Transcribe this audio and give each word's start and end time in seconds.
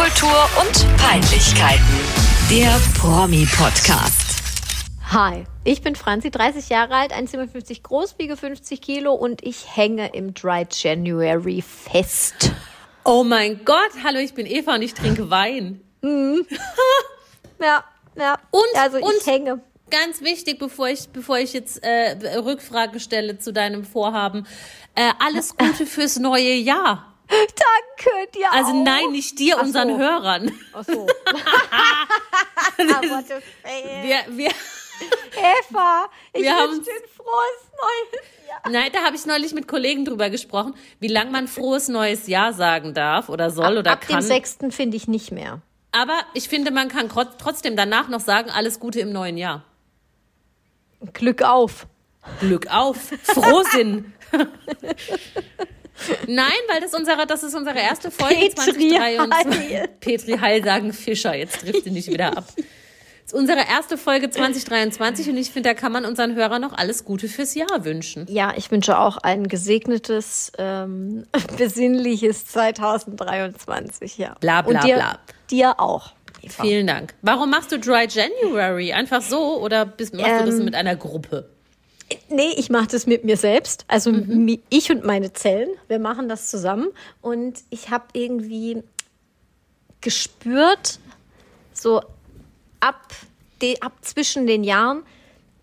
Popkultur 0.00 0.48
und 0.58 0.96
Peinlichkeiten. 0.96 1.84
Der 2.48 2.80
Promi-Podcast. 2.98 4.40
Hi, 5.10 5.44
ich 5.62 5.82
bin 5.82 5.94
Franzi, 5.94 6.30
30 6.30 6.70
Jahre 6.70 6.94
alt, 6.94 7.12
1,57 7.12 7.82
groß, 7.82 8.14
wiege 8.16 8.38
50 8.38 8.80
Kilo 8.80 9.12
und 9.12 9.44
ich 9.44 9.76
hänge 9.76 10.08
im 10.14 10.32
Dry 10.32 10.66
January 10.70 11.60
fest. 11.60 12.50
Oh 13.04 13.24
mein 13.24 13.62
Gott, 13.66 13.90
hallo, 14.02 14.20
ich 14.20 14.32
bin 14.32 14.46
Eva 14.46 14.76
und 14.76 14.82
ich 14.82 14.94
trinke 14.94 15.28
Wein. 15.28 15.82
Ja, 17.60 17.84
ja. 18.16 18.38
Und, 18.52 18.62
also 18.76 18.96
ich 18.96 19.04
und 19.04 19.26
hänge. 19.26 19.60
ganz 19.90 20.22
wichtig, 20.22 20.58
bevor 20.58 20.88
ich, 20.88 21.10
bevor 21.10 21.38
ich 21.38 21.52
jetzt 21.52 21.84
äh, 21.84 22.38
Rückfrage 22.38 23.00
stelle 23.00 23.38
zu 23.38 23.52
deinem 23.52 23.84
Vorhaben, 23.84 24.46
äh, 24.94 25.10
alles 25.18 25.56
Gute 25.58 25.84
fürs 25.84 26.18
neue 26.18 26.54
Jahr. 26.54 27.09
Danke 27.30 28.30
dir 28.34 28.52
Also 28.52 28.72
auch. 28.72 28.84
nein, 28.84 29.12
nicht 29.12 29.38
dir, 29.38 29.56
Ach 29.58 29.62
unseren 29.62 29.90
so. 29.90 29.98
Hörern. 29.98 30.52
Ach 30.72 30.84
so. 30.84 31.06
Ey, 33.62 34.02
Wir, 34.02 34.36
wir, 34.36 34.50
Eva, 34.50 36.08
ich 36.32 36.42
Wir 36.42 36.50
wünsche 36.52 36.82
dir 36.82 36.92
ein 36.92 37.08
frohes 37.16 37.70
neues 37.80 38.22
Jahr. 38.48 38.62
nein, 38.70 38.90
da 38.92 39.02
habe 39.04 39.16
ich 39.16 39.26
neulich 39.26 39.52
mit 39.54 39.68
Kollegen 39.68 40.04
drüber 40.04 40.28
gesprochen, 40.30 40.74
wie 40.98 41.08
lang 41.08 41.30
man 41.30 41.46
frohes 41.48 41.88
neues 41.88 42.26
Jahr 42.26 42.52
sagen 42.52 42.94
darf 42.94 43.28
oder 43.28 43.50
soll 43.50 43.78
oder 43.78 43.92
Ab 43.92 44.00
dem 44.06 44.14
kann. 44.16 44.22
6. 44.22 44.58
finde 44.70 44.96
ich 44.96 45.06
nicht 45.08 45.30
mehr. 45.30 45.62
Aber 45.92 46.20
ich 46.34 46.48
finde, 46.48 46.70
man 46.70 46.88
kann 46.88 47.08
trot- 47.08 47.38
trotzdem 47.38 47.76
danach 47.76 48.08
noch 48.08 48.20
sagen, 48.20 48.50
alles 48.50 48.78
Gute 48.80 49.00
im 49.00 49.12
neuen 49.12 49.36
Jahr. 49.36 49.64
Glück 51.12 51.42
auf. 51.42 51.86
Glück 52.40 52.66
auf, 52.70 52.96
Frohsinn. 53.22 54.12
Nein, 56.26 56.46
weil 56.70 56.80
das 56.80 56.94
unsere, 56.94 57.26
das 57.26 57.42
ist 57.42 57.54
unsere 57.54 57.78
erste 57.78 58.10
Folge 58.10 58.34
Petri 58.34 58.54
2023. 58.90 58.98
Heil. 59.78 59.88
Petri 60.00 60.38
Heil 60.38 60.64
sagen 60.64 60.92
Fischer, 60.92 61.34
jetzt 61.34 61.60
trifft 61.60 61.84
sie 61.84 61.90
nicht 61.90 62.08
wieder 62.08 62.36
ab. 62.36 62.44
Das 62.56 63.34
ist 63.34 63.34
unsere 63.34 63.60
erste 63.60 63.96
Folge 63.96 64.28
2023 64.28 65.28
und 65.28 65.36
ich 65.36 65.50
finde, 65.50 65.68
da 65.68 65.74
kann 65.74 65.92
man 65.92 66.04
unseren 66.04 66.34
Hörern 66.34 66.60
noch 66.62 66.76
alles 66.76 67.04
Gute 67.04 67.28
fürs 67.28 67.54
Jahr 67.54 67.84
wünschen. 67.84 68.26
Ja, 68.28 68.52
ich 68.56 68.70
wünsche 68.72 68.98
auch 68.98 69.18
ein 69.18 69.46
gesegnetes, 69.46 70.50
ähm, 70.58 71.26
besinnliches 71.56 72.46
2023, 72.46 74.18
ja. 74.18 74.34
Bla, 74.40 74.62
bla, 74.62 74.80
Und 74.80 74.84
dir, 74.84 74.94
bla. 74.96 75.18
dir 75.50 75.78
auch. 75.80 76.12
Eva. 76.42 76.62
Vielen 76.62 76.86
Dank. 76.86 77.14
Warum 77.22 77.50
machst 77.50 77.70
du 77.70 77.78
Dry 77.78 78.06
January? 78.08 78.92
Einfach 78.92 79.20
so 79.22 79.60
oder 79.60 79.84
bist, 79.84 80.14
machst 80.14 80.40
du 80.40 80.46
das 80.46 80.54
Ähm, 80.58 80.64
mit 80.64 80.74
einer 80.74 80.96
Gruppe? 80.96 81.50
Nee, 82.28 82.52
ich 82.56 82.70
mache 82.70 82.88
das 82.88 83.06
mit 83.06 83.24
mir 83.24 83.36
selbst. 83.36 83.84
Also 83.88 84.10
mi- 84.10 84.60
ich 84.68 84.90
und 84.90 85.04
meine 85.04 85.32
Zellen, 85.32 85.68
wir 85.88 85.98
machen 85.98 86.28
das 86.28 86.50
zusammen. 86.50 86.88
Und 87.20 87.60
ich 87.70 87.90
habe 87.90 88.04
irgendwie 88.12 88.82
gespürt, 90.00 90.98
so 91.72 92.00
ab, 92.80 93.00
de, 93.62 93.80
ab 93.80 93.92
zwischen 94.02 94.46
den 94.46 94.64
Jahren, 94.64 95.02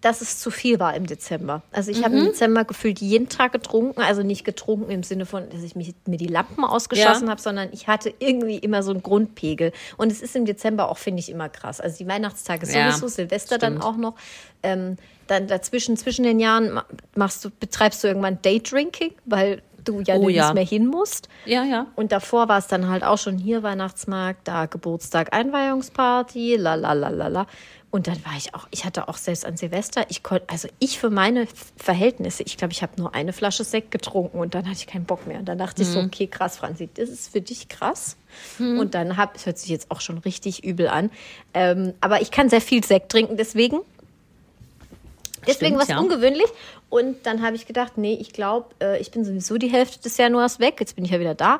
dass 0.07 0.21
es 0.21 0.39
zu 0.39 0.51
viel 0.51 0.79
war 0.79 0.95
im 0.95 1.05
Dezember. 1.05 1.61
Also 1.73 1.91
ich 1.91 2.03
habe 2.03 2.15
im 2.17 2.25
Dezember 2.25 2.63
gefühlt 2.63 2.99
jeden 3.01 3.27
Tag 3.27 3.51
getrunken. 3.51 4.01
Also 4.01 4.23
nicht 4.23 4.45
getrunken 4.45 4.89
im 4.89 5.03
Sinne 5.03 5.25
von, 5.25 5.49
dass 5.49 5.61
ich 5.63 5.75
mich, 5.75 5.93
mir 6.07 6.15
die 6.17 6.27
Lampen 6.27 6.63
ausgeschossen 6.63 7.25
Ja. 7.25 7.31
habe, 7.31 7.41
sondern 7.41 7.69
ich 7.73 7.87
hatte 7.87 8.13
irgendwie 8.19 8.57
immer 8.57 8.83
so 8.83 8.91
einen 8.91 9.03
Grundpegel. 9.03 9.73
Und 9.97 10.11
es 10.11 10.21
ist 10.21 10.35
im 10.35 10.45
Dezember 10.45 10.89
auch, 10.89 10.97
finde 10.97 11.19
ich, 11.19 11.29
immer 11.29 11.49
krass. 11.49 11.81
Also 11.81 11.97
die 11.97 12.07
Weihnachtstage 12.07 12.65
Ja, 12.71 12.91
sowieso, 12.93 13.07
Silvester 13.09 13.57
dann 13.57 13.73
stimmt. 13.73 13.85
auch 13.85 13.97
noch. 13.97 14.15
Ähm, 14.63 14.95
dann 15.27 15.47
dazwischen, 15.47 15.97
zwischen 15.97 16.23
den 16.23 16.39
Jahren 16.39 16.71
ma- 16.71 16.85
machst 17.15 17.43
du, 17.43 17.49
betreibst 17.49 18.01
du 18.03 18.07
irgendwann 18.07 18.41
Daydrinking, 18.41 19.11
weil 19.25 19.61
du 19.87 20.01
ja 20.01 20.15
Oh 20.15 20.29
ja. 20.29 20.53
mehr 20.53 20.65
hin 20.65 20.87
musst. 20.87 21.29
Ja, 21.45 21.63
ja. 21.63 21.87
Und 21.95 22.11
davor 22.11 22.47
war 22.49 22.57
es 22.59 22.67
dann 22.67 22.87
halt 22.89 23.03
auch 23.03 23.17
schon 23.17 23.37
hier 23.37 23.63
Weihnachtsmarkt, 23.63 24.47
da 24.47 24.65
Geburtstag, 24.65 25.33
Einweihungsparty, 25.33 26.55
la 26.57 26.75
la 26.75 26.93
la 26.93 27.09
la 27.09 27.27
la. 27.27 27.47
Und 27.89 28.07
dann 28.07 28.23
war 28.25 28.33
ich 28.37 28.53
auch, 28.53 28.67
ich 28.71 28.83
hatte 28.83 29.07
auch 29.07 29.15
selbst 29.15 29.45
an 29.45 29.55
Silvester, 29.55 30.03
ich 30.09 30.21
konnte, 30.21 30.43
also 30.49 30.67
ich 30.77 30.99
für 30.99 31.09
meine 31.09 31.47
Verhältnisse, 31.77 32.43
ich 32.43 32.57
glaube, 32.57 32.73
ich 32.73 32.81
habe 32.83 32.91
nur 32.97 33.15
eine 33.15 33.31
Flasche 33.31 33.63
Sekt 33.63 33.91
getrunken 33.91 34.39
und 34.39 34.55
dann 34.55 34.65
hatte 34.65 34.75
ich 34.79 34.87
keinen 34.87 35.05
Bock 35.05 35.25
mehr. 35.25 35.39
Und 35.39 35.45
dann 35.45 35.57
dachte 35.57 35.81
ich 35.83 35.87
so, 35.87 35.99
Mhm. 36.01 36.07
okay, 36.07 36.27
krass, 36.27 36.57
Franzi, 36.57 36.89
das 36.93 37.07
ist 37.09 37.31
für 37.31 37.39
dich 37.41 37.69
krass. 37.69 38.17
Und 38.59 38.93
dann 38.93 39.15
hab, 39.15 39.35
es 39.35 39.45
hört 39.45 39.57
sich 39.57 39.69
jetzt 39.69 39.89
auch 39.89 40.01
schon 40.01 40.17
richtig 40.19 40.63
übel 40.65 40.89
an. 40.89 41.09
Ähm, 41.53 41.93
aber 42.01 42.21
ich 42.21 42.29
kann 42.29 42.49
sehr 42.49 42.61
viel 42.61 42.83
Sekt 42.83 43.09
trinken, 43.11 43.37
deswegen 43.37 43.79
Deswegen 45.45 45.75
Stimmt, 45.75 45.81
was 45.81 45.87
ja. 45.89 45.99
ungewöhnlich. 45.99 46.47
Und 46.89 47.25
dann 47.25 47.41
habe 47.41 47.55
ich 47.55 47.65
gedacht, 47.65 47.97
nee, 47.97 48.17
ich 48.19 48.33
glaube, 48.33 48.67
äh, 48.81 48.99
ich 48.99 49.11
bin 49.11 49.25
sowieso 49.25 49.57
die 49.57 49.69
Hälfte 49.69 50.01
des 50.01 50.17
Januars 50.17 50.59
weg. 50.59 50.77
Jetzt 50.79 50.95
bin 50.95 51.05
ich 51.05 51.11
ja 51.11 51.19
wieder 51.19 51.35
da. 51.35 51.59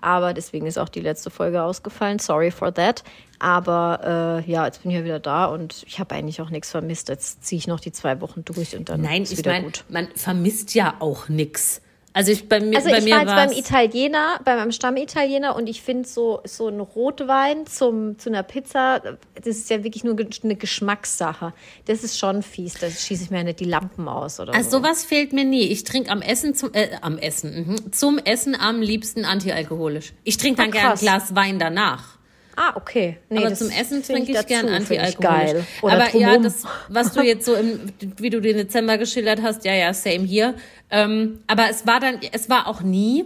Aber 0.00 0.32
deswegen 0.32 0.66
ist 0.66 0.78
auch 0.78 0.88
die 0.88 1.00
letzte 1.00 1.30
Folge 1.30 1.62
ausgefallen. 1.62 2.20
Sorry 2.20 2.50
for 2.50 2.72
that. 2.72 3.02
Aber 3.40 4.42
äh, 4.46 4.50
ja, 4.50 4.64
jetzt 4.66 4.82
bin 4.82 4.90
ich 4.90 4.96
ja 4.96 5.04
wieder 5.04 5.20
da 5.20 5.46
und 5.46 5.84
ich 5.86 5.98
habe 5.98 6.14
eigentlich 6.14 6.40
auch 6.40 6.50
nichts 6.50 6.70
vermisst. 6.70 7.08
Jetzt 7.08 7.44
ziehe 7.44 7.58
ich 7.58 7.66
noch 7.66 7.80
die 7.80 7.92
zwei 7.92 8.20
Wochen 8.20 8.44
durch 8.44 8.76
und 8.76 8.88
dann 8.88 9.00
Nein, 9.00 9.22
ist 9.22 9.32
ich 9.32 9.38
wieder 9.38 9.52
meine, 9.52 9.64
gut. 9.64 9.84
man 9.88 10.08
vermisst 10.14 10.74
ja 10.74 10.94
auch 11.00 11.28
nix. 11.28 11.80
Also 12.14 12.32
ich 12.32 12.48
bei 12.48 12.58
mir, 12.60 12.76
Also 12.76 12.90
bei 12.90 12.98
ich 12.98 13.04
mir 13.04 13.12
war 13.12 13.20
jetzt 13.20 13.34
beim 13.34 13.52
Italiener, 13.52 14.40
bei 14.44 14.56
meinem 14.56 14.72
Stammitaliener 14.72 15.54
und 15.54 15.68
ich 15.68 15.82
finde 15.82 16.08
so, 16.08 16.40
so 16.44 16.68
ein 16.68 16.80
Rotwein 16.80 17.66
zum, 17.66 18.18
zu 18.18 18.30
einer 18.30 18.42
Pizza, 18.42 19.00
das 19.34 19.46
ist 19.46 19.70
ja 19.70 19.84
wirklich 19.84 20.04
nur 20.04 20.16
eine 20.42 20.56
Geschmackssache. 20.56 21.52
Das 21.84 22.02
ist 22.02 22.18
schon 22.18 22.42
fies, 22.42 22.74
da 22.74 22.90
schieße 22.90 23.24
ich 23.24 23.30
mir 23.30 23.38
ja 23.38 23.44
nicht 23.44 23.60
die 23.60 23.64
Lampen 23.64 24.08
aus 24.08 24.40
oder 24.40 24.54
Also 24.54 24.70
so. 24.70 24.78
sowas 24.78 25.04
fehlt 25.04 25.32
mir 25.32 25.44
nie. 25.44 25.64
Ich 25.68 25.84
trinke 25.84 26.10
am 26.10 26.22
Essen 26.22 26.54
zum 26.54 26.70
äh, 26.72 26.88
am 27.02 27.18
Essen 27.18 27.68
mhm. 27.68 27.92
zum 27.92 28.18
Essen 28.18 28.56
am 28.58 28.80
liebsten 28.80 29.24
antialkoholisch. 29.24 30.12
Ich 30.24 30.38
trinke 30.38 30.62
dann 30.62 30.70
Ah, 30.70 30.72
gerne 30.72 30.92
ein. 30.92 30.98
Glas 30.98 31.34
Wein 31.34 31.58
danach. 31.58 32.18
Ah, 32.60 32.72
okay. 32.74 33.18
Nee, 33.30 33.38
aber 33.38 33.54
zum 33.54 33.70
Essen 33.70 34.02
trinke 34.02 34.32
ich, 34.32 34.46
gern 34.48 34.66
ich 34.66 34.72
antialkoholisch. 34.74 35.52
Geil. 35.52 35.66
Oder 35.80 35.92
aber 35.92 36.16
ja, 36.16 36.30
drumrum. 36.30 36.42
das, 36.42 36.64
was 36.88 37.12
du 37.12 37.22
jetzt 37.22 37.44
so 37.44 37.54
im, 37.54 37.78
wie 38.16 38.30
du 38.30 38.40
den 38.40 38.56
Dezember 38.56 38.98
geschildert 38.98 39.42
hast, 39.42 39.64
ja, 39.64 39.74
ja, 39.74 39.94
same 39.94 40.24
hier. 40.24 40.54
Ähm, 40.90 41.40
aber 41.46 41.68
es 41.70 41.86
war 41.86 42.00
dann, 42.00 42.18
es 42.32 42.48
war 42.48 42.66
auch 42.66 42.80
nie 42.82 43.24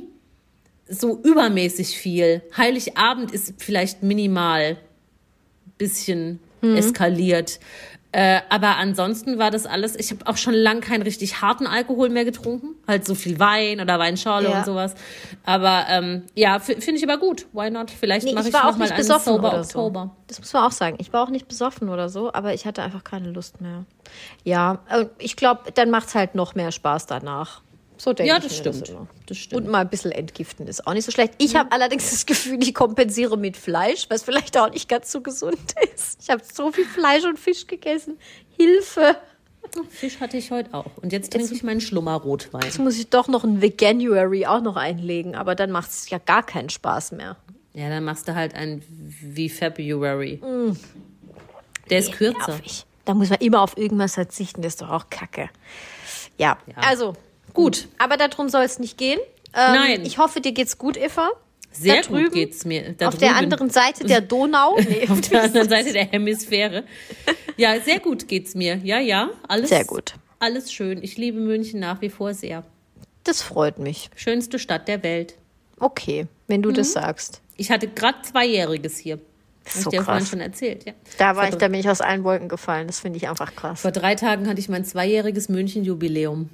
so 0.88 1.20
übermäßig 1.22 1.96
viel. 1.96 2.42
Heiligabend 2.56 3.30
ist 3.32 3.54
vielleicht 3.58 4.02
minimal 4.02 4.76
bisschen 5.78 6.40
Mhm. 6.60 6.76
eskaliert. 6.76 7.58
Äh, 8.14 8.40
aber 8.50 8.76
ansonsten 8.76 9.38
war 9.38 9.50
das 9.50 9.64
alles, 9.64 9.96
ich 9.96 10.10
habe 10.10 10.26
auch 10.26 10.36
schon 10.36 10.52
lang 10.52 10.82
keinen 10.82 11.00
richtig 11.02 11.40
harten 11.40 11.66
Alkohol 11.66 12.10
mehr 12.10 12.26
getrunken. 12.26 12.74
Halt 12.86 13.06
so 13.06 13.14
viel 13.14 13.38
Wein 13.40 13.80
oder 13.80 13.98
Weinschorle 13.98 14.50
Ja. 14.50 14.58
und 14.58 14.66
sowas. 14.66 14.94
Aber 15.46 15.86
ähm, 15.88 16.24
ja, 16.34 16.58
finde 16.60 16.92
ich 16.92 17.02
aber 17.02 17.16
gut. 17.16 17.46
Why 17.54 17.70
not? 17.70 17.90
Vielleicht 17.90 18.26
Nee, 18.26 18.34
mache 18.34 18.48
ich 18.48 18.54
ich, 18.54 18.54
noch 18.54 18.64
auch 18.64 18.76
mal 18.76 18.86
einen 18.88 18.98
besoffen 18.98 19.32
Sober 19.32 19.48
oder 19.48 19.60
Oktober. 19.62 20.10
so. 20.14 20.22
Das 20.26 20.38
muss 20.40 20.52
man 20.52 20.64
auch 20.64 20.72
sagen. 20.72 20.98
Ich 21.00 21.10
war 21.14 21.22
auch 21.24 21.30
nicht 21.30 21.48
besoffen 21.48 21.88
oder 21.88 22.10
so, 22.10 22.30
aber 22.34 22.52
ich 22.52 22.66
hatte 22.66 22.82
einfach 22.82 23.02
keine 23.02 23.30
Lust 23.30 23.62
mehr. 23.62 23.86
Ja, 24.44 24.80
ich 25.18 25.36
glaube, 25.36 25.72
dann 25.72 25.90
macht 25.90 26.08
es 26.08 26.14
halt 26.14 26.34
noch 26.34 26.54
mehr 26.54 26.72
Spaß 26.72 27.06
danach. 27.06 27.62
So 27.98 28.12
denke 28.12 28.28
Ja, 28.30 28.38
ich 28.38 28.44
das 28.44 28.56
stimmt. 28.56 28.88
immer. 28.88 29.06
Das 29.26 29.36
stimmt. 29.38 29.62
Und 29.62 29.70
mal 29.70 29.78
ein 29.80 29.88
bisschen 29.88 30.10
entgiften 30.10 30.66
ist 30.66 30.86
auch 30.86 30.92
nicht 30.94 31.04
so 31.04 31.12
schlecht. 31.12 31.34
Ich 31.38 31.54
habe 31.54 31.70
allerdings 31.70 32.10
das 32.10 32.26
Gefühl, 32.26 32.60
ich 32.60 32.74
kompensiere 32.74 33.38
mit 33.38 33.56
Fleisch, 33.56 34.06
was 34.08 34.24
vielleicht 34.24 34.58
auch 34.58 34.70
nicht 34.70 34.88
ganz 34.88 35.12
so 35.12 35.20
gesund 35.20 35.74
ist. 35.94 36.20
Ich 36.22 36.30
habe 36.30 36.42
so 36.52 36.72
viel 36.72 36.84
Fleisch 36.86 37.24
und 37.24 37.38
Fisch 37.38 37.66
gegessen. 37.66 38.18
Hilfe! 38.56 39.16
Fisch 39.88 40.18
hatte 40.20 40.36
ich 40.36 40.50
heute 40.50 40.74
auch. 40.74 40.90
Und 41.00 41.12
jetzt 41.12 41.32
trinke 41.32 41.54
ich 41.54 41.62
meinen 41.62 41.80
Schlummerrotwein. 41.80 42.62
Jetzt 42.64 42.80
muss 42.80 42.98
ich 42.98 43.08
doch 43.08 43.28
noch 43.28 43.44
ein 43.44 43.62
Veganuary 43.62 44.46
auch 44.46 44.60
noch 44.60 44.76
einlegen, 44.76 45.36
aber 45.36 45.54
dann 45.54 45.70
macht 45.70 45.90
es 45.90 46.10
ja 46.10 46.18
gar 46.18 46.44
keinen 46.44 46.68
Spaß 46.70 47.12
mehr. 47.12 47.36
Ja, 47.72 47.88
dann 47.88 48.04
machst 48.04 48.26
du 48.26 48.34
halt 48.34 48.54
ein 48.54 48.82
wie 48.88 49.48
February. 49.48 50.40
Der 51.88 51.98
ist 52.00 52.12
kürzer. 52.12 52.48
Nervig. 52.48 52.84
Da 53.04 53.14
muss 53.14 53.30
man 53.30 53.38
immer 53.40 53.60
auf 53.62 53.76
irgendwas 53.76 54.14
verzichten, 54.14 54.62
das 54.62 54.74
ist 54.74 54.82
doch 54.82 54.90
auch 54.90 55.10
Kacke. 55.10 55.50
Ja, 56.38 56.58
also 56.76 57.14
gut, 57.52 57.88
aber 57.98 58.16
darum 58.16 58.48
soll 58.48 58.62
es 58.64 58.78
nicht 58.78 58.96
gehen. 58.96 59.18
Ähm, 59.54 59.74
Nein. 59.74 60.04
Ich 60.06 60.18
hoffe, 60.18 60.40
dir 60.40 60.52
geht's 60.52 60.78
gut, 60.78 60.96
Eva. 60.96 61.30
Sehr 61.72 61.96
da 61.96 62.00
gut 62.02 62.10
drüben, 62.18 62.34
geht's 62.34 62.64
mir. 62.64 62.92
Da 62.92 63.08
auf 63.08 63.16
der 63.16 63.30
drüben. 63.30 63.44
anderen 63.44 63.70
Seite 63.70 64.04
der 64.04 64.20
Donau. 64.20 64.76
Nee. 64.88 65.08
Auf 65.08 65.20
der 65.22 65.44
anderen 65.44 65.68
Seite 65.68 65.92
der 65.92 66.04
Hemisphäre. 66.06 66.84
Ja, 67.56 67.80
sehr 67.80 67.98
gut 67.98 68.28
geht's 68.28 68.54
mir. 68.54 68.76
Ja, 68.84 68.98
ja. 68.98 69.30
Alles, 69.48 69.70
Sehr 69.70 69.84
gut. 69.84 70.14
Alles 70.38 70.72
schön. 70.72 71.02
Ich 71.02 71.16
liebe 71.16 71.38
München 71.40 71.80
nach 71.80 72.00
wie 72.02 72.10
vor 72.10 72.34
sehr. 72.34 72.62
Das 73.24 73.42
freut 73.42 73.78
mich. 73.78 74.10
Schönste 74.16 74.58
Stadt 74.58 74.86
der 74.88 75.02
Welt. 75.02 75.34
Okay, 75.78 76.26
wenn 76.46 76.62
du 76.62 76.70
Mhm. 76.70 76.74
das 76.74 76.92
sagst. 76.92 77.40
Ich 77.56 77.70
hatte 77.70 77.88
gerade 77.88 78.20
Zweijähriges 78.22 78.98
hier. 78.98 79.18
Habe 79.64 79.78
ich 79.78 79.82
So 79.84 79.90
dir 79.90 80.02
vorhin 80.02 80.26
schon 80.26 80.40
erzählt, 80.40 80.84
ja. 80.84 80.92
Da 81.18 81.36
war 81.36 81.48
ich, 81.48 81.54
da 81.54 81.68
bin 81.68 81.78
ich 81.78 81.88
aus 81.88 82.00
allen 82.00 82.24
Wolken 82.24 82.48
gefallen. 82.48 82.86
Das 82.88 83.00
finde 83.00 83.16
ich 83.18 83.28
einfach 83.28 83.54
krass. 83.54 83.82
vor 83.82 83.92
drei 83.92 84.14
Tagen 84.16 84.48
hatte 84.48 84.58
ich 84.60 84.68
mein 84.68 84.84
zweijähriges 84.84 85.48
München-Jubiläum. 85.48 86.48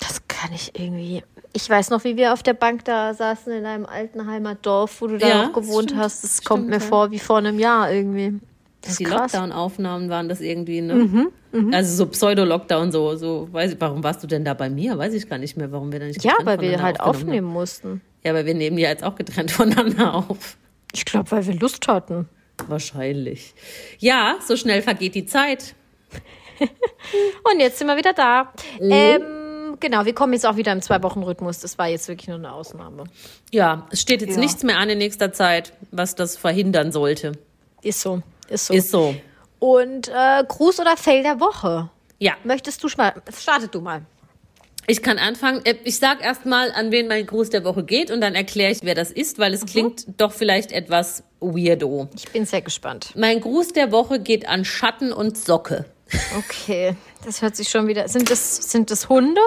Das 0.00 0.20
kann 0.28 0.52
ich 0.52 0.78
irgendwie. 0.78 1.22
Ich 1.52 1.68
weiß 1.68 1.90
noch, 1.90 2.04
wie 2.04 2.16
wir 2.16 2.32
auf 2.32 2.42
der 2.42 2.54
Bank 2.54 2.84
da 2.84 3.14
saßen 3.14 3.52
in 3.52 3.64
einem 3.64 3.86
alten 3.86 4.26
Heimatdorf, 4.26 5.00
wo 5.00 5.06
du 5.06 5.18
da 5.18 5.28
Ja, 5.28 5.46
auch 5.48 5.52
gewohnt 5.52 5.90
stimmt. 5.90 6.02
hast. 6.02 6.24
Das 6.24 6.42
kommt 6.44 6.66
mir 6.68 6.74
ja. 6.74 6.80
vor 6.80 7.10
wie 7.10 7.18
vor 7.18 7.38
einem 7.38 7.58
Jahr 7.58 7.90
irgendwie. 7.92 8.38
Das 8.82 8.92
ist 8.92 9.00
Die. 9.00 9.06
Mhm, 9.06 9.12
Lockdown-Aufnahmen 9.12 10.08
waren 10.10 10.28
das 10.28 10.40
irgendwie, 10.40 10.80
ne? 10.82 11.28
Also 11.72 11.96
so 11.96 12.06
Pseudo-Lockdown, 12.06 12.92
so, 12.92 13.16
so, 13.16 13.48
weiß 13.50 13.72
ich, 13.72 13.80
warum 13.80 14.04
warst 14.04 14.22
du 14.22 14.26
denn 14.26 14.44
da 14.44 14.52
bei 14.54 14.68
mir? 14.68 14.98
Weiß 14.98 15.14
ich 15.14 15.28
gar 15.28 15.38
nicht 15.38 15.56
mehr, 15.56 15.72
warum 15.72 15.90
wir 15.90 15.98
da 15.98 16.06
nicht 16.06 16.22
Ja, 16.22 16.34
weil 16.44 16.60
wir 16.60 16.82
halt 16.82 17.00
aufnehmen 17.00 17.46
mussten. 17.48 18.02
Ja, 18.22 18.32
aber 18.32 18.44
wir 18.46 18.54
nehmen 18.54 18.76
die 18.76 18.82
jetzt 18.82 19.02
auch 19.02 19.14
getrennt 19.16 19.50
voneinander 19.52 20.14
auf. 20.14 20.56
Ich 20.92 21.04
glaube, 21.04 21.30
weil 21.30 21.46
wir 21.46 21.54
Lust 21.54 21.88
hatten. 21.88 22.28
Wahrscheinlich. 22.66 23.54
Ja, 23.98 24.36
so 24.46 24.56
schnell 24.56 24.82
vergeht 24.82 25.14
die 25.14 25.26
Zeit. 25.26 25.74
Und 27.52 27.60
jetzt 27.60 27.78
sind 27.78 27.86
wir 27.86 27.96
wieder 27.96 28.12
da. 28.12 28.52
Ähm, 28.80 29.76
genau, 29.78 30.04
wir 30.04 30.14
kommen 30.14 30.32
jetzt 30.32 30.44
auch 30.46 30.56
wieder 30.56 30.72
im 30.72 30.82
Zwei-Wochen-Rhythmus. 30.82 31.60
Das 31.60 31.78
war 31.78 31.86
jetzt 31.88 32.08
wirklich 32.08 32.28
nur 32.28 32.36
eine 32.38 32.52
Ausnahme. 32.52 33.04
Ja, 33.52 33.86
es 33.90 34.00
steht 34.00 34.20
jetzt 34.22 34.34
Ja. 34.34 34.40
nichts 34.40 34.62
mehr 34.64 34.78
an 34.78 34.88
in 34.90 34.98
nächster 34.98 35.32
Zeit, 35.32 35.72
was 35.92 36.14
das 36.14 36.36
verhindern 36.36 36.90
sollte. 36.92 37.32
Ist 37.82 38.00
so. 38.00 38.22
Ist 38.48 38.66
so. 38.66 38.74
Ist 38.74 38.90
so. 38.90 39.14
Und 39.60 40.08
äh, 40.08 40.44
Gruß 40.46 40.80
oder 40.80 40.96
Fail 40.96 41.22
der 41.22 41.40
Woche. 41.40 41.90
Ja, 42.18 42.32
Möchtest 42.44 42.82
du 42.82 42.88
mal? 42.96 43.14
Startet 43.36 43.74
du 43.74 43.80
mal. 43.80 44.02
Ich 44.88 45.02
kann 45.02 45.18
anfangen. 45.18 45.64
Äh, 45.64 45.76
Ich 45.84 45.98
sag 45.98 46.22
erst 46.24 46.44
mal, 46.46 46.72
an 46.72 46.90
wen 46.90 47.06
mein 47.06 47.26
Gruß 47.26 47.50
der 47.50 47.62
Woche 47.64 47.84
geht 47.84 48.10
und 48.10 48.20
dann 48.20 48.34
erkläre 48.34 48.72
ich, 48.72 48.78
wer 48.82 48.94
das 48.96 49.10
ist, 49.12 49.38
weil 49.38 49.54
es 49.54 49.64
klingt 49.66 50.06
doch 50.20 50.32
vielleicht 50.32 50.72
etwas 50.72 51.22
weirdo. 51.40 52.08
Ich 52.16 52.28
bin 52.30 52.44
sehr 52.46 52.62
gespannt. 52.62 53.10
Mein 53.14 53.40
Gruß 53.40 53.72
der 53.74 53.92
Woche 53.92 54.18
geht 54.18 54.48
an 54.48 54.64
Schatten 54.64 55.12
und 55.12 55.38
Socke. 55.38 55.84
Okay, 56.36 56.96
das 57.24 57.42
hört 57.42 57.54
sich 57.54 57.68
schon 57.68 57.86
wieder. 57.86 58.08
Sind 58.08 58.30
das, 58.30 58.56
sind 58.72 58.90
das 58.90 59.08
Hunde 59.08 59.40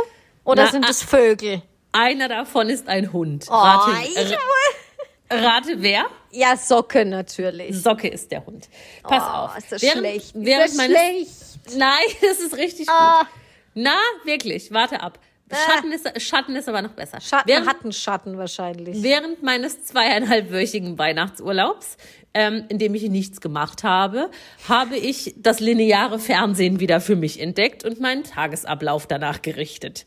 oder 0.44 0.66
Na, 0.66 0.72
sind 0.72 0.84
ah. 0.86 0.88
das 0.88 1.02
Vögel? 1.04 1.62
Einer 1.92 2.30
davon 2.30 2.70
ist 2.70 2.88
ein 2.88 3.12
Hund. 3.12 3.46
Oh, 3.50 3.54
Rate, 3.54 3.92
ich 4.08 4.16
r- 4.18 5.44
rate 5.44 5.82
wer? 5.82 6.06
Ja, 6.32 6.56
Socke 6.56 7.04
natürlich. 7.04 7.82
Socke 7.82 8.08
ist 8.08 8.32
der 8.32 8.46
Hund. 8.46 8.70
Pass 9.04 9.24
oh, 9.26 9.38
auf. 9.46 9.58
Ist 9.58 9.72
das 9.72 9.82
während, 9.82 9.98
schlecht? 10.00 10.32
Während 10.36 10.66
ist 10.70 10.78
das 10.80 10.86
schlecht? 10.86 11.30
Nein, 11.78 12.06
das 12.22 12.40
ist 12.40 12.56
richtig 12.58 12.88
Ah. 12.90 13.20
gut. 13.24 13.28
Na, 13.74 13.96
wirklich, 14.24 14.72
warte 14.72 15.02
ab. 15.02 15.20
Schatten 15.56 15.92
ist, 15.92 16.22
Schatten 16.22 16.56
ist 16.56 16.70
aber 16.70 16.82
noch 16.82 16.92
besser. 16.92 17.20
Schatten 17.22 17.48
während, 17.48 17.68
hatten 17.68 17.92
Schatten 17.92 18.38
wahrscheinlich. 18.38 19.02
während 19.04 19.44
meines 19.44 19.84
zweieinhalbwöchigen 19.84 20.98
Weihnachtsurlaubs, 20.98 21.98
ähm, 22.34 22.66
in 22.70 22.78
dem 22.78 22.96
ich 22.96 23.04
nichts 23.10 23.42
gemacht 23.42 23.84
habe, 23.84 24.30
habe 24.68 24.98
ich 24.98 25.36
das 25.38 25.60
lineare 25.60 26.20
Fernsehen 26.20 26.80
wieder 26.80 27.02
für 27.02 27.16
mich 27.16 27.40
entdeckt 27.40 27.84
und 27.84 28.00
meinen 28.00 28.24
Tagesablauf 28.24 29.08
danach 29.08 29.42
gerichtet. 29.42 30.06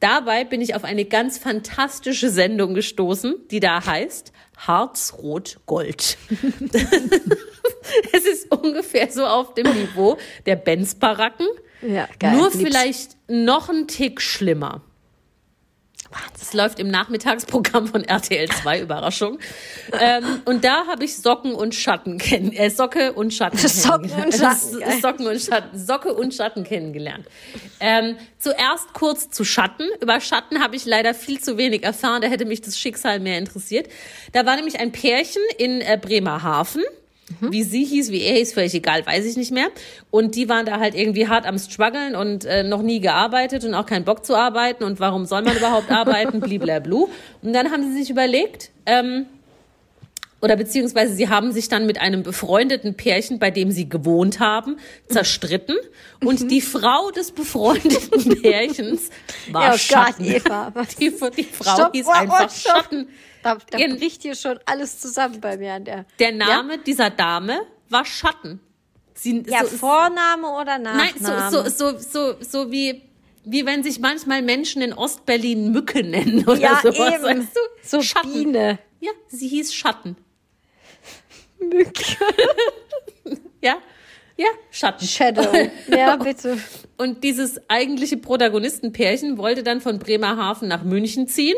Dabei 0.00 0.44
bin 0.44 0.60
ich 0.60 0.74
auf 0.74 0.84
eine 0.84 1.04
ganz 1.04 1.38
fantastische 1.38 2.30
Sendung 2.30 2.74
gestoßen, 2.74 3.34
die 3.50 3.60
da 3.60 3.84
heißt 3.84 4.32
Harzrot 4.56 5.58
Gold. 5.66 6.18
es 8.12 8.26
ist 8.26 8.50
ungefähr 8.52 9.10
so 9.10 9.26
auf 9.26 9.54
dem 9.54 9.66
Niveau 9.66 10.16
der 10.44 10.56
Benz-Baracken. 10.56 11.46
Ja, 11.82 12.08
geil. 12.18 12.36
Nur 12.36 12.50
vielleicht 12.50 13.16
noch 13.28 13.68
ein 13.68 13.86
Tick 13.86 14.20
schlimmer. 14.20 14.82
Es 16.40 16.52
läuft 16.52 16.78
im 16.78 16.88
Nachmittagsprogramm 16.88 17.88
von 17.88 18.04
RTL 18.04 18.48
2, 18.48 18.80
Überraschung. 18.82 19.38
ähm, 20.00 20.42
und 20.44 20.64
da 20.64 20.86
habe 20.86 21.04
ich 21.04 21.16
Socken 21.16 21.54
und 21.54 21.74
Schatten 21.74 22.18
kennen, 22.18 22.52
äh, 22.52 22.70
Socke 22.70 23.12
und 23.12 23.34
Schatten 23.34 23.58
Socken 23.58 24.10
und 24.10 24.30
kennengelernt. 24.30 24.58
Schatten. 24.60 25.00
Socken 25.00 25.26
und 25.26 25.40
Schatten, 25.40 25.78
Socke 25.78 26.14
und 26.14 26.34
Schatten 26.34 26.64
kennengelernt. 26.64 27.26
Ähm, 27.80 28.16
zuerst 28.38 28.92
kurz 28.92 29.30
zu 29.30 29.44
Schatten. 29.44 29.88
Über 30.00 30.20
Schatten 30.20 30.62
habe 30.62 30.76
ich 30.76 30.84
leider 30.84 31.14
viel 31.14 31.40
zu 31.40 31.58
wenig 31.58 31.82
erfahren. 31.82 32.22
Da 32.22 32.28
hätte 32.28 32.44
mich 32.44 32.60
das 32.60 32.78
Schicksal 32.78 33.18
mehr 33.18 33.38
interessiert. 33.38 33.88
Da 34.32 34.46
war 34.46 34.56
nämlich 34.56 34.78
ein 34.78 34.92
Pärchen 34.92 35.42
in 35.58 35.80
äh, 35.80 35.98
Bremerhaven. 36.00 36.82
Wie 37.40 37.64
sie 37.64 37.84
hieß, 37.84 38.12
wie 38.12 38.22
er 38.22 38.36
hieß, 38.36 38.52
völlig 38.54 38.72
egal, 38.74 39.04
weiß 39.04 39.24
ich 39.24 39.36
nicht 39.36 39.50
mehr. 39.50 39.66
Und 40.12 40.36
die 40.36 40.48
waren 40.48 40.64
da 40.64 40.78
halt 40.78 40.94
irgendwie 40.94 41.26
hart 41.26 41.44
am 41.44 41.58
struggeln 41.58 42.14
und 42.14 42.44
äh, 42.44 42.62
noch 42.62 42.82
nie 42.82 43.00
gearbeitet 43.00 43.64
und 43.64 43.74
auch 43.74 43.86
keinen 43.86 44.04
Bock 44.04 44.24
zu 44.24 44.36
arbeiten. 44.36 44.84
Und 44.84 45.00
warum 45.00 45.26
soll 45.26 45.42
man 45.42 45.56
überhaupt 45.56 45.90
arbeiten? 45.90 46.38
Bliblablu. 46.40 47.08
Und 47.42 47.52
dann 47.52 47.72
haben 47.72 47.82
sie 47.82 47.98
sich 47.98 48.10
überlegt, 48.10 48.70
ähm, 48.86 49.26
oder 50.40 50.54
beziehungsweise 50.56 51.14
sie 51.14 51.28
haben 51.28 51.50
sich 51.50 51.68
dann 51.68 51.86
mit 51.86 52.00
einem 52.00 52.22
befreundeten 52.22 52.94
Pärchen, 52.94 53.38
bei 53.40 53.50
dem 53.50 53.70
sie 53.72 53.88
gewohnt 53.88 54.38
haben, 54.38 54.76
zerstritten. 55.08 55.76
Und 56.24 56.50
die 56.50 56.60
Frau 56.60 57.10
des 57.10 57.32
befreundeten 57.32 58.40
Pärchens 58.42 59.10
war 59.50 59.62
Ja, 59.62 59.68
oh 59.68 59.72
Gott, 59.72 59.80
Schatten. 59.80 60.24
Eva, 60.26 60.70
was- 60.74 60.94
Die, 60.96 61.10
die 61.36 61.42
Frau 61.44 61.74
Stopp, 61.74 61.92
hieß 61.92 62.06
oh, 62.06 62.10
oh, 62.14 62.18
einfach 62.18 62.50
stopp. 62.50 62.76
Schatten. 62.76 63.08
Da, 63.46 63.58
da 63.70 63.78
Gen- 63.78 63.96
bricht 63.98 64.22
hier 64.22 64.34
schon 64.34 64.58
alles 64.66 64.98
zusammen 64.98 65.40
bei 65.40 65.56
mir 65.56 65.74
an 65.74 65.84
der. 65.84 66.04
Der 66.18 66.32
Name 66.32 66.78
dieser 66.78 67.10
Dame 67.10 67.60
war 67.88 68.04
Schatten. 68.04 68.58
Sie, 69.14 69.44
Ja, 69.46 69.64
so, 69.64 69.76
Vorname 69.76 70.48
oder 70.48 70.78
Nein, 70.78 71.14
Nachname? 71.20 71.50
so, 71.50 71.62
so, 71.68 71.96
so, 71.96 71.98
so, 71.98 72.36
so 72.42 72.72
wie, 72.72 73.02
wie 73.44 73.64
wenn 73.64 73.82
sich 73.84 74.00
manchmal 74.00 74.42
Menschen 74.42 74.82
in 74.82 74.92
Ostberlin 74.92 75.70
Mücke 75.70 76.02
nennen 76.02 76.44
oder 76.46 76.58
ja, 76.58 76.80
sowas. 76.82 77.14
eben. 77.14 77.22
Weißt 77.24 77.56
du? 77.56 77.60
So 77.82 78.02
Schatten. 78.02 78.32
Biene. 78.32 78.78
Ja, 79.00 79.12
sie 79.28 79.46
hieß 79.48 79.72
Schatten. 79.74 80.16
Mücke. 81.60 82.02
Ja, 83.62 83.78
ja, 84.36 84.46
Schatten. 84.70 85.06
Shadow. 85.06 85.48
Ja, 85.88 86.14
bitte. 86.22 86.58
Und 86.98 87.24
dieses 87.24 87.58
eigentliche 87.68 88.16
Protagonistenpärchen 88.18 89.38
wollte 89.38 89.62
dann 89.62 89.80
von 89.80 89.98
Bremerhaven 89.98 90.68
nach 90.68 90.84
München 90.84 91.26
ziehen 91.26 91.56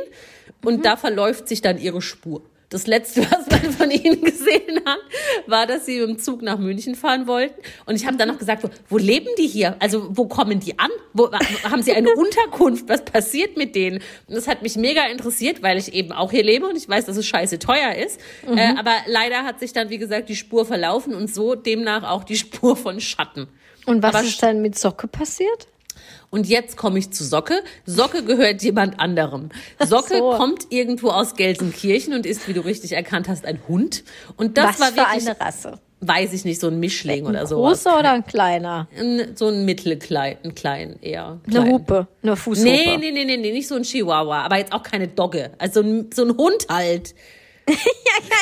und 0.65 0.85
da 0.85 0.97
verläuft 0.97 1.49
sich 1.49 1.63
dann 1.63 1.79
ihre 1.79 2.03
Spur. 2.03 2.43
Das 2.71 2.87
letzte, 2.87 3.23
was 3.31 3.49
man 3.51 3.73
von 3.73 3.91
ihnen 3.91 4.23
gesehen 4.23 4.81
hat, 4.85 4.99
war, 5.47 5.67
dass 5.67 5.87
sie 5.87 5.99
dem 5.99 6.19
Zug 6.19 6.43
nach 6.43 6.59
München 6.59 6.95
fahren 6.95 7.27
wollten. 7.27 7.61
Und 7.87 7.97
ich 7.97 8.07
habe 8.07 8.17
dann 8.17 8.29
noch 8.29 8.39
gesagt, 8.39 8.63
wo, 8.63 8.69
wo 8.89 8.99
leben 8.99 9.29
die 9.39 9.47
hier? 9.47 9.77
Also 9.79 10.07
wo 10.11 10.27
kommen 10.27 10.61
die 10.61 10.79
an? 10.79 10.91
Wo, 11.15 11.31
haben 11.65 11.83
sie 11.83 11.93
eine 11.93 12.11
Unterkunft? 12.15 12.89
Was 12.89 13.05
passiert 13.05 13.57
mit 13.57 13.75
denen? 13.75 14.03
Und 14.27 14.37
das 14.37 14.47
hat 14.47 14.63
mich 14.63 14.77
mega 14.77 15.07
interessiert, 15.07 15.63
weil 15.63 15.79
ich 15.79 15.95
eben 15.95 16.13
auch 16.13 16.31
hier 16.31 16.45
lebe 16.45 16.67
und 16.67 16.77
ich 16.77 16.89
weiß, 16.89 17.07
dass 17.07 17.17
es 17.17 17.27
scheiße 17.27 17.59
teuer 17.59 17.95
ist. 17.95 18.21
Äh, 18.47 18.75
aber 18.79 18.93
leider 19.07 19.45
hat 19.45 19.61
sich 19.61 19.73
dann, 19.73 19.89
wie 19.89 19.99
gesagt, 19.99 20.29
die 20.29 20.37
Spur 20.37 20.67
verlaufen 20.67 21.15
und 21.15 21.33
so 21.33 21.55
demnach 21.55 22.03
auch 22.09 22.25
die 22.25 22.37
Spur 22.37 22.77
von 22.77 23.01
Schatten. 23.01 23.49
Und 23.87 24.03
was 24.03 24.15
Aber 24.15 24.25
ist 24.25 24.43
dann 24.43 24.61
mit 24.61 24.79
Socke 24.79 25.09
passiert? 25.09 25.69
Und 26.31 26.47
jetzt 26.47 26.77
komme 26.77 26.99
ich 26.99 27.11
zu 27.11 27.25
Socke. 27.25 27.63
Socke 27.87 28.23
gehört 28.23 28.63
jemand 28.63 29.01
anderem. 29.01 29.49
Socke 29.85 30.19
so. 30.19 30.31
kommt 30.33 30.67
irgendwo 30.71 31.09
aus 31.09 31.35
Gelsenkirchen 31.35 32.13
und 32.13 32.27
ist, 32.27 32.47
wie 32.49 32.53
du 32.53 32.61
richtig 32.61 32.93
erkannt 32.93 33.29
hast, 33.29 33.47
ein 33.47 33.61
Hund. 33.67 34.05
Und 34.37 34.59
das 34.59 34.79
was 34.79 34.81
war 34.81 34.89
für 34.89 34.97
wirklich, 34.97 35.29
eine 35.29 35.41
Rasse? 35.41 35.81
weiß 36.01 36.33
ich 36.33 36.45
nicht, 36.45 36.61
so 36.61 36.69
ein 36.69 36.79
Mischling 36.79 37.27
oder 37.27 37.41
Ein 37.41 37.47
sowas. 37.47 37.85
großer 37.85 37.99
oder 37.99 38.13
ein 38.13 38.25
kleiner? 38.25 38.89
Ein, 38.97 39.37
so 39.37 39.49
ein 39.49 39.65
mittelklein, 39.65 40.39
ein 40.45 40.55
klein 40.55 40.99
eher. 41.01 41.41
Eine 41.47 41.55
Klein. 41.55 41.73
Hupe, 41.73 42.09
eine 42.23 42.37
Fußhupe. 42.37 42.69
Nee, 42.69 42.97
nee, 42.99 43.11
nee, 43.11 43.25
nee, 43.25 43.37
nee, 43.37 43.53
nicht 43.53 43.69
so 43.69 43.75
ein 43.75 43.83
Chihuahua, 43.83 44.43
aber 44.43 44.59
jetzt 44.59 44.73
auch 44.73 44.83
keine 44.83 45.09
Dogge. 45.09 45.51
Also 45.59 45.81
ein, 45.81 46.11
so 46.15 46.25
ein 46.25 46.37
Hund 46.37 46.67
halt. 46.69 47.15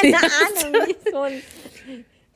Keine 0.01 0.17
Ahnung, 0.19 0.87
wie 0.87 1.11
so 1.11 1.19
ein. 1.21 1.43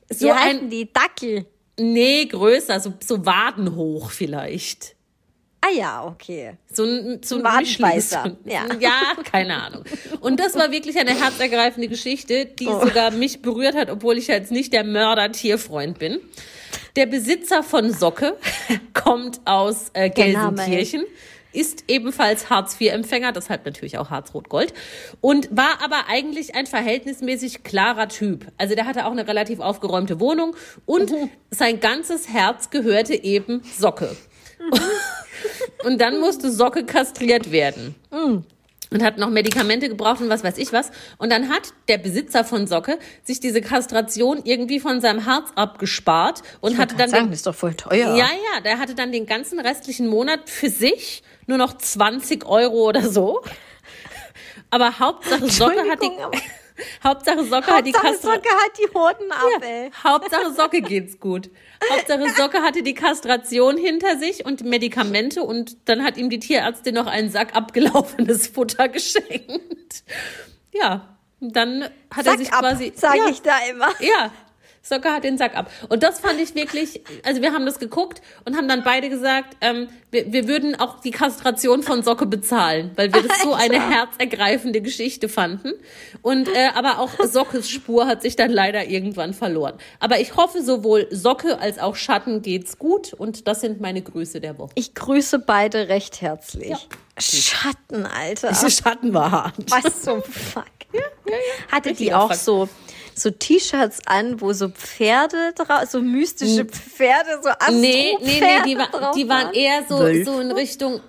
So 0.09 0.25
Wie 0.25 0.31
ein, 0.31 0.69
die? 0.69 0.91
Dackel. 0.91 1.45
nee, 1.79 2.25
größer, 2.25 2.81
so, 2.81 2.93
so 3.05 3.25
wadenhoch 3.25 4.11
vielleicht. 4.11 4.95
Ah 5.63 5.69
ja, 5.75 6.03
okay. 6.05 6.53
So 6.71 6.83
ein, 6.83 7.21
so 7.23 7.37
ein 7.37 7.45
Ein 7.45 7.59
Mischling. 7.59 8.37
Ja. 8.45 8.65
ja, 8.79 9.01
keine 9.31 9.61
Ahnung. 9.61 9.83
Und 10.19 10.39
das 10.39 10.55
war 10.55 10.71
wirklich 10.71 10.97
eine 10.97 11.11
herzergreifende 11.11 11.87
Geschichte, 11.87 12.45
die 12.45 12.67
Oh. 12.67 12.79
sogar 12.83 13.11
mich 13.11 13.41
berührt 13.43 13.75
hat, 13.75 13.89
obwohl 13.91 14.17
ich 14.17 14.27
jetzt 14.27 14.51
nicht 14.51 14.73
der 14.73 14.83
Mörder-Tierfreund 14.83 15.99
bin. 15.99 16.19
Der 16.95 17.05
Besitzer 17.05 17.61
von 17.63 17.93
Socke 17.93 18.37
kommt 18.93 19.39
aus 19.45 19.91
äh, 19.93 20.09
Gelsenkirchen. 20.09 21.03
Ist 21.53 21.83
ebenfalls 21.89 22.49
Hartz-IV-Empfänger, 22.49 23.33
deshalb 23.33 23.65
natürlich 23.65 23.97
auch 23.97 24.09
Harz-Rot-Gold. 24.09 24.73
Und 25.19 25.49
war 25.51 25.83
aber 25.83 26.05
eigentlich 26.07 26.55
ein 26.55 26.65
verhältnismäßig 26.65 27.63
klarer 27.63 28.07
Typ. 28.07 28.47
Also 28.57 28.73
der 28.73 28.85
hatte 28.85 29.05
auch 29.05 29.11
eine 29.11 29.27
relativ 29.27 29.59
aufgeräumte 29.59 30.21
Wohnung 30.21 30.55
und 30.85 31.11
Mhm. 31.11 31.29
sein 31.49 31.81
ganzes 31.81 32.29
Herz 32.29 32.69
gehörte 32.69 33.13
eben 33.21 33.61
Socke. 33.77 34.15
Und 35.83 35.99
dann 35.99 36.19
musste 36.19 36.51
Socke 36.51 36.85
kastriert 36.85 37.51
werden. 37.51 37.95
Und 38.91 39.03
hat 39.03 39.17
noch 39.17 39.29
Medikamente 39.29 39.87
gebraucht 39.87 40.19
und 40.19 40.27
was 40.27 40.43
weiß 40.43 40.57
ich 40.57 40.73
was. 40.73 40.91
Und 41.17 41.31
dann 41.31 41.47
hat 41.47 41.73
der 41.87 41.97
Besitzer 41.97 42.43
von 42.43 42.67
Socke 42.67 42.99
sich 43.23 43.39
diese 43.39 43.61
Kastration 43.61 44.41
irgendwie 44.43 44.81
von 44.81 44.99
seinem 44.99 45.23
Herz 45.23 45.49
abgespart 45.55 46.43
und 46.59 46.77
hatte 46.77 46.97
dann 46.97 47.09
sagen, 47.09 47.23
den, 47.23 47.29
das 47.31 47.39
ist 47.39 47.47
doch 47.47 47.55
voll 47.55 47.73
teuer. 47.73 48.17
ja, 48.17 48.27
ja, 48.27 48.59
der 48.63 48.79
hatte 48.79 48.93
dann 48.93 49.13
den 49.13 49.25
ganzen 49.25 49.61
restlichen 49.61 50.07
Monat 50.07 50.49
für 50.49 50.69
sich 50.69 51.23
nur 51.47 51.57
noch 51.57 51.77
20 51.77 52.45
Euro 52.45 52.89
oder 52.89 53.07
so. 53.09 53.41
Aber 54.71 54.99
Hauptsache 54.99 55.49
Socke 55.49 55.89
hat 55.89 56.01
die, 56.03 56.11
Hauptsache 57.03 57.43
Socke 57.43 57.67
hat 57.67 57.85
die 57.85 57.93
Hauptsache 57.93 58.13
Kastration. 58.13 58.43
Socke 58.43 58.49
hat 58.49 58.77
die 58.77 58.93
Hoden 58.93 59.31
ab, 59.31 59.63
ey. 59.63 59.91
Hauptsache 60.03 60.53
Socke 60.53 60.81
geht's 60.81 61.19
gut. 61.19 61.49
Hauptsache 61.91 62.29
Socke 62.35 62.61
hatte 62.61 62.83
die 62.83 62.93
Kastration 62.93 63.77
hinter 63.77 64.17
sich 64.17 64.45
und 64.45 64.63
Medikamente 64.63 65.43
und 65.43 65.89
dann 65.89 66.03
hat 66.03 66.17
ihm 66.17 66.29
die 66.29 66.39
Tierärztin 66.39 66.95
noch 66.95 67.07
einen 67.07 67.29
Sack 67.29 67.55
abgelaufenes 67.55 68.47
Futter 68.47 68.87
geschenkt. 68.89 70.03
Ja, 70.73 71.17
dann 71.39 71.83
hat 71.83 71.91
er 72.17 72.23
Sack 72.23 72.37
sich 72.37 72.53
ab, 72.53 72.59
quasi 72.59 72.93
sage 72.95 73.17
ja, 73.17 73.29
ich 73.29 73.41
da 73.41 73.57
immer. 73.69 73.89
ja, 73.99 74.31
Socke 74.83 75.11
hat 75.11 75.23
den 75.23 75.37
Sack 75.37 75.55
ab. 75.55 75.69
Und 75.89 76.01
das 76.03 76.19
fand 76.19 76.39
ich 76.39 76.55
wirklich, 76.55 77.01
also 77.23 77.41
wir 77.41 77.53
haben 77.53 77.65
das 77.65 77.77
geguckt 77.77 78.21
und 78.45 78.57
haben 78.57 78.67
dann 78.67 78.83
beide 78.83 79.09
gesagt, 79.09 79.55
ähm, 79.61 79.89
wir, 80.09 80.31
wir 80.33 80.47
würden 80.47 80.79
auch 80.79 80.99
die 81.01 81.11
Kastration 81.11 81.83
von 81.83 82.01
Socke 82.03 82.25
bezahlen, 82.25 82.91
weil 82.95 83.13
wir 83.13 83.21
das 83.21 83.41
so 83.43 83.53
eine 83.53 83.79
herzergreifende 83.89 84.81
Geschichte 84.81 85.29
fanden. 85.29 85.73
Und 86.21 86.47
äh, 86.49 86.69
aber 86.73 86.99
auch 86.99 87.11
Sockes 87.23 87.69
Spur 87.69 88.07
hat 88.07 88.23
sich 88.23 88.35
dann 88.35 88.51
leider 88.51 88.87
irgendwann 88.87 89.33
verloren. 89.33 89.75
Aber 89.99 90.19
ich 90.19 90.35
hoffe, 90.35 90.63
sowohl 90.63 91.07
Socke 91.11 91.59
als 91.59 91.77
auch 91.77 91.95
Schatten 91.95 92.41
geht's 92.41 92.77
gut 92.79 93.13
und 93.13 93.47
das 93.47 93.61
sind 93.61 93.81
meine 93.81 94.01
Grüße 94.01 94.41
der 94.41 94.57
Woche. 94.57 94.71
Ich 94.75 94.95
grüße 94.95 95.39
beide 95.39 95.89
recht 95.89 96.21
herzlich. 96.21 96.69
Ja. 96.69 96.79
Schatten, 97.19 98.05
Alter. 98.05 98.49
Diese 98.49 98.71
Schatten 98.71 99.13
war 99.13 99.31
hart. 99.31 99.55
Was 99.69 100.01
zum 100.01 100.23
Fuck? 100.23 100.65
Hatte 101.71 101.93
die 101.93 102.13
auch 102.13 102.33
so, 102.33 102.67
so 103.15 103.29
T-Shirts 103.29 103.99
an, 104.05 104.41
wo 104.41 104.53
so 104.53 104.69
Pferde 104.69 105.53
drauf, 105.55 105.89
so 105.89 106.01
mystische 106.01 106.65
Pferde, 106.65 107.39
so 107.41 107.49
Nee, 107.71 108.17
nee, 108.19 108.39
nee, 108.39 108.41
Astro-Pferde 108.41 108.67
die, 108.67 108.77
war, 108.77 108.87
drauf 108.91 109.15
die 109.15 109.29
waren 109.29 109.53
eher 109.53 109.85
so, 109.87 109.99
Wölfe? 109.99 110.31
so 110.31 110.39
in 110.39 110.51
Richtung 110.51 111.01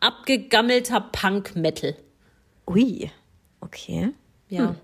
abgegammelter 0.00 1.00
Punk-Metal. 1.00 1.96
Ui, 2.68 3.10
okay. 3.60 4.12
Ja. 4.48 4.74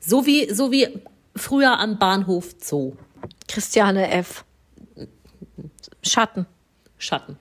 So 0.00 0.26
wie, 0.26 0.52
so 0.52 0.72
wie 0.72 1.02
früher 1.36 1.78
am 1.78 1.98
Bahnhof 1.98 2.54
Zoo. 2.58 2.96
Christiane 3.48 4.10
F. 4.10 4.44
Schatten. 6.02 6.46
Schatten. 6.98 7.38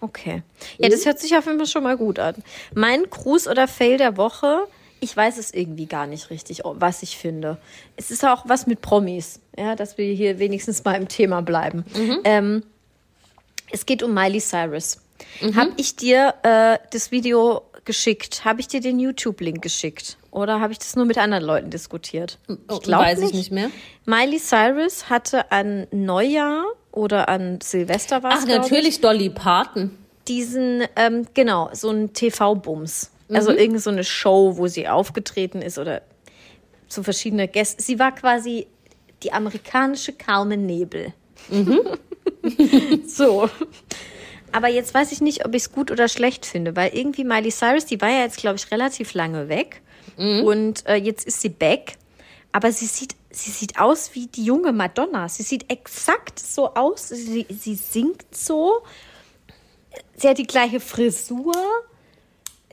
Okay. 0.00 0.42
Ja, 0.78 0.88
das 0.88 1.06
hört 1.06 1.18
sich 1.18 1.36
auf 1.36 1.46
jeden 1.46 1.58
Fall 1.58 1.66
schon 1.66 1.82
mal 1.82 1.96
gut 1.96 2.18
an. 2.18 2.34
Mein 2.74 3.04
Gruß 3.04 3.48
oder 3.48 3.66
Fail 3.66 3.96
der 3.96 4.16
Woche, 4.16 4.66
ich 5.04 5.16
weiß 5.16 5.36
es 5.36 5.52
irgendwie 5.52 5.86
gar 5.86 6.06
nicht 6.06 6.30
richtig, 6.30 6.62
was 6.64 7.02
ich 7.02 7.18
finde. 7.18 7.58
Es 7.96 8.10
ist 8.10 8.24
auch 8.24 8.44
was 8.48 8.66
mit 8.66 8.80
Promis, 8.80 9.38
ja, 9.56 9.76
dass 9.76 9.98
wir 9.98 10.12
hier 10.14 10.38
wenigstens 10.38 10.82
mal 10.82 10.94
im 10.94 11.08
Thema 11.08 11.42
bleiben. 11.42 11.84
Ähm, 12.24 12.62
es 13.70 13.84
geht 13.86 14.02
um 14.02 14.14
Miley 14.14 14.40
Cyrus. 14.40 14.98
Habe 15.54 15.72
ich 15.76 15.96
dir 15.96 16.34
äh, 16.42 16.78
das 16.90 17.10
Video 17.12 17.62
geschickt? 17.84 18.44
Habe 18.44 18.60
ich 18.60 18.68
dir 18.68 18.80
den 18.80 18.98
YouTube-Link 18.98 19.60
geschickt? 19.62 20.16
Oder 20.30 20.60
habe 20.60 20.72
ich 20.72 20.78
das 20.78 20.96
nur 20.96 21.04
mit 21.04 21.18
anderen 21.18 21.44
Leuten 21.44 21.70
diskutiert? 21.70 22.38
Oh, 22.48 22.78
glaub 22.78 23.02
weiß 23.02 23.20
ich 23.20 23.34
nicht 23.34 23.52
mehr. 23.52 23.70
Miley 24.06 24.38
Cyrus 24.38 25.10
hatte 25.10 25.52
an 25.52 25.86
Neujahr 25.92 26.64
oder 26.92 27.28
an 27.28 27.60
Silvester 27.62 28.22
war 28.22 28.32
Ach, 28.34 28.44
glaub 28.44 28.64
ich, 28.64 28.70
natürlich 28.70 29.00
Dolly 29.00 29.28
Parton. 29.30 29.90
diesen, 30.28 30.82
ähm, 30.96 31.26
genau, 31.34 31.68
so 31.72 31.90
ein 31.90 32.12
TV-Bums. 32.14 33.10
Also 33.30 33.52
Mhm. 33.52 33.58
irgend 33.58 33.82
so 33.82 33.90
eine 33.90 34.04
Show, 34.04 34.56
wo 34.56 34.66
sie 34.66 34.88
aufgetreten 34.88 35.62
ist 35.62 35.78
oder 35.78 36.02
zu 36.88 37.02
verschiedene 37.02 37.48
Gäste. 37.48 37.82
Sie 37.82 37.98
war 37.98 38.14
quasi 38.14 38.66
die 39.22 39.32
amerikanische 39.32 40.12
Carmen 40.12 40.66
Nebel. 40.66 41.14
Mhm. 41.48 41.80
so. 43.06 43.48
Aber 44.52 44.68
jetzt 44.68 44.94
weiß 44.94 45.12
ich 45.12 45.20
nicht, 45.20 45.44
ob 45.46 45.54
ich 45.54 45.62
es 45.62 45.72
gut 45.72 45.90
oder 45.90 46.08
schlecht 46.08 46.46
finde, 46.46 46.76
weil 46.76 46.94
irgendwie 46.94 47.24
Miley 47.24 47.50
Cyrus, 47.50 47.86
die 47.86 48.00
war 48.00 48.10
ja 48.10 48.20
jetzt, 48.20 48.36
glaube 48.36 48.56
ich, 48.56 48.70
relativ 48.70 49.14
lange 49.14 49.48
weg. 49.48 49.80
Mhm. 50.16 50.44
Und 50.44 50.86
äh, 50.86 50.96
jetzt 50.96 51.26
ist 51.26 51.40
sie 51.40 51.48
back. 51.48 51.96
Aber 52.52 52.70
sie 52.70 52.86
sieht, 52.86 53.16
sie 53.30 53.50
sieht 53.50 53.80
aus 53.80 54.14
wie 54.14 54.26
die 54.28 54.44
junge 54.44 54.72
Madonna. 54.72 55.28
Sie 55.28 55.42
sieht 55.42 55.72
exakt 55.72 56.38
so 56.38 56.74
aus. 56.74 57.08
Sie, 57.08 57.46
sie 57.48 57.74
singt 57.74 58.22
so 58.32 58.82
sie 60.16 60.28
hat 60.28 60.38
die 60.38 60.46
gleiche 60.46 60.80
Frisur, 60.80 61.54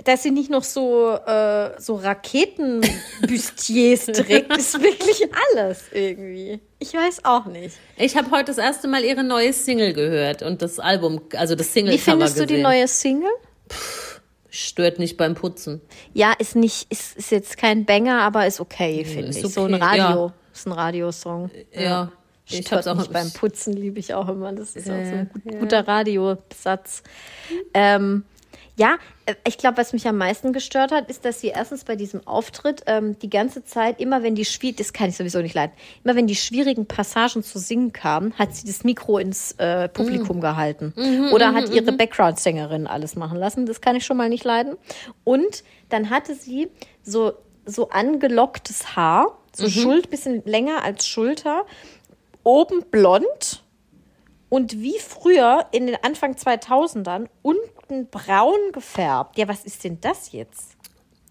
dass 0.04 0.24
sie 0.24 0.32
nicht 0.32 0.50
noch 0.50 0.64
so, 0.64 1.14
äh, 1.14 1.80
so 1.80 1.96
Raketenbustiers 1.96 4.06
trägt, 4.08 4.58
ist 4.58 4.82
wirklich 4.82 5.30
alles 5.54 5.84
irgendwie. 5.92 6.60
Ich 6.80 6.94
weiß 6.94 7.26
auch 7.26 7.46
nicht. 7.46 7.76
Ich 7.98 8.18
habe 8.18 8.32
heute 8.32 8.46
das 8.46 8.58
erste 8.58 8.88
Mal 8.88 9.04
ihre 9.04 9.24
neue 9.24 9.54
Single 9.54 9.94
gehört 9.94 10.42
und 10.42 10.62
das 10.62 10.80
Album, 10.80 11.22
also 11.36 11.56
das 11.56 11.74
Single 11.74 11.94
Wie 11.94 12.00
findest 12.00 12.38
du 12.38 12.44
gesehen. 12.44 12.58
die 12.58 12.64
neue 12.64 12.88
Single? 12.88 13.32
Stört 14.50 15.00
nicht 15.00 15.18
beim 15.18 15.36
Putzen. 15.36 15.82
Ja, 16.14 16.34
ist 16.34 16.56
nicht, 16.56 16.92
ist, 16.92 17.18
ist 17.18 17.32
jetzt 17.32 17.58
kein 17.58 17.86
Banger, 17.86 18.22
aber 18.22 18.48
ist 18.48 18.60
okay, 18.60 19.06
finde 19.06 19.30
ich. 19.30 19.42
So 19.42 19.64
ein 19.64 19.76
okay, 19.76 19.84
Radio, 19.84 20.28
ja. 20.28 20.34
ist 20.54 20.68
ein 20.68 20.74
Radiosong. 20.74 21.50
Ja. 21.74 22.12
Ich 22.46 22.60
Ich 22.60 22.72
hab's 22.72 22.88
auch 22.88 22.98
nicht 22.98 23.14
beim 23.14 23.32
Putzen, 23.32 23.74
liebe 23.74 24.00
ich 24.00 24.14
auch 24.14 24.28
immer. 24.28 24.52
Das 24.52 24.76
ist 24.76 24.90
auch 24.90 24.94
so 24.94 25.00
ein 25.00 25.30
gut, 25.32 25.42
ja. 25.46 25.60
guter 25.60 25.88
Radiosatz. 25.88 27.04
Ähm, 27.74 28.26
ja, 28.78 28.98
äh, 29.26 29.36
ich 29.48 29.58
glaube, 29.58 29.78
was 29.78 29.94
mich 29.94 30.08
am 30.08 30.18
meisten 30.18 30.54
gestört 30.54 30.92
hat, 30.92 31.10
ist, 31.10 31.26
dass 31.26 31.42
sie 31.42 31.48
erstens 31.50 31.84
bei 31.84 31.96
diesem 31.96 32.26
Auftritt 32.26 32.84
ähm, 32.88 33.18
die 33.20 33.30
ganze 33.30 33.64
Zeit, 33.64 34.00
immer 34.00 34.24
wenn 34.24 34.34
die 34.36 34.46
schwierig, 34.46 34.78
das 34.78 34.94
kann 34.94 35.10
ich 35.10 35.18
sowieso 35.18 35.40
nicht 35.42 35.54
leiden, 35.56 35.74
immer 36.04 36.16
wenn 36.16 36.28
die 36.28 36.36
schwierigen 36.36 36.86
Passagen 36.86 37.44
zu 37.44 37.60
singen 37.60 37.92
kamen, 37.94 38.34
hat 38.40 38.56
sie 38.56 38.66
das 38.66 38.84
Mikro 38.84 39.18
ins 39.18 39.52
äh, 39.54 39.88
Publikum 39.90 40.38
Mhm. 40.38 40.42
gehalten. 40.42 40.94
Oder 41.34 41.54
hat 41.54 41.70
ihre 41.70 41.92
Background-Sängerin 41.92 42.88
alles 42.88 43.16
machen 43.16 43.38
lassen. 43.38 43.66
Das 43.66 43.82
kann 43.82 43.96
ich 43.96 44.06
schon 44.06 44.18
mal 44.18 44.30
nicht 44.30 44.44
leiden. 44.46 44.78
Und 45.24 45.64
dann 45.90 46.10
hatte 46.10 46.34
sie 46.36 46.70
so, 47.04 47.34
so 47.66 47.90
angelocktes 47.90 48.96
Haar, 48.96 49.38
so 49.56 49.66
Mhm. 49.66 49.70
Schuld, 49.70 50.10
bisschen 50.10 50.42
länger 50.46 50.84
als 50.84 51.06
Schulter, 51.08 51.66
oben 52.44 52.84
blond 52.90 53.64
und 54.50 54.82
wie 54.82 54.98
früher 55.00 55.66
in 55.72 55.86
den 55.88 55.98
Anfang 56.02 56.34
2000ern 56.36 57.28
unten 57.42 57.62
braun 58.10 58.72
gefärbt. 58.74 59.38
Ja, 59.38 59.48
was 59.48 59.64
ist 59.64 59.84
denn 59.84 60.00
das 60.02 60.32
jetzt? 60.32 60.76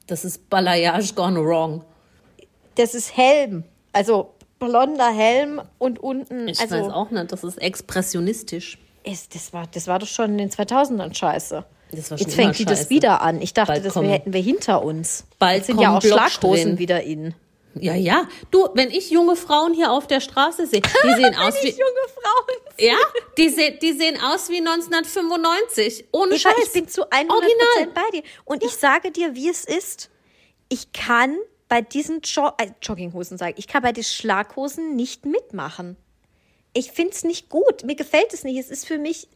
Das 0.07 0.25
ist 0.25 0.51
Balayage 0.51 1.15
gone 1.15 1.41
wrong. 1.41 1.85
Das 2.75 2.95
ist 2.95 3.17
Helm. 3.17 3.65
Also 3.93 4.35
blonder 4.59 5.11
Helm 5.13 5.61
und 5.79 5.99
unten. 5.99 6.49
Ich 6.49 6.61
also, 6.61 6.77
weiß 6.77 6.93
auch 6.93 7.11
nicht, 7.11 7.33
das 7.33 7.45
ist 7.45 7.59
expressionistisch. 7.59 8.79
Ist, 9.03 9.35
das, 9.35 9.53
war, 9.53 9.67
das 9.73 9.87
war 9.87 9.99
doch 9.99 10.07
schon 10.07 10.33
in 10.33 10.39
den 10.39 10.51
2000ern 10.51 11.15
scheiße. 11.15 11.65
Das 11.93 12.11
Jetzt 12.11 12.35
fängt 12.35 12.59
die 12.59 12.65
das 12.65 12.81
scheiße. 12.81 12.91
wieder 12.91 13.23
an. 13.23 13.41
Ich 13.43 13.55
dachte, 13.55 13.73
Bald 13.73 13.85
das 13.85 13.97
wär, 13.97 14.11
hätten 14.11 14.33
wir 14.33 14.41
hinter 14.41 14.85
uns. 14.85 15.25
Bald 15.39 15.57
Jetzt 15.57 15.67
sind 15.67 15.81
ja 15.81 15.97
auch 15.97 16.03
Schlaghosen 16.03 16.39
Blocksträhnen. 16.39 16.79
wieder 16.79 17.03
in. 17.03 17.35
Ja, 17.75 17.95
ja. 17.95 18.29
Du, 18.51 18.69
wenn 18.75 18.91
ich 18.91 19.11
junge 19.11 19.37
Frauen 19.37 19.75
hier 19.75 19.93
auf 19.93 20.07
der 20.07 20.21
Straße 20.21 20.67
sehe, 20.67 20.81
die 20.81 21.15
sehen 21.23 21.35
aus 21.37 21.55
wie. 21.63 21.69
junge 21.71 22.09
Frauen. 22.15 22.75
Ja, 22.79 22.97
die, 23.37 23.49
se 23.49 23.79
die 23.81 23.93
sehen 23.93 24.19
aus 24.21 24.49
wie 24.49 24.59
1995. 24.59 26.07
Ohne 26.13 26.35
Eva, 26.35 26.39
Scheiß. 26.39 26.67
ich 26.67 26.73
bin 26.73 26.89
zu 26.89 27.03
100% 27.03 27.31
Original. 27.31 27.95
bei 27.95 28.11
dir. 28.13 28.23
Und 28.45 28.65
ich 28.65 28.73
sage 28.73 29.11
dir, 29.11 29.35
wie 29.35 29.49
es 29.49 29.65
ist. 29.65 30.11
Ich 30.69 30.93
kann 30.93 31.37
bei 31.69 31.81
diesen 31.83 32.21
jo 32.25 32.51
äh, 32.59 32.69
Jogginghosen 32.83 33.39
sagen, 33.39 33.55
ich 33.57 33.69
kann 33.69 33.83
bei 33.83 33.93
den 33.93 34.05
Schlaghosen 34.05 34.97
nicht 34.97 35.25
mitmachen. 35.25 35.97
Ich 36.73 36.93
finde 36.93 37.13
es 37.13 37.25
nicht 37.25 37.49
gut. 37.49 37.85
Mir 37.85 37.97
gefällt 37.97 38.33
es 38.33 38.45
nicht. 38.45 38.59
Es 38.59 38.71
ist 38.71 38.87
für 38.87 38.99
mich, 38.99 39.29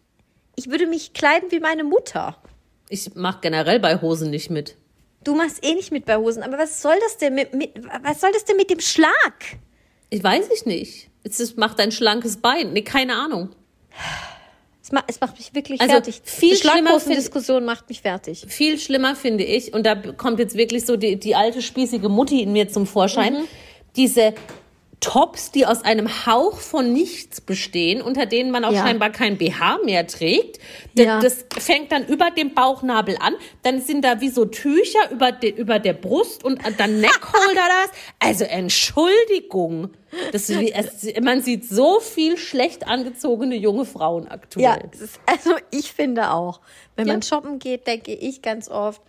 ich 0.56 0.70
würde 0.70 0.86
mich 0.86 1.12
kleiden 1.12 1.50
wie 1.50 1.60
meine 1.60 1.84
Mutter. 1.84 2.36
Ich 2.88 3.14
mach 3.14 3.40
generell 3.40 3.80
bei 3.80 4.00
Hosen 4.00 4.30
nicht 4.30 4.50
mit. 4.50 4.76
Du 5.24 5.34
machst 5.34 5.64
eh 5.64 5.74
nicht 5.74 5.90
mit 5.90 6.04
bei 6.04 6.16
Hosen, 6.16 6.42
aber 6.42 6.58
was 6.58 6.80
soll 6.82 6.94
das 7.00 7.16
denn 7.18 7.34
mit, 7.34 7.54
mit 7.54 7.70
was 8.02 8.20
soll 8.20 8.30
das 8.32 8.44
denn 8.44 8.56
mit 8.56 8.70
dem 8.70 8.80
Schlag? 8.80 9.34
Ich 10.10 10.22
weiß 10.22 10.48
ich 10.54 10.66
nicht. 10.66 11.08
Es 11.24 11.56
macht 11.56 11.80
ein 11.80 11.90
schlankes 11.90 12.36
Bein. 12.36 12.72
Nee, 12.74 12.82
keine 12.82 13.14
Ahnung. 13.16 13.50
Es 14.82 14.92
macht, 14.92 15.04
es 15.08 15.18
macht 15.20 15.38
mich 15.38 15.54
wirklich 15.54 15.80
Also, 15.80 15.92
fertig. 15.94 16.20
viel 16.24 16.50
Die 16.50 16.56
schlimmer 16.56 16.90
Schlaghosen-Diskussion 16.90 17.64
macht 17.64 17.88
mich 17.88 18.02
fertig. 18.02 18.44
Viel 18.48 18.78
schlimmer 18.78 19.16
finde 19.16 19.42
ich, 19.44 19.72
und 19.72 19.86
da 19.86 19.94
kommt 19.94 20.38
jetzt 20.38 20.56
wirklich 20.56 20.84
so 20.84 20.96
die, 20.98 21.16
die 21.16 21.34
alte 21.34 21.62
spießige 21.62 22.10
Mutti 22.10 22.42
in 22.42 22.52
mir 22.52 22.68
zum 22.68 22.86
Vorschein, 22.86 23.32
Mhm. 23.32 23.48
diese 23.96 24.34
Tops, 25.04 25.50
die 25.50 25.66
aus 25.66 25.82
einem 25.84 26.26
Hauch 26.26 26.58
von 26.58 26.92
nichts 26.92 27.40
bestehen, 27.40 28.00
unter 28.00 28.24
denen 28.26 28.50
man 28.50 28.64
auch 28.64 28.72
Ja. 28.72 28.82
scheinbar 28.84 29.10
kein 29.10 29.36
BH 29.36 29.78
mehr 29.84 30.06
trägt. 30.06 30.58
D 30.96 31.04
Ja. 31.04 31.20
Das 31.20 31.44
fängt 31.58 31.92
dann 31.92 32.06
über 32.06 32.30
dem 32.30 32.54
Bauchnabel 32.54 33.16
an, 33.20 33.34
dann 33.62 33.80
sind 33.82 34.02
da 34.04 34.20
wie 34.22 34.30
so 34.30 34.46
Tücher 34.46 35.10
über, 35.10 35.30
de, 35.32 35.50
über 35.50 35.78
der 35.78 35.92
Brust 35.92 36.42
und 36.44 36.58
dann 36.78 37.00
Neckholder 37.00 37.54
das. 37.82 37.90
Also 38.18 38.44
Entschuldigung. 38.44 39.90
Das, 40.32 40.48
es, 40.48 41.20
man 41.20 41.42
sieht 41.42 41.64
so 41.68 42.00
viel 42.00 42.36
schlecht 42.38 42.86
angezogene 42.86 43.56
junge 43.56 43.84
Frauen 43.84 44.28
aktuell. 44.28 44.64
Ja, 44.64 44.78
also 45.26 45.56
ich 45.70 45.92
finde 45.92 46.30
auch, 46.30 46.60
wenn 46.96 47.06
Ja. 47.08 47.14
man 47.14 47.22
shoppen 47.22 47.58
geht, 47.58 47.86
denke 47.86 48.12
ich 48.14 48.40
ganz 48.40 48.68
oft, 48.68 49.02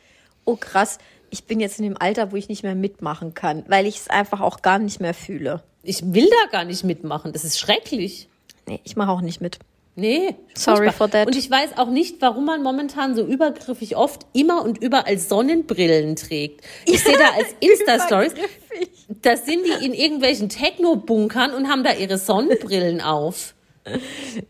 oh 0.45 0.55
krass, 0.55 0.97
ich 1.29 1.45
bin 1.45 1.59
jetzt 1.59 1.79
in 1.79 1.85
dem 1.85 1.97
Alter, 1.97 2.31
wo 2.31 2.35
ich 2.35 2.49
nicht 2.49 2.63
mehr 2.63 2.75
mitmachen 2.75 3.33
kann, 3.33 3.63
weil 3.67 3.85
ich 3.85 3.97
es 3.97 4.07
einfach 4.09 4.41
auch 4.41 4.61
gar 4.61 4.79
nicht 4.79 4.99
mehr 4.99 5.13
fühle. 5.13 5.63
Ich 5.85 6.13
will 6.13 6.29
da 6.29 6.51
gar 6.51 6.65
nicht 6.65 6.83
mitmachen. 6.83 7.31
Das 7.33 7.43
ist 7.43 7.59
schrecklich. 7.59 8.27
Nee, 8.67 8.79
ich 8.83 8.95
mache 8.95 9.11
auch 9.11 9.21
nicht 9.21 9.41
mit. 9.41 9.59
Nee. 9.97 10.35
Sorry 10.55 10.77
furchtbar. 10.89 10.93
for 10.93 11.09
that. 11.11 11.27
Und 11.27 11.35
ich 11.37 11.49
weiß 11.49 11.77
auch 11.77 11.89
nicht, 11.89 12.17
warum 12.19 12.45
man 12.45 12.61
momentan 12.61 13.15
so 13.15 13.25
übergriffig 13.25 13.95
oft 13.95 14.25
immer 14.33 14.61
und 14.63 14.83
überall 14.83 15.17
Sonnenbrillen 15.17 16.17
trägt. 16.17 16.65
Ich 16.85 17.01
sehe 17.01 17.17
da 17.17 17.29
als 17.29 17.47
Insta-Stories, 17.61 18.33
da 19.21 19.37
sind 19.37 19.61
die 19.65 19.85
in 19.85 19.93
irgendwelchen 19.93 20.49
Techno-Bunkern 20.49 21.53
und 21.53 21.69
haben 21.69 21.83
da 21.85 21.93
ihre 21.93 22.17
Sonnenbrillen 22.17 22.99
auf. 22.99 23.55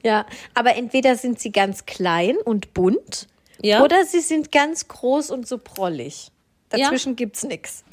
Ja, 0.04 0.26
aber 0.56 0.76
entweder 0.78 1.16
sind 1.16 1.40
sie 1.40 1.52
ganz 1.52 1.86
klein 1.86 2.38
und 2.44 2.74
bunt 2.74 3.28
Ja. 3.62 3.84
oder 3.84 4.04
sie 4.06 4.22
sind 4.22 4.52
ganz 4.52 4.88
groß 4.88 5.30
und 5.30 5.48
so 5.48 5.60
prollig. 5.60 6.32
Ja. 6.74 6.86
Dazwischen 6.90 7.16
gibt's 7.16 7.44
nichts. 7.44 7.84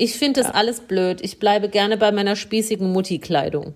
Ich 0.00 0.16
finde 0.16 0.40
das 0.42 0.54
alles 0.54 0.80
blöd. 0.80 1.20
Ich 1.22 1.40
bleibe 1.40 1.68
gerne 1.68 1.96
bei 1.96 2.12
meiner 2.12 2.36
spießigen 2.36 2.90
Mutti-Kleidung. 2.92 3.74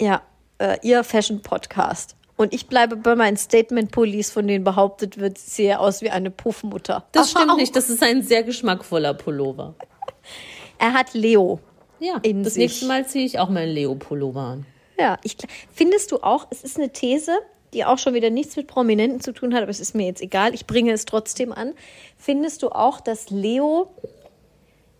Ja, 0.00 0.22
äh, 0.58 0.78
ihr 0.82 1.04
Fashion-Podcast. 1.04 2.16
Und 2.38 2.54
ich 2.54 2.68
bleibe 2.68 2.96
bei 2.96 3.14
meinen 3.14 3.36
Statement-Pullis, 3.36 4.30
von 4.30 4.46
denen 4.46 4.64
behauptet 4.64 5.18
wird, 5.18 5.36
sie 5.36 5.50
sehe 5.50 5.78
aus 5.78 6.00
wie 6.00 6.08
eine 6.08 6.30
Puffmutter. 6.30 7.04
Das 7.12 7.30
Aber 7.34 7.40
stimmt 7.40 7.52
auch- 7.52 7.56
nicht, 7.58 7.76
das 7.76 7.90
ist 7.90 8.02
ein 8.02 8.22
sehr 8.22 8.42
geschmackvoller 8.42 9.14
Pullover. 9.14 9.74
Er 10.80 10.92
hat 10.94 11.12
Leo. 11.12 11.58
Ja, 11.98 12.18
In 12.22 12.44
das 12.44 12.54
sich. 12.54 12.62
nächste 12.62 12.86
Mal 12.86 13.04
ziehe 13.06 13.26
ich 13.26 13.38
auch 13.40 13.48
meinen 13.50 13.72
Leo-Pullover 13.74 14.40
an. 14.40 14.66
Ja, 14.98 15.18
ich, 15.24 15.36
findest 15.74 16.12
du 16.12 16.18
auch, 16.22 16.46
es 16.50 16.62
ist 16.62 16.78
eine 16.78 16.90
These, 16.92 17.32
die 17.74 17.84
auch 17.84 17.98
schon 17.98 18.14
wieder 18.14 18.30
nichts 18.30 18.54
mit 18.56 18.68
Prominenten 18.68 19.20
zu 19.20 19.32
tun 19.32 19.52
hat, 19.54 19.62
aber 19.62 19.70
es 19.72 19.80
ist 19.80 19.94
mir 19.96 20.06
jetzt 20.06 20.22
egal, 20.22 20.54
ich 20.54 20.66
bringe 20.66 20.92
es 20.92 21.04
trotzdem 21.04 21.52
an. 21.52 21.74
Findest 22.16 22.62
du 22.62 22.68
auch, 22.70 23.00
dass 23.00 23.28
Leo 23.30 23.90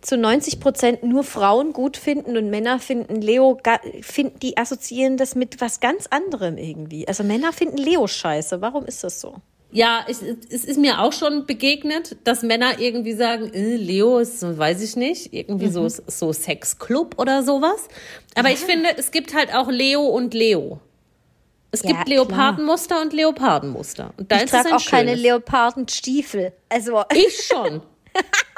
zu 0.01 0.17
90 0.17 0.59
Prozent 0.59 1.03
nur 1.03 1.23
Frauen 1.23 1.73
gut 1.73 1.97
finden 1.97 2.37
und 2.37 2.49
Männer 2.49 2.79
finden 2.79 3.21
Leo, 3.21 3.57
finden, 4.01 4.39
die 4.39 4.57
assoziieren 4.57 5.17
das 5.17 5.35
mit 5.35 5.59
was 5.61 5.79
ganz 5.79 6.07
anderem 6.07 6.57
irgendwie. 6.57 7.07
Also 7.07 7.23
Männer 7.23 7.51
finden 7.51 7.77
Leo 7.77 8.07
scheiße. 8.07 8.61
Warum 8.61 8.85
ist 8.85 9.03
das 9.03 9.19
so? 9.19 9.35
Ja, 9.71 10.05
ich, 10.07 10.17
es 10.49 10.65
ist 10.65 10.79
mir 10.79 10.99
auch 10.99 11.13
schon 11.13 11.45
begegnet, 11.45 12.17
dass 12.23 12.41
Männer 12.41 12.79
irgendwie 12.79 13.13
sagen, 13.13 13.53
äh, 13.53 13.75
Leo 13.75 14.17
ist, 14.17 14.41
weiß 14.41 14.81
ich 14.81 14.95
nicht, 14.95 15.31
irgendwie 15.31 15.67
so, 15.67 15.87
so 15.87 16.33
Sexclub 16.33 17.19
oder 17.19 17.43
sowas. 17.43 17.87
Aber 18.35 18.49
ich 18.49 18.59
finde, 18.59 18.89
es 18.97 19.11
gibt 19.11 19.35
halt 19.35 19.53
auch 19.53 19.69
Leo 19.69 20.01
und 20.07 20.33
Leo. 20.33 20.79
Es 21.71 21.83
Ja, 21.83 21.91
gibt 21.91 22.07
Leopardenmuster 22.07 22.99
und 22.99 23.13
Leopardenmuster. 23.13 24.11
Und 24.17 24.31
da 24.31 24.37
Ich 24.37 24.49
trage 24.49 24.75
auch 24.75 24.83
keine 24.83 25.09
schönes. 25.09 25.21
Leopardenstiefel. 25.21 26.53
Also 26.67 27.03
Ich 27.13 27.45
schon. 27.45 27.81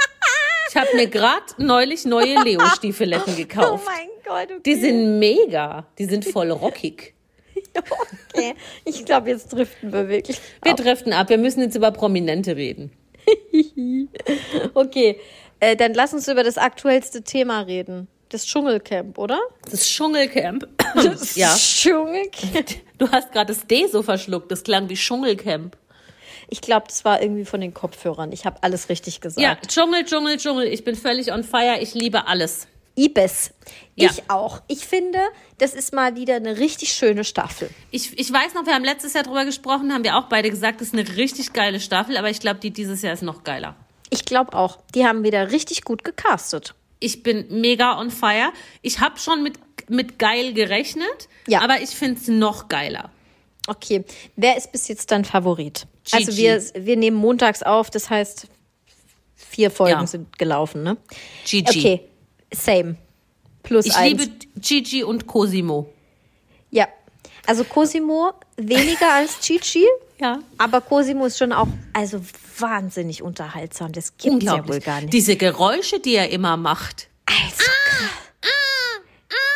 Ich 0.71 0.77
habe 0.77 0.87
mir 0.95 1.07
gerade 1.07 1.43
neulich 1.57 2.05
neue 2.05 2.41
Leo-Stiefeletten 2.43 3.33
Oh 3.33 3.37
gekauft. 3.37 3.85
mein 3.85 4.07
Gott, 4.23 4.45
okay. 4.55 4.61
Die 4.65 4.75
sind 4.75 5.19
mega. 5.19 5.85
Die 5.97 6.05
sind 6.05 6.23
voll 6.23 6.49
rockig. 6.49 7.13
okay. 8.33 8.53
Ich 8.85 9.03
glaube, 9.03 9.31
jetzt 9.31 9.51
driften 9.51 9.91
wir 9.91 10.07
wirklich. 10.07 10.39
Wir 10.63 10.73
driften 10.73 11.11
ab. 11.11 11.27
Wir 11.27 11.37
müssen 11.37 11.59
jetzt 11.61 11.75
über 11.75 11.91
Prominente 11.91 12.55
reden. 12.55 12.91
Okay, 14.73 15.19
äh, 15.59 15.75
dann 15.75 15.93
lass 15.93 16.13
uns 16.13 16.27
über 16.27 16.43
das 16.43 16.57
aktuellste 16.57 17.21
Thema 17.21 17.61
reden. 17.61 18.07
Das 18.29 18.45
Dschungelcamp, 18.45 19.17
oder? 19.17 19.39
Das 19.69 19.85
Dschungelcamp. 19.85 20.67
ja. 21.35 21.53
Dschungelcamp. 21.55 22.69
Du 22.97 23.09
hast 23.11 23.31
gerade 23.31 23.53
das 23.53 23.67
D 23.67 23.87
so 23.87 24.01
verschluckt. 24.01 24.51
Das 24.51 24.63
klang 24.63 24.89
wie 24.89 24.95
Dschungelcamp. 24.95 25.77
Ich 26.53 26.59
glaube, 26.61 26.85
das 26.89 27.05
war 27.05 27.21
irgendwie 27.21 27.45
von 27.45 27.61
den 27.61 27.73
Kopfhörern. 27.73 28.31
Ich 28.33 28.45
habe 28.45 28.61
alles 28.61 28.89
richtig 28.89 29.21
gesagt. 29.21 29.41
Ja, 29.41 29.55
Dschungel, 29.65 30.03
Dschungel, 30.03 30.35
Dschungel. 30.37 30.67
Ich 30.67 30.83
bin 30.83 30.95
völlig 30.95 31.31
on 31.31 31.43
fire. 31.45 31.79
Ich 31.79 31.93
liebe 31.93 32.27
alles. 32.27 32.67
Ibis. 32.97 33.53
Ja. 33.95 34.09
Ich 34.11 34.29
auch. 34.29 34.61
Ich 34.67 34.85
finde, 34.85 35.19
das 35.59 35.73
ist 35.73 35.93
mal 35.93 36.15
wieder 36.17 36.35
eine 36.35 36.57
richtig 36.59 36.91
schöne 36.91 37.23
Staffel. 37.23 37.69
Ich, 37.89 38.19
ich 38.19 38.31
weiß 38.31 38.53
noch, 38.53 38.65
wir 38.65 38.73
haben 38.73 38.83
letztes 38.83 39.13
Jahr 39.13 39.23
drüber 39.23 39.45
gesprochen, 39.45 39.93
haben 39.93 40.03
wir 40.03 40.17
auch 40.17 40.25
beide 40.25 40.49
gesagt, 40.49 40.81
das 40.81 40.89
ist 40.89 40.93
eine 40.93 41.07
richtig 41.15 41.53
geile 41.53 41.79
Staffel, 41.79 42.17
aber 42.17 42.29
ich 42.29 42.41
glaube, 42.41 42.59
die 42.59 42.71
dieses 42.71 43.01
Jahr 43.01 43.13
ist 43.13 43.23
noch 43.23 43.45
geiler. 43.45 43.77
Ich 44.09 44.25
glaube 44.25 44.53
auch. 44.53 44.77
Die 44.93 45.07
haben 45.07 45.23
wieder 45.23 45.51
richtig 45.51 45.85
gut 45.85 46.03
gecastet. 46.03 46.75
Ich 46.99 47.23
bin 47.23 47.45
mega 47.61 47.97
on 47.97 48.11
fire. 48.11 48.51
Ich 48.81 48.99
habe 48.99 49.17
schon 49.19 49.41
mit, 49.41 49.57
mit 49.89 50.19
geil 50.19 50.53
gerechnet, 50.53 51.29
Ja. 51.47 51.61
aber 51.61 51.81
ich 51.81 51.91
finde 51.91 52.19
es 52.19 52.27
noch 52.27 52.67
geiler. 52.67 53.09
Okay, 53.67 54.03
wer 54.35 54.57
ist 54.57 54.73
bis 54.73 54.89
jetzt 54.89 55.11
dein 55.11 55.23
Favorit? 55.23 55.87
Gigi. 56.03 56.17
Also 56.17 56.37
wir, 56.37 56.85
wir 56.85 56.97
nehmen 56.97 57.17
montags 57.17 57.63
auf, 57.63 57.89
das 57.89 58.09
heißt, 58.09 58.47
vier 59.35 59.69
Folgen 59.71 60.01
Ja. 60.01 60.07
sind 60.07 60.37
gelaufen, 60.37 60.83
ne? 60.83 60.97
Gigi. 61.45 61.69
Okay, 61.79 62.01
same. 62.53 62.95
Plus 63.63 63.85
Ich 63.85 63.95
eins. 63.95 64.19
liebe 64.21 64.31
Gigi 64.57 65.03
und 65.03 65.27
Cosimo. 65.27 65.91
Ja, 66.71 66.87
also 67.45 67.63
Cosimo 67.63 68.33
weniger 68.57 69.13
als 69.13 69.39
Chichi, 69.39 69.85
Ja. 70.19 70.39
aber 70.57 70.81
Cosimo 70.81 71.25
ist 71.25 71.37
schon 71.37 71.51
auch 71.53 71.67
also 71.93 72.21
wahnsinnig 72.57 73.21
unterhaltsam. 73.21 73.91
Das 73.91 74.17
gibt's 74.17 74.45
ja 74.45 74.67
wohl 74.67 74.79
gar 74.79 75.01
nicht. 75.01 75.13
Diese 75.13 75.35
Geräusche, 75.35 75.99
die 75.99 76.15
er 76.15 76.29
immer 76.29 76.57
macht. 76.57 77.07
Also, 77.25 77.63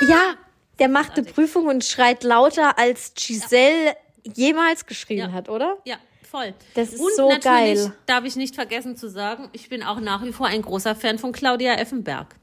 ja, 0.09 0.35
der 0.79 0.89
macht 0.89 1.13
eine 1.17 1.23
Prüfung 1.25 1.67
und 1.67 1.83
schreit 1.83 2.23
lauter 2.23 2.77
als 2.77 3.13
Giselle 3.15 3.95
jemals 4.35 4.85
geschrien 4.85 5.29
Ja. 5.29 5.31
hat, 5.31 5.49
oder? 5.49 5.77
Ja, 5.85 5.97
voll. 6.27 6.53
Das 6.73 6.89
ist 6.93 6.99
und 6.99 7.15
so 7.15 7.29
natürlich 7.29 7.79
geil. 7.79 7.93
darf 8.05 8.23
ich 8.25 8.35
nicht 8.35 8.55
vergessen 8.55 8.95
zu 8.97 9.09
sagen, 9.09 9.49
ich 9.53 9.69
bin 9.69 9.83
auch 9.83 9.99
nach 9.99 10.23
wie 10.23 10.33
vor 10.33 10.47
ein 10.47 10.61
großer 10.61 10.95
Fan 10.95 11.19
von 11.19 11.31
Claudia 11.31 11.73
Effenberg. 11.75 12.35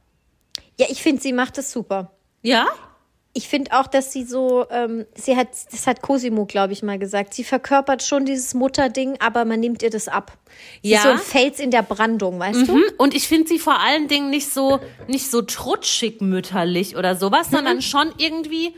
Ja, 0.78 0.86
ich 0.88 1.02
finde, 1.02 1.20
sie 1.22 1.32
macht 1.32 1.58
das 1.58 1.70
super. 1.72 2.12
Ja? 2.42 2.66
Ich 3.34 3.48
finde 3.48 3.72
auch, 3.72 3.86
dass 3.86 4.12
sie 4.12 4.24
so, 4.24 4.66
ähm, 4.70 5.06
sie 5.14 5.36
hat, 5.36 5.48
das 5.70 5.86
hat 5.86 6.02
Cosimo, 6.02 6.44
glaube 6.44 6.74
ich, 6.74 6.82
mal 6.82 6.98
gesagt, 6.98 7.32
sie 7.32 7.44
verkörpert 7.44 8.02
schon 8.02 8.26
dieses 8.26 8.52
Mutterding, 8.52 9.16
aber 9.20 9.46
man 9.46 9.58
nimmt 9.58 9.82
ihr 9.82 9.88
das 9.88 10.06
ab. 10.08 10.36
Sie 10.82 10.90
Ja. 10.90 10.98
ist 10.98 11.02
so 11.04 11.08
ein 11.10 11.18
Fels 11.18 11.58
in 11.58 11.70
der 11.70 11.80
Brandung, 11.82 12.38
weißt 12.38 12.68
du? 12.68 12.74
Hm, 12.74 12.82
Und 12.98 13.14
ich 13.14 13.26
finde 13.28 13.48
sie 13.48 13.58
vor 13.58 13.80
allen 13.80 14.06
Dingen 14.08 14.28
nicht 14.28 14.50
so, 14.50 14.80
nicht 15.08 15.30
so 15.30 15.40
trutschig 15.40 16.20
mütterlich 16.20 16.94
oder 16.96 17.16
sowas, 17.16 17.50
Mhm. 17.50 17.56
sondern 17.56 17.82
schon 17.82 18.12
irgendwie 18.18 18.74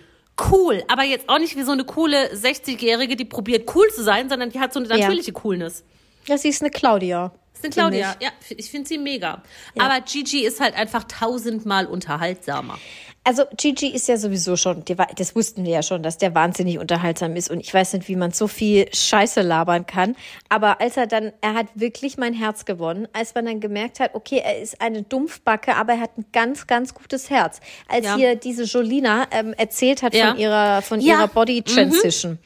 cool. 0.51 0.83
Aber 0.89 1.03
jetzt 1.05 1.29
auch 1.29 1.39
nicht 1.39 1.57
wie 1.57 1.63
so 1.63 1.73
eine 1.73 1.85
coole 1.85 2.33
60-Jährige, 2.35 3.17
die 3.17 3.25
probiert 3.25 3.75
cool 3.75 3.87
zu 3.95 4.03
sein, 4.03 4.29
sondern 4.29 4.51
die 4.51 4.61
hat 4.61 4.73
so 4.73 4.81
eine 4.81 4.89
Ja. 4.89 4.97
natürliche 4.97 5.33
Coolness. 5.33 5.85
Ja, 6.27 6.39
sie 6.39 6.49
ist 6.49 6.63
eine 6.63 6.71
Claudia. 6.71 7.33
Ist 7.55 7.65
eine 7.65 7.73
Claudia. 7.73 8.17
Ja, 8.21 8.31
ich 8.51 8.71
finde 8.71 8.89
sie 8.89 8.99
mega. 8.99 9.43
Aber 9.79 10.01
Gigi 10.01 10.45
ist 10.45 10.61
halt 10.61 10.75
einfach 10.75 11.05
tausendmal 11.05 11.87
unterhaltsamer. 11.87 12.79
Also 13.27 13.45
Gigi 13.57 13.89
ist 13.89 14.07
ja 14.07 14.19
sowieso 14.19 14.55
schon, 14.57 14.85
das 15.17 15.35
wussten 15.35 15.65
wir 15.65 15.73
ja 15.73 15.83
schon, 15.83 16.03
dass 16.03 16.19
der 16.19 16.35
wahnsinnig 16.35 16.79
unterhaltsam 16.79 17.37
ist 17.37 17.51
und 17.51 17.59
ich 17.61 17.73
weiß 17.73 17.95
nicht, 17.95 18.07
wie 18.09 18.17
man 18.17 18.33
so 18.33 18.49
viel 18.49 18.87
Scheiße 18.95 19.41
labern 19.41 19.87
kann. 19.87 20.15
Aber 20.51 20.79
als 20.83 20.99
er 20.99 21.07
dann, 21.07 21.33
er 21.41 21.55
hat 21.55 21.69
wirklich 21.75 22.19
mein 22.19 22.35
Herz 22.35 22.67
gewonnen, 22.67 23.09
als 23.15 23.35
man 23.35 23.47
dann 23.47 23.61
gemerkt 23.61 23.99
hat, 23.99 24.15
okay, 24.15 24.43
er 24.45 24.61
ist 24.61 24.79
eine 24.83 25.03
Dumpfbacke, 25.03 25.75
aber 25.75 25.95
er 25.95 26.01
hat 26.01 26.19
ein 26.19 26.27
ganz, 26.35 26.67
ganz 26.67 26.93
gutes 26.93 27.31
Herz. 27.31 27.61
Als 27.89 28.05
Ja. 28.05 28.17
hier 28.17 28.37
diese 28.37 28.65
Jolina 28.65 29.27
ähm, 29.31 29.55
erzählt 29.55 30.03
hat 30.03 30.15
Ja. 30.15 30.33
von 30.33 30.39
ihrer, 30.39 30.83
von 30.83 31.01
Ja. 31.01 31.15
Mhm. 31.15 31.21
ihrer 31.21 31.29
Body 31.29 31.63
Transition, 31.63 32.39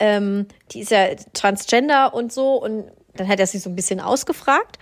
ähm, 0.00 0.48
die 0.72 0.80
ist 0.80 0.90
ja 0.90 1.06
Transgender 1.32 2.12
und 2.12 2.30
so 2.30 2.62
und 2.62 2.84
dann 3.14 3.26
hat 3.26 3.40
er 3.40 3.46
sie 3.46 3.56
so 3.58 3.70
ein 3.70 3.74
bisschen 3.74 4.00
ausgefragt 4.00 4.78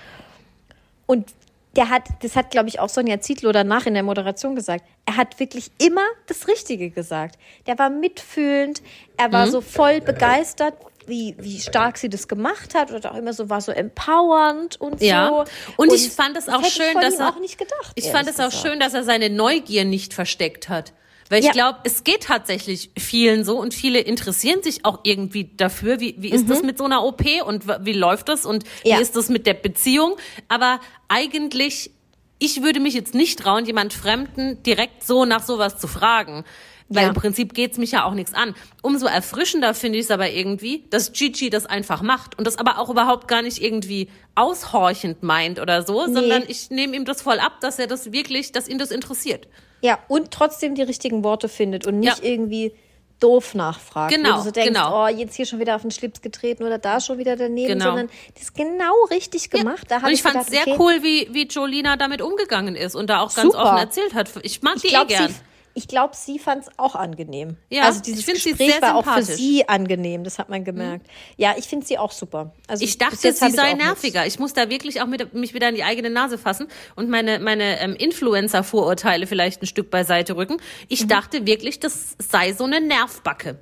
und 1.07 1.29
der 1.77 1.91
hat, 1.91 2.05
das 2.23 2.37
hat, 2.37 2.51
glaube 2.51 2.69
ich, 2.69 2.81
auch 2.81 2.89
Sonja 2.89 3.21
Zietlow 3.21 3.53
danach 3.53 3.87
in 3.87 3.95
der 3.95 4.03
Moderation 4.03 4.55
gesagt. 4.55 4.85
Er 5.07 5.17
hat 5.17 5.39
wirklich 5.41 5.71
immer 5.79 6.05
das 6.27 6.49
Richtige 6.49 6.91
gesagt. 6.91 7.39
Der 7.67 7.79
war 7.79 7.91
mitfühlend, 7.91 8.83
er 9.17 9.29
Mhm. 9.29 9.33
war 9.33 9.47
so 9.49 9.61
voll 9.61 10.01
begeistert, 10.01 10.75
wie, 11.07 11.35
wie 11.39 11.61
stark 11.61 11.99
sie 11.99 12.09
das 12.09 12.29
gemacht 12.29 12.75
hat 12.75 12.91
und 12.91 13.07
auch 13.07 13.15
immer 13.15 13.33
so 13.35 13.51
war 13.51 13.61
so 13.61 13.73
empowernd 13.73 14.81
und 14.81 15.03
Ja. 15.03 15.29
so. 15.29 15.45
Und 15.77 15.93
ich 15.93 16.09
fand 16.11 16.37
es 16.37 16.47
das 16.47 16.55
auch 16.55 16.63
ich 16.63 16.73
schön, 16.73 16.95
dass 17.01 17.17
er 17.17 17.29
auch 17.29 17.41
nicht 17.41 17.59
gedacht. 17.59 17.93
Ich 17.95 18.11
fand 18.11 18.29
es 18.29 18.41
auch 18.41 18.47
gesagt. 18.47 18.67
schön, 18.67 18.81
dass 18.81 18.95
er 18.95 19.05
seine 19.05 19.29
Neugier 19.29 19.85
nicht 19.85 20.15
versteckt 20.15 20.69
hat. 20.71 20.93
Weil 21.31 21.41
ich 21.41 21.47
Ja. 21.47 21.53
glaube, 21.53 21.79
es 21.85 22.05
geht 22.05 22.25
tatsächlich 22.25 22.91
vielen 22.99 23.45
so 23.45 23.59
und 23.59 23.73
viele 23.75 24.01
interessieren 24.01 24.63
sich 24.63 24.85
auch 24.85 25.01
irgendwie 25.05 25.51
dafür, 25.57 25.99
wie, 26.01 26.15
wie 26.19 26.31
ist 26.31 26.49
das 26.51 26.63
mit 26.63 26.77
so 26.79 26.85
einer 26.85 27.03
OP 27.05 27.23
und 27.47 27.65
wie 27.85 27.93
läuft 27.95 28.29
das 28.29 28.45
und 28.45 28.65
Mhm. 28.65 28.69
Ja. 28.85 28.99
wie 28.99 29.03
ist 29.03 29.17
das 29.17 29.29
mit 29.31 29.47
der 29.47 29.55
Beziehung. 29.55 30.17
Aber 30.49 30.81
eigentlich, 31.09 31.91
ich 32.39 32.63
würde 32.63 32.81
mich 32.81 32.95
jetzt 32.95 33.15
nicht 33.15 33.39
trauen, 33.39 33.65
jemand 33.65 33.93
Fremden 33.95 34.63
direkt 34.63 35.03
so 35.05 35.25
nach 35.25 35.43
sowas 35.43 35.79
zu 35.79 35.87
fragen. 35.87 36.45
Weil 36.91 37.05
Ja. 37.05 37.09
im 37.09 37.15
Prinzip 37.15 37.55
geht's 37.55 37.79
mich 37.79 37.93
ja 37.93 38.05
auch 38.05 38.13
nichts 38.13 38.35
an. 38.35 38.55
Umso 38.83 39.07
erfrischender 39.07 39.73
finde 39.73 39.99
ich 39.99 40.05
es 40.05 40.11
aber 40.11 40.31
irgendwie, 40.31 40.85
dass 40.91 41.13
Gigi 41.13 41.49
das 41.49 41.65
einfach 41.65 42.03
macht 42.03 42.37
und 42.37 42.47
das 42.47 42.59
aber 42.59 42.79
auch 42.79 42.91
überhaupt 42.91 43.27
gar 43.27 43.41
nicht 43.41 43.63
irgendwie 43.63 44.09
aushorchend 44.35 45.23
meint 45.23 45.59
oder 45.59 45.83
so, 45.83 46.05
sondern 46.07 46.45
ich 46.47 46.69
nehme 46.71 46.95
ihm 46.95 47.07
das 47.07 47.23
voll 47.23 47.39
ab, 47.39 47.61
dass 47.63 47.79
er 47.79 47.87
das 47.87 48.13
wirklich, 48.13 48.53
dass 48.53 48.69
ihn 48.69 48.77
das 48.79 48.91
interessiert. 48.91 49.49
Ja, 49.85 49.99
und 50.09 50.31
trotzdem 50.31 50.75
die 50.75 50.83
richtigen 50.83 51.23
Worte 51.25 51.49
findet 51.51 51.87
und 51.87 52.01
nicht 52.01 52.19
Ja. 52.19 52.25
irgendwie 52.25 52.73
doof 53.21 53.55
nachfragt. 53.55 54.15
Genau, 54.15 54.33
wo 54.33 54.37
du 54.39 54.43
so 54.45 54.51
denkst, 54.51 54.69
genau. 54.73 55.05
oh, 55.05 55.09
jetzt 55.09 55.35
hier 55.35 55.45
schon 55.45 55.61
wieder 55.61 55.77
auf 55.77 55.83
den 55.83 55.91
Schlips 55.91 56.23
getreten 56.23 56.65
oder 56.65 56.79
da 56.79 57.01
schon 57.01 57.19
wieder 57.19 57.37
daneben, 57.37 57.69
Genau. 57.75 57.85
sondern 57.85 58.09
das 58.33 58.45
ist 58.45 58.55
genau 58.55 59.05
richtig 59.11 59.51
gemacht. 59.51 59.85
Da 59.89 59.97
hab 59.97 60.05
und 60.05 60.13
ich 60.13 60.23
fand 60.23 60.37
es 60.37 60.47
sehr 60.47 60.63
okay, 60.63 60.77
cool, 60.79 61.03
wie, 61.03 61.29
wie 61.33 61.47
Jolina 61.47 61.97
damit 61.97 62.23
umgegangen 62.23 62.77
ist 62.77 62.95
und 62.95 63.11
da 63.11 63.21
auch 63.21 63.35
ganz 63.35 63.53
Super. 63.53 63.63
offen 63.65 63.77
erzählt 63.79 64.15
hat. 64.15 64.31
Ich 64.43 64.63
mag 64.63 64.77
Ich 64.77 64.83
die 64.83 64.89
eh 64.89 64.91
glaube, 64.91 65.07
gern. 65.09 65.29
sie, 65.29 65.35
ich 65.75 65.89
glaub, 65.89 66.15
sie 66.15 66.39
fand 66.39 66.63
es 66.63 66.71
auch 66.79 66.95
angenehm. 66.95 67.57
Ja, 67.69 67.83
also 67.83 67.97
ich 67.99 68.03
dieses 68.03 68.25
sie 68.27 68.33
Gespräch 68.33 68.73
sehr 68.73 68.81
war 68.83 68.95
auch 68.97 69.05
für 69.05 69.23
sie 69.23 69.69
angenehm, 69.69 70.23
das 70.25 70.39
hat 70.39 70.49
man 70.49 70.65
gemerkt. 70.65 71.07
Ja, 71.37 71.55
ich 71.59 71.67
finde 71.67 71.85
sie 71.85 71.99
auch 71.99 72.13
super. 72.13 72.53
Also 72.69 72.85
Ich 72.85 72.97
dachte, 72.99 73.17
sie 73.17 73.33
sei 73.33 73.49
auch 73.49 73.51
nichts. 73.73 73.85
nerviger. 73.85 74.25
Ich 74.27 74.39
muss 74.39 74.53
da 74.53 74.71
wirklich 74.71 75.03
auch 75.03 75.07
mit, 75.07 75.35
mich 75.35 75.53
wieder 75.53 75.69
in 75.69 75.75
die 75.75 75.83
eigene 75.85 76.11
Nase 76.11 76.39
fassen 76.39 76.69
und 76.97 77.09
meine, 77.11 77.41
meine 77.41 77.81
ähm, 77.81 77.95
Influencer-Vorurteile 77.97 79.27
vielleicht 79.27 79.63
ein 79.63 79.67
Stück 79.67 79.91
beiseite 79.91 80.37
rücken. 80.37 80.59
Ich 80.89 81.05
Mhm. 81.05 81.09
dachte 81.09 81.47
wirklich, 81.47 81.81
das 81.81 82.17
sei 82.19 82.53
so 82.53 82.65
eine 82.65 82.81
Nervbacke. 82.81 83.59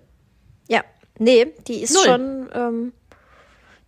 Ja, 0.69 0.83
nee, 1.19 1.47
die 1.67 1.83
ist 1.83 1.95
Null. 1.95 2.05
schon, 2.05 2.51
ähm, 2.55 2.93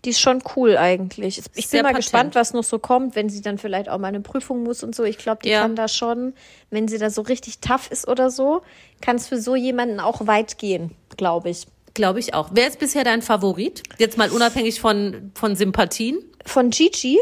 Die 0.05 0.11
ist 0.11 0.21
schon 0.21 0.43
cool 0.57 0.77
eigentlich. 0.77 1.38
Ich 1.38 1.45
bin 1.53 1.62
Sehr 1.62 1.83
mal 1.83 1.88
patent. 1.88 2.05
gespannt, 2.05 2.35
was 2.35 2.53
noch 2.53 2.64
so 2.64 2.79
kommt, 2.79 3.17
wenn 3.17 3.29
sie 3.31 3.40
dann 3.40 3.57
vielleicht 3.59 3.88
auch 3.88 3.99
mal 3.99 4.09
eine 4.09 4.21
Prüfung 4.21 4.62
muss 4.62 4.83
und 4.83 4.95
so. 4.95 5.05
Ich 5.05 5.17
glaube, 5.19 5.40
die 5.45 5.49
Ja. 5.51 5.62
kann 5.62 5.77
da 5.77 5.88
schon, 5.88 6.35
wenn 6.71 6.88
sie 6.88 6.99
da 6.99 7.09
so 7.11 7.23
richtig 7.23 7.61
tough 7.61 7.90
ist 7.90 8.07
oder 8.07 8.31
so, 8.31 8.61
kann 9.01 9.17
es 9.17 9.29
für 9.29 9.40
so 9.40 9.57
jemanden 9.57 10.01
auch 10.01 10.27
weit 10.27 10.59
gehen, 10.59 10.90
glaube 11.17 11.49
ich. 11.51 11.67
Glaube 11.95 12.19
ich 12.19 12.35
auch. 12.35 12.51
Wer 12.53 12.67
ist 12.69 12.79
bisher 12.81 13.05
dein 13.05 13.23
Favorit? 13.23 13.83
Jetzt 13.99 14.19
mal 14.19 14.29
unabhängig 14.31 14.81
von, 14.81 15.31
von 15.35 15.55
Sympathien. 15.57 16.19
Von 16.45 16.71
Gigi? 16.71 17.19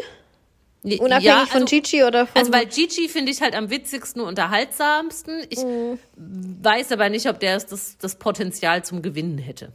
Unabhängig 0.83 1.23
Ja, 1.25 1.47
von 1.47 1.63
also- 1.63 1.67
Gigi 1.67 2.03
oder 2.03 2.27
von. 2.27 2.41
Also 2.41 2.53
weil 2.53 2.67
Gigi 2.67 3.09
finde 3.09 3.31
ich 3.31 3.41
halt 3.43 3.55
am 3.55 3.71
witzigsten 3.71 4.21
und 4.23 4.29
unterhaltsamsten. 4.29 5.45
Ich 5.51 5.63
Mhm. 5.63 5.99
weiß 6.17 6.91
aber 6.91 7.09
nicht, 7.11 7.29
ob 7.29 7.39
der 7.39 7.61
das, 7.61 7.97
das 7.99 8.15
Potenzial 8.17 8.83
zum 8.85 9.03
Gewinnen 9.03 9.39
hätte. 9.39 9.71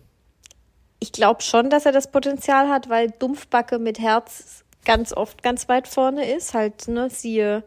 Ich 1.08 1.14
glaube 1.14 1.42
schon, 1.42 1.70
dass 1.70 1.86
er 1.86 1.94
das 1.94 2.12
Potenzial 2.12 2.68
hat, 2.68 2.90
weil 2.90 3.12
Dumpfbacke 3.12 3.80
mit 3.80 3.98
Herz 3.98 4.66
ganz 4.84 5.14
oft 5.14 5.42
ganz 5.42 5.70
weit 5.70 5.88
vorne 5.88 6.30
ist. 6.30 6.54
Halt, 6.54 6.90
ne, 6.90 7.10
siehe 7.10 7.64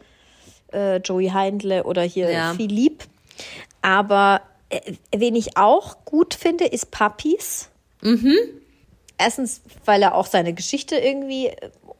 äh, 0.74 0.98
Joey 0.98 1.29
Heindle 1.31 1.85
oder 1.85 2.03
hier 2.03 2.31
Ja. 2.31 2.53
Philipp. 2.55 3.05
Aber 3.81 4.42
äh, 4.68 4.92
wen 5.16 5.35
ich 5.35 5.57
auch 5.57 6.05
gut 6.05 6.35
finde, 6.35 6.66
ist 6.66 6.90
Papis. 6.90 7.70
Erstens, 9.16 9.62
weil 9.87 10.03
er 10.03 10.14
auch 10.14 10.26
seine 10.26 10.53
Geschichte 10.53 10.96
irgendwie 10.96 11.50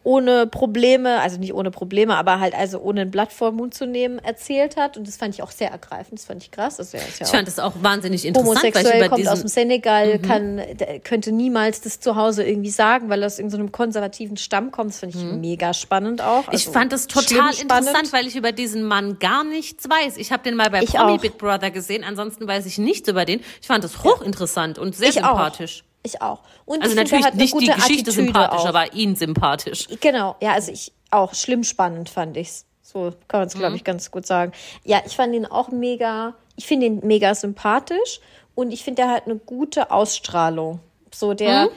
ohne 0.03 0.47
Probleme, 0.47 1.21
also 1.21 1.39
nicht 1.39 1.53
ohne 1.53 1.71
Probleme, 1.71 2.17
aber 2.17 2.41
halt 2.41 2.55
also 2.55 2.81
ohne 2.81 3.03
ein 3.03 3.11
Blatt 3.11 3.33
vor 3.33 3.51
den 3.51 3.57
Mund 3.57 3.75
zu 3.75 3.87
nehmen, 3.87 4.19
erzählt 4.19 4.77
hat. 4.79 4.97
Und 4.97 5.07
das 5.07 5.17
fand 5.19 5.35
ich 5.35 5.43
auch 5.43 5.51
sehr 5.51 5.71
ergreifend. 5.71 6.19
Das 6.19 6.25
fand 6.25 6.43
ich 6.43 6.51
krass. 6.51 6.79
Also 6.79 6.97
ist 6.97 7.05
ja 7.05 7.11
Ich 7.21 7.27
auch 7.27 7.35
fand 7.35 7.47
das 7.49 7.59
auch 7.59 7.73
wahnsinnig 7.83 8.25
interessant, 8.25 8.49
homosexuell, 8.63 9.09
kommt 9.11 9.29
aus 9.29 9.41
dem 9.41 9.45
diesen, 9.45 9.45
Mhm. 9.45 9.49
Senegal, 9.49 10.19
kann, 10.21 10.63
könnte 11.05 11.33
niemals 11.33 11.83
das 11.83 12.01
zu 12.01 12.17
Hause 12.17 12.45
irgendwie 12.45 12.71
sagen, 12.71 13.11
weil 13.11 13.23
er 13.23 13.27
aus 13.27 13.39
in 13.39 13.51
so 13.51 13.59
einem 13.59 13.73
konservativen 13.73 14.39
Stamm 14.39 14.71
kommt. 14.71 14.91
Das 14.91 15.01
fand 15.01 15.15
ich 15.15 15.23
mega 15.23 15.75
spannend 15.75 16.23
auch. 16.23 16.47
Mhm. 16.47 16.53
ich 16.55 16.67
Also 16.67 16.73
fand 16.73 16.93
das 16.93 17.07
total 17.07 17.51
interessant, 17.61 18.13
weil 18.13 18.27
ich 18.27 18.37
über 18.37 18.53
diesen 18.53 18.83
Mann 18.85 19.19
gar 19.19 19.45
nichts 19.45 19.89
weiß. 19.89 20.17
Ich 20.17 20.33
habe 20.33 20.43
den 20.43 20.57
mal 20.57 20.71
bei 20.71 20.83
Ich 20.83 20.91
Promi 20.95 21.13
auch. 21.13 21.21
Big 21.21 21.37
Brother 21.37 21.71
gesehen, 21.71 22.05
ansonsten 22.05 22.47
weiß 22.49 22.65
ich 22.65 22.79
nichts 22.79 23.07
über 23.09 23.27
den. 23.27 23.41
Ich 23.61 23.67
fand 23.67 23.85
das 23.85 24.03
hochinteressant 24.03 24.79
und 24.79 24.97
sehr 24.97 25.09
Ich 25.09 25.15
sympathisch. 25.17 25.83
auch. 25.85 25.90
Ich 26.03 26.23
auch. 26.23 26.41
Und 26.65 26.83
Also 26.83 26.97
er 26.97 27.03
natürlich 27.03 27.25
hat 27.25 27.33
eine 27.35 27.43
nicht 27.43 27.53
die 27.55 27.59
gute 27.67 27.73
Geschichte 27.73 28.11
Attitüde 28.11 28.13
sympathisch, 28.13 28.61
auch. 28.61 28.67
aber 28.67 28.93
ihn 28.95 29.17
sympathisch. 29.17 29.87
Genau, 30.01 30.37
ja, 30.41 30.53
also 30.53 30.73
ich 30.73 30.93
auch 31.11 31.35
schlimm 31.35 31.63
spannend 31.65 32.09
fand 32.09 32.37
ich's. 32.37 32.65
So 32.83 33.13
kann 33.29 33.41
man 33.41 33.49
es, 33.49 33.55
Mhm. 33.55 33.59
glaube 33.59 33.77
ich, 33.77 33.85
ganz 33.85 34.11
gut 34.11 34.27
sagen. 34.27 34.53
Ja, 34.85 35.03
ich 35.07 35.15
fand 35.15 35.35
ihn 35.35 35.47
auch 35.47 35.69
mega, 35.69 36.35
ich 36.57 36.67
finde 36.67 36.87
ihn 36.87 37.01
mega 37.05 37.35
sympathisch 37.35 38.21
und 38.55 38.73
ich 38.73 38.83
finde, 38.83 39.03
er 39.03 39.09
hat 39.11 39.27
eine 39.27 39.37
gute 39.37 39.91
Ausstrahlung. 39.91 40.81
So 41.15 41.35
der, 41.35 41.67
Mhm. 41.67 41.71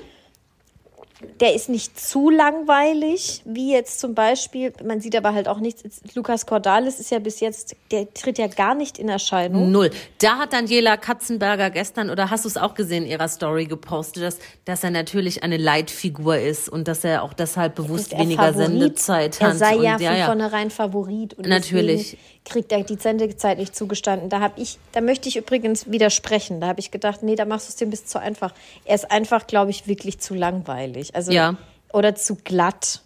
Der 1.40 1.54
ist 1.54 1.70
nicht 1.70 2.00
zu 2.00 2.30
langweilig, 2.30 3.42
wie 3.46 3.72
jetzt 3.72 4.00
zum 4.00 4.16
Beispiel, 4.16 4.74
man 4.84 5.02
sieht 5.02 5.16
aber 5.16 5.34
halt 5.34 5.48
auch 5.48 5.60
nichts, 5.60 5.84
Lukas 6.16 6.46
Cordalis 6.46 7.00
ist 7.00 7.12
ja 7.12 7.20
bis 7.20 7.40
jetzt, 7.40 7.76
der 7.92 8.14
tritt 8.14 8.38
ja 8.38 8.48
gar 8.48 8.76
nicht 8.76 8.98
in 8.98 9.10
Erscheinung. 9.10 9.72
Null. 9.72 9.92
Da 10.20 10.38
hat 10.38 10.54
Daniela 10.54 10.98
Katzenberger 10.98 11.70
gestern, 11.70 12.10
oder 12.10 12.30
hast 12.30 12.46
du 12.46 12.50
es 12.50 12.58
auch 12.58 12.74
gesehen 12.74 13.04
in 13.04 13.12
ihrer 13.12 13.28
Story 13.28 13.66
gepostet, 13.66 14.24
dass, 14.24 14.40
dass 14.66 14.84
er 14.84 14.92
natürlich 14.92 15.44
eine 15.44 15.58
Leitfigur 15.58 16.38
ist 16.38 16.70
und 16.70 16.88
dass 16.88 17.04
er 17.04 17.24
auch 17.24 17.34
deshalb 17.34 17.76
bewusst 17.76 18.14
er 18.14 18.20
weniger 18.20 18.44
Favorit. 18.44 18.68
Sendezeit 18.68 19.42
Er 19.42 19.50
hat. 19.50 19.58
sei 19.58 19.76
und 19.76 19.84
ja 19.84 19.94
von 19.94 20.02
ja, 20.02 20.16
ja. 20.16 20.26
vornherein 20.26 20.70
Favorit. 20.70 21.34
Und 21.34 21.48
Natürlich. 21.48 22.18
Kriegt 22.46 22.72
er 22.72 22.84
die 22.84 22.96
Sendezeit 22.98 23.58
nicht 23.58 23.76
zugestanden. 23.76 24.30
Da 24.30 24.40
habe 24.42 24.60
ich, 24.62 24.78
da 24.92 25.02
möchte 25.02 25.30
ich 25.30 25.38
übrigens 25.38 25.90
widersprechen. 25.90 26.60
Da 26.60 26.68
habe 26.68 26.80
ich 26.82 26.92
gedacht, 26.92 27.24
nee, 27.24 27.36
da 27.36 27.46
machst 27.46 27.68
du 27.68 27.70
es 27.72 27.76
dir 27.78 27.88
ein 27.88 27.90
bisschen 27.90 28.08
zu 28.08 28.20
einfach. 28.20 28.54
Er 28.86 28.96
ist 28.96 29.10
einfach, 29.12 29.48
glaube 29.48 29.72
ich, 29.72 29.88
wirklich 29.88 30.20
zu 30.20 30.34
langweilig. 30.34 31.16
Also 31.16 31.32
Ja. 31.32 31.56
oder 31.94 32.16
zu 32.16 32.36
glatt. 32.36 33.02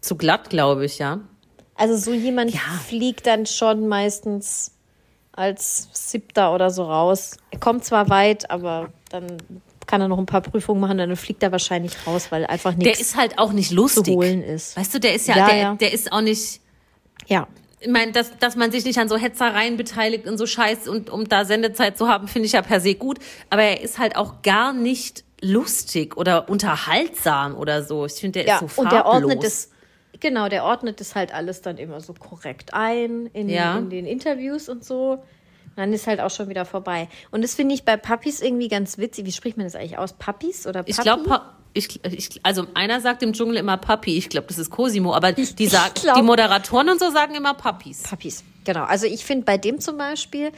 Zu 0.00 0.16
glatt, 0.16 0.50
glaube 0.50 0.84
ich, 0.84 0.98
ja. 0.98 1.20
Also 1.74 1.96
so 1.96 2.12
jemand 2.12 2.52
Ja. 2.52 2.60
fliegt 2.86 3.26
dann 3.26 3.46
schon 3.46 3.88
meistens 3.88 4.72
als 5.32 5.88
Siebter 5.92 6.54
oder 6.54 6.70
so 6.70 6.84
raus. 6.84 7.36
Er 7.50 7.58
kommt 7.58 7.84
zwar 7.84 8.08
weit, 8.08 8.50
aber 8.50 8.90
dann 9.10 9.38
kann 9.86 10.00
er 10.00 10.08
noch 10.08 10.18
ein 10.18 10.26
paar 10.26 10.40
Prüfungen 10.40 10.80
machen, 10.80 10.98
dann 10.98 11.14
fliegt 11.16 11.42
er 11.42 11.52
wahrscheinlich 11.52 11.92
raus, 12.06 12.26
weil 12.30 12.44
einfach 12.46 12.72
Der 12.74 12.88
nichts 12.88 13.00
ist 13.00 13.16
halt 13.16 13.38
auch 13.38 13.52
nicht 13.52 13.68
zu 13.68 13.74
lustig. 13.76 14.14
holen 14.14 14.42
ist. 14.42 14.76
Weißt 14.76 14.92
du, 14.94 14.98
der 15.00 15.14
ist 15.14 15.28
ja, 15.28 15.36
Ja, 15.36 15.46
der, 15.48 15.56
ja. 15.56 15.74
der 15.76 15.92
ist 15.92 16.10
auch 16.12 16.22
nicht. 16.22 16.60
Ja. 17.26 17.46
Ich 17.86 17.92
meine, 17.92 18.10
dass, 18.10 18.36
dass 18.38 18.56
man 18.56 18.72
sich 18.72 18.84
nicht 18.84 18.98
an 18.98 19.08
so 19.08 19.16
Hetzereien 19.16 19.76
beteiligt 19.76 20.26
und 20.26 20.38
so 20.38 20.46
Scheiß 20.46 20.88
und 20.88 21.08
um 21.08 21.28
da 21.28 21.44
Sendezeit 21.44 21.96
zu 21.96 22.08
haben, 22.08 22.26
finde 22.26 22.46
ich 22.46 22.52
ja 22.52 22.62
per 22.62 22.80
se 22.80 22.96
gut. 22.96 23.18
Aber 23.48 23.62
er 23.62 23.80
ist 23.80 24.00
halt 24.00 24.16
auch 24.16 24.42
gar 24.42 24.72
nicht 24.72 25.22
lustig 25.40 26.16
oder 26.16 26.48
unterhaltsam 26.48 27.54
oder 27.54 27.84
so. 27.84 28.04
Ich 28.06 28.14
finde, 28.14 28.40
der 28.40 28.46
Ja, 28.48 28.54
ist 28.54 28.60
so 28.62 28.66
farblos. 28.66 28.84
und 28.84 28.92
der 28.92 29.06
ordnet 29.06 29.44
es, 29.44 29.70
genau, 30.18 30.48
der 30.48 30.64
ordnet 30.64 30.98
das 31.00 31.14
halt 31.14 31.32
alles 31.32 31.62
dann 31.62 31.78
immer 31.78 32.00
so 32.00 32.12
korrekt 32.12 32.74
ein 32.74 33.26
in, 33.32 33.48
Ja. 33.48 33.78
in 33.78 33.88
den 33.88 34.04
Interviews 34.04 34.68
und 34.68 34.84
so. 34.84 35.12
Und 35.12 35.76
dann 35.76 35.92
ist 35.92 36.08
halt 36.08 36.18
auch 36.20 36.30
schon 36.30 36.48
wieder 36.48 36.64
vorbei. 36.64 37.08
Und 37.30 37.44
das 37.44 37.54
finde 37.54 37.74
ich 37.76 37.84
bei 37.84 37.96
Papis 37.96 38.40
irgendwie 38.40 38.66
ganz 38.66 38.98
witzig. 38.98 39.26
Wie 39.26 39.32
spricht 39.32 39.58
man 39.58 39.66
das 39.66 39.76
eigentlich 39.76 39.96
aus? 39.98 40.14
Papis 40.14 40.66
oder 40.66 40.80
Papi? 40.80 40.90
Ich 40.90 40.96
glaube, 40.98 41.40
ich, 41.76 42.04
ich, 42.04 42.40
also 42.42 42.66
einer 42.74 43.00
sagt 43.00 43.22
im 43.22 43.32
Dschungel 43.32 43.56
immer 43.56 43.76
Papi. 43.76 44.16
Ich 44.16 44.28
glaube, 44.28 44.46
das 44.48 44.58
ist 44.58 44.70
Cosimo. 44.70 45.14
Aber 45.14 45.32
die, 45.32 45.44
sagen, 45.66 45.92
glaub- 45.94 46.16
die 46.16 46.22
Moderatoren 46.22 46.88
und 46.88 46.98
so 46.98 47.10
sagen 47.10 47.34
immer 47.34 47.54
Papis. 47.54 48.02
Papis, 48.02 48.42
genau. 48.64 48.84
Also 48.84 49.06
ich 49.06 49.24
finde 49.24 49.44
bei 49.44 49.58
dem 49.58 49.80
zum 49.80 49.98
Beispiel, 49.98 50.52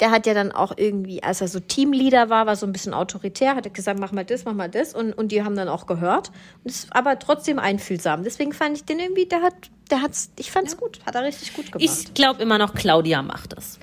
der 0.00 0.10
hat 0.10 0.26
ja 0.26 0.34
dann 0.34 0.52
auch 0.52 0.72
irgendwie, 0.76 1.22
als 1.22 1.40
er 1.40 1.48
so 1.48 1.60
Teamleader 1.60 2.28
war, 2.28 2.46
war 2.46 2.56
so 2.56 2.66
ein 2.66 2.72
bisschen 2.72 2.92
autoritär, 2.92 3.54
hat 3.56 3.64
er 3.64 3.72
gesagt, 3.72 3.98
mach 3.98 4.12
mal 4.12 4.24
das, 4.24 4.44
mach 4.44 4.52
mal 4.54 4.68
das. 4.68 4.94
Und, 4.94 5.12
und 5.12 5.32
die 5.32 5.42
haben 5.42 5.56
dann 5.56 5.68
auch 5.68 5.86
gehört. 5.86 6.30
Und 6.64 6.70
ist 6.70 6.94
aber 6.94 7.18
trotzdem 7.18 7.58
einfühlsam. 7.58 8.24
Deswegen 8.24 8.52
fand 8.52 8.76
ich 8.76 8.84
den 8.84 8.98
irgendwie, 8.98 9.26
der 9.26 9.42
hat, 9.42 9.54
der 9.90 10.02
hat's, 10.02 10.30
ich 10.38 10.50
fand's 10.50 10.76
gut, 10.76 11.00
hat 11.06 11.14
er 11.14 11.22
richtig 11.22 11.54
gut 11.54 11.72
gemacht. 11.72 11.82
Ich 11.82 12.12
glaube 12.14 12.42
immer 12.42 12.58
noch, 12.58 12.74
Claudia 12.74 13.22
macht 13.22 13.56
das. 13.56 13.78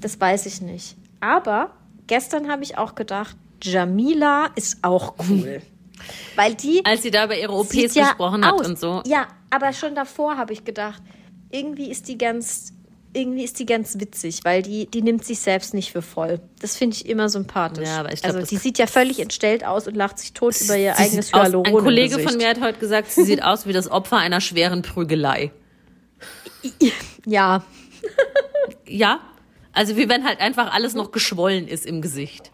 Das 0.00 0.20
weiß 0.20 0.46
ich 0.46 0.60
nicht. 0.62 0.96
Aber 1.20 1.70
gestern 2.08 2.50
habe 2.50 2.64
ich 2.64 2.76
auch 2.76 2.96
gedacht, 2.96 3.36
Jamila 3.62 4.50
ist 4.56 4.78
auch 4.82 5.14
cool. 5.28 5.62
Weil 6.36 6.54
die 6.54 6.84
Als 6.84 7.02
sie 7.02 7.10
da 7.10 7.26
über 7.26 7.36
ihre 7.38 7.52
OPs 7.52 7.94
ja 7.94 8.06
gesprochen 8.08 8.44
hat 8.44 8.54
aus. 8.54 8.66
und 8.66 8.78
so. 8.78 9.02
Ja, 9.06 9.28
aber 9.50 9.72
schon 9.72 9.94
davor 9.94 10.36
habe 10.36 10.52
ich 10.52 10.64
gedacht, 10.64 11.02
irgendwie 11.50 11.90
ist 11.90 12.08
die 12.08 12.18
ganz, 12.18 12.72
irgendwie 13.12 13.44
ist 13.44 13.58
die 13.60 13.66
ganz 13.66 14.00
witzig, 14.00 14.40
weil 14.42 14.62
die, 14.62 14.86
die 14.86 15.02
nimmt 15.02 15.24
sich 15.24 15.38
selbst 15.38 15.74
nicht 15.74 15.92
für 15.92 16.02
voll. 16.02 16.40
Das 16.60 16.76
finde 16.76 16.96
ich 16.96 17.06
immer 17.06 17.28
sympathisch. 17.28 17.86
Ja, 17.88 18.00
aber 18.00 18.12
ich 18.12 18.22
glaub, 18.22 18.34
also 18.34 18.46
die 18.48 18.56
sieht 18.56 18.78
ja 18.78 18.86
völlig 18.86 19.20
entstellt 19.20 19.64
aus 19.64 19.86
und 19.86 19.94
lacht 19.96 20.18
sich 20.18 20.32
tot 20.32 20.60
über 20.60 20.76
ihr 20.76 20.98
eigenes 20.98 21.32
Hyaluron. 21.32 21.66
ein 21.66 21.72
Kollege 21.84 22.18
von 22.18 22.36
mir 22.36 22.48
hat 22.48 22.60
heute 22.60 22.78
gesagt, 22.78 23.10
sie 23.12 23.24
sieht 23.24 23.42
aus 23.44 23.66
wie 23.66 23.72
das 23.72 23.88
Opfer 23.90 24.16
einer 24.16 24.40
schweren 24.40 24.82
Prügelei. 24.82 25.52
Ja, 27.26 27.62
Ja, 28.86 29.20
also 29.72 29.96
wie 29.96 30.08
wenn 30.08 30.24
halt 30.24 30.40
einfach 30.40 30.72
alles 30.72 30.94
noch 30.94 31.10
geschwollen 31.12 31.66
ist 31.66 31.86
im 31.86 32.02
Gesicht. 32.02 32.51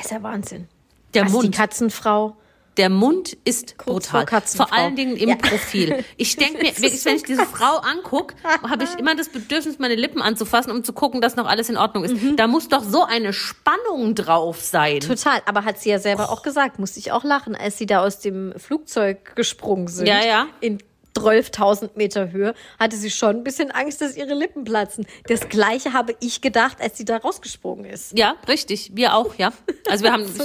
Ist 0.00 0.10
ja 0.10 0.22
Wahnsinn. 0.22 0.68
Der 1.14 1.24
also 1.24 1.40
die 1.40 1.46
Mund, 1.46 1.56
Katzenfrau. 1.56 2.36
der 2.76 2.88
Mund 2.88 3.36
ist 3.44 3.76
Kurz 3.78 4.08
brutal. 4.08 4.26
vor. 4.26 4.66
Vor 4.68 4.72
allen 4.72 4.94
Dingen 4.96 5.16
im 5.16 5.30
Ja. 5.30 5.36
Profil. 5.36 6.04
Ich 6.16 6.36
denke 6.36 6.58
mir, 6.62 6.68
Das 6.70 6.80
wirklich, 6.82 7.04
wenn 7.04 7.16
ich 7.16 7.24
diese 7.24 7.44
Frau 7.46 7.78
angucke, 7.78 8.36
habe 8.44 8.84
ich 8.84 8.94
immer 8.98 9.14
das 9.16 9.28
Bedürfnis, 9.28 9.78
meine 9.80 9.96
Lippen 9.96 10.22
anzufassen, 10.22 10.70
um 10.70 10.84
zu 10.84 10.92
gucken, 10.92 11.20
dass 11.20 11.34
noch 11.36 11.46
alles 11.46 11.68
in 11.68 11.76
Ordnung 11.76 12.04
ist. 12.04 12.14
Mhm. 12.22 12.36
Da 12.36 12.46
muss 12.46 12.68
doch 12.68 12.84
so 12.84 13.04
eine 13.04 13.32
Spannung 13.32 14.14
drauf 14.14 14.60
sein. 14.60 15.00
Total, 15.00 15.42
aber 15.46 15.64
hat 15.64 15.78
sie 15.80 15.90
ja 15.90 15.98
selber 15.98 16.30
auch 16.30 16.42
gesagt, 16.42 16.78
musste 16.78 17.00
ich 17.00 17.10
auch 17.12 17.24
lachen, 17.24 17.56
als 17.56 17.76
sie 17.76 17.86
da 17.86 18.02
aus 18.04 18.20
dem 18.20 18.54
Flugzeug 18.56 19.34
gesprungen 19.36 19.88
sind. 19.88 20.06
Ja, 20.06 20.24
ja. 20.24 20.46
In 20.60 20.78
12.000 21.16 21.90
Meter 21.96 22.30
Höhe, 22.30 22.54
hatte 22.78 22.96
sie 22.96 23.10
schon 23.10 23.36
ein 23.36 23.44
bisschen 23.44 23.70
Angst, 23.70 24.00
dass 24.00 24.16
ihre 24.16 24.34
Lippen 24.34 24.64
platzen. 24.64 25.06
Das 25.26 25.48
Gleiche 25.48 25.92
habe 25.92 26.14
ich 26.20 26.40
gedacht, 26.40 26.80
als 26.80 26.96
sie 26.98 27.04
da 27.04 27.16
rausgesprungen 27.18 27.84
ist. 27.84 28.16
Ja, 28.16 28.36
richtig. 28.48 28.92
Wir 28.94 29.14
auch, 29.14 29.34
ja. 29.36 29.52
Also 29.88 30.04
wir 30.04 30.12
haben 30.14 30.24
So 30.26 30.44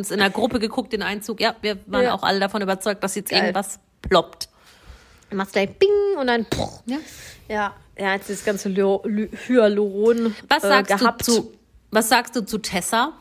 es 0.00 0.10
in 0.10 0.18
der 0.18 0.30
Gruppe 0.30 0.58
geguckt, 0.58 0.92
den 0.92 1.02
Einzug. 1.02 1.40
Ja, 1.40 1.54
wir 1.60 1.78
waren 1.86 2.04
Ja. 2.04 2.14
auch 2.14 2.22
alle 2.22 2.40
davon 2.40 2.62
überzeugt, 2.62 3.04
dass 3.04 3.14
jetzt 3.14 3.30
Geil. 3.30 3.40
irgendwas 3.40 3.78
ploppt. 4.02 4.48
Dann 5.28 5.36
machst 5.36 5.54
du 5.54 5.60
gleich 5.60 5.78
Bing 5.78 5.90
und 6.18 6.26
dann 6.26 6.44
Puh. 6.46 6.68
Ja. 6.86 6.96
Ja, 7.48 7.74
er 7.94 8.12
hat 8.12 8.22
das 8.28 8.44
ganze 8.44 8.68
Hyaluron 8.70 10.34
Was 10.48 10.64
äh, 10.64 10.68
sagst 10.68 10.98
gehabt. 10.98 11.28
du 11.28 11.32
zu 11.32 11.52
was 11.92 12.08
sagst 12.08 12.36
du 12.36 12.42
zu 12.46 12.58
Tessa? 12.58 13.12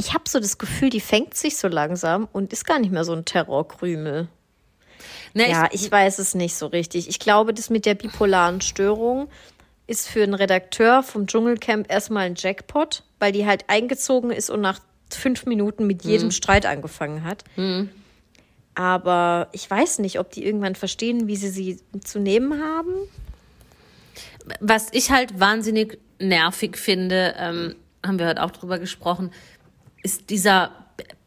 Ich 0.00 0.14
habe 0.14 0.24
so 0.28 0.40
das 0.40 0.56
Gefühl, 0.58 0.90
die 0.90 1.00
fängt 1.00 1.34
sich 1.36 1.56
so 1.58 1.68
langsam 1.68 2.26
und 2.32 2.52
ist 2.52 2.64
gar 2.66 2.78
nicht 2.78 2.90
mehr 2.92 3.04
so 3.04 3.12
ein 3.12 3.24
Terrorkrümel. 3.24 4.28
Ne, 5.34 5.50
Ja, 5.50 5.68
ich 5.72 5.90
weiß 5.90 6.18
es 6.18 6.34
nicht 6.34 6.54
so 6.54 6.66
richtig. 6.66 7.08
Ich 7.08 7.18
glaube, 7.18 7.52
das 7.54 7.70
mit 7.70 7.84
der 7.86 7.94
bipolaren 7.94 8.60
Störung 8.60 9.28
ist 9.86 10.08
für 10.08 10.22
einen 10.22 10.34
Redakteur 10.34 11.02
vom 11.02 11.26
Dschungelcamp 11.26 11.90
erstmal 11.92 12.26
ein 12.26 12.34
Jackpot, 12.36 13.02
weil 13.18 13.32
die 13.32 13.44
halt 13.46 13.64
eingezogen 13.68 14.30
ist 14.30 14.48
und 14.50 14.60
nach 14.60 14.80
fünf 15.12 15.46
Minuten 15.46 15.86
mit 15.86 16.04
jedem 16.04 16.28
Mhm. 16.28 16.32
Streit 16.32 16.64
angefangen 16.66 17.24
hat. 17.24 17.44
Aber 18.74 19.48
ich 19.52 19.68
weiß 19.70 19.98
nicht, 19.98 20.18
ob 20.18 20.30
die 20.30 20.44
irgendwann 20.44 20.74
verstehen, 20.76 21.26
wie 21.26 21.36
sie 21.36 21.48
sie 21.50 21.80
zu 22.04 22.18
nehmen 22.20 22.62
haben. 22.62 22.92
was 24.60 24.88
ich 24.92 25.10
halt 25.12 25.38
wahnsinnig 25.38 25.98
nervig 26.18 26.76
finde, 26.76 27.34
ähm, 27.38 27.76
haben 28.04 28.18
wir 28.18 28.26
heute 28.26 28.42
auch 28.42 28.50
drüber 28.50 28.78
gesprochen, 28.80 29.30
ist 30.02 30.30
dieser 30.30 30.80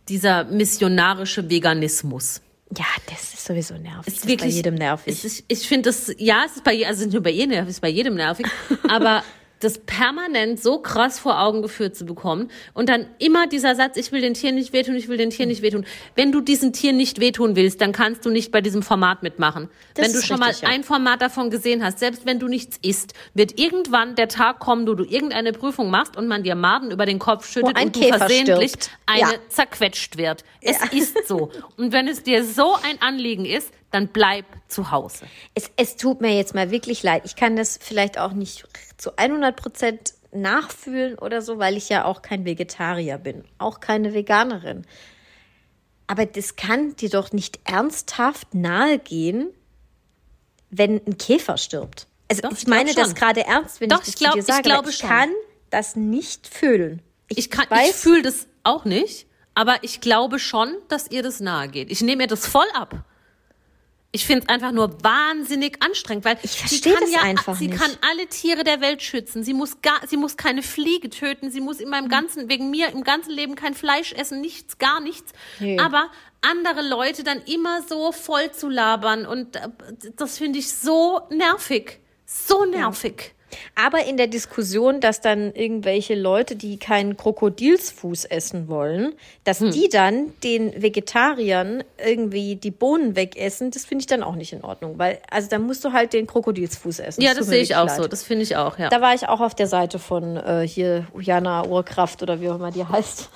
dieser 0.09 0.43
missionarische 0.45 1.49
Veganismus. 1.49 2.41
Ja, 2.77 2.85
das 3.09 3.33
ist 3.33 3.45
sowieso 3.45 3.77
nervig. 3.77 4.07
Ist 4.07 4.23
das 4.23 4.27
wirklich, 4.27 4.49
ist 4.49 4.63
bei 4.63 4.69
jedem 4.69 4.75
nervig. 4.75 5.23
Ist, 5.23 5.43
ich 5.47 5.67
finde 5.67 5.89
das, 5.89 6.11
ja, 6.17 6.43
es 6.45 6.55
ist 6.55 6.63
bei, 6.63 6.85
also 6.87 7.03
nicht 7.03 7.13
nur 7.13 7.21
bei 7.21 7.29
jedem 7.29 7.51
nervig, 7.51 7.69
es 7.69 7.75
ist 7.75 7.81
bei 7.81 7.89
jedem 7.89 8.15
nervig, 8.15 8.47
aber 8.89 9.23
das 9.63 9.79
permanent 9.79 10.61
so 10.61 10.79
krass 10.79 11.19
vor 11.19 11.39
Augen 11.39 11.61
geführt 11.61 11.95
zu 11.95 12.05
bekommen 12.05 12.49
und 12.73 12.89
dann 12.89 13.07
immer 13.19 13.47
dieser 13.47 13.75
Satz, 13.75 13.97
ich 13.97 14.11
will 14.11 14.21
den 14.21 14.33
Tieren 14.33 14.55
nicht 14.55 14.73
wehtun, 14.73 14.95
ich 14.95 15.07
will 15.07 15.17
den 15.17 15.29
Tieren 15.29 15.49
nicht 15.49 15.61
wehtun. 15.61 15.85
Wenn 16.15 16.31
du 16.31 16.41
diesen 16.41 16.73
Tieren 16.73 16.97
nicht 16.97 17.19
wehtun 17.19 17.55
willst, 17.55 17.81
dann 17.81 17.91
kannst 17.91 18.25
du 18.25 18.29
nicht 18.29 18.51
bei 18.51 18.61
diesem 18.61 18.83
Format 18.83 19.23
mitmachen. 19.23 19.69
Das 19.93 20.05
wenn 20.05 20.13
du 20.13 20.21
schon 20.21 20.41
richtig, 20.41 20.63
mal 20.63 20.69
ja. 20.69 20.75
ein 20.75 20.83
Format 20.83 21.21
davon 21.21 21.49
gesehen 21.49 21.83
hast, 21.83 21.99
selbst 21.99 22.25
wenn 22.25 22.39
du 22.39 22.47
nichts 22.47 22.77
isst, 22.81 23.13
wird 23.33 23.59
irgendwann 23.59 24.15
der 24.15 24.27
Tag 24.27 24.59
kommen, 24.59 24.87
wo 24.87 24.93
du 24.93 25.03
irgendeine 25.03 25.51
Prüfung 25.51 25.89
machst 25.89 26.17
und 26.17 26.27
man 26.27 26.43
dir 26.43 26.55
Maden 26.55 26.91
über 26.91 27.05
den 27.05 27.19
Kopf 27.19 27.47
schüttet 27.47 27.79
und 27.79 27.95
du 27.95 27.99
Käfer 27.99 28.17
versehentlich 28.19 28.71
stirbt. 28.71 28.91
eine 29.05 29.33
Ja. 29.33 29.39
zerquetscht 29.49 30.17
wird. 30.17 30.43
Es 30.61 30.77
ist 30.91 31.27
so. 31.27 31.51
Und 31.77 31.91
wenn 31.91 32.07
es 32.07 32.23
dir 32.23 32.43
so 32.43 32.73
ein 32.73 33.01
Anliegen 33.01 33.45
ist, 33.45 33.71
dann 33.93 34.07
bleib 34.07 34.45
zu 34.67 34.91
Hause. 34.91 35.25
Es, 35.53 35.69
es 35.77 35.95
tut 35.95 36.19
mir 36.19 36.35
jetzt 36.35 36.53
mal 36.55 36.71
wirklich 36.71 37.03
leid. 37.03 37.21
Ich 37.25 37.35
kann 37.35 37.55
das 37.55 37.77
vielleicht 37.81 38.17
auch 38.17 38.31
nicht 38.33 38.65
zu 38.97 39.15
100 39.17 39.55
Prozent 39.55 40.13
nachfühlen 40.31 41.17
oder 41.19 41.41
so, 41.41 41.59
weil 41.59 41.77
ich 41.77 41.89
ja 41.89 42.05
auch 42.05 42.21
kein 42.23 42.43
Vegetarier 42.43 43.17
bin, 43.19 43.43
auch 43.59 43.79
keine 43.79 44.13
Veganerin. 44.13 44.85
Aber 46.07 46.25
das 46.25 46.55
kann 46.55 46.95
dir 46.95 47.09
doch 47.09 47.31
nicht 47.31 47.59
ernsthaft 47.65 48.53
nahegehen, 48.55 49.49
wenn 50.71 51.01
ein 51.05 51.17
Käfer 51.17 51.57
stirbt. 51.57 52.07
Also 52.29 52.41
Doch, 52.41 52.51
ich 52.51 52.59
ich 52.63 52.67
meine 52.67 52.93
das 52.95 53.13
gerade 53.13 53.45
ernst, 53.45 53.79
wenn 53.79 53.89
Doch, 53.89 53.99
ich 53.99 54.05
das 54.05 54.09
ich 54.15 54.19
glaub- 54.19 54.33
dir 54.33 54.39
ich 54.39 54.45
sage. 54.45 54.59
aber 54.59 54.69
glaube 54.69 54.89
ich 54.89 54.97
schon. 54.97 55.09
kann 55.09 55.29
das 55.69 55.95
nicht 55.95 56.47
fühlen. 56.47 57.01
Ich 57.27 57.49
kann, 57.51 57.65
ich 57.65 57.71
weiß- 57.77 57.93
fühle 57.93 58.23
das 58.23 58.47
auch 58.63 58.85
nicht, 58.85 59.27
aber 59.53 59.77
ich 59.83 60.01
glaube 60.01 60.39
schon, 60.39 60.75
dass 60.87 61.11
ihr 61.11 61.21
das 61.21 61.39
nahe 61.39 61.67
geht. 61.69 61.91
Ich 61.91 62.01
nehme 62.01 62.23
mir 62.23 62.27
das 62.27 62.47
voll 62.47 62.65
ab. 62.73 63.05
Ich 64.15 64.27
finde 64.27 64.43
es 64.45 64.49
einfach 64.49 64.71
nur 64.71 65.03
wahnsinnig 65.03 65.81
anstrengend, 65.83 66.23
weil 66.23 66.37
Ich 66.43 66.51
sie 66.51 66.57
verstehe 66.59 66.93
kann 66.93 67.11
ja, 67.11 67.21
einfach 67.21 67.55
sie 67.55 67.67
nicht. 67.67 67.79
kann 67.81 67.89
alle 68.07 68.27
Tiere 68.27 68.63
der 68.63 68.79
Welt 68.79 69.01
schützen. 69.01 69.43
Sie 69.43 69.55
muss 69.55 69.81
gar, 69.81 70.05
sie 70.07 70.17
muss 70.17 70.37
keine 70.37 70.61
Fliege 70.61 71.09
töten. 71.09 71.49
Sie 71.49 71.61
muss 71.61 71.79
in 71.79 71.85
Mhm. 71.85 71.89
meinem 71.91 72.09
ganzen, 72.09 72.47
wegen 72.47 72.69
mir 72.69 72.89
im 72.89 73.03
ganzen 73.03 73.31
Leben 73.31 73.55
kein 73.55 73.73
Fleisch 73.73 74.13
essen, 74.13 74.39
nichts, 74.39 74.77
gar 74.77 74.99
nichts. 74.99 75.31
Nee. 75.59 75.79
Aber 75.79 76.11
andere 76.41 76.87
Leute 76.87 77.23
dann 77.23 77.41
immer 77.41 77.81
so 77.81 78.11
voll 78.11 78.51
zu 78.51 78.69
labern 78.69 79.25
und 79.25 79.55
äh, 79.55 79.67
das 80.15 80.37
finde 80.37 80.59
ich 80.59 80.71
so 80.71 81.21
nervig, 81.31 81.99
so 82.27 82.65
nervig. 82.65 83.33
Aber 83.75 84.05
in 84.05 84.17
der 84.17 84.27
Diskussion, 84.27 84.99
dass 84.99 85.21
dann 85.21 85.53
irgendwelche 85.53 86.15
Leute, 86.15 86.55
die 86.55 86.77
keinen 86.77 87.17
Krokodilsfuß 87.17 88.25
essen 88.25 88.67
wollen, 88.67 89.13
dass 89.43 89.59
Hm. 89.59 89.71
die 89.71 89.89
dann 89.89 90.33
den 90.43 90.81
Vegetariern 90.81 91.83
irgendwie 92.03 92.55
die 92.55 92.71
Bohnen 92.71 93.15
wegessen, 93.15 93.71
das 93.71 93.85
finde 93.85 94.01
ich 94.03 94.07
dann 94.07 94.23
auch 94.23 94.35
nicht 94.35 94.53
in 94.53 94.63
Ordnung. 94.63 94.97
Weil, 94.97 95.19
also 95.29 95.49
da 95.49 95.59
musst 95.59 95.83
du 95.85 95.91
halt 95.93 96.13
den 96.13 96.27
Krokodilsfuß 96.27 96.99
essen. 96.99 97.21
Ja, 97.21 97.31
das 97.33 97.47
mir 97.47 97.53
sehe 97.53 97.61
ich 97.61 97.75
auch 97.75 97.89
so. 97.89 98.03
leid. 98.03 98.13
Das 98.13 98.23
finde 98.23 98.43
ich 98.43 98.55
auch, 98.55 98.77
ja. 98.79 98.89
Da 98.89 99.01
war 99.01 99.13
ich 99.13 99.27
auch 99.27 99.39
auf 99.39 99.55
der 99.55 99.67
Seite 99.67 99.99
von 99.99 100.37
äh, 100.37 100.67
hier 100.67 101.07
Jana 101.19 101.65
Urkraft 101.65 102.21
oder 102.23 102.41
wie 102.41 102.49
auch 102.49 102.55
immer 102.55 102.71
die 102.71 102.85
heißt. 102.85 103.29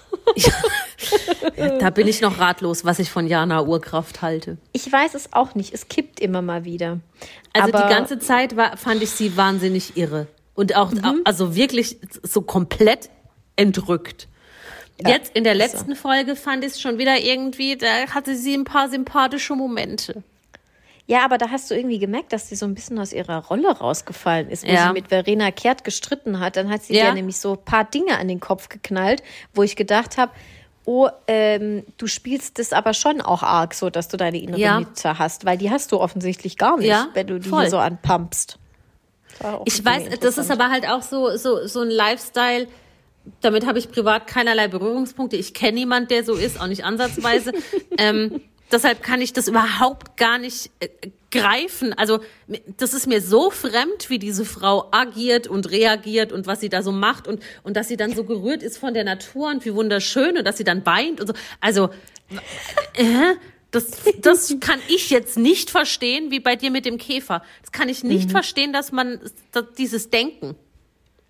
Da 1.79 1.89
bin 1.89 2.07
ich 2.07 2.21
noch 2.21 2.39
ratlos, 2.39 2.85
was 2.85 2.99
ich 2.99 3.09
von 3.09 3.27
Jana 3.27 3.61
Urkraft 3.61 4.21
halte. 4.21 4.57
Ich 4.73 4.91
weiß 4.91 5.13
es 5.13 5.33
auch 5.33 5.55
nicht. 5.55 5.73
Es 5.73 5.87
kippt 5.87 6.19
immer 6.19 6.41
mal 6.41 6.65
wieder. 6.65 6.99
Also 7.53 7.73
Aber 7.73 7.87
die 7.87 7.93
ganze 7.93 8.19
Zeit 8.19 8.55
war, 8.55 8.77
fand 8.77 9.01
ich 9.01 9.11
sie 9.11 9.37
wahnsinnig 9.37 9.95
irre. 9.97 10.27
Und 10.53 10.75
auch, 10.75 10.91
also 11.23 11.55
wirklich 11.55 11.97
so 12.23 12.41
komplett 12.41 13.09
entrückt. 13.55 14.27
Jetzt 15.05 15.35
in 15.35 15.43
der 15.43 15.53
letzten 15.53 15.95
Folge 15.95 16.35
fand 16.35 16.63
ich 16.63 16.71
es 16.71 16.81
schon 16.81 16.97
wieder 16.97 17.19
irgendwie, 17.19 17.77
da 17.77 18.07
hatte 18.09 18.35
sie 18.35 18.55
ein 18.55 18.63
paar 18.63 18.89
sympathische 18.89 19.55
Momente. 19.55 20.23
Ja, 21.09 21.23
aber 21.23 21.37
da 21.37 21.49
hast 21.49 21.71
du 21.71 21.75
irgendwie 21.75 21.99
gemerkt, 21.99 22.33
dass 22.33 22.49
sie 22.49 22.55
so 22.55 22.65
ein 22.65 22.75
bisschen 22.75 22.99
aus 22.99 23.13
ihrer 23.13 23.45
Rolle 23.45 23.69
rausgefallen 23.77 24.49
ist, 24.49 24.65
wo 24.67 24.71
Ja. 24.71 24.87
sie 24.87 24.93
mit 24.93 25.07
Verena 25.07 25.51
Kehrt 25.51 25.85
gestritten 25.85 26.39
hat. 26.41 26.57
Dann 26.57 26.69
hat 26.69 26.83
sie 26.83 26.95
Ja. 26.95 27.05
dir 27.07 27.13
nämlich 27.13 27.39
so 27.39 27.53
ein 27.53 27.63
paar 27.63 27.85
Dinge 27.85 28.17
an 28.19 28.27
den 28.27 28.41
Kopf 28.41 28.67
geknallt, 28.67 29.23
wo 29.53 29.63
ich 29.63 29.77
gedacht 29.77 30.17
habe, 30.17 30.33
oh, 30.83 31.07
ähm, 31.27 31.85
du 31.97 32.07
spielst 32.07 32.59
das 32.59 32.73
aber 32.73 32.93
schon 32.93 33.21
auch 33.21 33.41
arg 33.41 33.73
so, 33.73 33.89
dass 33.89 34.09
du 34.09 34.17
deine 34.17 34.37
innere 34.37 34.59
Ja. 34.59 34.79
Mitte 34.79 35.17
hast, 35.17 35.45
weil 35.45 35.57
die 35.57 35.71
hast 35.71 35.91
du 35.93 35.99
offensichtlich 35.99 36.57
gar 36.57 36.77
nicht, 36.77 36.87
Ja, 36.87 37.07
wenn 37.13 37.27
du 37.27 37.39
die 37.39 37.49
so 37.69 37.77
anpumpst. 37.77 38.59
Ich 39.65 39.83
weiß, 39.85 40.19
das 40.19 40.37
ist 40.37 40.49
aber 40.51 40.69
halt 40.69 40.89
auch 40.89 41.01
so, 41.03 41.35
so, 41.37 41.67
so 41.67 41.81
ein 41.81 41.89
Lifestyle. 41.89 42.67
Damit 43.41 43.65
habe 43.67 43.77
ich 43.79 43.91
privat 43.91 44.27
keinerlei 44.27 44.67
Berührungspunkte. 44.67 45.35
Ich 45.35 45.53
kenne 45.53 45.73
niemand, 45.73 46.09
der 46.11 46.23
so 46.23 46.35
ist, 46.35 46.59
auch 46.59 46.67
nicht 46.67 46.83
ansatzweise. 46.85 47.51
ähm, 47.97 48.41
deshalb 48.71 49.01
kann 49.03 49.21
ich 49.21 49.33
das 49.33 49.47
überhaupt 49.47 50.17
gar 50.17 50.37
nicht 50.37 50.71
äh, 50.79 50.89
greifen. 51.31 51.93
Also 51.93 52.19
das 52.77 52.93
ist 52.93 53.05
mir 53.07 53.21
so 53.21 53.49
fremd, 53.51 54.09
wie 54.09 54.17
diese 54.19 54.45
Frau 54.45 54.87
agiert 54.91 55.47
und 55.47 55.69
reagiert 55.69 56.31
und 56.31 56.47
was 56.47 56.61
sie 56.61 56.69
da 56.69 56.81
so 56.81 56.91
macht 56.91 57.27
und, 57.27 57.41
und 57.63 57.75
dass 57.75 57.87
sie 57.89 57.97
dann 57.97 58.15
so 58.15 58.23
gerührt 58.23 58.63
ist 58.63 58.77
von 58.77 58.93
der 58.93 59.03
Natur 59.03 59.49
und 59.49 59.65
wie 59.65 59.73
wunderschön 59.73 60.37
und 60.37 60.45
dass 60.45 60.57
sie 60.57 60.63
dann 60.63 60.85
weint 60.85 61.19
und 61.19 61.27
so. 61.27 61.33
Also 61.59 61.89
äh, 62.93 63.35
das, 63.71 63.91
das 64.21 64.55
kann 64.61 64.79
ich 64.87 65.09
jetzt 65.09 65.37
nicht 65.37 65.69
verstehen, 65.69 66.31
wie 66.31 66.39
bei 66.39 66.55
dir 66.55 66.71
mit 66.71 66.85
dem 66.85 66.97
Käfer. 66.97 67.43
Das 67.61 67.71
kann 67.71 67.89
ich 67.89 68.03
Mhm. 68.03 68.09
nicht 68.09 68.31
verstehen, 68.31 68.71
dass 68.71 68.91
man 68.91 69.19
dass 69.51 69.65
dieses 69.77 70.09
Denken. 70.09 70.55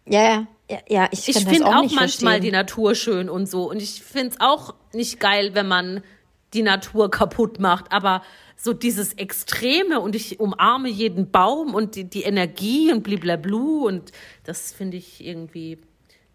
Ja, 0.06 0.22
ja, 0.22 0.48
ja, 0.70 0.78
ja 0.88 1.10
ich, 1.12 1.28
Ich 1.28 1.44
finde 1.44 1.66
auch, 1.66 1.70
auch 1.70 1.82
manchmal 1.82 2.08
verstehen. 2.10 2.42
die 2.42 2.52
Natur 2.52 2.94
schön 2.96 3.30
und 3.30 3.48
so. 3.48 3.70
Und 3.70 3.82
ich 3.82 4.02
finde 4.04 4.30
es 4.36 4.40
auch 4.40 4.76
nicht 4.94 5.20
geil, 5.20 5.52
wenn 5.54 5.68
man 5.68 6.04
die 6.54 6.62
Natur 6.62 7.12
kaputt 7.12 7.60
macht. 7.60 7.92
Aber 7.92 8.22
so 8.56 8.74
dieses 8.74 9.14
Extreme 9.14 10.00
und 10.00 10.16
ich 10.16 10.40
umarme 10.40 10.90
jeden 10.90 11.30
Baum 11.30 11.76
und 11.76 11.96
die, 11.96 12.06
die 12.06 12.24
Energie 12.24 12.92
und 12.92 13.04
bliblablu 13.04 13.88
und 13.88 14.12
das 14.44 14.72
finde 14.72 14.98
ich 14.98 15.24
irgendwie, 15.24 15.78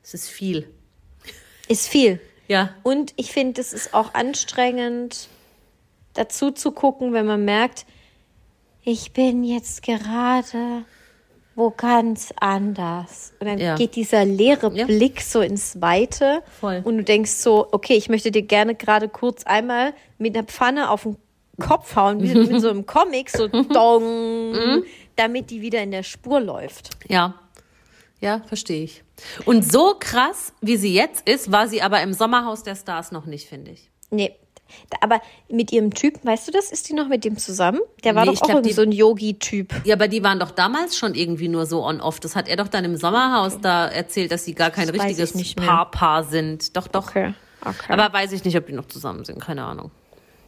es 0.02 0.14
ist 0.14 0.28
viel. 0.28 0.68
Ist 1.68 1.88
viel. 1.88 2.20
Ja. 2.48 2.74
Und 2.82 3.12
ich 3.16 3.32
finde, 3.32 3.60
es 3.60 3.72
ist 3.72 3.94
auch 3.94 4.14
anstrengend, 4.14 5.28
dazu 6.14 6.50
zu 6.50 6.70
gucken, 6.70 7.12
wenn 7.12 7.26
man 7.26 7.44
merkt, 7.44 7.86
ich 8.84 9.12
bin 9.12 9.44
jetzt 9.44 9.82
gerade 9.82 10.84
wo 11.54 11.70
ganz 11.70 12.32
anders. 12.40 13.32
Und 13.40 13.46
dann 13.46 13.58
Ja. 13.58 13.76
geht 13.76 13.94
dieser 13.96 14.24
leere 14.24 14.72
Ja. 14.74 14.86
Blick 14.86 15.20
so 15.20 15.40
ins 15.40 15.80
Weite. 15.80 16.42
Voll. 16.60 16.80
Und 16.84 16.96
du 16.98 17.04
denkst 17.04 17.30
so, 17.32 17.68
okay, 17.72 17.94
ich 17.94 18.08
möchte 18.08 18.30
dir 18.30 18.42
gerne 18.42 18.74
gerade 18.74 19.08
kurz 19.08 19.44
einmal 19.44 19.92
mit 20.18 20.36
einer 20.36 20.46
Pfanne 20.46 20.90
auf 20.90 21.02
den 21.02 21.16
Kopf 21.60 21.94
hauen, 21.96 22.22
wie 22.22 22.34
mit 22.34 22.60
so 22.60 22.70
einem 22.70 22.86
Comic, 22.86 23.28
so 23.30 23.46
dong, 23.72 24.52
Mhm. 24.52 24.84
damit 25.16 25.50
die 25.50 25.60
wieder 25.60 25.82
in 25.82 25.90
der 25.90 26.02
Spur 26.02 26.40
läuft. 26.40 26.90
Ja. 27.08 27.34
Ja, 28.20 28.40
verstehe 28.46 28.84
ich. 28.84 29.02
Und 29.44 29.70
so 29.70 29.94
krass, 29.98 30.52
wie 30.60 30.76
sie 30.76 30.94
jetzt 30.94 31.28
ist, 31.28 31.50
war 31.50 31.66
sie 31.68 31.82
aber 31.82 32.00
im 32.02 32.12
Sommerhaus 32.12 32.62
der 32.62 32.76
Stars 32.76 33.10
noch 33.12 33.26
nicht, 33.26 33.48
finde 33.48 33.72
ich. 33.72 33.90
Nee. 34.10 34.34
Aber 35.00 35.20
mit 35.48 35.72
ihrem 35.72 35.92
Typen, 35.94 36.24
weißt 36.26 36.48
du 36.48 36.52
das? 36.52 36.70
Ist 36.70 36.88
die 36.88 36.94
noch 36.94 37.08
mit 37.08 37.24
dem 37.24 37.36
zusammen? 37.38 37.80
Der 38.04 38.14
war 38.14 38.22
Nee, 38.24 38.26
doch 38.28 38.34
ich 38.34 38.42
auch 38.42 38.48
glaub, 38.48 38.62
die- 38.62 38.72
so 38.72 38.82
ein 38.82 38.92
Yogi-Typ. 38.92 39.74
Ja, 39.84 39.94
aber 39.94 40.08
die 40.08 40.22
waren 40.22 40.38
doch 40.38 40.50
damals 40.50 40.96
schon 40.96 41.14
irgendwie 41.14 41.48
nur 41.48 41.66
so 41.66 41.84
on-off. 41.84 42.20
Das 42.20 42.36
hat 42.36 42.48
er 42.48 42.56
doch 42.56 42.68
dann 42.68 42.84
im 42.84 42.96
Sommerhaus 42.96 43.60
da 43.60 43.86
erzählt, 43.88 44.30
dass 44.32 44.44
sie 44.44 44.54
gar 44.54 44.70
kein 44.70 44.86
Das 44.88 44.94
richtiges. 44.96 45.54
Paar-Paar 45.54 46.24
sind. 46.24 46.76
Doch, 46.76 46.88
doch. 46.88 47.08
Okay. 47.08 47.34
okay. 47.64 47.92
Aber 47.92 48.12
weiß 48.12 48.32
ich 48.32 48.44
nicht, 48.44 48.56
ob 48.56 48.66
die 48.66 48.72
noch 48.72 48.86
zusammen 48.88 49.24
sind. 49.24 49.40
Keine 49.40 49.64
Ahnung. 49.64 49.90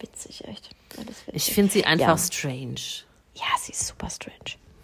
witzig, 0.01 0.45
echt. 0.47 0.71
Ist 0.91 1.25
Ich 1.29 1.35
witzig. 1.35 1.55
finde 1.55 1.73
sie 1.73 1.85
einfach 1.87 2.09
Ja. 2.09 2.19
strange. 2.19 2.75
Ja, 3.37 3.45
sie 3.61 3.73
ist 3.73 3.87
super 3.87 4.11
strange. 4.11 4.37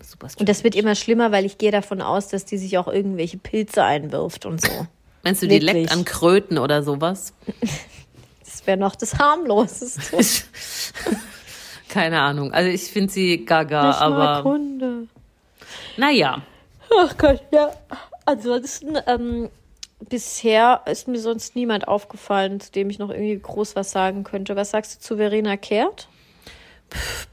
Super 0.03 0.29
strange. 0.29 0.41
Und 0.41 0.49
das 0.49 0.65
wird 0.65 0.75
immer 0.75 0.95
schlimmer, 0.95 1.31
weil 1.31 1.45
ich 1.45 1.59
gehe 1.59 1.71
davon 1.71 2.01
aus, 2.01 2.29
dass 2.29 2.45
die 2.47 2.57
sich 2.59 2.79
auch 2.79 2.89
irgendwelche 2.89 3.37
Pilze 3.37 3.85
einwirft 3.85 4.47
und 4.47 4.61
so. 4.63 4.87
Meinst 5.23 5.43
du, 5.43 5.47
die 5.47 5.57
wirklich. 5.61 5.73
leckt 5.75 5.93
an 5.93 6.05
Kröten 6.07 6.57
oder 6.59 6.83
sowas? 6.83 7.35
Das 8.61 8.67
wäre 8.67 8.77
noch 8.77 8.95
das 8.95 9.19
harmloseste. 9.19 10.19
Keine 11.89 12.21
Ahnung. 12.21 12.53
Also 12.53 12.69
ich 12.71 12.83
finde 12.83 13.11
sie 13.11 13.45
gaga, 13.45 13.91
Ich 13.91 13.97
mag 14.01 14.03
aber 14.03 14.45
Hunde. 14.45 15.07
naja. 15.97 16.43
Ach 16.99 17.17
Gott, 17.17 17.43
ja. 17.53 17.71
Ansonsten, 18.27 18.99
ähm, 19.07 19.49
bisher 20.09 20.83
ist 20.87 21.09
mir 21.09 21.19
sonst 21.19 21.57
niemand 21.57 21.89
aufgefallen, 21.89 22.61
zu 22.61 22.71
dem 22.71 22.91
ich 22.91 22.99
noch 22.99 23.09
irgendwie 23.11 23.39
groß 23.39 23.77
was 23.77 23.91
sagen 23.93 24.25
könnte. 24.25 24.57
Was 24.57 24.71
sagst 24.73 24.97
du 24.97 25.01
zu 25.01 25.17
Verena 25.17 25.57
Kehrt? 25.57 26.09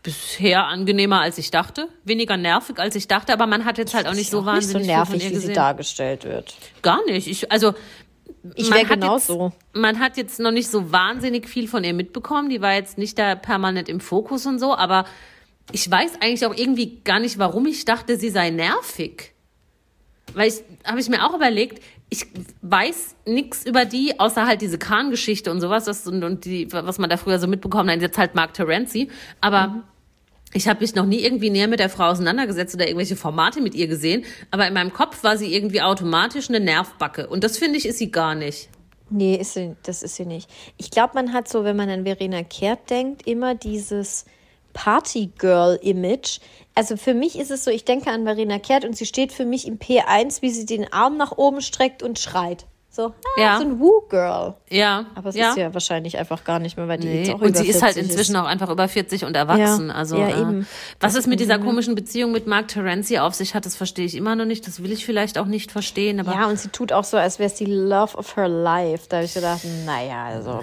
Bisher 0.03 0.65
angenehmer 0.67 1.19
als 1.21 1.37
ich 1.39 1.51
dachte. 1.51 1.87
Weniger 2.03 2.37
nervig 2.37 2.79
als 2.79 2.95
ich 2.95 3.07
dachte, 3.07 3.33
aber 3.33 3.47
man 3.47 3.65
hat 3.65 3.77
jetzt 3.79 3.93
halt 3.95 4.07
auch 4.07 4.13
nicht 4.13 4.29
so 4.29 4.39
Ist 4.39 4.45
wahnsinnig 4.45 4.87
nicht 4.87 4.87
so 4.87 4.91
nervig, 4.95 5.11
viel 5.13 5.21
von 5.21 5.27
ihr 5.27 5.31
wie 5.31 5.35
sie 5.35 5.41
gesehen. 5.47 5.55
dargestellt 5.55 6.23
wird. 6.23 6.55
Gar 6.83 7.03
nicht. 7.05 7.27
Ich, 7.27 7.51
also 7.51 7.73
Ich 8.55 8.69
man 8.69 8.79
wäre 8.79 8.89
hat 8.89 8.99
genauso. 8.99 9.45
Jetzt, 9.45 9.75
man 9.75 9.99
hat 9.99 10.17
jetzt 10.17 10.39
noch 10.39 10.51
nicht 10.51 10.69
so 10.69 10.91
wahnsinnig 10.91 11.47
viel 11.47 11.67
von 11.67 11.83
ihr 11.83 11.93
mitbekommen. 11.93 12.49
Die 12.49 12.61
war 12.61 12.73
jetzt 12.73 12.97
nicht 12.97 13.17
da 13.19 13.35
permanent 13.35 13.89
im 13.89 13.99
Fokus 13.99 14.45
und 14.45 14.59
so, 14.59 14.75
aber 14.75 15.05
ich 15.71 15.89
weiß 15.89 16.21
eigentlich 16.21 16.45
auch 16.45 16.55
irgendwie 16.55 17.01
gar 17.03 17.19
nicht, 17.19 17.39
warum 17.39 17.65
ich 17.65 17.85
dachte, 17.85 18.17
sie 18.17 18.29
sei 18.29 18.49
nervig. 18.49 19.33
weil 20.33 20.49
ich 20.49 20.61
habe 20.85 20.99
ich 20.99 21.09
mir 21.09 21.25
auch 21.25 21.35
überlegt, 21.35 21.83
ich 22.09 22.25
weiß 22.61 23.15
nichts 23.25 23.65
über 23.65 23.85
die, 23.85 24.19
außer 24.19 24.45
halt 24.45 24.61
diese 24.61 24.77
Khan-Geschichte 24.77 25.51
und 25.51 25.59
sowas, 25.59 25.85
das, 25.85 26.07
und, 26.07 26.23
und 26.23 26.45
die, 26.45 26.71
was 26.71 26.99
man 26.99 27.09
da 27.09 27.17
früher 27.17 27.39
so 27.39 27.47
mitbekommen 27.47 27.89
hat, 27.89 28.01
jetzt 28.01 28.17
halt 28.17 28.35
Mark 28.35 28.53
Terenzi. 28.53 29.09
Aber 29.41 29.67
mhm. 29.67 29.83
Ich 30.57 30.67
habe 30.67 30.81
mich 30.81 30.95
noch 30.95 31.05
nie 31.05 31.19
irgendwie 31.19 31.51
näher 31.51 31.67
mit 31.67 31.79
der 31.79 31.89
Frau 31.89 32.05
auseinandergesetzt 32.05 32.73
oder 32.73 32.87
irgendwelche 32.87 33.15
Formate 33.15 33.61
mit 33.61 33.75
ihr 33.75 33.87
gesehen. 33.87 34.25
Aber 34.49 34.67
in 34.67 34.73
meinem 34.73 34.91
Kopf 34.91 35.23
war 35.23 35.37
sie 35.37 35.53
irgendwie 35.53 35.81
automatisch 35.81 36.49
eine 36.49 36.59
Nervbacke. 36.59 37.27
Und 37.27 37.43
das 37.43 37.59
finde 37.59 37.77
ich, 37.77 37.85
ist 37.85 37.99
sie 37.99 38.09
gar 38.09 38.33
nicht. 38.33 38.69
Nee, 39.11 39.35
ist 39.35 39.53
sie, 39.53 39.75
das 39.83 40.01
ist 40.01 40.15
sie 40.15 40.25
nicht. 40.25 40.49
Ich 40.77 40.89
glaube, 40.89 41.13
man 41.13 41.31
hat 41.31 41.47
so, 41.47 41.63
wenn 41.63 41.75
man 41.75 41.89
an 41.89 42.05
Verena 42.05 42.41
Kehrt 42.41 42.89
denkt, 42.89 43.27
immer 43.27 43.53
dieses 43.53 44.25
Party-Girl-Image. 44.73 46.39
Also 46.73 46.97
für 46.97 47.13
mich 47.13 47.37
ist 47.37 47.51
es 47.51 47.63
so, 47.63 47.69
ich 47.69 47.85
denke 47.85 48.09
an 48.09 48.23
Verena 48.23 48.57
Kehrt 48.57 48.83
und 48.83 48.97
sie 48.97 49.05
steht 49.05 49.31
für 49.31 49.45
mich 49.45 49.67
im 49.67 49.77
P1, 49.77 50.41
wie 50.41 50.49
sie 50.49 50.65
den 50.65 50.91
Arm 50.91 51.17
nach 51.17 51.37
oben 51.37 51.61
streckt 51.61 52.01
und 52.01 52.17
schreit. 52.17 52.65
So, 52.97 53.13
ah, 53.37 53.39
ja. 53.39 53.57
so 53.59 53.63
ein 53.63 53.79
Woo-Girl. 53.79 54.55
Ja. 54.71 55.05
Aber 55.13 55.29
es 55.29 55.35
ja. 55.35 55.49
ist 55.49 55.57
ja 55.57 55.71
wahrscheinlich 55.71 56.17
einfach 56.17 56.43
gar 56.43 56.57
nicht 56.57 56.77
mehr, 56.77 56.87
weil 56.87 56.97
die 56.97 57.05
nee. 57.05 57.19
jetzt 57.19 57.29
auch 57.35 57.41
Und 57.41 57.55
sie 57.55 57.67
ist 57.67 57.83
halt 57.83 57.95
inzwischen 57.95 58.33
ist. 58.33 58.41
auch 58.41 58.45
einfach 58.45 58.71
über 58.71 58.87
40 58.87 59.23
und 59.23 59.37
erwachsen. 59.37 59.89
Ja. 59.89 59.93
Also, 59.93 60.17
ja, 60.17 60.29
äh, 60.29 60.41
eben. 60.41 60.67
was 60.99 61.13
es 61.13 61.27
mit 61.27 61.39
dieser 61.39 61.59
komischen 61.59 61.93
Beziehung 61.93 62.31
mit 62.31 62.47
Mark 62.47 62.69
Terenzi 62.69 63.19
auf 63.19 63.35
sich 63.35 63.53
hat, 63.53 63.67
das 63.67 63.75
verstehe 63.75 64.07
ich 64.07 64.15
immer 64.15 64.35
noch 64.35 64.45
nicht. 64.45 64.65
Das 64.65 64.81
will 64.81 64.91
ich 64.91 65.05
vielleicht 65.05 65.37
auch 65.37 65.45
nicht 65.45 65.71
verstehen. 65.71 66.19
Aber 66.19 66.33
ja, 66.33 66.47
und 66.47 66.57
sie 66.57 66.69
tut 66.69 66.91
auch 66.91 67.03
so, 67.03 67.17
als 67.17 67.37
wäre 67.37 67.51
es 67.51 67.53
die 67.53 67.67
Love 67.67 68.17
of 68.17 68.35
her 68.35 68.47
life. 68.47 69.05
Da 69.07 69.17
habe 69.17 69.27
ich 69.27 69.33
gedacht, 69.35 69.61
naja, 69.85 70.25
also. 70.25 70.61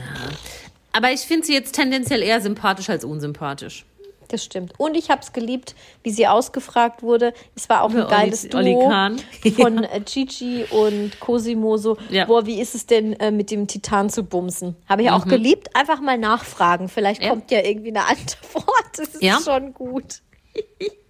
Aber 0.91 1.13
ich 1.13 1.21
finde 1.21 1.47
sie 1.47 1.53
jetzt 1.53 1.77
tendenziell 1.77 2.21
eher 2.21 2.41
sympathisch 2.41 2.91
als 2.91 3.05
unsympathisch. 3.05 3.87
Das 4.29 4.45
stimmt. 4.45 4.73
Und 4.79 4.97
ich 4.97 5.11
habe 5.11 5.21
es 5.23 5.33
geliebt, 5.33 5.75
wie 6.03 6.11
sie 6.11 6.27
ausgefragt 6.27 7.03
wurde. 7.03 7.33
Es 7.55 7.69
war 7.69 7.83
auch 7.83 7.91
ein 7.91 8.07
geiles 8.09 8.45
Oli, 8.55 8.75
Duo 8.75 8.87
Oli 8.89 9.51
von 9.53 9.85
äh, 9.85 10.01
Gigi 10.01 10.65
und 10.69 11.21
Cosimo. 11.21 11.77
So, 11.77 11.97
Ja. 12.11 12.25
boah, 12.25 12.47
wie 12.47 12.61
ist 12.61 12.75
es 12.75 12.87
denn 12.87 13.13
äh, 13.21 13.31
mit 13.31 13.51
dem 13.51 13.67
Titan 13.67 14.11
zu 14.11 14.23
bumsen? 14.25 14.77
Habe 14.89 15.03
ich 15.03 15.11
auch 15.11 15.27
geliebt. 15.27 15.69
Einfach 15.77 16.01
mal 16.01 16.19
nachfragen. 16.19 16.89
Vielleicht 16.89 17.23
Ja. 17.23 17.31
kommt 17.31 17.51
ja 17.51 17.61
irgendwie 17.65 17.91
eine 17.91 18.07
Antwort. 18.07 18.65
Das 18.97 19.09
ist 19.09 19.23
Ja. 19.23 19.41
schon 19.45 19.75
gut. 19.75 20.21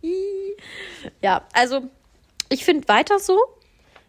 ja, 1.23 1.43
also 1.53 1.83
ich 2.49 2.65
finde 2.65 2.89
weiter 2.89 3.19
so. 3.19 3.39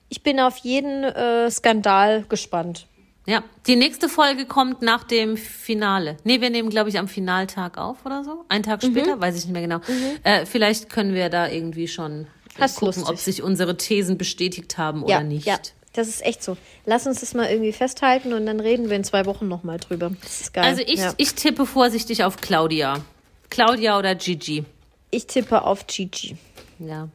Ich 0.10 0.24
bin 0.24 0.39
auf 0.39 0.58
jeden 0.58 1.04
äh, 1.04 1.50
Skandal 1.52 2.24
gespannt. 2.30 2.88
Ja, 3.27 3.43
die 3.65 3.75
nächste 3.75 4.07
Folge 4.07 4.45
kommt 4.45 4.81
nach 4.83 5.03
dem 5.03 5.35
Finale. 5.35 6.17
Nee, 6.23 6.41
wir 6.41 6.49
nehmen, 6.51 6.69
glaube 6.69 6.89
ich, 6.89 6.99
am 6.99 7.07
Finaltag 7.07 7.77
auf 7.77 8.05
oder 8.05 8.23
so. 8.23 8.45
Einen 8.49 8.63
Tag 8.63 8.83
Mhm. 8.83 8.91
später, 8.91 9.19
weiß 9.19 9.35
ich 9.38 9.45
nicht 9.45 9.53
mehr 9.53 9.61
genau. 9.63 9.79
Äh, 10.23 10.45
vielleicht 10.45 10.89
können 10.89 11.13
wir 11.15 11.29
da 11.29 11.47
irgendwie 11.49 11.88
schon 11.88 12.27
Das 12.57 12.71
ist 12.73 12.77
gucken, 12.77 12.97
lustig. 12.99 13.09
ob 13.09 13.17
sich 13.19 13.41
unsere 13.41 13.77
Thesen 13.77 14.17
bestätigt 14.19 14.77
haben 14.77 15.01
oder 15.03 15.11
ja, 15.15 15.23
nicht. 15.23 15.47
ja, 15.47 15.57
das 15.93 16.07
ist 16.07 16.23
echt 16.23 16.43
so. 16.43 16.55
Lass 16.85 17.07
uns 17.07 17.21
das 17.21 17.33
mal 17.33 17.49
irgendwie 17.49 17.71
festhalten 17.73 18.31
und 18.33 18.45
dann 18.45 18.59
reden 18.59 18.89
wir 18.89 18.95
in 18.95 19.03
zwei 19.03 19.25
Wochen 19.25 19.47
nochmal 19.47 19.79
drüber. 19.79 20.11
Das 20.21 20.41
ist 20.41 20.53
geil. 20.53 20.63
Also 20.65 20.83
ich, 20.85 20.99
ja. 20.99 21.13
ich 21.17 21.33
tippe 21.33 21.65
vorsichtig 21.65 22.23
auf 22.23 22.38
Claudia. 22.38 23.03
Claudia 23.49 23.97
oder 23.97 24.13
Gigi. 24.13 24.65
ich 25.09 25.25
tippe 25.25 25.63
auf 25.63 25.88
Gigi. 25.88 26.38
Ja, 26.77 27.09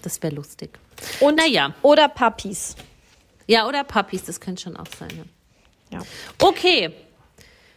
das 0.00 0.22
wäre 0.22 0.34
lustig. 0.34 0.70
Und, 1.20 1.36
Naja. 1.36 1.74
Oder 1.82 2.08
Papis. 2.08 2.76
Ja, 3.46 3.68
oder 3.68 3.84
Puppies, 3.84 4.24
das 4.24 4.40
könnte 4.40 4.62
schon 4.62 4.76
auch 4.78 4.86
sein. 4.98 5.10
Ja. 5.18 5.22
Ja. 5.94 6.00
Okay. 6.40 6.90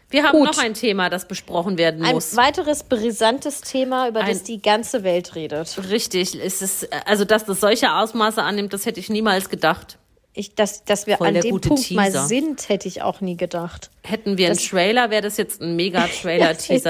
Wir 0.09 0.23
haben 0.23 0.37
Gut. 0.39 0.47
noch 0.47 0.57
ein 0.63 0.73
Thema, 0.73 1.09
das 1.09 1.27
besprochen 1.27 1.77
werden 1.77 2.01
Ein 2.05 2.15
muss. 2.15 2.35
weiteres 2.37 2.83
brisantes 2.83 3.59
Thema, 3.59 4.07
über 4.07 4.21
das 4.21 4.39
Ein- 4.39 4.43
die 4.45 4.61
ganze 4.61 5.03
Welt 5.03 5.35
redet. 5.35 5.77
Richtig, 5.89 6.33
es 6.33 6.61
ist, 6.61 6.87
also 7.05 7.25
dass 7.25 7.43
das 7.45 7.59
solche 7.59 7.91
Ausmaße 7.93 8.41
annimmt, 8.41 8.71
das 8.71 8.85
hätte 8.85 9.01
ich 9.01 9.09
niemals 9.09 9.49
gedacht. 9.49 9.97
Ich, 10.31 10.53
dass, 10.55 10.85
dass 10.85 11.07
wir 11.07 11.17
Voll 11.17 11.27
an 11.27 11.33
dem 11.33 11.59
Punkt 11.59 11.91
mal 11.91 12.05
Teaser. 12.05 12.25
sind, 12.27 12.69
hätte 12.69 12.87
ich 12.87 13.01
auch 13.01 13.19
nie 13.21 13.35
gedacht. 13.35 13.89
Hätten 14.03 14.37
wir 14.37 14.45
einen 14.47 14.55
Das- 14.55 14.67
Trailer, 14.67 15.09
wäre 15.09 15.23
das 15.23 15.35
jetzt 15.35 15.61
ein 15.61 15.75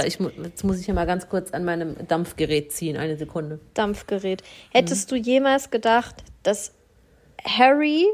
ich, 0.06 0.20
mu- 0.20 0.30
jetzt 0.44 0.64
muss 0.64 0.78
ich 0.78 0.86
hier 0.86 0.94
mal 0.94 1.06
ganz 1.08 1.28
kurz 1.30 1.52
an 1.52 1.64
meinem 1.66 1.96
Dampfgerät 2.08 2.72
ziehen, 2.74 2.98
eine 2.98 3.18
Sekunde. 3.18 3.60
Dampfgerät. 3.74 4.44
Hättest 4.72 5.10
du 5.12 5.16
jemals 5.16 5.72
gedacht, 5.72 6.16
dass 6.44 6.74
Harry, 7.44 8.06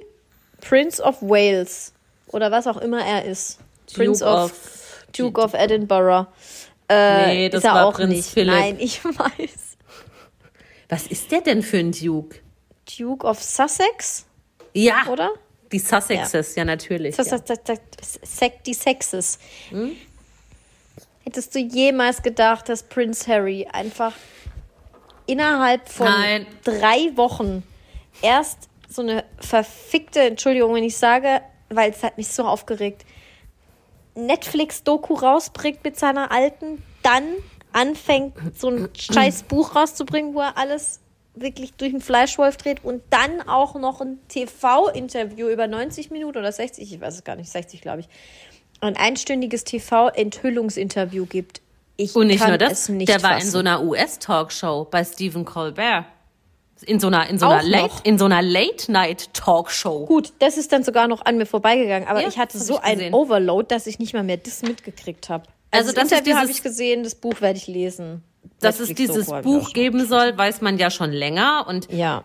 Prince 0.61 1.01
of 1.03 1.21
Wales 1.21 1.93
oder 2.33 2.51
was 2.51 2.67
auch 2.67 2.77
immer 2.77 3.03
er 3.05 3.25
ist, 3.25 3.59
Prince 3.93 4.23
Duke 4.23 4.35
of, 4.35 4.51
of- 4.51 5.05
Duke 5.17 5.41
of 5.41 5.53
Edinburgh, 5.53 6.27
äh, 6.89 7.27
Nee, 7.27 7.49
das 7.49 7.59
ist 7.63 7.65
er 7.69 7.73
war 7.75 7.85
auch 7.87 7.93
Prinz 7.93 8.09
nicht. 8.11 8.29
Philipp. 8.29 8.53
Nein, 8.53 8.77
ich 8.79 9.03
weiß. 9.05 9.77
Was 10.89 11.07
ist 11.07 11.31
der 11.31 11.41
denn 11.41 11.61
für 11.63 11.77
ein 11.77 11.91
Duke? 11.91 12.39
Duke 12.97 13.25
of 13.25 13.41
Sussex, 13.41 14.25
Ja, 14.73 15.05
oder? 15.09 15.31
die 15.71 15.79
Sussexes, 15.79 16.55
ja, 16.55 16.65
natürlich. 16.65 17.17
Ja. 17.17 17.23
das, 17.23 17.43
das, 17.45 17.59
Sek- 18.23 18.63
die 18.65 18.73
Sexes. 18.73 19.39
Hättest 21.23 21.55
du 21.55 21.59
jemals 21.59 22.21
gedacht, 22.21 22.67
dass 22.69 22.83
Prince 22.83 23.31
Harry 23.31 23.65
einfach 23.71 24.13
innerhalb 25.25 25.87
von 25.87 26.07
Nein. 26.07 26.45
drei 26.63 27.15
Wochen 27.15 27.63
erst 28.21 28.67
so 28.89 29.01
eine 29.01 29.23
verfickte, 29.39 30.19
Entschuldigung, 30.21 30.75
wenn 30.75 30.83
ich 30.83 30.97
sage, 30.97 31.41
weil 31.75 31.91
es 31.91 32.03
hat 32.03 32.17
mich 32.17 32.27
so 32.27 32.43
aufgeregt, 32.43 33.05
Netflix-Doku 34.15 35.15
rausbringt 35.15 35.83
mit 35.83 35.97
seiner 35.97 36.31
alten, 36.31 36.83
dann 37.01 37.23
anfängt, 37.71 38.33
so 38.57 38.69
ein 38.69 38.89
scheiß 38.97 39.43
Buch 39.43 39.75
rauszubringen, 39.75 40.33
wo 40.33 40.41
er 40.41 40.57
alles 40.57 40.99
wirklich 41.35 41.73
durch 41.73 41.91
den 41.91 42.01
Fleischwolf 42.01 42.57
dreht 42.57 42.83
und 42.83 43.01
dann 43.09 43.41
auch 43.47 43.75
noch 43.75 44.01
ein 44.01 44.19
TV-Interview 44.27 45.47
über 45.47 45.67
90 45.67 46.11
Minuten 46.11 46.37
oder 46.37 46.51
60, 46.51 46.93
ich 46.93 47.01
weiß 47.01 47.15
es 47.15 47.23
gar 47.23 47.35
nicht, 47.35 47.49
60 47.49 47.81
glaube 47.81 48.01
ich, 48.01 48.09
ein 48.81 48.95
einstündiges 48.97 49.63
TV-Enthüllungsinterview 49.63 51.25
gibt. 51.25 51.61
Ich 51.95 52.15
Und 52.15 52.27
nicht 52.27 52.39
kann 52.39 52.49
nur 52.49 52.57
das, 52.57 52.71
es 52.73 52.89
nicht 52.89 53.09
der 53.09 53.21
war 53.23 53.31
in 53.33 53.37
fassen. 53.37 53.51
so 53.51 53.59
einer 53.59 53.83
US-Talkshow 53.83 54.85
bei 54.89 55.03
Stephen 55.03 55.45
Colbert. 55.45 56.05
In 56.85 56.99
so 56.99 57.07
einer, 57.07 57.27
in 57.29 57.37
so 57.39 57.47
einer, 57.47 57.61
Auch 57.61 57.67
Late, 57.67 57.83
noch? 57.87 58.05
in 58.05 58.17
so 58.17 58.25
einer 58.25 58.41
Late-Night-Talkshow. 58.41 60.05
Gut, 60.05 60.33
das 60.39 60.57
ist 60.57 60.71
dann 60.71 60.83
sogar 60.83 61.07
noch 61.07 61.23
an 61.25 61.37
mir 61.37 61.45
vorbeigegangen, 61.45 62.07
aber 62.07 62.21
Ja, 62.21 62.27
ich 62.27 62.37
hatte 62.37 62.57
so 62.57 62.75
ich 62.75 62.83
ein 62.83 62.97
gesehen. 62.97 63.13
Overload, 63.13 63.67
dass 63.67 63.87
ich 63.87 63.99
nicht 63.99 64.13
mal 64.13 64.23
mehr 64.23 64.37
das 64.37 64.61
mitgekriegt 64.61 65.29
habe. 65.29 65.45
Also, 65.71 65.89
Also 65.89 66.01
das, 66.01 66.11
Interview 66.11 66.35
habe 66.35 66.51
ich 66.51 66.61
gesehen, 66.63 67.03
das 67.03 67.15
Buch 67.15 67.41
werde 67.41 67.57
ich 67.57 67.67
lesen. 67.67 68.23
Dass 68.59 68.79
es 68.79 68.93
dieses 68.93 69.27
Buch 69.27 69.73
geben 69.73 70.05
soll, 70.05 70.37
weiß 70.37 70.61
man 70.61 70.77
ja 70.77 70.89
schon 70.91 71.11
länger. 71.11 71.65
Und 71.67 71.91
Ja, 71.91 72.23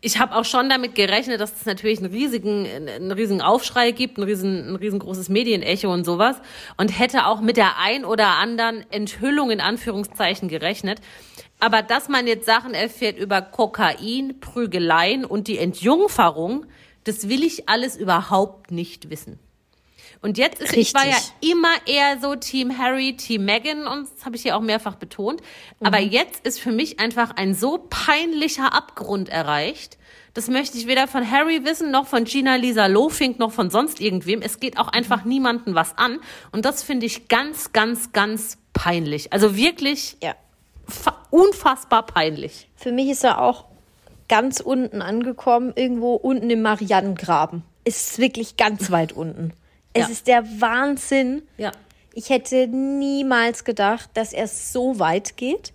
ich 0.00 0.20
habe 0.20 0.36
auch 0.36 0.44
schon 0.44 0.68
damit 0.68 0.94
gerechnet, 0.94 1.40
dass 1.40 1.52
es 1.58 1.66
natürlich 1.66 1.98
einen 1.98 2.12
riesigen, 2.12 2.66
einen 2.66 3.10
riesigen 3.10 3.42
Aufschrei 3.42 3.90
gibt, 3.90 4.18
ein, 4.18 4.22
riesen, 4.22 4.70
ein 4.70 4.76
riesengroßes 4.76 5.28
Medienecho 5.28 5.92
und 5.92 6.04
sowas. 6.04 6.36
Und 6.76 6.96
hätte 6.96 7.26
auch 7.26 7.40
mit 7.40 7.56
der 7.56 7.78
ein 7.80 8.04
oder 8.04 8.36
anderen 8.38 8.84
Enthüllung 8.92 9.50
in 9.50 9.60
Anführungszeichen 9.60 10.48
gerechnet. 10.48 11.00
Aber 11.58 11.82
dass 11.82 12.08
man 12.08 12.26
jetzt 12.26 12.46
Sachen 12.46 12.74
erfährt 12.74 13.18
über 13.18 13.40
Kokain, 13.42 14.40
Prügeleien 14.40 15.24
und 15.24 15.48
die 15.48 15.58
Entjungferung, 15.58 16.66
das 17.04 17.28
will 17.28 17.42
ich 17.44 17.68
alles 17.68 17.96
überhaupt 17.96 18.70
nicht 18.70 19.10
wissen. 19.10 19.38
Und 20.22 20.38
jetzt 20.38 20.60
ist, 20.60 20.72
ich 20.76 20.92
war 20.94 21.06
ja 21.06 21.14
Richtig. 21.14 21.50
immer 21.52 21.72
eher 21.86 22.18
so 22.20 22.34
Team 22.36 22.76
Harry, 22.78 23.16
Team 23.16 23.44
Meghan 23.44 23.86
und 23.86 24.08
das 24.16 24.24
habe 24.24 24.34
ich 24.36 24.42
hier 24.42 24.56
auch 24.56 24.60
mehrfach 24.60 24.96
betont. 24.96 25.40
Aber 25.80 26.00
Mhm. 26.00 26.10
jetzt 26.10 26.44
ist 26.46 26.58
für 26.58 26.72
mich 26.72 26.98
einfach 27.00 27.32
ein 27.36 27.54
so 27.54 27.86
peinlicher 27.90 28.72
Abgrund 28.74 29.28
erreicht. 29.28 29.98
Das 30.34 30.48
möchte 30.48 30.76
ich 30.78 30.86
weder 30.86 31.06
von 31.06 31.30
Harry 31.30 31.64
wissen, 31.64 31.90
noch 31.90 32.06
von 32.06 32.24
Gina 32.24 32.56
Lisa 32.56 32.86
Lofink, 32.86 33.38
noch 33.38 33.52
von 33.52 33.70
sonst 33.70 34.00
irgendwem. 34.00 34.42
Es 34.42 34.58
geht 34.58 34.78
auch 34.78 34.88
einfach 34.88 35.24
Mhm. 35.24 35.30
niemanden 35.30 35.74
was 35.74 35.96
an. 35.96 36.18
Und 36.50 36.64
das 36.64 36.82
finde 36.82 37.06
ich 37.06 37.28
ganz, 37.28 37.72
ganz, 37.72 38.12
ganz 38.12 38.58
peinlich. 38.72 39.32
Also 39.32 39.56
wirklich 39.56 40.16
ja. 40.22 40.34
Fa- 40.88 41.26
unfassbar 41.30 42.06
peinlich. 42.06 42.68
Für 42.76 42.92
mich 42.92 43.08
ist 43.10 43.24
er 43.24 43.40
auch 43.40 43.64
ganz 44.28 44.60
unten 44.60 45.02
angekommen, 45.02 45.72
irgendwo 45.76 46.14
unten 46.14 46.50
im 46.50 46.62
Marianengraben. 46.62 47.62
Es 47.84 48.10
ist 48.10 48.18
wirklich 48.18 48.56
ganz 48.56 48.90
weit 48.90 49.12
unten. 49.12 49.52
Es 49.92 50.02
Ja. 50.06 50.08
ist 50.12 50.26
der 50.26 50.44
Wahnsinn. 50.60 51.42
Ja. 51.58 51.72
Ich 52.12 52.30
hätte 52.30 52.66
niemals 52.66 53.64
gedacht, 53.64 54.10
dass 54.14 54.32
er 54.32 54.48
so 54.48 54.98
weit 54.98 55.36
geht. 55.36 55.72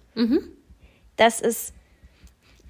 Das 1.15 1.39
ist, 1.39 1.71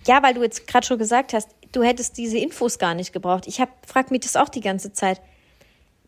ja, 0.06 0.22
weil 0.24 0.34
du 0.34 0.44
jetzt 0.44 0.68
gerade 0.68 0.86
schon 0.86 0.98
gesagt 1.00 1.34
hast, 1.34 1.50
du 1.72 1.82
hättest 1.84 2.18
diese 2.18 2.38
Infos 2.38 2.80
gar 2.80 2.94
nicht 2.96 3.14
gebraucht. 3.14 3.48
Ich 3.48 3.62
frage 3.88 4.10
mich 4.12 4.22
das 4.22 4.36
auch 4.36 4.50
die 4.50 4.60
ganze 4.62 4.92
Zeit. 4.92 5.22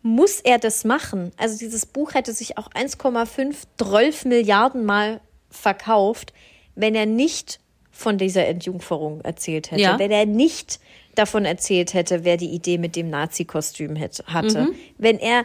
Muss 0.01 0.41
er 0.41 0.59
das 0.59 0.83
machen? 0.83 1.31
Also 1.37 1.57
dieses 1.57 1.85
Buch 1.85 2.13
hätte 2.13 2.33
sich 2.33 2.57
auch 2.57 2.69
1,5, 2.71 3.55
12 3.77 4.25
Milliarden 4.25 4.83
Mal 4.85 5.21
verkauft, 5.53 6.33
wenn 6.75 6.95
er 6.95 7.05
nicht 7.05 7.59
von 7.91 8.17
dieser 8.17 8.47
Entjungferung 8.47 9.21
erzählt 9.21 9.71
hätte. 9.71 9.81
Ja. 9.81 9.99
Wenn 9.99 10.11
er 10.11 10.25
nicht 10.25 10.79
davon 11.15 11.45
erzählt 11.45 11.93
hätte, 11.93 12.23
wer 12.23 12.37
die 12.37 12.49
Idee 12.49 12.77
mit 12.79 12.95
dem 12.95 13.09
Nazi-Kostüm 13.09 13.95
hätte- 13.95 14.25
hatte. 14.25 14.69
Wenn 14.97 15.19
er 15.19 15.43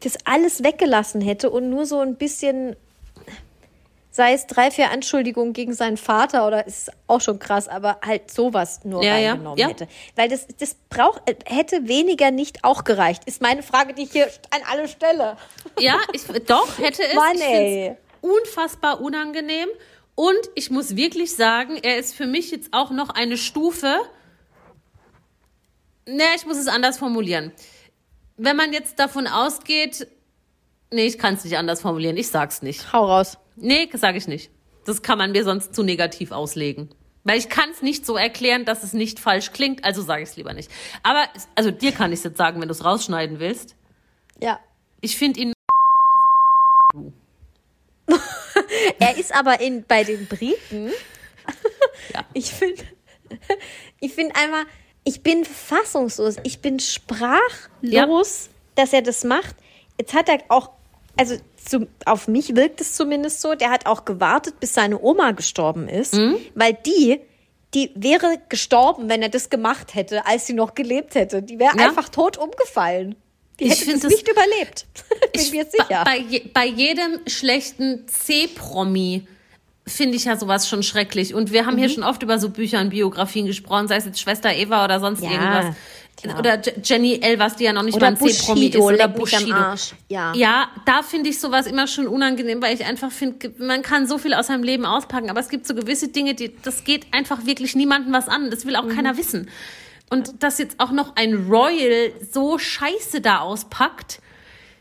das 0.00 0.18
alles 0.26 0.62
weggelassen 0.62 1.22
hätte 1.22 1.48
und 1.50 1.70
nur 1.70 1.86
so 1.86 2.00
ein 2.00 2.16
bisschen 2.16 2.76
sei 4.10 4.32
es 4.34 4.46
drei, 4.46 4.70
vier 4.70 4.92
Anschuldigungen 4.92 5.54
gegen 5.54 5.74
seinen 5.74 5.96
Vater 5.96 6.46
oder 6.46 6.66
ist 6.68 6.88
auch 7.08 7.20
schon 7.20 7.40
krass, 7.40 7.66
aber 7.66 7.98
halt 8.06 8.30
sowas 8.30 8.84
nur 8.84 9.02
Ja, 9.02 9.14
reingenommen 9.14 9.58
ja. 9.58 9.66
hätte. 9.68 9.88
Weil 10.14 10.28
das, 10.28 10.46
das 10.60 10.76
braucht, 10.88 11.22
hätte 11.46 11.88
weniger 11.88 12.30
nicht 12.30 12.62
auch 12.62 12.84
gereicht, 12.84 13.24
ist 13.24 13.42
meine 13.42 13.64
Frage, 13.64 13.92
die 13.92 14.02
ich 14.02 14.12
hier 14.12 14.26
an 14.50 14.60
alle 14.70 14.86
stelle. 14.86 15.36
Ja, 15.80 15.98
ich, 16.12 16.22
doch, 16.46 16.78
hätte 16.78 17.02
es. 17.02 17.14
Mann, 17.14 17.40
ey. 17.40 17.96
Unfassbar 18.24 19.00
unangenehm. 19.00 19.68
Und 20.14 20.38
ich 20.54 20.70
muss 20.70 20.96
wirklich 20.96 21.34
sagen, 21.34 21.76
er 21.82 21.98
ist 21.98 22.14
für 22.14 22.26
mich 22.26 22.50
jetzt 22.50 22.72
auch 22.72 22.90
noch 22.90 23.10
eine 23.10 23.36
Stufe. 23.36 23.96
Ne, 26.06 26.24
ich 26.36 26.46
muss 26.46 26.56
es 26.56 26.68
anders 26.68 26.98
formulieren. 26.98 27.52
Wenn 28.36 28.56
man 28.56 28.72
jetzt 28.72 28.98
davon 28.98 29.26
ausgeht, 29.26 30.06
nee, 30.90 31.06
ich 31.06 31.18
kann 31.18 31.34
es 31.34 31.44
nicht 31.44 31.56
anders 31.56 31.82
formulieren. 31.82 32.16
Ich 32.16 32.28
sag's 32.28 32.62
nicht. 32.62 32.92
Hau 32.92 33.06
raus. 33.06 33.38
Nee, 33.56 33.88
sage 33.92 34.18
ich 34.18 34.26
nicht. 34.26 34.50
Das 34.86 35.02
kann 35.02 35.18
man 35.18 35.32
mir 35.32 35.44
sonst 35.44 35.74
zu 35.74 35.82
negativ 35.82 36.30
auslegen. 36.30 36.90
Weil 37.24 37.38
ich 37.38 37.48
kann 37.48 37.70
es 37.70 37.82
nicht 37.82 38.04
so 38.04 38.16
erklären, 38.16 38.64
dass 38.64 38.84
es 38.84 38.92
nicht 38.92 39.18
falsch 39.18 39.52
klingt, 39.52 39.82
also 39.84 40.02
sage 40.02 40.22
ich 40.22 40.28
es 40.28 40.36
lieber 40.36 40.52
nicht. 40.52 40.70
Aber, 41.02 41.24
also 41.54 41.70
dir 41.70 41.92
kann 41.92 42.12
ich 42.12 42.18
es 42.18 42.24
jetzt 42.24 42.36
sagen, 42.36 42.60
wenn 42.60 42.68
du 42.68 42.72
es 42.72 42.84
rausschneiden 42.84 43.40
willst. 43.40 43.76
Ja. 44.40 44.60
Ich 45.00 45.16
finde 45.16 45.40
ihn 45.40 45.52
Er 48.98 49.16
ist 49.16 49.34
aber 49.34 49.60
in, 49.60 49.84
bei 49.84 50.04
den 50.04 50.26
Briten. 50.26 50.90
Ja. 52.12 52.24
Ich 52.32 52.50
finde, 52.52 52.82
ich 54.00 54.12
finde 54.12 54.34
einmal, 54.36 54.64
ich 55.04 55.22
bin 55.22 55.44
fassungslos, 55.44 56.36
ich 56.44 56.60
bin 56.60 56.78
sprachlos, 56.80 58.48
dass 58.74 58.92
er 58.92 59.02
das 59.02 59.24
macht. 59.24 59.54
Jetzt 59.98 60.14
hat 60.14 60.28
er 60.28 60.38
auch, 60.48 60.70
also 61.16 61.36
zu, 61.64 61.86
auf 62.04 62.28
mich 62.28 62.56
wirkt 62.56 62.80
es 62.80 62.94
zumindest 62.94 63.40
so, 63.40 63.54
der 63.54 63.70
hat 63.70 63.86
auch 63.86 64.04
gewartet, 64.04 64.60
bis 64.60 64.74
seine 64.74 65.00
Oma 65.00 65.32
gestorben 65.32 65.88
ist, 65.88 66.14
Mhm. 66.14 66.36
weil 66.54 66.74
die, 66.86 67.20
die 67.74 67.90
wäre 67.94 68.38
gestorben, 68.48 69.08
wenn 69.08 69.22
er 69.22 69.28
das 69.30 69.50
gemacht 69.50 69.94
hätte, 69.94 70.26
als 70.26 70.46
sie 70.46 70.52
noch 70.52 70.74
gelebt 70.74 71.14
hätte. 71.14 71.42
Die 71.42 71.58
wäre 71.58 71.76
Ja. 71.76 71.88
einfach 71.88 72.08
tot 72.08 72.36
umgefallen. 72.36 73.16
Die 73.60 73.64
Ich 73.66 73.80
hätte 73.86 73.98
das- 74.00 74.10
nicht 74.10 74.28
überlebt. 74.28 74.86
bin 75.32 75.40
Ich- 75.42 75.50
mir 75.52 75.58
jetzt 75.58 75.72
sicher. 75.72 76.02
Bei, 76.04 76.18
je, 76.18 76.42
bei 76.52 76.66
jedem 76.66 77.20
schlechten 77.26 78.04
C-Promi 78.08 79.26
finde 79.86 80.16
ich 80.16 80.24
ja 80.24 80.36
sowas 80.36 80.68
schon 80.68 80.82
schrecklich. 80.82 81.34
Und 81.34 81.52
wir 81.52 81.66
haben 81.66 81.74
Mhm. 81.74 81.78
hier 81.80 81.88
schon 81.90 82.02
oft 82.04 82.22
über 82.22 82.38
so 82.38 82.48
Bücher 82.50 82.80
und 82.80 82.90
Biografien 82.90 83.46
gesprochen, 83.46 83.86
sei 83.86 83.96
es 83.96 84.06
jetzt 84.06 84.18
Schwester 84.20 84.52
Eva 84.52 84.84
oder 84.84 84.98
sonst 84.98 85.22
Ja, 85.22 85.30
irgendwas. 85.30 85.76
klar. 86.16 86.38
Oder 86.38 86.60
Je- 86.62 86.72
Jenny 86.82 87.18
Elvers, 87.20 87.56
die 87.56 87.64
ja 87.64 87.72
noch 87.74 87.82
nicht 87.82 87.94
Oder 87.94 88.10
mal 88.10 88.16
ein 88.16 88.16
C-Promi 88.16 88.66
ist. 88.66 88.72
Bushido, 88.72 88.86
Oder 88.86 89.08
Bushido. 89.08 89.54
Arsch. 89.54 89.92
Ja. 90.08 90.32
ja, 90.34 90.68
da 90.86 91.02
finde 91.02 91.28
ich 91.28 91.38
sowas 91.38 91.66
immer 91.66 91.86
schon 91.86 92.06
unangenehm, 92.08 92.62
weil 92.62 92.74
ich 92.74 92.84
einfach 92.86 93.12
finde, 93.12 93.52
man 93.58 93.82
kann 93.82 94.06
so 94.06 94.16
viel 94.16 94.32
aus 94.32 94.46
seinem 94.46 94.62
Leben 94.62 94.86
auspacken, 94.86 95.28
aber 95.28 95.40
es 95.40 95.48
gibt 95.50 95.66
so 95.66 95.74
gewisse 95.74 96.08
Dinge, 96.08 96.34
die, 96.34 96.50
das 96.62 96.84
geht 96.84 97.06
einfach 97.12 97.44
wirklich 97.44 97.74
niemandem 97.76 98.12
was 98.14 98.26
an. 98.28 98.50
Das 98.50 98.64
will 98.64 98.76
auch 98.76 98.84
Mhm. 98.84 98.96
keiner 98.96 99.16
wissen. 99.18 99.50
Und 100.14 100.44
dass 100.44 100.58
jetzt 100.58 100.78
auch 100.78 100.92
noch 100.92 101.16
ein 101.16 101.48
Royal 101.50 102.12
so 102.30 102.56
scheiße 102.56 103.20
da 103.20 103.40
auspackt, 103.40 104.20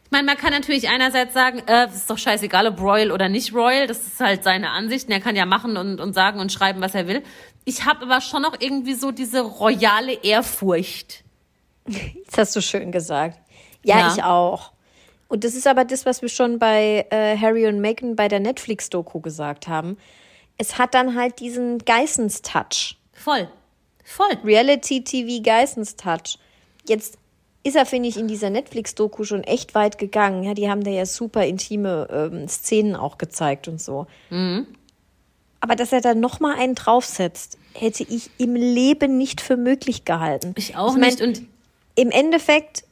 ich 0.06 0.12
meine, 0.12 0.28
man 0.28 0.38
kann 0.38 0.52
natürlich 0.52 0.90
einerseits 0.90 1.34
sagen, 1.34 1.64
äh, 1.66 1.88
ist 1.88 2.08
doch 2.08 2.20
scheißegal, 2.20 2.68
ob 2.68 2.80
Royal 2.80 3.12
oder 3.12 3.30
nicht 3.30 3.52
Royal, 3.52 3.88
das 3.88 4.06
ist 4.06 4.20
halt 4.20 4.44
seine 4.44 4.70
Ansicht. 4.70 5.08
und 5.08 5.12
Er 5.12 5.22
kann 5.22 5.36
ja 5.36 5.48
machen 5.48 5.76
und, 5.76 6.00
und 6.00 6.14
sagen 6.14 6.40
und 6.40 6.52
schreiben, 6.52 6.82
was 6.82 6.94
er 6.94 7.08
will. 7.08 7.24
Ich 7.66 7.86
habe 7.86 8.04
aber 8.04 8.22
schon 8.22 8.44
noch 8.44 8.56
irgendwie 8.60 8.94
so 8.94 9.10
diese 9.10 9.42
royale 9.42 10.14
Ehrfurcht. 10.14 11.24
Das 12.28 12.38
hast 12.38 12.56
du 12.56 12.62
schön 12.62 12.92
gesagt. 12.92 13.40
Ja, 13.84 13.98
Ja. 14.02 14.14
ich 14.16 14.24
auch. 14.24 14.72
Und 15.30 15.44
das 15.44 15.56
ist 15.56 15.66
aber 15.66 15.84
das, 15.84 16.06
was 16.06 16.22
wir 16.22 16.30
schon 16.30 16.60
bei 16.60 17.08
äh, 17.10 17.36
Harry 17.36 17.66
und 17.66 17.82
Meghan 17.82 18.16
bei 18.16 18.28
der 18.28 18.40
Netflix-Doku 18.40 19.20
gesagt 19.20 19.68
haben. 19.68 19.98
Es 20.60 20.78
hat 20.78 20.94
dann 20.94 21.16
halt 21.16 21.40
diesen 21.40 21.80
Geissens-Touch. 21.80 22.98
Voll. 23.14 23.50
Voll. 24.16 24.38
Reality-TV-Geissens-Touch. 24.44 26.38
Jetzt 26.88 27.18
ist 27.64 27.76
er, 27.76 27.86
finde 27.86 28.10
ich, 28.10 28.18
in 28.18 28.28
dieser 28.28 28.50
Netflix-Doku 28.50 29.24
schon 29.24 29.44
echt 29.44 29.74
weit 29.74 29.98
gegangen. 29.98 30.44
Ja, 30.44 30.54
die 30.54 30.70
haben 30.70 30.84
da 30.84 30.92
ja 30.92 31.06
super 31.06 31.46
intime 31.46 32.08
ähm, 32.12 32.48
Szenen 32.48 32.96
auch 32.96 33.18
gezeigt 33.18 33.68
und 33.68 33.82
so. 33.82 34.06
Mhm. 34.30 34.68
Aber 35.62 35.76
dass 35.76 35.94
er 35.94 36.02
da 36.02 36.14
noch 36.14 36.40
mal 36.42 36.56
einen 36.58 36.76
draufsetzt, 36.76 37.58
hätte 37.74 38.04
ich 38.04 38.30
im 38.38 38.56
Leben 38.56 39.18
nicht 39.18 39.40
für 39.42 39.56
möglich 39.58 40.04
gehalten. 40.06 40.54
Ich 40.58 40.76
auch 40.76 40.92
mein, 40.94 41.10
nicht. 41.10 41.22
Und 41.22 41.42
im 41.96 42.12
Endeffekt 42.12 42.84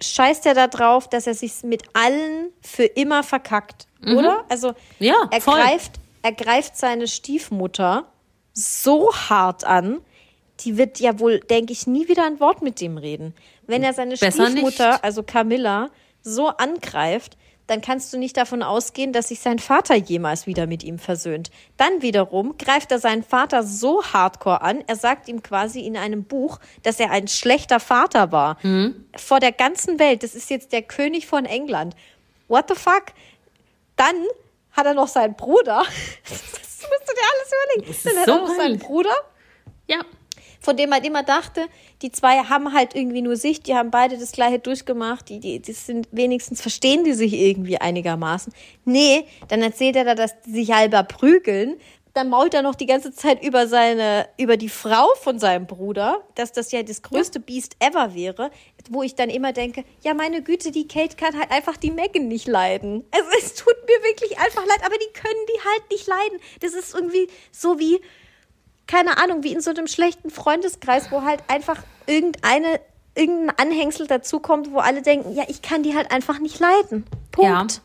scheißt 0.00 0.46
er 0.46 0.54
da 0.54 0.66
drauf, 0.68 1.08
dass 1.08 1.26
er 1.26 1.34
sich 1.34 1.62
mit 1.62 1.82
allen 1.92 2.50
für 2.62 2.84
immer 2.84 3.22
verkackt, 3.22 3.86
oder? 4.02 4.44
Also 4.48 4.68
Mhm. 4.68 4.74
Ja, 5.00 5.16
er 5.30 5.40
voll. 5.40 5.60
greift, 5.60 5.92
er 6.22 6.32
greift 6.32 6.76
seine 6.76 7.06
Stiefmutter 7.06 8.06
so 8.54 9.12
hart 9.12 9.64
an, 9.64 10.00
die 10.60 10.76
wird 10.76 11.00
ja 11.00 11.18
wohl, 11.18 11.40
denke 11.40 11.72
ich, 11.72 11.86
nie 11.86 12.08
wieder 12.08 12.24
ein 12.24 12.40
Wort 12.40 12.62
mit 12.62 12.80
dem 12.80 12.98
reden. 12.98 13.34
Wenn 13.66 13.82
er 13.82 13.92
seine 13.92 14.16
Besser 14.16 14.46
Stiefmutter, 14.46 14.92
nicht. 14.92 15.04
also 15.04 15.22
Camilla, 15.22 15.90
so 16.22 16.48
angreift, 16.48 17.36
dann 17.68 17.82
kannst 17.82 18.12
du 18.12 18.18
nicht 18.18 18.36
davon 18.36 18.62
ausgehen, 18.62 19.12
dass 19.12 19.28
sich 19.28 19.40
sein 19.40 19.58
Vater 19.58 19.94
jemals 19.94 20.46
wieder 20.46 20.66
mit 20.66 20.82
ihm 20.82 20.98
versöhnt. 20.98 21.50
Dann 21.76 22.00
wiederum 22.00 22.56
greift 22.56 22.90
er 22.92 22.98
seinen 22.98 23.22
Vater 23.22 23.62
so 23.62 24.02
hardcore 24.02 24.62
an, 24.62 24.82
er 24.86 24.96
sagt 24.96 25.28
ihm 25.28 25.42
quasi 25.42 25.80
in 25.80 25.96
einem 25.96 26.24
Buch, 26.24 26.60
dass 26.82 26.98
er 26.98 27.10
ein 27.10 27.28
schlechter 27.28 27.78
Vater 27.78 28.32
war. 28.32 28.56
Vor 29.16 29.38
der 29.38 29.52
ganzen 29.52 29.98
Welt. 29.98 30.22
Das 30.22 30.34
ist 30.34 30.48
jetzt 30.48 30.72
der 30.72 30.82
König 30.82 31.26
von 31.26 31.44
England. 31.44 31.94
What 32.48 32.68
the 32.68 32.74
fuck? 32.74 33.06
Dann 33.96 34.16
hat 34.72 34.86
er 34.86 34.94
noch 34.94 35.08
seinen 35.08 35.34
Bruder. 35.34 35.84
Das 36.80 36.88
musst 36.90 37.10
du 37.10 37.14
dir 37.14 37.20
alles 37.34 37.52
überlegen. 37.82 37.98
Dann 38.04 38.16
hat 38.18 38.26
so 38.26 38.32
er 38.32 38.38
noch 38.38 38.56
seinen. 38.56 38.78
Bruder 38.78 39.14
ja, 39.88 40.00
von 40.60 40.76
dem 40.76 40.90
man 40.90 41.04
immer 41.04 41.22
dachte, 41.22 41.66
die 42.02 42.10
zwei 42.10 42.38
haben 42.38 42.72
halt 42.72 42.94
irgendwie 42.94 43.22
nur 43.22 43.36
sich, 43.36 43.62
die 43.62 43.74
haben 43.74 43.90
beide 43.90 44.18
das 44.18 44.32
gleiche 44.32 44.58
durchgemacht, 44.58 45.28
die, 45.28 45.40
die, 45.40 45.60
die 45.60 45.72
sind 45.72 46.08
wenigstens 46.10 46.60
verstehen 46.60 47.04
die 47.04 47.12
sich 47.12 47.32
irgendwie 47.34 47.78
einigermaßen. 47.78 48.52
Nee, 48.84 49.24
dann 49.48 49.62
erzählt 49.62 49.96
er 49.96 50.04
da, 50.04 50.14
dass 50.14 50.40
die 50.42 50.52
sich 50.52 50.72
halber 50.72 51.02
prügeln. 51.02 51.76
Dann 52.14 52.30
mault 52.30 52.54
er 52.54 52.62
noch 52.62 52.74
die 52.74 52.86
ganze 52.86 53.12
Zeit 53.12 53.44
über 53.44 53.68
seine, 53.68 54.28
über 54.38 54.56
die 54.56 54.70
Frau 54.70 55.06
von 55.20 55.38
seinem 55.38 55.66
Bruder, 55.66 56.24
dass 56.34 56.50
das 56.50 56.72
ja 56.72 56.82
das 56.82 57.02
größte 57.02 57.38
Biest 57.38 57.76
ever 57.78 58.14
wäre, 58.14 58.50
wo 58.90 59.02
ich 59.02 59.14
dann 59.14 59.30
immer 59.30 59.52
denke, 59.52 59.84
ja 60.02 60.14
meine 60.14 60.42
Güte, 60.42 60.72
die 60.72 60.88
Kate 60.88 61.16
kann 61.16 61.38
halt 61.38 61.52
einfach 61.52 61.76
die 61.76 61.92
Megan 61.92 62.26
nicht 62.26 62.48
leiden. 62.48 63.04
Also 63.12 63.28
es 63.38 63.54
tut 63.54 63.76
mir 63.86 64.08
wirklich 64.08 64.38
einfach 64.38 64.66
leid, 64.66 64.80
aber 64.84 64.96
die 64.96 65.12
können 65.12 65.46
die 65.48 65.60
halt 65.68 65.90
nicht 65.92 66.06
leiden. 66.08 66.40
Das 66.60 66.72
ist 66.72 66.94
irgendwie 66.94 67.28
so 67.52 67.78
wie, 67.78 68.00
keine 68.88 69.18
Ahnung, 69.18 69.44
wie 69.44 69.52
in 69.52 69.60
so 69.60 69.70
einem 69.70 69.86
schlechten 69.86 70.30
Freundeskreis, 70.30 71.12
wo 71.12 71.22
halt 71.22 71.44
einfach 71.46 71.76
irgendeine, 72.06 72.80
irgendein 73.14 73.56
Anhängsel 73.58 74.08
dazukommt, 74.08 74.72
wo 74.72 74.78
alle 74.78 75.02
denken, 75.02 75.34
ja, 75.34 75.44
ich 75.46 75.62
kann 75.62 75.84
die 75.84 75.94
halt 75.94 76.10
einfach 76.10 76.40
nicht 76.40 76.58
leiden. 76.58 77.04
Punkt. 77.30 77.72
Ja. 77.74 77.80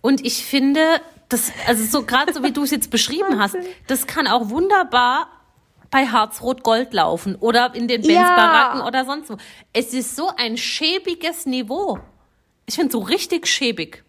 Und 0.00 0.24
ich 0.24 0.46
finde, 0.46 0.80
das, 1.28 1.52
also 1.66 1.84
so 1.84 2.06
gerade 2.06 2.32
so 2.32 2.42
wie 2.42 2.52
du 2.52 2.62
es 2.62 2.70
jetzt 2.70 2.90
beschrieben 2.90 3.38
hast, 3.38 3.56
das 3.88 4.06
kann 4.06 4.26
auch 4.26 4.48
wunderbar 4.48 5.28
bei 5.90 6.06
Harzrot-Gold 6.06 6.94
laufen 6.94 7.34
oder 7.34 7.74
in 7.74 7.88
den 7.88 8.02
Ja. 8.02 8.14
Benz-Baracken 8.14 8.80
oder 8.82 9.04
sonst 9.04 9.30
wo. 9.30 9.36
Es 9.72 9.92
ist 9.92 10.14
so 10.14 10.30
ein 10.36 10.56
schäbiges 10.56 11.44
Niveau. 11.46 11.98
Ich 12.66 12.76
finde 12.76 12.92
so 12.92 13.00
richtig 13.00 13.48
schäbig. 13.48 14.04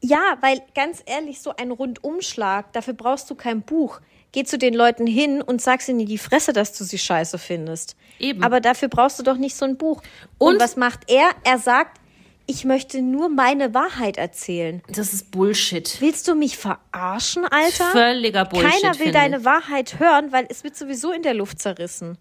Ja, 0.00 0.38
weil 0.40 0.62
ganz 0.74 1.02
ehrlich, 1.04 1.42
so 1.42 1.54
ein 1.54 1.70
Rundumschlag, 1.70 2.72
dafür 2.72 2.94
brauchst 2.94 3.28
du 3.30 3.34
kein 3.34 3.62
Buch. 3.62 4.00
Geh 4.34 4.42
zu 4.42 4.58
den 4.58 4.74
Leuten 4.74 5.06
hin 5.06 5.40
und 5.40 5.62
sag's 5.62 5.88
ihnen 5.88 6.00
in 6.00 6.06
die 6.06 6.18
Fresse, 6.18 6.52
dass 6.52 6.76
du 6.76 6.82
sie 6.82 6.98
scheiße 6.98 7.38
findest. 7.38 7.94
Eben. 8.18 8.42
Aber 8.42 8.60
dafür 8.60 8.88
brauchst 8.88 9.16
du 9.20 9.22
doch 9.22 9.36
nicht 9.36 9.54
so 9.54 9.64
ein 9.64 9.76
Buch. 9.76 10.02
Und, 10.38 10.54
Und- 10.54 10.60
was 10.60 10.74
macht 10.74 11.08
er? 11.08 11.30
Er 11.44 11.58
sagt, 11.58 12.00
ich 12.46 12.64
möchte 12.64 13.00
nur 13.00 13.28
meine 13.28 13.74
Wahrheit 13.74 14.16
erzählen. 14.16 14.82
Das 14.88 15.12
ist 15.12 15.30
Bullshit. 15.30 16.00
Willst 16.00 16.26
du 16.26 16.34
mich 16.34 16.58
verarschen, 16.58 17.44
Alter? 17.44 17.84
Völliger 17.92 18.44
Bullshit. 18.44 18.72
Keiner 18.82 18.98
will 18.98 19.12
deine 19.12 19.36
ich. 19.38 19.44
Wahrheit 19.44 20.00
hören, 20.00 20.32
weil 20.32 20.46
es 20.48 20.64
wird 20.64 20.74
sowieso 20.74 21.12
in 21.12 21.22
der 21.22 21.34
Luft 21.34 21.60
zerrissen. 21.60 22.18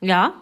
Ja, 0.00 0.34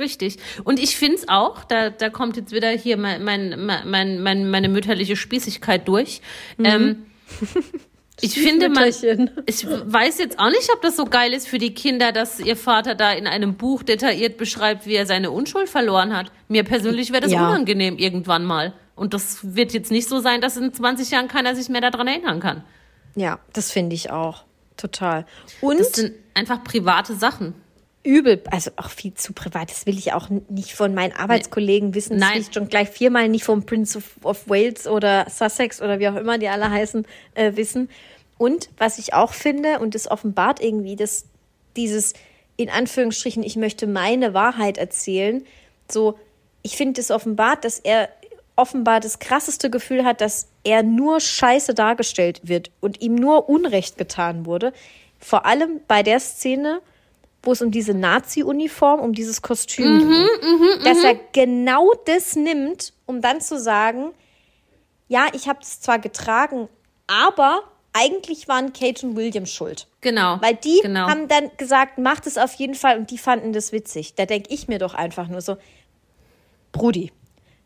richtig. 0.00 0.38
Und 0.64 0.80
ich 0.80 0.96
finde 0.96 1.18
es 1.18 1.28
auch, 1.28 1.62
da, 1.62 1.90
da 1.90 2.10
kommt 2.10 2.36
jetzt 2.36 2.50
wieder 2.50 2.70
hier 2.70 2.96
mein, 2.96 3.22
mein, 3.22 3.66
mein, 3.86 4.20
mein, 4.20 4.50
meine 4.50 4.68
mütterliche 4.68 5.14
Spießigkeit 5.14 5.86
durch. 5.86 6.22
Ähm, 6.58 7.06
ich 8.20 8.34
finde, 8.34 8.68
man, 8.68 8.88
ich 8.88 9.66
weiß 9.66 10.18
jetzt 10.18 10.38
auch 10.38 10.50
nicht, 10.50 10.68
ob 10.74 10.82
das 10.82 10.96
so 10.96 11.04
geil 11.04 11.32
ist 11.32 11.48
für 11.48 11.58
die 11.58 11.74
Kinder, 11.74 12.12
dass 12.12 12.40
ihr 12.40 12.56
Vater 12.56 12.94
da 12.94 13.12
in 13.12 13.26
einem 13.26 13.54
Buch 13.54 13.82
detailliert 13.82 14.36
beschreibt, 14.36 14.86
wie 14.86 14.94
er 14.94 15.06
seine 15.06 15.30
Unschuld 15.30 15.68
verloren 15.68 16.16
hat. 16.16 16.30
Mir 16.48 16.64
persönlich 16.64 17.10
wäre 17.12 17.22
das 17.22 17.32
Ja. 17.32 17.48
unangenehm 17.48 17.96
irgendwann 17.98 18.44
mal. 18.44 18.72
Und 18.96 19.14
das 19.14 19.54
wird 19.54 19.72
jetzt 19.72 19.90
nicht 19.92 20.08
so 20.08 20.20
sein, 20.20 20.40
dass 20.40 20.56
in 20.56 20.72
20 20.74 21.10
Jahren 21.10 21.28
keiner 21.28 21.54
sich 21.54 21.68
mehr 21.68 21.80
daran 21.80 22.08
erinnern 22.08 22.40
kann. 22.40 22.64
Ja, 23.14 23.38
das 23.52 23.70
finde 23.70 23.94
ich 23.94 24.10
auch. 24.10 24.44
Total. 24.76 25.24
Und 25.60 25.80
Das 25.80 25.92
sind 25.92 26.12
einfach 26.34 26.62
private 26.64 27.14
Sachen. 27.14 27.54
Übel, 28.02 28.42
also 28.50 28.70
auch 28.76 28.90
viel 28.90 29.14
zu 29.14 29.32
privat. 29.32 29.70
Das 29.70 29.86
will 29.86 29.98
ich 29.98 30.12
auch 30.12 30.28
nicht 30.48 30.74
von 30.74 30.94
meinen 30.94 31.12
Arbeitskollegen 31.12 31.94
wissen. 31.94 32.18
Das 32.18 32.20
Nein. 32.20 32.34
will 32.34 32.42
ich 32.42 32.54
schon 32.54 32.68
gleich 32.68 32.88
viermal 32.88 33.28
nicht 33.28 33.44
vom 33.44 33.64
Prince 33.64 33.98
of, 33.98 34.04
of 34.22 34.48
Wales 34.48 34.86
oder 34.86 35.26
Sussex 35.28 35.82
oder 35.82 35.98
wie 35.98 36.08
auch 36.08 36.16
immer 36.16 36.38
die 36.38 36.48
alle 36.48 36.70
heißen, 36.70 37.06
äh, 37.34 37.56
wissen. 37.56 37.90
Und 38.38 38.70
was 38.78 38.98
ich 38.98 39.14
auch 39.14 39.32
finde, 39.32 39.80
und 39.80 39.94
das 39.94 40.10
offenbart 40.10 40.62
irgendwie, 40.62 40.96
dass 40.96 41.24
dieses, 41.76 42.14
in 42.56 42.70
Anführungsstrichen, 42.70 43.42
ich 43.42 43.56
möchte 43.56 43.86
meine 43.86 44.32
Wahrheit 44.32 44.78
erzählen, 44.78 45.44
so, 45.90 46.18
ich 46.62 46.76
finde 46.76 47.00
es 47.00 47.10
offenbart, 47.10 47.64
dass 47.64 47.78
er 47.80 48.08
offenbar 48.56 49.00
das 49.00 49.18
krasseste 49.18 49.70
Gefühl 49.70 50.04
hat, 50.04 50.20
dass 50.20 50.48
er 50.64 50.82
nur 50.82 51.20
scheiße 51.20 51.74
dargestellt 51.74 52.40
wird 52.42 52.70
und 52.80 53.00
ihm 53.00 53.14
nur 53.14 53.48
Unrecht 53.48 53.96
getan 53.98 54.46
wurde. 54.46 54.72
Vor 55.18 55.46
allem 55.46 55.80
bei 55.86 56.02
der 56.02 56.20
Szene, 56.20 56.80
wo 57.48 57.52
es 57.52 57.62
um 57.62 57.70
diese 57.70 57.94
Nazi-Uniform, 57.94 59.00
um 59.00 59.14
dieses 59.14 59.40
Kostüm 59.40 60.00
ging. 60.00 60.84
dass 60.84 61.02
er 61.02 61.18
genau 61.32 61.94
das 62.04 62.36
nimmt, 62.36 62.92
um 63.06 63.22
dann 63.22 63.40
zu 63.40 63.58
sagen, 63.58 64.10
ja, 65.08 65.28
ich 65.32 65.48
habe 65.48 65.60
es 65.62 65.80
zwar 65.80 65.98
getragen, 65.98 66.68
aber 67.06 67.62
eigentlich 67.94 68.48
waren 68.48 68.74
Kate 68.74 69.06
und 69.06 69.16
William 69.16 69.46
schuld. 69.46 69.86
Genau. 70.02 70.36
Weil 70.42 70.56
die 70.56 70.80
genau. 70.82 71.08
haben 71.08 71.26
dann 71.26 71.50
gesagt, 71.56 71.96
macht 71.96 72.26
es 72.26 72.36
auf 72.36 72.52
jeden 72.52 72.74
Fall 72.74 72.98
und 72.98 73.10
die 73.10 73.16
fanden 73.16 73.54
das 73.54 73.72
witzig. 73.72 74.14
Da 74.14 74.26
denke 74.26 74.52
ich 74.52 74.68
mir 74.68 74.78
doch 74.78 74.92
einfach 74.92 75.28
nur 75.28 75.40
so, 75.40 75.56
Brudi, 76.72 77.12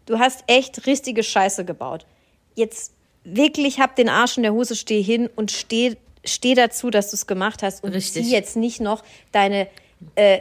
du 0.06 0.20
hast 0.20 0.44
echt 0.46 0.86
richtige 0.86 1.24
Scheiße 1.24 1.64
gebaut. 1.64 2.06
Jetzt 2.54 2.92
wirklich 3.24 3.80
hab 3.80 3.96
den 3.96 4.08
Arsch 4.08 4.36
in 4.36 4.44
der 4.44 4.52
Hose, 4.52 4.76
steh 4.76 5.02
hin 5.02 5.28
und 5.34 5.50
steh, 5.50 5.96
steh 6.24 6.54
dazu, 6.54 6.90
dass 6.90 7.10
du 7.10 7.16
es 7.16 7.26
gemacht 7.26 7.62
hast 7.62 7.82
und 7.84 7.92
Richtig. 7.92 8.24
zieh 8.24 8.32
jetzt 8.32 8.56
nicht 8.56 8.80
noch 8.80 9.02
deine, 9.32 9.68
äh, 10.14 10.40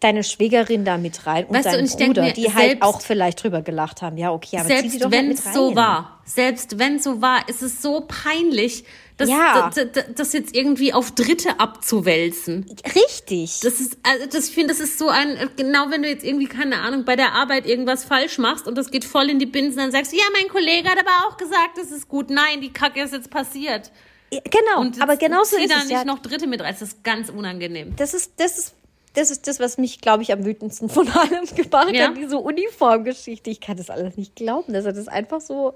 deine 0.00 0.22
Schwägerin 0.22 0.84
da 0.84 0.98
mit 0.98 1.26
rein 1.26 1.46
und 1.46 1.54
Weißt 1.54 1.66
du, 1.66 1.70
deinen 1.72 1.86
denk 1.88 2.14
Bruder, 2.14 2.22
mir, 2.22 2.32
die 2.32 2.54
halt 2.54 2.82
auch 2.82 3.00
vielleicht 3.00 3.42
drüber 3.42 3.62
gelacht 3.62 4.02
haben. 4.02 4.18
Ja, 4.18 4.32
okay, 4.32 4.58
aber 4.58 4.68
zieh 4.68 4.74
selbst 4.74 5.04
doch 5.04 5.10
wenn 5.10 5.28
halt 5.28 5.38
es 5.38 5.44
mit 5.44 5.54
so 5.54 5.74
war, 5.74 6.20
selbst 6.24 6.78
wenn 6.78 6.98
so 6.98 7.22
war, 7.22 7.48
ist 7.48 7.62
es 7.62 7.80
so 7.82 8.06
peinlich, 8.06 8.84
das, 9.16 9.30
Ja. 9.30 9.70
das, 9.74 9.86
das, 9.92 10.04
das 10.14 10.32
jetzt 10.34 10.54
irgendwie 10.54 10.92
auf 10.92 11.12
Dritte 11.12 11.58
abzuwälzen. 11.58 12.66
Richtig. 12.94 13.60
Das 13.62 13.80
ist, 13.80 13.96
also 14.02 14.26
das, 14.26 14.48
ich 14.48 14.54
finde, 14.54 14.74
das 14.74 14.80
ist 14.80 14.98
so 14.98 15.08
ein, 15.08 15.50
genau 15.56 15.90
wenn 15.90 16.02
du 16.02 16.08
jetzt 16.08 16.24
irgendwie, 16.24 16.46
keine 16.46 16.80
Ahnung, 16.80 17.06
bei 17.06 17.16
der 17.16 17.32
Arbeit 17.32 17.66
irgendwas 17.66 18.04
falsch 18.04 18.36
machst 18.36 18.66
und 18.68 18.76
das 18.76 18.90
geht 18.90 19.06
voll 19.06 19.30
in 19.30 19.38
die 19.38 19.46
Binsen, 19.46 19.78
dann 19.78 19.92
sagst 19.92 20.12
du, 20.12 20.16
ja, 20.16 20.24
mein 20.34 20.48
Kollege 20.48 20.88
hat 20.90 20.98
aber 20.98 21.26
auch 21.28 21.38
gesagt, 21.38 21.78
das 21.78 21.90
ist 21.90 22.08
gut. 22.08 22.28
Nein, 22.28 22.60
die 22.60 22.72
Kacke 22.72 23.00
ist 23.02 23.14
jetzt 23.14 23.30
passiert. 23.30 23.90
Genau, 24.30 24.80
Und 24.80 25.00
aber 25.00 25.16
genauso 25.16 25.56
ist 25.56 25.70
da 25.70 25.76
es. 25.78 25.84
nicht 25.84 25.92
Ja. 25.92 26.04
noch 26.04 26.18
Dritte 26.18 26.46
mit 26.46 26.60
rein. 26.60 26.72
Das 26.78 26.82
ist 26.82 27.04
ganz 27.04 27.28
unangenehm. 27.30 27.94
Das 27.96 28.12
ist, 28.12 28.32
das 28.38 28.58
ist, 28.58 28.74
das 29.14 29.30
ist 29.30 29.46
das, 29.46 29.60
was 29.60 29.78
mich, 29.78 30.00
glaube 30.00 30.22
ich, 30.24 30.32
am 30.32 30.44
wütendsten 30.44 30.88
von 30.88 31.08
allem 31.08 31.46
gemacht 31.54 31.92
Ja. 31.94 32.08
hat, 32.08 32.16
diese 32.16 32.38
Uniformgeschichte. 32.38 33.50
Ich 33.50 33.60
kann 33.60 33.76
das 33.76 33.88
alles 33.90 34.16
nicht 34.16 34.34
glauben, 34.36 34.72
dass 34.72 34.84
er 34.84 34.92
das 34.92 35.06
einfach 35.08 35.40
so, 35.40 35.74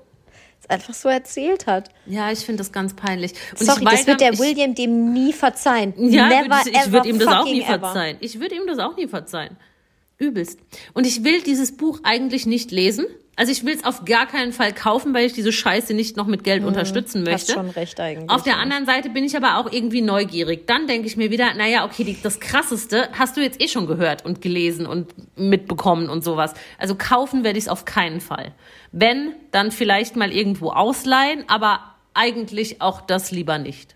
das 0.61 0.69
einfach 0.69 0.95
so 0.95 1.09
erzählt 1.09 1.67
hat. 1.67 1.91
Ja, 2.07 2.31
ich 2.33 2.41
finde 2.41 2.59
das 2.59 2.73
ganz 2.73 2.95
peinlich. 2.95 3.33
Und 3.59 3.65
Sorry, 3.67 3.85
das 3.85 4.07
wird 4.07 4.21
der 4.21 4.33
ich, 4.33 4.39
William 4.41 4.75
dem 4.75 5.13
nie 5.13 5.33
verzeihen. 5.33 5.95
Ja, 6.11 6.29
Never 6.29 6.61
ich, 6.67 6.75
ich 6.77 6.93
würde 6.93 7.09
ihm 7.09 7.19
das 7.19 7.29
auch 7.29 7.45
nie 7.45 7.63
ever. 7.63 7.79
verzeihen. 7.79 8.17
Ich 8.21 8.41
würde 8.41 8.57
ihm 8.57 8.67
das 8.67 8.79
auch 8.79 8.97
nie 8.97 9.07
verzeihen. 9.07 9.57
Übelst. 10.19 10.59
Und 10.93 11.07
ich 11.07 11.25
will 11.25 11.41
dieses 11.41 11.77
Buch 11.77 12.01
eigentlich 12.03 12.45
nicht 12.47 12.73
lesen. 12.73 13.07
Also 13.37 13.53
ich 13.53 13.65
will 13.65 13.75
es 13.75 13.85
auf 13.85 14.05
gar 14.05 14.27
keinen 14.27 14.53
Fall 14.53 14.75
kaufen, 14.75 15.15
weil 15.15 15.25
ich 15.25 15.33
diese 15.33 15.51
Scheiße 15.51 15.95
nicht 15.95 16.17
noch 16.17 16.27
mit 16.27 16.45
Geld 16.45 16.63
unterstützen 16.63 17.23
Mhm. 17.23 17.29
Hast 17.29 17.49
möchte. 17.49 17.53
schon 17.55 17.71
recht 17.71 17.99
eigentlich. 17.99 18.29
Auf 18.29 18.43
der 18.43 18.59
anderen 18.59 18.85
Seite 18.85 19.09
bin 19.09 19.25
ich 19.25 19.35
aber 19.35 19.57
auch 19.57 19.73
irgendwie 19.73 20.03
neugierig. 20.03 20.67
Dann 20.67 20.87
denke 20.87 21.07
ich 21.07 21.17
mir 21.17 21.31
wieder, 21.31 21.55
naja, 21.55 21.87
okay, 21.87 22.05
die, 22.05 22.21
das 22.21 22.39
Krasseste 22.39 23.09
hast 23.19 23.37
du 23.37 23.41
jetzt 23.41 23.63
eh 23.63 23.69
schon 23.69 23.87
gehört 23.87 24.27
und 24.27 24.43
gelesen 24.43 24.85
und 24.87 25.15
mitbekommen 25.39 26.11
und 26.11 26.23
sowas. 26.23 26.53
Also 26.79 26.97
kaufen 26.97 27.43
werde 27.43 27.59
ich 27.59 27.65
es 27.65 27.69
auf 27.69 27.87
keinen 27.87 28.21
Fall. 28.21 28.53
Wenn, 28.93 29.35
dann 29.53 29.71
vielleicht 29.71 30.17
mal 30.17 30.33
irgendwo 30.33 30.71
ausleihen, 30.73 31.45
aber 31.49 31.81
eigentlich 32.13 32.83
auch 32.83 33.01
das 33.01 33.31
lieber 33.31 33.57
nicht. 33.59 33.95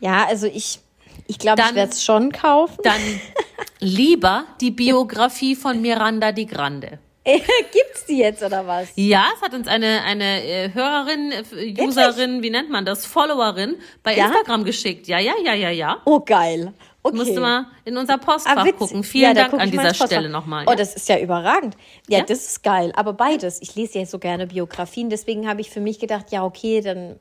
Ja, 0.00 0.26
also 0.26 0.46
ich, 0.46 0.80
ich 1.26 1.38
glaube, 1.38 1.62
ich 1.68 1.74
werde 1.74 1.92
es 1.92 2.02
schon 2.04 2.32
kaufen. 2.32 2.78
Dann 2.82 3.00
lieber 3.80 4.44
die 4.60 4.70
Biografie 4.70 5.56
von 5.56 5.82
Miranda 5.82 6.32
di 6.32 6.46
Grande. 6.46 6.98
Gibt's 7.72 8.04
die 8.06 8.18
jetzt 8.18 8.42
oder 8.42 8.66
was? 8.66 8.88
Ja, 8.96 9.26
es 9.34 9.40
hat 9.42 9.54
uns 9.54 9.66
eine, 9.66 10.02
eine 10.04 10.44
äh, 10.44 10.72
Hörerin, 10.74 11.32
äh, 11.32 11.82
Userin, 11.82 12.42
wie 12.42 12.50
nennt 12.50 12.70
man 12.70 12.84
das, 12.84 13.06
Followerin 13.06 13.76
bei 14.02 14.14
Ja? 14.16 14.26
Instagram 14.26 14.64
geschickt. 14.64 15.06
Ja, 15.08 15.18
ja, 15.18 15.32
ja, 15.42 15.54
ja, 15.54 15.70
ja. 15.70 16.02
Oh, 16.04 16.20
geil. 16.20 16.72
Okay. 17.02 17.16
Musste 17.16 17.40
mal 17.40 17.66
in 17.84 17.96
unser 17.98 18.16
Postfach 18.18 18.56
Ah, 18.64 18.72
gucken. 18.72 19.04
Vielen 19.04 19.24
Ja, 19.24 19.34
da 19.34 19.40
Dank 19.42 19.50
guck 19.52 19.60
an 19.60 19.70
dieser. 19.70 19.92
Stelle 19.94 20.28
nochmal. 20.30 20.64
Oh, 20.66 20.70
Ja. 20.70 20.76
das 20.76 20.94
ist 20.96 21.06
ja 21.08 21.18
überragend. 21.18 21.76
Ja, 22.08 22.18
Ja. 22.20 22.24
das 22.24 22.46
ist 22.46 22.62
geil. 22.62 22.92
Aber 22.96 23.12
beides. 23.12 23.60
Ich 23.60 23.74
lese 23.74 23.98
ja 23.98 24.06
so 24.06 24.18
gerne 24.18 24.46
Biografien. 24.46 25.10
Deswegen 25.10 25.46
habe 25.46 25.60
ich 25.60 25.68
für 25.70 25.80
mich 25.80 25.98
gedacht, 25.98 26.30
ja, 26.30 26.42
okay, 26.44 26.80
dann, 26.80 27.18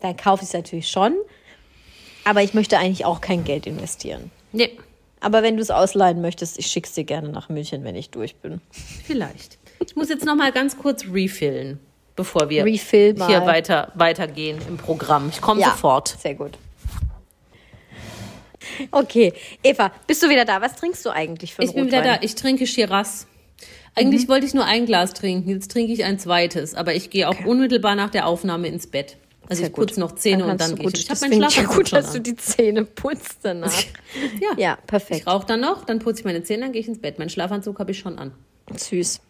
dann 0.00 0.16
kaufe 0.16 0.42
ich 0.42 0.48
es 0.48 0.54
natürlich 0.54 0.88
schon. 0.88 1.16
Aber 2.24 2.42
ich 2.42 2.54
möchte 2.54 2.78
eigentlich 2.78 3.04
auch 3.04 3.20
kein 3.20 3.44
Geld 3.44 3.66
investieren. 3.66 4.30
nee, 4.52 4.70
Aber 5.20 5.42
wenn 5.42 5.56
du 5.56 5.62
es 5.62 5.70
ausleihen 5.70 6.20
möchtest, 6.20 6.58
ich 6.58 6.66
schick's 6.68 6.92
dir 6.92 7.04
gerne 7.04 7.28
nach 7.30 7.48
München, 7.48 7.84
wenn 7.84 7.96
ich 7.96 8.10
durch 8.10 8.36
bin. 8.36 8.60
vielleicht. 9.04 9.58
Ich 9.86 9.94
muss 9.96 10.08
jetzt 10.08 10.24
nochmal 10.24 10.52
ganz 10.52 10.76
kurz 10.78 11.04
refillen, 11.12 11.78
bevor 12.16 12.48
wir 12.50 12.64
Refill 12.64 13.14
mal. 13.14 13.28
hier 13.28 13.46
weiter, 13.46 13.92
weitergehen 13.94 14.58
im 14.68 14.76
Programm. 14.76 15.28
Ich 15.30 15.40
komme 15.40 15.62
sofort. 15.62 16.16
Sehr 16.20 16.34
gut. 16.34 16.58
Okay, 18.90 19.32
Eva, 19.62 19.90
bist 20.06 20.22
du 20.22 20.28
wieder 20.28 20.44
da? 20.44 20.60
Was 20.60 20.76
trinkst 20.76 21.04
du 21.04 21.10
eigentlich 21.10 21.54
für 21.54 21.62
einen 21.62 21.68
Ich 21.70 21.74
bin 21.74 21.86
wieder 21.86 21.98
Rotwein? 21.98 22.18
da. 22.20 22.24
Ich 22.24 22.34
trinke 22.34 22.66
Shiraz. 22.66 23.26
Eigentlich 23.94 24.24
Mhm. 24.24 24.28
wollte 24.28 24.46
ich 24.46 24.54
nur 24.54 24.64
ein 24.66 24.86
Glas 24.86 25.14
trinken. 25.14 25.48
Jetzt 25.48 25.70
trinke 25.70 25.92
ich 25.92 26.04
ein 26.04 26.18
zweites. 26.18 26.74
Aber 26.74 26.94
ich 26.94 27.10
gehe 27.10 27.28
auch 27.28 27.44
unmittelbar 27.44 27.94
nach 27.94 28.10
der 28.10 28.26
Aufnahme 28.26 28.68
ins 28.68 28.86
Bett. 28.86 29.16
Also 29.48 29.60
Sehr 29.60 29.68
ich 29.70 29.74
putze 29.74 29.98
noch 30.00 30.14
Zähne 30.14 30.42
und 30.44 30.50
kannst 30.58 30.68
dann 30.68 30.76
gehe 30.76 30.88
ich. 30.88 31.04
Ich 31.04 31.10
habe 31.10 31.20
meinen 31.20 31.32
ich 31.42 31.54
Schlafanzug 31.54 31.76
gut, 31.76 31.92
dass 31.92 32.12
du 32.12 32.20
die 32.20 32.36
Zähne 32.36 32.84
putzt 32.84 33.38
danach. 33.42 33.72
Ja. 34.40 34.48
ja, 34.56 34.78
Ich 34.80 34.86
perfekt. 34.86 35.26
rauche 35.26 35.46
dann 35.46 35.60
noch, 35.60 35.84
dann 35.84 35.98
putze 36.00 36.20
ich 36.20 36.24
meine 36.24 36.42
Zähne, 36.42 36.64
dann 36.64 36.72
gehe 36.72 36.80
ich 36.80 36.88
ins 36.88 37.00
Bett. 37.00 37.18
Meinen 37.18 37.30
Schlafanzug 37.30 37.78
habe 37.78 37.90
ich 37.92 37.98
schon 37.98 38.18
an. 38.18 38.32
Süß. 38.76 39.20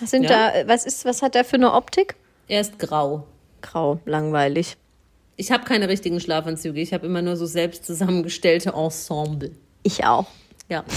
Was 0.00 0.10
sind 0.10 0.24
Ja. 0.24 0.50
da, 0.52 0.68
was 0.68 0.84
ist, 0.86 1.04
was 1.04 1.22
hat 1.22 1.34
der 1.34 1.44
für 1.44 1.56
eine 1.56 1.72
Optik? 1.72 2.16
Er 2.48 2.60
ist 2.60 2.78
grau. 2.78 3.26
Grau, 3.62 4.00
langweilig. 4.06 4.76
Ich 5.36 5.52
habe 5.52 5.64
keine 5.64 5.88
richtigen 5.88 6.20
Schlafanzüge. 6.20 6.80
Ich 6.80 6.92
habe 6.92 7.06
immer 7.06 7.22
nur 7.22 7.36
so 7.36 7.46
selbst 7.46 7.84
zusammengestellte 7.86 8.70
Ensemble. 8.70 9.52
Ich 9.82 10.04
auch. 10.04 10.26
Ja. 10.68 10.84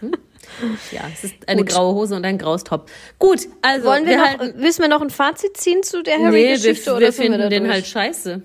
Hm? 0.00 0.12
Ja, 0.92 1.02
es 1.12 1.24
ist 1.24 1.34
eine 1.46 1.62
Gut. 1.62 1.70
graue 1.70 1.94
Hose 1.94 2.16
und 2.16 2.24
ein 2.24 2.38
graues 2.38 2.64
Top. 2.64 2.90
Gut, 3.18 3.40
also 3.62 3.86
Wollen 3.86 4.06
wir, 4.06 4.16
noch, 4.18 4.24
halten, 4.26 4.60
müssen 4.60 4.82
wir 4.82 4.88
noch 4.88 5.00
ein 5.02 5.10
Fazit 5.10 5.56
ziehen 5.56 5.82
zu 5.82 6.02
der 6.02 6.18
nee, 6.18 6.24
wir, 6.24 6.28
Harry-Geschichte? 6.48 6.90
oder 6.92 7.00
wir 7.00 7.12
sind 7.12 7.22
finden 7.24 7.38
da 7.40 7.48
den 7.48 7.62
durch? 7.64 7.74
halt 7.74 7.86
scheiße. 7.86 8.42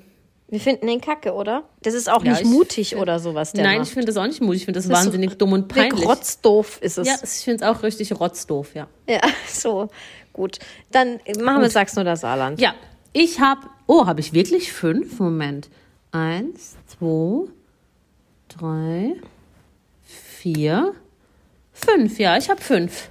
Wir 0.49 0.60
finden 0.60 0.86
den 0.86 1.01
kacke, 1.01 1.34
oder? 1.34 1.64
Das 1.82 1.95
ist 1.95 2.08
auch 2.12 2.24
Ja, 2.24 2.32
nicht 2.34 2.41
ich 2.41 2.47
mutig 2.47 2.89
find- 2.89 3.01
oder 3.01 3.20
sowas, 3.20 3.54
der 3.54 3.64
Nein, 3.64 3.80
macht. 3.80 3.88
ich 3.88 3.93
finde 3.93 4.08
das 4.08 4.18
auch 4.18 4.28
nicht 4.28 4.39
mutig. 4.41 4.62
Ich 4.62 4.66
finde 4.66 4.80
das, 4.80 4.88
Das 4.88 4.97
wahnsinnig 5.04 5.32
so 5.32 5.36
dumm 5.38 5.54
und 5.54 5.68
peinlich. 5.68 6.06
Rotzdoof 6.08 6.78
ist 6.82 6.99
es. 6.99 7.08
Ja, 7.08 7.16
ich 7.24 7.30
finde 7.43 7.64
es 7.66 7.70
auch 7.72 7.82
richtig 7.82 8.12
rotzdoof, 8.20 8.76
ja. 8.76 8.88
Ja, 9.10 9.22
so. 9.47 9.89
Gut. 10.32 10.60
Dann 10.91 11.20
machen 11.41 11.62
wir 11.62 11.70
Sachsen 11.72 11.99
oder 12.01 12.16
Saarland. 12.18 12.60
Ja, 12.62 12.76
ich 13.14 13.39
habe. 13.39 13.62
Oh, 13.88 14.06
habe 14.06 14.20
ich 14.20 14.34
wirklich 14.34 14.72
fünf? 14.72 15.20
Moment. 15.20 15.70
Eins, 16.12 16.76
zwei, 16.88 17.47
drei, 18.47 19.16
vier, 20.04 20.93
fünf. 21.74 22.19
Ja, 22.19 22.38
ich 22.38 22.49
habe 22.49 22.61
fünf. 22.61 23.09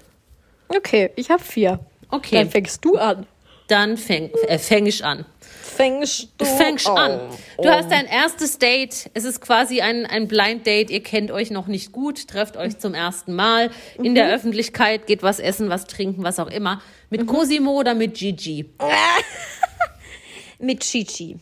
Okay, 0.68 1.10
ich 1.16 1.30
habe 1.30 1.42
vier. 1.42 1.80
Okay, 2.10 2.36
Dann 2.36 2.50
fängst 2.50 2.84
du 2.84 2.96
an. 2.96 3.26
dann 3.68 3.96
fäng, 3.96 4.30
äh, 4.48 4.58
fäng 4.58 4.86
ich 4.86 5.04
an. 5.04 5.24
Fängst 5.40 6.28
du 6.36 6.44
Fängst 6.44 6.86
an. 6.86 7.30
Du 7.56 7.68
Oh. 7.68 7.70
hast 7.70 7.90
dein 7.90 8.04
erstes 8.06 8.58
Date. 8.58 9.10
Es 9.14 9.24
ist 9.24 9.40
quasi 9.40 9.80
ein, 9.80 10.04
ein 10.04 10.28
Blind 10.28 10.66
Date. 10.66 10.90
Ihr 10.90 11.02
kennt 11.02 11.30
euch 11.30 11.50
noch 11.50 11.66
nicht 11.66 11.92
gut, 11.92 12.28
trefft 12.28 12.56
euch 12.58 12.78
zum 12.78 12.92
ersten 12.94 13.34
Mal 13.34 13.70
in 13.96 14.10
Mhm. 14.12 14.14
der 14.16 14.34
Öffentlichkeit, 14.34 15.06
geht 15.06 15.22
was 15.22 15.38
essen, 15.38 15.70
was 15.70 15.86
trinken, 15.86 16.22
was 16.22 16.38
auch 16.38 16.48
immer. 16.48 16.76
Mhm. 16.76 16.80
Mit 17.10 17.26
Cosimo 17.26 17.72
oder 17.78 17.94
mit 17.94 18.14
Gigi? 18.14 18.70
Mit 20.58 20.80
Chichi. 20.80 21.38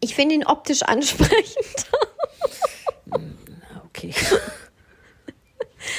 Ich 0.00 0.14
finde 0.14 0.34
ihn 0.36 0.44
optisch 0.46 0.82
ansprechend. 0.82 1.86
Okay. 3.86 4.12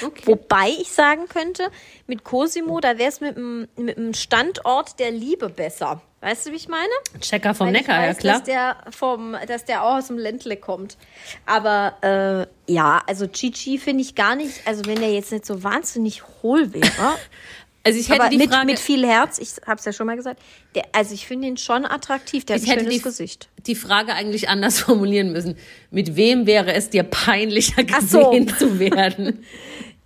Okay. 0.05 0.23
Wobei 0.25 0.69
ich 0.69 0.91
sagen 0.91 1.27
könnte, 1.27 1.69
mit 2.07 2.23
Cosimo, 2.23 2.79
da 2.79 2.97
wäre 2.97 3.09
es 3.09 3.21
mit 3.21 3.35
dem 3.37 4.13
Standort 4.13 4.99
der 4.99 5.11
Liebe 5.11 5.49
besser. 5.49 6.01
Weißt 6.25 6.47
du, 6.47 6.51
wie 6.51 6.55
ich 6.55 6.67
meine? 6.67 6.89
Checker 7.21 7.53
vom 7.53 7.67
Weil 7.67 7.73
Neckar, 7.73 7.97
ich 7.97 8.01
ja 8.01 8.09
weiß, 8.09 8.17
klar. 8.17 8.33
Dass 8.37 8.43
der, 8.45 8.77
vom, 8.89 9.37
dass 9.47 9.65
der 9.65 9.83
auch 9.83 9.97
aus 9.97 10.07
dem 10.07 10.17
Ländle 10.17 10.57
kommt. 10.57 10.97
Aber 11.45 12.47
äh, 12.67 12.71
ja, 12.73 13.03
also 13.05 13.27
Chichi 13.27 13.77
finde 13.77 14.01
ich 14.01 14.15
gar 14.15 14.35
nicht, 14.35 14.65
also 14.65 14.85
wenn 14.85 14.99
der 14.99 15.11
jetzt 15.11 15.31
nicht 15.31 15.45
so 15.45 15.63
wahnsinnig 15.63 16.23
hohl 16.41 16.73
wäre. 16.73 16.85
Also 17.85 17.99
ich 17.99 18.09
hätte 18.09 18.21
Aber 18.21 18.29
die 18.31 18.37
mit, 18.37 18.49
Frage, 18.51 18.65
mit 18.65 18.79
viel 18.79 19.05
Herz, 19.05 19.37
ich 19.37 19.51
habe 19.67 19.77
es 19.79 19.85
ja 19.85 19.93
schon 19.93 20.07
mal 20.07 20.15
gesagt. 20.15 20.41
Der, 20.73 20.83
also 20.91 21.13
ich 21.13 21.27
finde 21.27 21.47
ihn 21.47 21.57
schon 21.57 21.85
attraktiv, 21.85 22.43
der 22.43 22.55
hat 22.55 22.63
ich 22.63 22.67
ein 22.69 22.71
hätte 22.79 22.85
schönes 22.85 22.97
die, 22.97 23.03
Gesicht. 23.03 23.49
die 23.67 23.75
Frage 23.75 24.13
eigentlich 24.15 24.49
anders 24.49 24.79
formulieren 24.81 25.31
müssen. 25.31 25.55
Mit 25.91 26.15
wem 26.15 26.47
wäre 26.47 26.73
es 26.73 26.89
dir 26.89 27.03
peinlicher 27.03 27.83
Ach 27.93 28.01
so. 28.01 28.31
gesehen 28.31 28.47
zu 28.59 28.79
werden? 28.79 29.45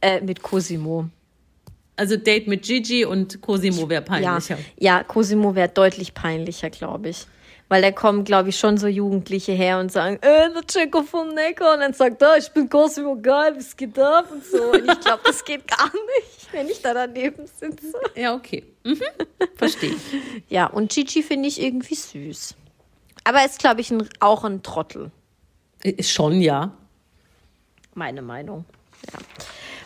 Äh, 0.02 0.22
mit 0.22 0.42
Cosimo. 0.42 1.10
Also 1.98 2.16
Date 2.16 2.48
mit 2.48 2.62
Gigi 2.64 3.04
und 3.04 3.42
Cosimo 3.42 3.90
wäre 3.90 4.02
Ja, 4.02 4.08
peinlicher. 4.08 4.58
ja 4.78 5.04
Cosimo 5.04 5.56
wäre 5.56 5.68
deutlich 5.68 6.14
peinlicher, 6.14 6.70
glaube 6.70 7.10
ich. 7.10 7.28
Weil 7.68 7.82
da 7.82 7.92
kommen, 7.92 8.24
glaube 8.24 8.48
ich, 8.48 8.58
schon 8.58 8.78
so 8.78 8.88
Jugendliche 8.88 9.52
her 9.52 9.78
und 9.78 9.92
sagen, 9.92 10.16
äh, 10.22 10.50
der 10.54 10.66
Checo 10.66 11.04
vom 11.04 11.28
Neckar. 11.34 11.74
Und 11.74 11.82
dann 11.82 11.92
sagt 11.94 12.22
er, 12.22 12.38
ich 12.38 12.48
bin 12.52 12.70
Cosimo 12.70 13.18
geil, 13.22 13.54
was 13.58 13.76
geht 13.76 14.00
ab 14.00 14.32
und 14.32 14.46
so. 14.46 14.72
Und 14.72 14.90
ich 14.90 15.00
glaube, 15.02 15.20
das 15.26 15.44
geht 15.44 15.68
gar 15.68 15.88
nicht, 15.92 16.39
wenn 16.52 16.68
ich 16.68 16.82
da 16.82 16.94
daneben 16.94 17.46
sitze. 17.48 17.94
Ja, 18.16 18.36
okay. 18.36 18.64
Mhm. 18.84 19.02
Verstehe. 19.56 19.96
Ja, 20.50 20.66
und 20.68 20.92
Gigi 20.92 21.22
finde 21.24 21.48
ich 21.48 21.62
irgendwie 21.62 21.96
süß. 21.96 22.56
Aber 23.24 23.46
ist, 23.46 23.60
glaube 23.60 23.82
ich, 23.82 23.92
ein, 23.92 24.08
auch 24.20 24.44
ein 24.44 24.64
Trottel. 24.64 25.12
Ist 25.84 26.12
Schon, 26.12 26.42
ja. 26.42 26.72
Meine 27.94 28.22
Meinung. 28.22 28.66
Ja. 29.12 29.20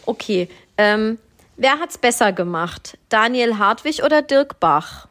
Okay. 0.05 0.47
Ähm, 0.77 1.17
wer 1.57 1.79
hat's 1.79 1.97
besser 1.97 2.31
gemacht? 2.31 2.97
Daniel 3.09 3.57
Hartwig 3.57 4.03
oder 4.03 4.21
Dirk 4.21 4.59
Bach? 4.59 5.07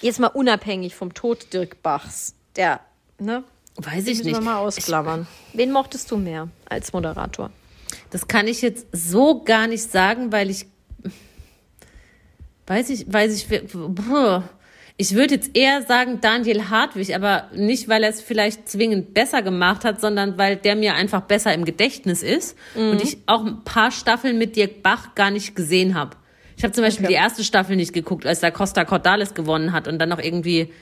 Jetzt 0.00 0.20
mal 0.20 0.28
unabhängig 0.28 0.94
vom 0.94 1.12
Tod 1.14 1.52
Dirk 1.52 1.82
Bachs. 1.82 2.34
Der, 2.56 2.80
ne? 3.18 3.42
Weiß 3.76 4.04
Den 4.04 4.12
ich 4.12 4.18
müssen 4.18 4.26
nicht. 4.26 4.36
wir 4.36 4.40
mal 4.40 4.58
ausklammern. 4.58 5.26
Wen 5.52 5.72
mochtest 5.72 6.10
du 6.10 6.16
mehr 6.16 6.48
als 6.68 6.92
Moderator? 6.92 7.50
Das 8.10 8.26
kann 8.28 8.46
ich 8.46 8.62
jetzt 8.62 8.86
so 8.92 9.42
gar 9.44 9.66
nicht 9.66 9.82
sagen, 9.90 10.32
weil 10.32 10.50
ich 10.50 10.66
weiß 12.66 12.90
ich, 12.90 13.10
weiß 13.12 13.34
ich, 13.34 13.46
ich 15.00 15.14
würde 15.14 15.34
jetzt 15.34 15.56
eher 15.56 15.82
sagen 15.82 16.20
Daniel 16.20 16.70
Hartwig, 16.70 17.14
aber 17.14 17.48
nicht, 17.54 17.88
weil 17.88 18.02
er 18.02 18.10
es 18.10 18.20
vielleicht 18.20 18.68
zwingend 18.68 19.14
besser 19.14 19.42
gemacht 19.42 19.84
hat, 19.84 20.00
sondern 20.00 20.38
weil 20.38 20.56
der 20.56 20.76
mir 20.76 20.94
einfach 20.94 21.22
besser 21.22 21.54
im 21.54 21.64
Gedächtnis 21.64 22.22
ist 22.22 22.56
und 22.74 23.02
ich 23.02 23.18
auch 23.26 23.44
ein 23.44 23.62
paar 23.64 23.90
Staffeln 23.90 24.38
mit 24.38 24.56
Dirk 24.56 24.82
Bach 24.82 25.14
gar 25.14 25.30
nicht 25.30 25.54
gesehen 25.54 25.94
habe. 25.94 26.16
Ich 26.56 26.64
habe 26.64 26.72
zum 26.72 26.82
Beispiel 26.82 27.06
Okay. 27.06 27.14
die 27.14 27.18
erste 27.18 27.44
Staffel 27.44 27.76
nicht 27.76 27.92
geguckt, 27.92 28.26
als 28.26 28.40
da 28.40 28.50
Costa 28.50 28.84
Cordalis 28.84 29.34
gewonnen 29.34 29.72
hat 29.72 29.86
und 29.86 30.00
dann 30.00 30.08
noch 30.08 30.18
irgendwie 30.18 30.72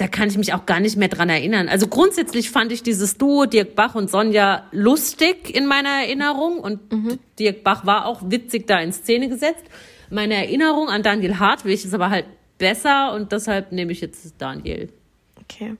da 0.00 0.08
kann 0.08 0.30
ich 0.30 0.38
mich 0.38 0.54
auch 0.54 0.64
gar 0.64 0.80
nicht 0.80 0.96
mehr 0.96 1.08
dran 1.08 1.28
erinnern. 1.28 1.68
Also 1.68 1.86
grundsätzlich 1.86 2.50
fand 2.50 2.72
ich 2.72 2.82
dieses 2.82 3.18
Duo 3.18 3.44
Dirk 3.44 3.74
Bach 3.74 3.94
und 3.94 4.10
Sonja 4.10 4.64
lustig 4.72 5.54
in 5.54 5.66
meiner 5.66 5.90
Erinnerung 5.90 6.58
und 6.58 6.80
Dirk 7.38 7.62
Bach 7.62 7.84
war 7.84 8.06
auch 8.06 8.22
witzig 8.24 8.66
da 8.66 8.80
in 8.80 8.92
Szene 8.92 9.28
gesetzt. 9.28 9.64
Meine 10.08 10.34
Erinnerung 10.34 10.88
an 10.88 11.02
Daniel 11.02 11.38
Hartwig 11.38 11.84
ist 11.84 11.92
aber 11.92 12.08
halt 12.08 12.24
besser 12.56 13.12
und 13.12 13.30
deshalb 13.32 13.72
nehme 13.72 13.92
ich 13.92 14.00
jetzt 14.00 14.34
Daniel. 14.38 14.88
Okay. 15.42 15.74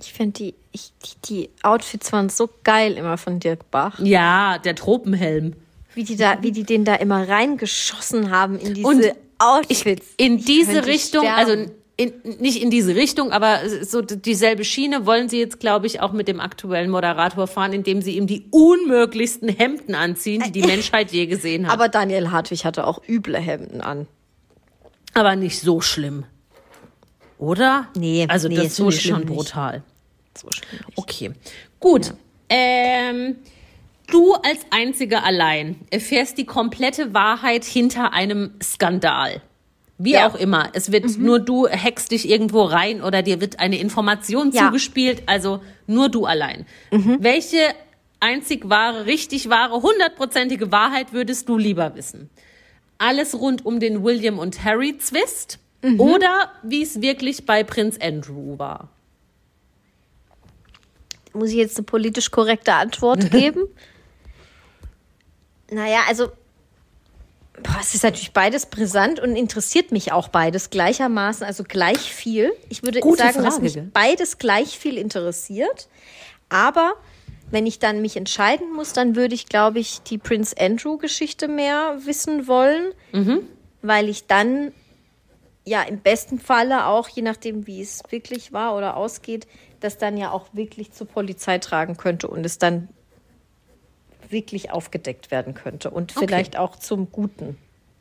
Ich 0.00 0.12
finde 0.12 0.32
die, 0.32 0.54
ich, 0.72 0.92
die, 1.04 1.28
die 1.28 1.50
Outfits 1.62 2.12
waren 2.12 2.28
so 2.28 2.48
geil 2.64 2.94
immer 2.94 3.18
von 3.18 3.38
Dirk 3.38 3.70
Bach. 3.70 4.00
Ja, 4.00 4.58
der 4.58 4.74
Tropenhelm. 4.74 5.54
Wie 5.94 6.04
die 6.04 6.16
da, 6.16 6.42
wie 6.42 6.50
die 6.50 6.64
den 6.64 6.84
da 6.84 6.96
immer 6.96 7.28
reingeschossen 7.28 8.30
haben 8.30 8.58
in 8.58 8.74
diese 8.74 8.86
Und 8.86 9.04
Outfits. 9.38 10.06
In 10.16 10.38
diese 10.38 10.86
Richtung, 10.86 11.24
sterben. 11.24 11.50
also 11.50 11.72
in, 12.00 12.12
nicht 12.40 12.62
in 12.62 12.70
diese 12.70 12.94
Richtung, 12.94 13.30
aber 13.30 13.58
so 13.82 14.00
dieselbe 14.00 14.64
Schiene 14.64 15.04
wollen 15.04 15.28
sie 15.28 15.38
jetzt, 15.38 15.60
glaube 15.60 15.86
ich, 15.86 16.00
auch 16.00 16.12
mit 16.12 16.28
dem 16.28 16.40
aktuellen 16.40 16.90
Moderator 16.90 17.46
fahren, 17.46 17.74
indem 17.74 18.00
sie 18.00 18.16
ihm 18.16 18.26
die 18.26 18.46
unmöglichsten 18.50 19.50
Hemden 19.50 19.94
anziehen, 19.94 20.42
die 20.46 20.52
die 20.52 20.62
Menschheit 20.62 21.12
je 21.12 21.26
gesehen 21.26 21.66
hat. 21.66 21.74
Aber 21.74 21.88
Daniel 21.90 22.30
Hartwig 22.30 22.64
hatte 22.64 22.86
auch 22.86 23.02
üble 23.06 23.36
Hemden 23.38 23.82
an. 23.82 24.06
Aber 25.12 25.36
nicht 25.36 25.60
so 25.60 25.82
schlimm. 25.82 26.24
Oder? 27.38 27.88
Nee, 27.96 28.26
Also 28.28 28.48
nee, 28.48 28.56
das 28.56 28.76
so 28.76 28.90
schlimm 28.90 29.16
schon 29.16 29.24
nicht. 29.24 29.34
brutal. 29.34 29.82
So 30.38 30.48
schlimm 30.50 30.80
nicht. 30.86 30.98
Okay. 30.98 31.32
Gut. 31.80 32.14
Ähm, 32.48 33.36
du 34.06 34.32
als 34.34 34.60
Einzige 34.70 35.22
allein 35.22 35.76
erfährst 35.90 36.38
die 36.38 36.46
komplette 36.46 37.12
Wahrheit 37.12 37.64
hinter 37.64 38.12
einem 38.14 38.52
Skandal. 38.62 39.42
Wie 40.02 40.12
Ja. 40.12 40.28
Mhm. 40.28 40.34
auch 40.34 40.38
immer. 40.40 40.70
Es 40.72 40.92
wird 40.92 41.18
nur 41.18 41.38
du 41.40 41.68
hackst 41.68 42.10
dich 42.10 42.26
irgendwo 42.28 42.62
rein 42.62 43.02
oder 43.02 43.20
dir 43.22 43.40
wird 43.42 43.60
eine 43.60 43.78
Information 43.78 44.50
Ja. 44.50 44.62
Mhm. 44.62 44.66
zugespielt. 44.68 45.22
Also 45.26 45.60
nur 45.86 46.08
du 46.08 46.24
allein. 46.24 46.64
Welche 46.90 47.58
einzig 48.18 48.70
wahre, 48.70 49.04
richtig 49.04 49.50
wahre, 49.50 49.82
hundertprozentige 49.82 50.72
Wahrheit 50.72 51.12
würdest 51.12 51.50
du 51.50 51.58
lieber 51.58 51.94
wissen? 51.96 52.30
Alles 52.96 53.38
rund 53.38 53.66
um 53.66 53.78
den 53.78 54.02
William 54.02 54.38
und 54.38 54.64
Harry 54.64 54.96
Zwist 54.98 55.58
Mhm. 55.82 56.00
oder 56.00 56.50
wie 56.62 56.82
es 56.82 57.00
wirklich 57.02 57.44
bei 57.46 57.62
Prinz 57.62 57.98
Andrew 58.00 58.58
war? 58.58 58.88
Muss 61.32 61.50
ich 61.50 61.56
jetzt 61.56 61.76
eine 61.78 61.84
politisch 61.84 62.30
korrekte 62.30 62.74
Antwort 62.74 63.30
geben? 63.30 63.68
naja, 65.70 66.00
also, 66.08 66.28
boah, 67.62 67.78
es 67.80 67.94
ist 67.94 68.02
natürlich 68.02 68.32
beides 68.32 68.66
brisant 68.66 69.20
und 69.20 69.36
interessiert 69.36 69.92
mich 69.92 70.12
auch 70.12 70.28
beides 70.28 70.70
gleichermaßen, 70.70 71.46
also 71.46 71.64
gleich 71.64 72.12
viel. 72.12 72.52
Ich 72.68 72.82
würde 72.82 73.00
Gute 73.00 73.18
sagen, 73.18 73.42
dass 73.42 73.54
Frage, 73.54 73.62
mich 73.62 73.74
gell? 73.74 73.90
beides 73.92 74.38
gleich 74.38 74.78
viel 74.78 74.98
interessiert. 74.98 75.88
Aber 76.48 76.94
wenn 77.50 77.66
ich 77.66 77.78
dann 77.78 78.00
mich 78.02 78.16
entscheiden 78.16 78.72
muss, 78.72 78.92
dann 78.92 79.16
würde 79.16 79.34
ich, 79.34 79.46
glaube 79.46 79.78
ich, 79.78 80.02
die 80.02 80.18
Prince 80.18 80.54
Andrew-Geschichte 80.58 81.48
mehr 81.48 81.98
wissen 82.04 82.46
wollen, 82.46 82.92
weil 83.82 84.08
ich 84.08 84.26
dann 84.26 84.72
ja 85.64 85.82
im 85.82 85.98
besten 86.00 86.38
Falle 86.38 86.86
auch, 86.86 87.08
je 87.08 87.22
nachdem, 87.22 87.66
wie 87.66 87.82
es 87.82 88.02
wirklich 88.10 88.52
war 88.52 88.76
oder 88.76 88.96
ausgeht, 88.96 89.46
das 89.80 89.98
dann 89.98 90.16
ja 90.16 90.30
auch 90.30 90.46
wirklich 90.52 90.92
zur 90.92 91.06
Polizei 91.06 91.58
tragen 91.58 91.96
könnte 91.96 92.28
und 92.28 92.44
es 92.44 92.58
dann 92.58 92.88
wirklich 94.30 94.70
aufgedeckt 94.70 95.30
werden 95.30 95.54
könnte 95.54 95.90
und 95.90 96.12
vielleicht 96.12 96.56
auch 96.56 96.76
zum 96.76 97.10
Guten. 97.10 97.56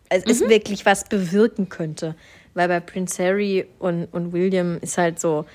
Also 0.10 0.26
es 0.30 0.42
wirklich 0.42 0.86
was 0.86 1.04
bewirken 1.04 1.70
könnte. 1.70 2.16
Weil 2.56 2.68
bei 2.68 2.80
Prince 2.80 3.24
Harry 3.24 3.68
und, 3.78 4.06
und 4.06 4.34
William 4.34 4.80
ist 4.82 4.98
halt 4.98 5.20
so, 5.20 5.46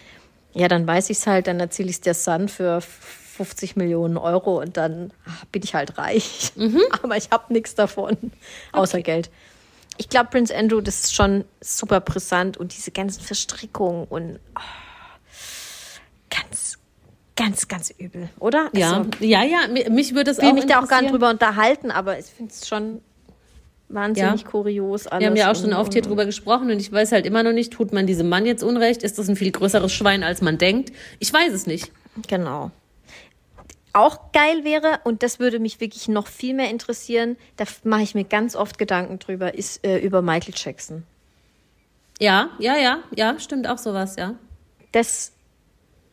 ja, 0.52 0.68
dann 0.68 0.86
weiß 0.86 1.10
ich 1.10 1.18
es 1.18 1.26
halt, 1.26 1.48
dann 1.48 1.58
erzähle 1.58 1.90
ich 1.90 1.96
es 1.96 2.00
der 2.00 2.14
Sun 2.14 2.48
für 2.48 2.80
50 2.80 3.74
Millionen 3.76 4.16
Euro 4.16 4.60
und 4.60 4.76
dann 4.76 5.12
ah, 5.26 5.30
bin 5.50 5.62
ich 5.64 5.74
halt 5.74 5.98
reich. 5.98 6.52
Aber 7.02 7.16
ich 7.16 7.30
habe 7.30 7.52
nichts 7.52 7.74
davon, 7.74 8.16
außer 8.72 9.02
Geld. 9.02 9.30
Ich 9.96 10.08
glaube, 10.08 10.30
Prince 10.30 10.54
Andrew, 10.54 10.80
das 10.80 11.04
ist 11.04 11.14
schon 11.14 11.44
super 11.60 12.00
brisant 12.00 12.56
und 12.56 12.76
diese 12.76 12.90
ganzen 12.90 13.22
Verstrickungen 13.22 14.06
und 14.08 14.38
ganz, 14.54 14.60
ganz, 17.36 17.68
ganz 17.68 17.90
übel, 17.98 18.28
oder? 18.38 18.70
Ja, 18.74 18.98
Also, 18.98 19.10
ja, 19.20 19.42
ja, 19.42 19.66
mi- 19.68 19.88
mich 19.90 20.14
würde 20.14 20.30
es 20.30 20.38
ich 20.38 20.42
will 20.44 20.50
auch 20.50 20.54
mich 20.54 20.66
da 20.66 20.80
auch 20.82 20.88
gar 20.88 21.02
nicht 21.02 21.12
drüber 21.12 21.30
unterhalten, 21.30 21.90
aber 21.90 22.18
ich 22.18 22.26
finde 22.26 22.52
es 22.52 22.66
schon 22.68 23.00
wahnsinnig 23.88 24.42
Ja. 24.42 24.48
kurios 24.48 25.06
alles. 25.06 25.20
Wir 25.20 25.26
haben 25.28 25.36
ja 25.36 25.50
auch 25.52 25.56
schon 25.56 25.72
oft 25.72 25.92
hier 25.92 26.02
drüber 26.02 26.24
gesprochen 26.26 26.70
und 26.70 26.80
ich 26.80 26.90
weiß 26.92 27.12
halt 27.12 27.26
immer 27.26 27.42
noch 27.42 27.52
nicht, 27.52 27.72
tut 27.72 27.92
man 27.92 28.06
diesem 28.06 28.28
Mann 28.28 28.46
jetzt 28.46 28.62
Unrecht? 28.62 29.02
Ist 29.02 29.18
das 29.18 29.28
ein 29.28 29.36
viel 29.36 29.50
größeres 29.50 29.92
Schwein, 29.92 30.22
als 30.22 30.40
man 30.42 30.58
denkt? 30.58 30.92
Ich 31.18 31.32
weiß 31.32 31.52
es 31.52 31.66
nicht. 31.66 31.90
Genau. 32.28 32.70
Auch 33.92 34.32
geil 34.32 34.64
wäre, 34.64 34.98
und 35.04 35.22
das 35.22 35.38
würde 35.38 35.60
mich 35.60 35.80
wirklich 35.80 36.08
noch 36.08 36.26
viel 36.26 36.54
mehr 36.54 36.68
interessieren, 36.70 37.36
da 37.56 37.64
mache 37.84 38.02
ich 38.02 38.14
mir 38.16 38.24
ganz 38.24 38.56
oft 38.56 38.76
Gedanken 38.78 39.20
drüber, 39.20 39.54
ist 39.54 39.84
äh, 39.86 39.98
über 39.98 40.20
Michael 40.22 40.54
Jackson. 40.56 41.04
Ja, 42.18 42.50
ja, 42.58 42.76
ja, 42.76 42.98
ja, 43.14 43.38
stimmt 43.38 43.68
auch 43.68 43.78
sowas, 43.78 44.16
ja. 44.16 44.34
Das 44.92 45.32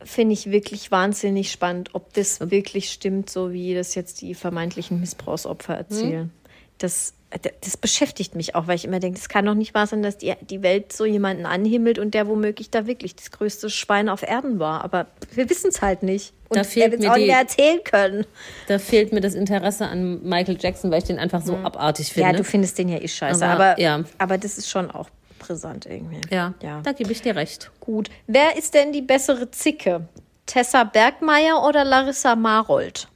finde 0.04 0.34
ich 0.34 0.50
wirklich 0.50 0.90
wahnsinnig 0.90 1.50
spannend, 1.52 1.90
ob 1.94 2.12
das 2.14 2.40
wirklich 2.50 2.90
stimmt, 2.90 3.30
so 3.30 3.52
wie 3.52 3.74
das 3.74 3.94
jetzt 3.94 4.20
die 4.20 4.34
vermeintlichen 4.34 5.00
Missbrauchsopfer 5.00 5.74
erzählen. 5.74 6.30
Das, 6.78 7.14
das 7.62 7.76
beschäftigt 7.76 8.34
mich 8.34 8.54
auch, 8.56 8.66
weil 8.66 8.74
ich 8.76 8.84
immer 8.84 8.98
denke, 8.98 9.18
es 9.18 9.28
kann 9.28 9.46
doch 9.46 9.54
nicht 9.54 9.72
wahr 9.74 9.86
sein, 9.86 10.02
dass 10.02 10.18
die, 10.18 10.34
die 10.50 10.62
Welt 10.62 10.92
so 10.92 11.04
jemanden 11.04 11.46
anhimmelt 11.46 11.98
und 11.98 12.12
der 12.14 12.26
womöglich 12.26 12.70
da 12.70 12.86
wirklich 12.86 13.14
das 13.14 13.30
größte 13.30 13.70
Schwein 13.70 14.08
auf 14.08 14.22
Erden 14.22 14.58
war. 14.58 14.82
Aber 14.84 15.06
wir 15.34 15.48
wissen 15.48 15.68
es 15.68 15.80
halt 15.80 16.02
nicht. 16.02 16.32
Und 16.48 16.56
Da 16.56 16.64
fehlt 16.64 16.86
er 16.86 16.90
wird 16.92 17.00
mir 17.02 17.10
auch 17.10 17.14
die- 17.14 17.20
nicht 17.20 17.28
mehr 17.30 17.38
erzählen 17.38 17.80
können. 17.84 18.26
Da 18.66 18.78
fehlt 18.80 19.12
mir 19.12 19.20
das 19.20 19.34
Interesse 19.34 19.86
an 19.86 20.22
Michael 20.24 20.58
Jackson, 20.60 20.90
weil 20.90 20.98
ich 20.98 21.04
den 21.04 21.18
einfach 21.20 21.40
so 21.42 21.54
abartig 21.56 22.12
finde. 22.12 22.30
Ja, 22.30 22.36
du 22.36 22.44
findest 22.44 22.76
den 22.78 22.88
ja 22.88 22.98
eh 23.00 23.08
scheiße. 23.08 23.46
Aber, 23.46 23.64
Aber, 23.72 23.80
ja. 23.80 24.02
aber 24.18 24.36
das 24.38 24.58
ist 24.58 24.68
schon 24.68 24.90
auch 24.90 25.08
brisant 25.52 25.86
irgendwie. 25.86 26.20
ja, 26.30 26.54
ja. 26.62 26.80
da 26.82 26.92
gebe 26.92 27.12
ich 27.12 27.22
dir 27.22 27.36
recht. 27.36 27.70
Gut. 27.80 28.08
Wer 28.26 28.56
ist 28.56 28.74
denn 28.74 28.92
die 28.92 29.02
bessere 29.02 29.50
Zicke? 29.50 30.08
Tessa 30.46 30.84
Bergmeier 30.84 31.62
oder 31.66 31.84
Larissa 31.84 32.34
Marold? 32.34 33.08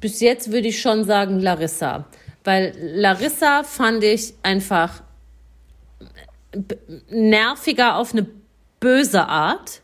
Bis 0.00 0.20
jetzt 0.20 0.50
würde 0.52 0.68
ich 0.68 0.80
schon 0.80 1.04
sagen 1.04 1.40
Larissa. 1.40 2.06
Weil 2.44 2.74
Larissa 2.78 3.64
fand 3.64 4.02
ich 4.04 4.34
einfach 4.42 5.02
nerviger 7.10 7.96
auf 7.96 8.12
eine 8.12 8.26
böse 8.80 9.26
Art. 9.26 9.82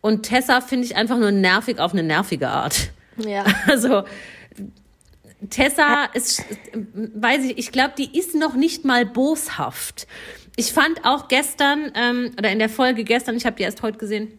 Und 0.00 0.22
Tessa 0.24 0.60
finde 0.60 0.86
ich 0.86 0.96
einfach 0.96 1.18
nur 1.18 1.32
nervig 1.32 1.78
auf 1.78 1.92
eine 1.92 2.02
nervige 2.02 2.48
Art. 2.48 2.90
Ja. 3.16 3.44
Also 3.66 4.04
Tessa 5.50 6.04
ist, 6.12 6.44
weiß 6.72 7.44
ich, 7.44 7.58
ich 7.58 7.72
glaube, 7.72 7.94
die 7.96 8.18
ist 8.18 8.34
noch 8.34 8.54
nicht 8.54 8.84
mal 8.84 9.06
boshaft. 9.06 10.06
Ich 10.56 10.72
fand 10.72 11.04
auch 11.04 11.28
gestern, 11.28 11.92
ähm, 11.94 12.32
oder 12.38 12.50
in 12.50 12.58
der 12.58 12.68
Folge 12.68 13.04
gestern, 13.04 13.36
ich 13.36 13.46
habe 13.46 13.56
die 13.56 13.64
erst 13.64 13.82
heute 13.82 13.98
gesehen, 13.98 14.38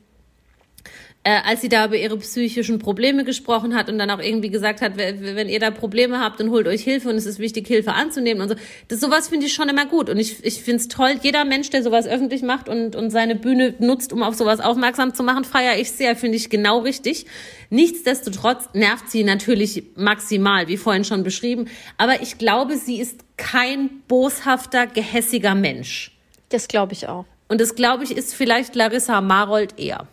äh, 1.25 1.41
als 1.43 1.61
sie 1.61 1.69
da 1.69 1.85
über 1.87 1.97
ihre 1.97 2.17
psychischen 2.17 2.77
Probleme 2.77 3.23
gesprochen 3.23 3.73
hat 3.73 3.89
und 3.89 3.97
dann 3.97 4.11
auch 4.11 4.19
irgendwie 4.19 4.51
gesagt 4.51 4.81
hat, 4.81 4.95
wenn 4.95 5.49
ihr 5.49 5.59
da 5.59 5.71
Probleme 5.71 6.19
habt, 6.19 6.39
dann 6.39 6.51
holt 6.51 6.67
euch 6.67 6.83
Hilfe 6.83 7.09
und 7.09 7.15
es 7.15 7.25
ist 7.25 7.39
wichtig, 7.39 7.67
Hilfe 7.67 7.93
anzunehmen 7.93 8.43
und 8.43 8.49
so. 8.49 8.55
Das, 8.89 8.99
sowas 8.99 9.27
finde 9.27 9.47
ich 9.47 9.53
schon 9.53 9.67
immer 9.67 9.87
gut 9.87 10.11
und 10.11 10.19
ich, 10.19 10.45
ich 10.45 10.61
finde 10.61 10.81
es 10.81 10.87
toll, 10.87 11.15
jeder 11.23 11.43
Mensch, 11.43 11.71
der 11.71 11.81
sowas 11.81 12.05
öffentlich 12.05 12.43
macht 12.43 12.69
und, 12.69 12.95
und 12.95 13.09
seine 13.09 13.35
Bühne 13.35 13.73
nutzt, 13.79 14.13
um 14.13 14.21
auf 14.21 14.35
sowas 14.35 14.59
aufmerksam 14.59 15.15
zu 15.15 15.23
machen, 15.23 15.45
feiere 15.45 15.79
ich 15.79 15.91
sehr, 15.91 16.15
finde 16.15 16.37
ich 16.37 16.51
genau 16.51 16.79
richtig. 16.79 17.25
Nichtsdestotrotz 17.71 18.69
nervt 18.73 19.09
sie 19.09 19.23
natürlich 19.23 19.83
maximal, 19.95 20.67
wie 20.67 20.77
vorhin 20.77 21.05
schon 21.05 21.23
beschrieben, 21.23 21.69
aber 21.97 22.21
ich 22.21 22.37
glaube, 22.37 22.77
sie 22.77 22.99
ist 22.99 23.21
kein 23.35 23.89
boshafter, 24.07 24.85
gehässiger 24.85 25.55
Mensch. 25.55 26.11
Das 26.49 26.67
glaube 26.67 26.93
ich 26.93 27.07
auch. 27.07 27.25
Und 27.47 27.61
das, 27.61 27.73
glaube 27.73 28.03
ich, 28.03 28.15
ist 28.15 28.35
vielleicht 28.35 28.75
Larissa 28.75 29.21
Marold 29.21 29.79
eher. 29.79 30.07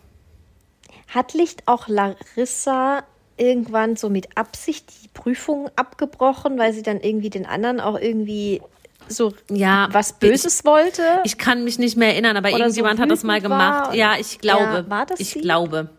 Hat 1.15 1.35
Licht 1.35 1.63
auch 1.67 1.89
Larissa 1.89 3.03
irgendwann 3.37 3.97
so 3.97 4.09
mit 4.09 4.37
Absicht 4.37 4.87
die 5.03 5.09
Prüfung 5.09 5.69
abgebrochen, 5.77 6.59
weil 6.59 6.73
sie 6.73 6.83
dann 6.83 7.01
irgendwie 7.01 7.31
den 7.31 7.47
anderen 7.47 7.81
auch 7.81 7.99
irgendwie 7.99 8.63
so 9.09 9.33
ja, 9.51 9.89
was 9.91 10.15
Böses 10.15 10.61
ich, 10.61 10.65
wollte? 10.65 11.03
Ich 11.25 11.39
kann 11.39 11.65
mich 11.65 11.79
nicht 11.79 11.97
mehr 11.97 12.11
erinnern, 12.13 12.37
aber 12.37 12.49
Oder 12.49 12.59
irgendjemand 12.59 12.99
so 12.99 13.03
hat 13.03 13.11
das 13.11 13.25
mal 13.25 13.41
gemacht. 13.41 13.89
war. 13.89 13.95
Ja, 13.95 14.15
ich 14.19 14.39
glaube. 14.39 14.63
Ja, 14.63 14.91
war 14.91 15.07
das 15.07 15.21
ich 15.21 15.31
sie? 15.31 15.41
glaube. 15.41 15.91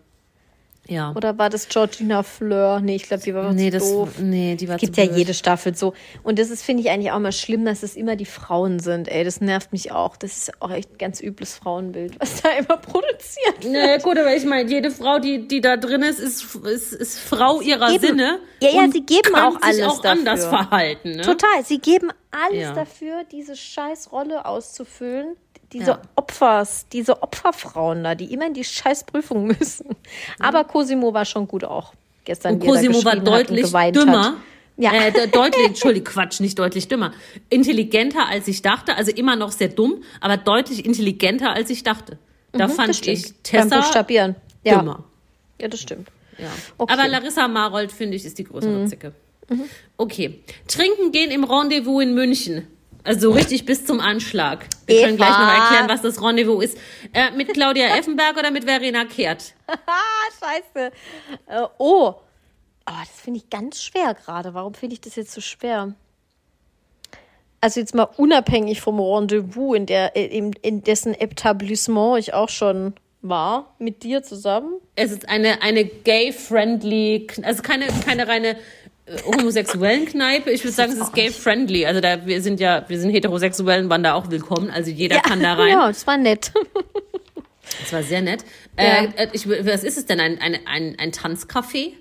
Ja. 0.89 1.13
Oder 1.15 1.37
war 1.37 1.49
das 1.49 1.69
Georgina 1.69 2.23
Fleur? 2.23 2.81
Nee, 2.81 2.95
ich 2.97 3.03
glaube, 3.03 3.23
die 3.23 3.33
war 3.33 3.53
nee, 3.53 3.69
das, 3.69 3.89
doof. 3.89 4.19
nee, 4.19 4.55
die 4.55 4.67
war 4.67 4.75
gibt 4.77 4.97
ja 4.97 5.05
blöd. 5.05 5.17
jede 5.17 5.33
Staffel 5.33 5.73
so. 5.75 5.93
Und 6.23 6.39
das 6.39 6.49
ist, 6.49 6.61
finde 6.61 6.83
ich, 6.83 6.89
eigentlich 6.89 7.11
auch 7.13 7.19
mal 7.19 7.31
schlimm, 7.31 7.63
dass 7.63 7.83
es 7.83 7.95
immer 7.95 8.17
die 8.17 8.25
Frauen 8.25 8.79
sind. 8.79 9.07
Ey, 9.07 9.23
das 9.23 9.39
nervt 9.39 9.71
mich 9.71 9.93
auch. 9.93 10.17
Das 10.17 10.35
ist 10.37 10.61
auch 10.61 10.71
echt 10.71 10.91
ein 10.91 10.97
ganz 10.97 11.21
übles 11.21 11.55
Frauenbild, 11.55 12.15
was 12.19 12.41
da 12.41 12.49
immer 12.49 12.75
produziert 12.77 13.63
wird. 13.63 13.71
Naja, 13.71 13.97
gut, 13.99 14.17
aber 14.17 14.35
ich 14.35 14.43
meine, 14.43 14.69
jede 14.69 14.91
Frau, 14.91 15.19
die, 15.19 15.47
die 15.47 15.61
da 15.61 15.77
drin 15.77 16.01
ist, 16.03 16.19
ist, 16.19 16.53
ist, 16.55 16.91
ist 16.91 17.17
Frau 17.19 17.61
ihrer 17.61 17.89
geben- 17.89 18.05
Sinne. 18.05 18.39
Ja, 18.61 18.69
ja, 18.69 18.91
sie 18.91 19.05
geben 19.05 19.35
auch 19.35 19.53
sich 19.53 19.63
alles 19.63 19.81
auch 19.83 20.01
dafür. 20.01 20.19
anders 20.19 20.45
verhalten. 20.45 21.11
Ne? 21.15 21.21
Total. 21.21 21.63
Sie 21.63 21.79
geben 21.79 22.09
alles 22.31 22.59
Ja. 22.61 22.73
dafür, 22.73 23.23
diese 23.31 23.55
scheiß 23.55 24.11
Rolle 24.11 24.45
auszufüllen. 24.45 25.37
Diese 25.73 25.91
Ja. 25.91 26.01
Opfers, 26.15 26.85
diese 26.91 27.21
Opferfrauen 27.23 28.03
da, 28.03 28.15
die 28.15 28.31
immer 28.33 28.47
in 28.47 28.53
die 28.53 28.63
scheiß 28.63 29.03
Prüfung 29.05 29.47
müssen. 29.59 29.87
Aber 30.39 30.63
Cosimo 30.63 31.13
war 31.13 31.25
schon 31.25 31.47
gut 31.47 31.63
auch 31.63 31.93
gestern. 32.25 32.53
Und 32.55 32.65
Cosimo 32.65 33.03
war 33.03 33.15
deutlich 33.15 33.71
dümmer. 33.91 34.25
Hat. 34.25 34.33
Ja. 34.77 34.91
Äh, 34.91 35.11
de- 35.11 35.27
deutlich, 35.27 35.67
Entschuldigung, 35.67 36.13
Quatsch, 36.13 36.39
nicht 36.39 36.57
deutlich 36.57 36.87
dümmer. 36.87 37.13
Intelligenter 37.49 38.27
als 38.27 38.47
ich 38.47 38.61
dachte, 38.63 38.95
also 38.95 39.11
immer 39.11 39.35
noch 39.35 39.51
sehr 39.51 39.67
dumm, 39.67 40.03
aber 40.19 40.37
deutlich 40.37 40.83
intelligenter 40.85 41.51
als 41.53 41.69
ich 41.69 41.83
dachte. 41.83 42.17
Da 42.53 42.67
Mhm, 42.67 42.71
fand 42.71 43.07
ich 43.07 43.23
Beim 43.23 43.33
Tessa 43.43 43.77
Buchstabieren. 43.77 44.35
Ja. 44.63 44.77
dümmer. 44.79 45.03
ja, 45.61 45.67
das 45.67 45.79
stimmt. 45.79 46.09
Ja. 46.39 46.47
Okay. 46.77 46.91
Mhm. 46.93 46.99
Aber 46.99 47.07
Larissa 47.09 47.47
Marold, 47.47 47.91
finde 47.91 48.15
ich, 48.15 48.25
ist 48.25 48.37
die 48.39 48.43
größere 48.45 48.85
Zicke. 48.87 49.13
Okay. 49.97 50.39
Trinken 50.67 51.11
gehen 51.11 51.29
im 51.29 51.43
Rendezvous 51.43 52.01
in 52.01 52.13
München. 52.15 52.67
Also 53.03 53.29
so 53.29 53.31
richtig 53.31 53.65
bis 53.65 53.85
zum 53.85 53.99
Anschlag. 53.99 54.65
Wir 54.85 55.01
können 55.01 55.15
Eva. 55.15 55.25
gleich 55.25 55.37
noch 55.37 55.63
erklären, 55.63 55.89
was 55.89 56.01
das 56.01 56.21
Rendezvous 56.21 56.63
ist. 56.63 56.77
Äh, 57.13 57.31
mit 57.31 57.53
Claudia 57.53 57.87
Effenberg 57.97 58.37
oder 58.37 58.51
mit 58.51 58.63
Verena 58.63 59.05
Kehrt? 59.05 59.53
Scheiße. 60.39 60.91
Äh, 61.47 61.61
oh. 61.77 62.15
Aber 62.85 62.97
das 62.99 63.21
finde 63.21 63.39
ich 63.39 63.49
ganz 63.49 63.81
schwer 63.81 64.13
gerade. 64.13 64.53
Warum 64.53 64.73
finde 64.73 64.93
ich 64.93 65.01
das 65.01 65.15
jetzt 65.15 65.31
so 65.31 65.41
schwer? 65.41 65.93
Also 67.61 67.79
jetzt 67.79 67.95
mal 67.95 68.09
unabhängig 68.17 68.81
vom 68.81 68.99
Rendezvous, 68.99 69.75
in, 69.75 69.85
der, 69.85 70.15
in, 70.15 70.51
in 70.61 70.83
dessen 70.83 71.13
Etablissement 71.13 72.19
ich 72.19 72.33
auch 72.33 72.49
schon 72.49 72.93
war, 73.21 73.73
mit 73.79 74.03
dir 74.03 74.21
zusammen. 74.21 74.81
Es 74.95 75.11
ist 75.11 75.29
eine, 75.29 75.61
eine 75.61 75.85
gay-friendly, 75.85 77.27
also 77.43 77.61
keine, 77.61 77.87
keine 78.05 78.27
reine 78.27 78.49
äh, 78.49 78.57
homosexuellen 79.25 80.05
Kneipe. 80.05 80.51
Ich 80.51 80.63
würde 80.63 80.73
sagen, 80.73 80.93
es 80.93 80.99
ist 80.99 81.13
gay-friendly. 81.13 81.85
Also 81.85 81.99
da, 82.01 82.25
wir 82.25 82.41
sind 82.41 82.59
ja, 82.59 82.85
wir 82.87 82.99
sind 82.99 83.11
Heterosexuellen, 83.11 83.89
waren 83.89 84.03
da 84.03 84.13
auch 84.13 84.29
willkommen. 84.29 84.69
Also 84.69 84.91
jeder 84.91 85.19
kann 85.19 85.41
da 85.41 85.53
rein. 85.53 85.69
Ja, 85.69 85.87
das 85.87 86.05
war 86.07 86.17
nett. 86.17 86.51
Das 87.81 87.93
war 87.93 88.03
sehr 88.03 88.21
nett. 88.21 88.43
Ja. 88.77 88.83
Äh, 88.83 89.05
äh, 89.15 89.29
ich, 89.31 89.47
was 89.47 89.83
ist 89.83 89.97
es 89.97 90.05
denn? 90.05 90.19
Ein, 90.19 90.37
ein, 90.39 90.59
ein, 90.67 90.95
ein 90.99 91.11
Tanzcafé? 91.11 91.93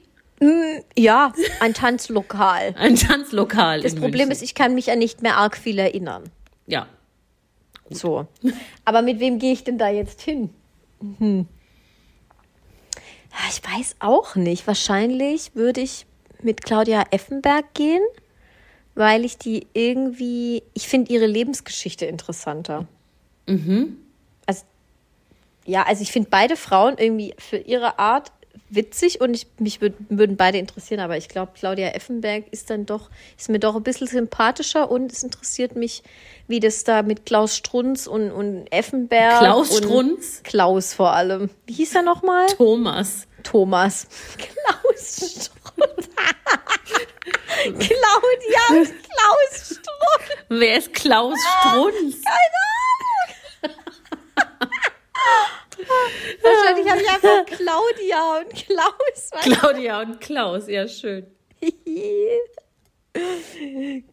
ja, 0.98 1.32
ein 1.60 1.72
Tanzlokal. 1.72 2.74
Ein 2.76 2.96
Tanzlokal. 2.96 3.80
Das 3.80 3.94
Problem 3.94 4.28
München. 4.28 4.32
ist, 4.32 4.42
ich 4.42 4.54
kann 4.54 4.74
mich 4.74 4.86
ja 4.86 4.96
nicht 4.96 5.22
mehr 5.22 5.36
arg 5.36 5.56
viel 5.56 5.78
erinnern. 5.78 6.24
Ja. 6.66 6.88
So. 7.90 8.26
Aber 8.84 9.02
mit 9.02 9.20
wem 9.20 9.38
gehe 9.38 9.52
ich 9.52 9.62
denn 9.62 9.78
da 9.78 9.88
jetzt 9.88 10.20
hin? 10.20 10.50
Hm. 11.18 11.46
Ja, 13.30 13.38
Ich 13.48 13.62
weiß 13.62 13.96
auch 14.00 14.34
nicht. 14.34 14.66
Wahrscheinlich 14.66 15.54
würde 15.54 15.80
ich 15.80 16.06
mit 16.44 16.64
Claudia 16.64 17.04
Effenberg 17.10 17.74
gehen, 17.74 18.02
weil 18.94 19.24
ich 19.24 19.38
die 19.38 19.66
irgendwie, 19.72 20.62
ich 20.74 20.88
finde 20.88 21.12
ihre 21.12 21.26
Lebensgeschichte 21.26 22.06
interessanter. 22.06 22.86
Also, 24.46 24.64
ja, 25.64 25.84
also 25.84 26.02
ich 26.02 26.12
finde 26.12 26.28
beide 26.30 26.56
Frauen 26.56 26.96
irgendwie 26.98 27.34
für 27.38 27.56
ihre 27.56 27.98
Art 27.98 28.32
witzig 28.74 29.20
und 29.20 29.34
ich, 29.34 29.46
mich 29.58 29.80
würd, 29.80 29.94
würden 30.08 30.36
beide 30.36 30.58
interessieren, 30.58 31.00
aber 31.00 31.16
ich 31.16 31.28
glaube, 31.28 31.52
Claudia 31.54 31.88
Effenberg 31.88 32.44
ist 32.50 32.70
dann 32.70 32.86
doch, 32.86 33.10
ist 33.38 33.48
mir 33.48 33.58
doch 33.58 33.76
ein 33.76 33.82
bisschen 33.82 34.06
sympathischer 34.06 34.90
und 34.90 35.12
es 35.12 35.22
interessiert 35.22 35.76
mich, 35.76 36.02
wie 36.48 36.60
das 36.60 36.84
da 36.84 37.02
mit 37.02 37.26
Klaus 37.26 37.56
Strunz 37.56 38.06
und, 38.06 38.30
und 38.30 38.66
Effenberg. 38.72 39.40
Klaus 39.40 39.70
und 39.70 39.84
Strunz? 39.84 40.42
Klaus 40.42 40.94
vor 40.94 41.12
allem. 41.12 41.50
Wie 41.66 41.74
hieß 41.74 41.94
er 41.94 42.02
nochmal? 42.02 42.46
Thomas. 42.56 43.26
Thomas. 43.42 44.06
Klaus 44.38 45.16
Strunz. 45.16 45.50
Claudia 47.62 48.60
und 48.70 48.86
Klaus 49.02 49.66
Strunz. 49.66 50.46
Wer 50.48 50.78
ist 50.78 50.94
Klaus 50.94 51.38
Strunz? 51.60 52.16
Wahrscheinlich 56.42 56.90
habe 56.90 57.02
ich 57.02 57.08
einfach 57.08 57.46
Claudia 57.46 58.38
und 58.38 58.52
Klaus. 58.54 59.30
Claudia 59.42 60.00
und 60.00 60.20
Klaus, 60.20 60.66
ja 60.68 60.88
schön. 60.88 61.26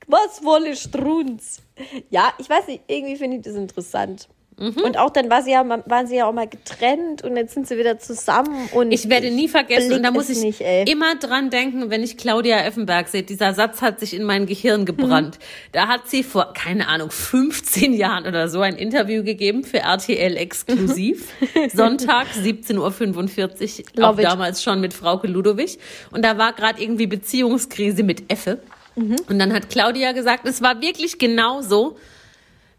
Was 0.07 0.43
wolle 0.43 0.75
Strunz? 0.75 1.61
Ja, 2.09 2.33
ich 2.37 2.49
weiß 2.49 2.67
nicht, 2.67 2.83
irgendwie 2.87 3.15
finde 3.15 3.37
ich 3.37 3.43
das 3.43 3.55
interessant. 3.55 4.27
Mhm. 4.59 4.83
Und 4.83 4.97
auch 4.97 5.09
dann 5.09 5.29
war 5.29 5.41
sie 5.41 5.51
ja, 5.51 5.67
waren 5.67 6.07
sie 6.07 6.17
ja 6.17 6.27
auch 6.27 6.33
mal 6.33 6.47
getrennt 6.47 7.23
und 7.23 7.37
jetzt 7.37 7.53
sind 7.53 7.67
sie 7.67 7.77
wieder 7.77 7.97
zusammen. 7.97 8.69
Und 8.73 8.91
Ich 8.91 9.09
werde 9.09 9.31
nie 9.31 9.47
vergessen, 9.47 9.93
und 9.93 10.03
da 10.03 10.11
muss 10.11 10.29
ich 10.29 10.39
nicht, 10.41 10.61
immer 10.61 11.15
dran 11.15 11.49
denken, 11.49 11.89
wenn 11.89 12.03
ich 12.03 12.17
Claudia 12.17 12.59
Effenberg 12.59 13.07
sehe. 13.07 13.23
Dieser 13.23 13.53
Satz 13.53 13.81
hat 13.81 13.99
sich 13.99 14.13
in 14.13 14.23
mein 14.23 14.45
Gehirn 14.45 14.85
gebrannt. 14.85 15.37
Mhm. 15.39 15.71
Da 15.71 15.87
hat 15.87 16.09
sie 16.09 16.23
vor, 16.23 16.53
keine 16.53 16.87
Ahnung, 16.87 17.09
15 17.09 17.93
Jahren 17.93 18.27
oder 18.27 18.49
so 18.49 18.61
ein 18.61 18.75
Interview 18.75 19.23
gegeben 19.23 19.63
für 19.63 19.79
RTL 19.79 20.35
exklusiv. 20.35 21.27
Sonntag, 21.73 22.27
17.45 22.27 22.77
Uhr, 22.77 24.03
auch 24.03 24.11
Love 24.11 24.21
it. 24.21 24.27
damals 24.27 24.61
schon 24.61 24.81
mit 24.81 24.93
Frauke 24.93 25.27
Ludowig. 25.27 25.79
Und 26.11 26.25
da 26.25 26.37
war 26.37 26.53
gerade 26.53 26.81
irgendwie 26.81 27.07
Beziehungskrise 27.07 28.03
mit 28.03 28.31
Effe. 28.31 28.59
Mhm. 28.95 29.15
Und 29.29 29.39
dann 29.39 29.53
hat 29.53 29.69
Claudia 29.69 30.11
gesagt, 30.11 30.45
es 30.45 30.61
war 30.61 30.81
wirklich 30.81 31.17
genau 31.17 31.61
so. 31.61 31.97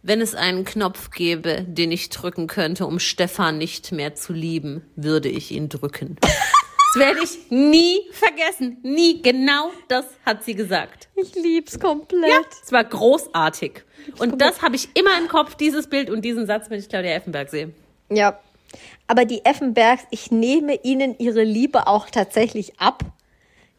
Wenn 0.03 0.23
es 0.23 0.35
einen 0.35 0.65
Knopf 0.65 1.11
gäbe, 1.11 1.63
den 1.69 1.93
ich 1.93 2.09
drücken 2.09 2.47
könnte, 2.47 2.87
um 2.87 2.99
Stefan 2.99 3.59
nicht 3.59 3.93
mehr 3.93 4.15
zu 4.15 4.33
lieben, 4.33 4.83
würde 4.97 5.29
ich 5.29 5.51
ihn 5.51 5.69
drücken. 5.69 6.17
Das 6.23 7.03
werde 7.03 7.21
ich 7.23 7.51
nie 7.51 8.01
vergessen. 8.11 8.79
Nie. 8.83 9.21
Genau 9.23 9.71
das 9.89 10.07
hat 10.25 10.43
sie 10.43 10.55
gesagt. 10.55 11.09
Ich 11.15 11.35
lieb's 11.35 11.79
komplett. 11.79 12.31
Ja, 12.31 12.41
es 12.65 12.73
war 12.73 12.83
großartig. 12.83 13.85
Und 14.19 14.41
das 14.41 14.63
habe 14.63 14.75
ich 14.75 14.89
immer 14.95 15.17
im 15.19 15.29
Kopf, 15.29 15.55
dieses 15.55 15.87
Bild 15.87 16.09
und 16.09 16.25
diesen 16.25 16.47
Satz, 16.47 16.71
wenn 16.71 16.81
ich 16.81 16.89
Claudia 16.89 17.13
Effenberg 17.13 17.51
sehe. 17.51 17.73
Ja. 18.11 18.41
Aber 19.07 19.25
die 19.25 19.45
Effenbergs, 19.45 20.05
ich 20.11 20.31
nehme 20.31 20.83
ihnen 20.83 21.15
ihre 21.19 21.45
Liebe 21.45 21.87
auch 21.87 22.09
tatsächlich 22.09 22.81
ab. 22.81 23.05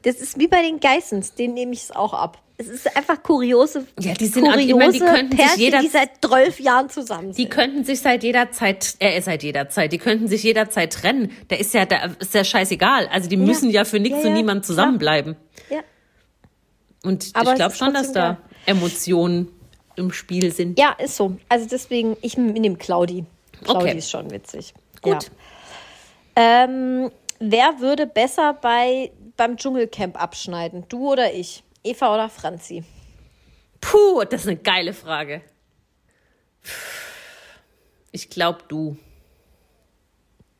Das 0.03 0.15
ist 0.15 0.39
wie 0.39 0.47
bei 0.47 0.61
den 0.61 0.79
Geissens, 0.79 1.33
denen 1.35 1.53
nehme 1.53 1.73
ich 1.73 1.83
es 1.83 1.91
auch 1.91 2.13
ab. 2.13 2.39
Es 2.57 2.67
ist 2.67 2.95
einfach 2.95 3.23
kuriose, 3.23 3.87
Ja, 3.99 4.13
die 4.13 4.27
sind 4.27 4.43
kuriose 4.43 4.75
meine, 4.75 4.91
die 4.91 4.99
könnten 4.99 5.31
sich 5.31 5.39
Pärchen, 5.39 5.59
jeder- 5.61 5.79
die 5.81 5.87
seit 5.87 6.09
zwölf 6.23 6.59
Jahren 6.59 6.89
zusammen 6.89 7.29
Die 7.31 7.41
sind. 7.43 7.49
könnten 7.51 7.83
sich 7.85 7.99
seit 8.01 8.23
jeder 8.23 8.51
Zeit, 8.51 8.95
äh, 8.99 9.19
seit 9.21 9.41
jeder 9.41 9.69
Zeit, 9.69 9.91
die 9.93 9.97
könnten 9.97 10.27
sich 10.27 10.43
jederzeit 10.43 10.93
trennen. 10.93 11.31
Da 11.47 11.55
ist 11.55 11.73
ja, 11.73 11.85
da 11.85 12.11
ist 12.19 12.33
ja 12.35 12.43
scheißegal. 12.43 13.07
Also 13.07 13.29
die 13.29 13.37
müssen 13.37 13.71
ja 13.71 13.83
für 13.83 13.99
nichts 13.99 14.19
Ja, 14.19 14.25
und 14.25 14.29
ja, 14.29 14.35
niemand 14.35 14.65
zusammenbleiben. 14.65 15.35
ja. 15.71 15.79
Und 17.03 17.31
Aber 17.33 17.49
ich 17.51 17.55
glaube 17.55 17.73
schon, 17.73 17.93
dass 17.95 18.11
da. 18.11 18.37
Emotionen 18.67 19.47
im 19.95 20.11
Spiel 20.13 20.51
sind. 20.53 20.77
ja, 20.77 20.91
ist 21.03 21.15
so. 21.15 21.37
Also 21.49 21.67
deswegen, 21.67 22.15
ich 22.21 22.37
nehme 22.37 22.75
Claudi. 22.77 23.25
Claudi 23.63 23.85
Okay. 23.89 23.97
ist 23.97 24.11
schon 24.11 24.29
witzig. 24.29 24.73
Gut. 25.01 25.31
Ja. 26.37 26.63
Ähm, 26.65 27.11
wer 27.39 27.79
würde 27.79 28.05
besser 28.05 28.53
bei, 28.61 29.11
beim 29.41 29.57
Dschungelcamp 29.57 30.21
abschneiden? 30.21 30.85
Du 30.87 31.11
oder 31.11 31.33
ich? 31.33 31.63
Eva 31.83 32.13
oder 32.13 32.29
Franzi? 32.29 32.83
Puh, 33.81 34.23
das 34.29 34.41
ist 34.41 34.47
eine 34.47 34.57
geile 34.57 34.93
Frage. 34.93 35.41
Ich 38.11 38.29
glaube 38.29 38.59
du. 38.67 38.97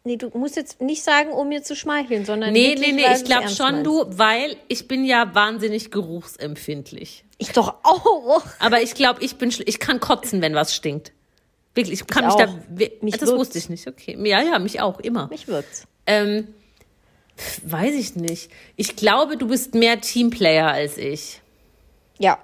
Nee, 0.04 0.18
du 0.18 0.36
musst 0.36 0.56
jetzt 0.56 0.82
nicht 0.82 1.04
sagen, 1.04 1.30
um 1.32 1.50
mir 1.50 1.62
zu 1.62 1.76
schmeicheln, 1.76 2.26
sondern. 2.26 2.54
Nee, 2.54 2.70
wirklich, 2.70 2.96
nee, 2.96 3.08
nee, 3.08 3.16
ich 3.16 3.24
glaube 3.24 3.50
schon 3.50 3.84
meinst. 3.84 3.86
du, 3.86 4.18
weil 4.18 4.58
ich 4.68 4.88
bin 4.88 5.06
ja 5.06 5.36
wahnsinnig 5.36 5.92
geruchsempfindlich. 5.92 7.24
Ich 7.38 7.52
doch 7.52 7.76
auch. 7.84 8.42
Aber 8.58 8.82
ich 8.82 8.96
glaube, 8.96 9.24
ich 9.24 9.36
bin, 9.36 9.54
ich 9.64 9.80
kann 9.80 10.00
kotzen, 10.00 10.42
wenn 10.42 10.56
was 10.56 10.76
stinkt. 10.76 11.12
Wirklich, 11.76 12.02
ich 12.02 12.08
kann 12.08 12.26
mich 12.26 12.34
auch. 12.34 12.40
da, 12.40 12.48
Mich 13.02 13.14
das 13.14 13.28
wirkt's. 13.30 13.34
wusste 13.34 13.58
ich 13.60 13.70
nicht, 13.70 13.88
okay. 13.88 14.18
Ja, 14.28 14.42
ja, 14.42 14.58
mich 14.58 14.82
auch, 14.82 15.00
immer. 15.02 15.28
Mich 15.28 15.48
wirkt's. 15.48 15.86
Ähm, 16.08 16.48
weiß 17.64 17.96
ich 17.96 18.16
nicht. 18.16 18.52
Ich 18.76 18.96
glaube, 18.96 19.38
du 19.38 19.48
bist 19.48 19.76
mehr 19.76 20.02
Teamplayer 20.02 20.72
als 20.72 20.98
ich. 20.98 21.42
Ja. 22.18 22.40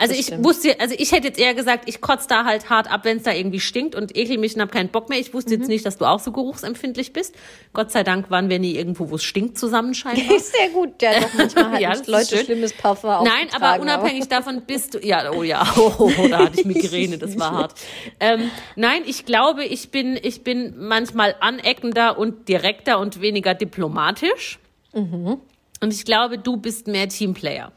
Also 0.00 0.12
Das 0.12 0.20
ich 0.20 0.26
stimmt. 0.26 0.44
wusste, 0.44 0.78
also 0.78 0.94
ich 0.96 1.10
hätte 1.10 1.26
jetzt 1.26 1.40
eher 1.40 1.54
gesagt, 1.54 1.88
ich 1.88 2.00
kotze 2.00 2.28
da 2.28 2.44
halt 2.44 2.70
hart 2.70 2.88
ab, 2.88 3.00
wenn 3.04 3.16
es 3.16 3.24
da 3.24 3.32
irgendwie 3.32 3.58
stinkt 3.58 3.96
und 3.96 4.16
ekel 4.16 4.38
mich 4.38 4.54
und 4.54 4.60
hab 4.62 4.70
keinen 4.70 4.90
Bock 4.90 5.08
mehr. 5.08 5.18
Ich 5.18 5.34
wusste 5.34 5.52
Mhm. 5.54 5.60
jetzt 5.60 5.68
nicht, 5.68 5.84
dass 5.84 5.96
du 5.98 6.04
auch 6.04 6.20
so 6.20 6.30
geruchsempfindlich 6.30 7.12
bist. 7.12 7.34
Gott 7.72 7.90
sei 7.90 8.04
Dank 8.04 8.30
waren 8.30 8.48
wir 8.48 8.60
nie 8.60 8.76
irgendwo, 8.76 9.10
wo 9.10 9.16
es 9.16 9.24
stinkt 9.24 9.58
zusammen 9.58 9.94
scheinbar. 9.94 10.36
Ist 10.36 10.54
sehr 10.54 10.68
gut. 10.68 11.02
Ja, 11.02 11.18
doch 11.18 11.34
manchmal 11.34 11.64
hat 11.72 11.80
Ja, 11.80 11.92
Leute 12.06 12.36
schön. 12.36 12.44
schlimmes 12.44 12.72
Parfum 12.74 13.10
Nein, 13.24 13.48
aber 13.58 13.80
unabhängig 13.82 14.28
davon 14.28 14.62
bist 14.66 14.94
du, 14.94 14.98
ja, 15.00 15.32
oh 15.32 15.42
ja, 15.42 15.66
oh, 15.76 15.92
oh, 15.98 16.12
oh, 16.16 16.28
da 16.28 16.38
hatte 16.44 16.60
ich 16.60 16.64
Migräne, 16.64 17.18
das 17.18 17.36
war 17.38 17.50
hart. 17.50 17.74
Ähm, 18.20 18.50
nein, 18.76 19.02
ich 19.04 19.24
glaube, 19.26 19.64
ich 19.64 19.90
bin, 19.90 20.16
ich 20.22 20.44
bin 20.44 20.74
manchmal 20.78 21.34
aneckender 21.40 22.18
und 22.18 22.48
direkter 22.48 23.00
und 23.00 23.20
weniger 23.20 23.54
diplomatisch. 23.54 24.60
Mhm. 24.94 25.38
Und 25.80 25.92
ich 25.92 26.04
glaube, 26.04 26.38
du 26.38 26.56
bist 26.56 26.86
mehr 26.86 27.08
Teamplayer. 27.08 27.72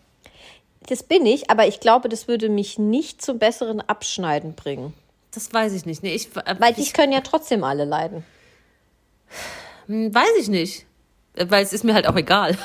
Das 0.87 1.03
bin 1.03 1.25
ich, 1.25 1.49
aber 1.49 1.67
ich 1.67 1.79
glaube, 1.79 2.09
das 2.09 2.27
würde 2.27 2.49
mich 2.49 2.79
nicht 2.79 3.21
zum 3.21 3.39
besseren 3.39 3.81
Abschneiden 3.81 4.55
bringen. 4.55 4.93
Das 5.33 5.53
weiß 5.53 5.73
ich 5.73 5.85
nicht. 5.85 6.03
Nee, 6.03 6.13
ich, 6.13 6.35
äh, 6.35 6.55
Weil 6.59 6.71
ich, 6.71 6.77
dich 6.77 6.93
können 6.93 7.13
ja 7.13 7.21
trotzdem 7.21 7.63
alle 7.63 7.85
leiden. 7.85 8.25
hm, 9.87 10.13
weiß 10.13 10.37
ich 10.39 10.47
nicht. 10.49 10.85
Weil 11.35 11.63
es 11.63 11.71
ist 11.71 11.83
mir 11.83 11.93
halt 11.93 12.07
auch 12.07 12.15
egal. 12.15 12.57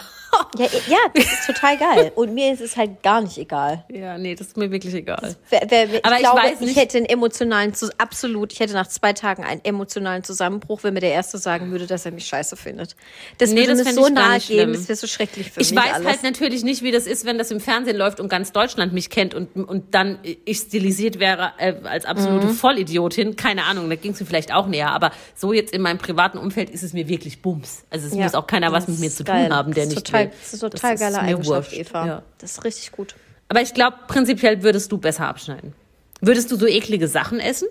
Ja, 0.59 0.67
ja, 0.89 0.99
das 1.15 1.25
ist 1.25 1.47
total 1.47 1.77
geil. 1.79 2.13
Und 2.17 2.35
mir 2.35 2.53
ist 2.53 2.61
es 2.61 2.77
halt 2.77 3.03
gar 3.03 3.21
nicht 3.21 3.39
egal. 3.39 3.85
Ja, 3.93 4.19
nee, 4.19 4.35
das 4.35 4.49
ist 4.49 4.57
mir 4.57 4.71
wirklich 4.71 4.95
egal. 4.95 5.37
Wer, 5.51 5.63
wer, 5.69 5.93
wer, 5.93 6.05
Aber 6.05 6.15
ich 6.15 6.21
ich 6.23 6.23
glaube, 6.25 6.41
weiß 6.43 6.61
ich 6.61 6.67
nicht- 6.67 6.77
hätte 6.77 6.97
einen 6.99 7.07
emotionalen, 7.07 7.73
absolut, 7.99 8.53
ich 8.53 8.61
hätte 8.61 8.75
nach 8.75 8.87
zwei 8.89 9.13
Tagen 9.13 9.45
einen 9.45 9.65
emotionalen 9.65 10.25
Zusammenbruch, 10.25 10.83
wenn 10.83 10.95
mir 10.95 11.01
der 11.01 11.13
Erste 11.13 11.39
sagen 11.39 11.71
würde, 11.71 11.87
dass 11.87 12.05
er 12.07 12.13
mich 12.13 12.27
scheiße 12.27 12.57
findet. 12.57 12.97
Das 13.39 13.51
Nee, 13.51 13.61
würde 13.67 13.77
das 13.77 13.85
mir 13.87 13.93
so 13.95 14.07
ich 14.07 14.13
nahe 14.13 14.39
gehen, 14.41 14.73
das 14.73 14.89
wäre 14.89 14.97
so 14.97 15.07
schrecklich 15.07 15.51
für 15.53 15.61
Ich 15.61 15.71
mich 15.71 15.79
weiß 15.81 15.93
alles. 15.95 16.07
halt 16.09 16.23
natürlich 16.23 16.63
nicht, 16.65 16.83
wie 16.83 16.91
das 16.93 17.07
ist, 17.07 17.25
wenn 17.25 17.39
das 17.39 17.51
im 17.51 17.61
Fernsehen 17.61 17.97
läuft 17.97 18.21
und 18.21 18.29
ganz 18.29 18.53
Deutschland 18.53 18.93
mich 18.93 19.11
kennt 19.11 19.35
und, 19.35 19.55
und 19.57 19.95
dann 19.95 20.19
ich 20.45 20.59
stilisiert 20.59 21.19
wäre 21.19 21.53
äh, 21.59 21.75
als 21.85 22.05
absolute 22.05 22.47
Mhm. 22.47 22.55
Vollidiotin. 22.55 23.37
Keine 23.37 23.65
Ahnung, 23.65 23.89
da 23.89 23.97
ging 23.97 24.13
es 24.13 24.21
mir 24.21 24.27
vielleicht 24.27 24.53
auch 24.53 24.67
näher. 24.67 24.91
Aber 24.91 25.11
so 25.35 25.53
jetzt 25.53 25.73
in 25.73 25.83
meinem 25.83 25.99
privaten 25.99 26.39
Umfeld 26.39 26.71
ist 26.71 26.83
es 26.83 26.93
mir 26.93 27.09
wirklich 27.09 27.43
Bums. 27.43 27.85
Also 27.91 28.07
es 28.07 28.15
Ja, 28.15 28.25
muss 28.25 28.35
auch 28.35 28.47
keiner 28.47 28.73
was 28.73 28.89
mit 28.89 28.99
mir 29.01 29.11
zu 29.11 29.25
geil. 29.25 29.49
tun 29.49 29.57
haben, 29.57 29.75
der 29.75 29.87
nicht 29.87 30.05
total, 30.07 30.25
will. 30.27 30.31
Das 30.47 30.55
ist 30.55 30.61
total 30.61 30.93
Das 30.93 31.01
geile 31.01 31.19
Eigenschaft, 31.21 31.73
wurscht. 31.73 31.73
Eva. 31.73 32.07
Ja. 32.07 32.23
Das 32.39 32.53
ist 32.53 32.65
richtig 32.65 32.93
gut. 32.93 33.15
Aber 33.49 33.63
ich 33.63 33.75
glaube, 33.75 33.97
prinzipiell 34.09 34.63
würdest 34.63 34.91
du 34.91 34.99
besser 34.99 35.27
abschneiden. 35.27 35.73
Würdest 36.21 36.51
du 36.51 36.57
so 36.57 36.67
eklige 36.67 37.09
Sachen 37.09 37.41
essen? 37.41 37.69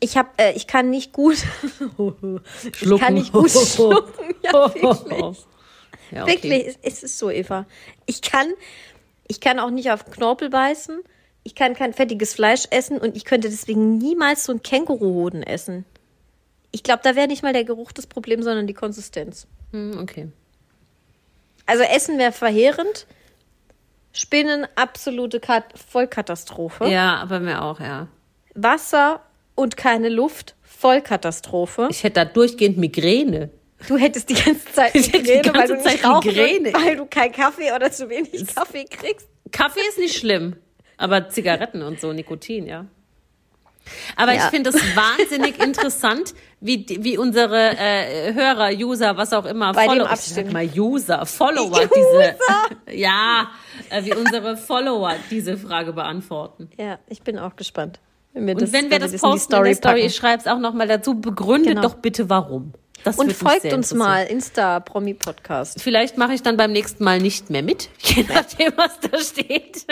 Ich 0.00 0.16
hab, 0.18 0.38
äh, 0.40 0.52
ich 0.52 0.66
kann 0.66 0.90
nicht 0.90 1.12
gut, 1.12 1.36
ich 2.64 2.76
Schlucken. 2.76 3.02
kann 3.02 3.14
nicht 3.14 3.32
gut 3.32 3.50
schlucken. 3.50 4.34
Ja, 4.42 4.52
wirklich. 4.74 5.38
Ja, 6.10 6.24
okay. 6.24 6.32
Wirklich, 6.34 6.66
es, 6.66 6.78
es 6.82 7.02
ist 7.02 7.18
so, 7.18 7.30
Eva. 7.30 7.64
Ich 8.04 8.20
kann, 8.20 8.48
ich 9.28 9.40
kann 9.40 9.58
auch 9.58 9.70
nicht 9.70 9.90
auf 9.90 10.04
Knorpel 10.10 10.50
beißen. 10.50 11.00
Ich 11.44 11.54
kann 11.54 11.74
kein 11.74 11.94
fettiges 11.94 12.34
Fleisch 12.34 12.64
essen 12.70 12.98
und 12.98 13.16
ich 13.16 13.24
könnte 13.24 13.48
deswegen 13.48 13.96
niemals 13.96 14.44
so 14.44 14.52
einen 14.52 14.62
Känguruhoden 14.62 15.42
essen. 15.42 15.86
Ich 16.70 16.82
glaube, 16.82 17.00
da 17.02 17.16
wäre 17.16 17.26
nicht 17.28 17.42
mal 17.42 17.52
der 17.54 17.64
Geruch 17.64 17.92
das 17.92 18.06
Problem, 18.06 18.42
sondern 18.42 18.66
die 18.66 18.74
Konsistenz. 18.74 19.46
Hm, 19.70 19.98
okay. 19.98 20.28
Also 21.66 21.82
Essen 21.84 22.18
wäre 22.18 22.32
verheerend. 22.32 23.06
Spinnen, 24.12 24.66
absolute 24.74 25.40
Kat 25.40 25.64
Vollkatastrophe. 25.90 26.86
Ja, 26.88 27.16
aber 27.16 27.40
mir 27.40 27.62
auch, 27.62 27.80
ja. 27.80 28.08
Wasser 28.54 29.20
und 29.54 29.76
keine 29.76 30.08
Luft, 30.08 30.54
Vollkatastrophe. 30.62 31.88
Ich 31.90 32.04
hätte 32.04 32.14
da 32.14 32.24
durchgehend 32.24 32.76
Migräne. 32.76 33.50
Du 33.88 33.96
hättest 33.96 34.28
die 34.28 34.34
ganze 34.34 34.70
Zeit 34.72 34.94
Ich 34.94 35.12
hätte 35.12 35.22
die 35.22 35.36
Migräne, 35.36 35.54
weil 35.54 35.68
ganze 35.68 35.76
du 35.76 35.82
Zeit 35.82 36.24
Migräne. 36.24 36.72
weil 36.74 36.96
du 36.96 37.06
keinen 37.06 37.32
Kaffee 37.32 37.72
oder 37.72 37.90
zu 37.90 38.08
wenig 38.08 38.54
Kaffee 38.54 38.84
kriegst. 38.84 39.28
Kaffee 39.50 39.80
ist 39.88 39.98
nicht 39.98 40.16
schlimm, 40.16 40.56
aber 40.98 41.28
Zigaretten 41.28 41.82
und 41.82 42.00
so, 42.00 42.12
Nikotin, 42.12 42.66
ja. 42.66 42.86
Aber 44.16 44.32
Ja. 44.34 44.44
ich 44.44 44.50
finde 44.50 44.70
es 44.70 44.76
wahnsinnig 44.96 45.62
interessant, 45.62 46.34
wie, 46.60 46.86
wie 47.00 47.18
unsere 47.18 47.76
äh, 47.76 48.32
Hörer, 48.34 48.70
User, 48.72 49.16
was 49.16 49.32
auch 49.32 49.44
immer, 49.44 49.72
Bei 49.72 49.82
dem 49.84 49.90
Follower, 49.90 50.06
ich 50.06 50.12
Abstimmen. 50.12 50.46
sag 50.46 50.52
mal 50.52 50.68
User, 50.74 51.26
Follower, 51.26 51.70
User. 51.82 51.88
diese, 51.94 52.36
ja, 52.98 53.48
äh, 53.90 54.04
wie 54.04 54.14
unsere 54.14 54.56
Follower 54.56 55.14
diese 55.30 55.56
Frage 55.56 55.92
beantworten. 55.92 56.70
Ja, 56.78 56.98
ich 57.08 57.22
bin 57.22 57.38
auch 57.38 57.56
gespannt. 57.56 58.00
Wenn 58.34 58.46
wir 58.46 58.56
Und 58.56 58.72
wenn 58.72 58.90
wir 58.90 58.98
das 58.98 59.12
in 59.12 59.18
die 59.18 59.20
posten 59.20 59.54
in 59.56 59.64
der 59.64 59.74
Story, 59.74 59.92
packen. 59.94 60.06
ich 60.06 60.16
schreibe 60.16 60.40
es 60.40 60.46
auch 60.46 60.58
nochmal 60.58 60.88
dazu, 60.88 61.20
begründet 61.20 61.70
Genau. 61.76 61.82
doch 61.82 61.94
bitte 61.96 62.30
warum. 62.30 62.72
Das 63.04 63.18
Und 63.18 63.32
folgt 63.32 63.72
uns 63.72 63.92
mal, 63.92 64.22
Insta 64.26 64.78
Promi 64.78 65.12
Podcast. 65.14 65.82
Vielleicht 65.82 66.16
mache 66.18 66.34
ich 66.34 66.42
dann 66.42 66.56
beim 66.56 66.70
nächsten 66.70 67.02
Mal 67.02 67.18
nicht 67.20 67.50
mehr 67.50 67.62
mit, 67.64 67.90
je 67.98 68.24
nachdem, 68.32 68.72
was 68.76 69.00
da 69.00 69.18
steht. 69.18 69.84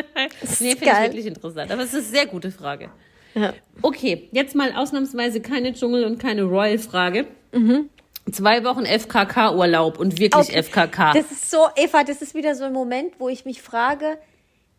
nee, 0.60 0.76
finde 0.76 0.84
ich 0.84 1.02
wirklich 1.02 1.26
interessant. 1.26 1.72
Aber 1.72 1.82
es 1.82 1.88
ist 1.88 1.94
eine 1.94 2.02
sehr 2.04 2.26
gute 2.26 2.52
Frage. 2.52 2.88
Ja. 3.34 3.52
Okay, 3.82 4.28
jetzt 4.32 4.54
mal 4.54 4.72
ausnahmsweise 4.74 5.40
keine 5.40 5.72
Dschungel- 5.72 6.04
und 6.04 6.18
keine 6.18 6.42
Royal-Frage. 6.42 7.26
Mhm. 7.52 7.88
Zwei 8.32 8.64
Wochen 8.64 8.84
FKK-Urlaub 8.86 9.98
und 9.98 10.18
wirklich 10.18 10.48
Okay. 10.50 10.62
FKK. 10.62 11.12
Das 11.14 11.30
ist 11.30 11.50
so, 11.50 11.66
Eva, 11.76 12.04
das 12.04 12.22
ist 12.22 12.34
wieder 12.34 12.54
so 12.54 12.64
ein 12.64 12.72
Moment, 12.72 13.14
wo 13.18 13.28
ich 13.28 13.44
mich 13.44 13.62
frage, 13.62 14.18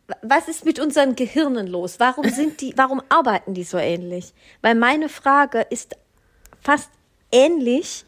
wa- 0.08 0.16
was 0.22 0.48
ist 0.48 0.64
mit 0.66 0.80
unseren 0.80 1.16
Gehirnen 1.16 1.68
los? 1.68 2.00
Warum 2.00 2.30
sind 2.30 2.62
die, 2.62 2.74
warum 2.78 3.02
arbeiten 3.10 3.54
die 3.54 3.64
so 3.64 3.78
ähnlich? 3.78 4.34
Weil 4.62 4.76
meine 4.76 5.10
Frage 5.10 5.62
ist 5.70 5.96
fast 6.62 6.90
ähnlich 7.32 8.06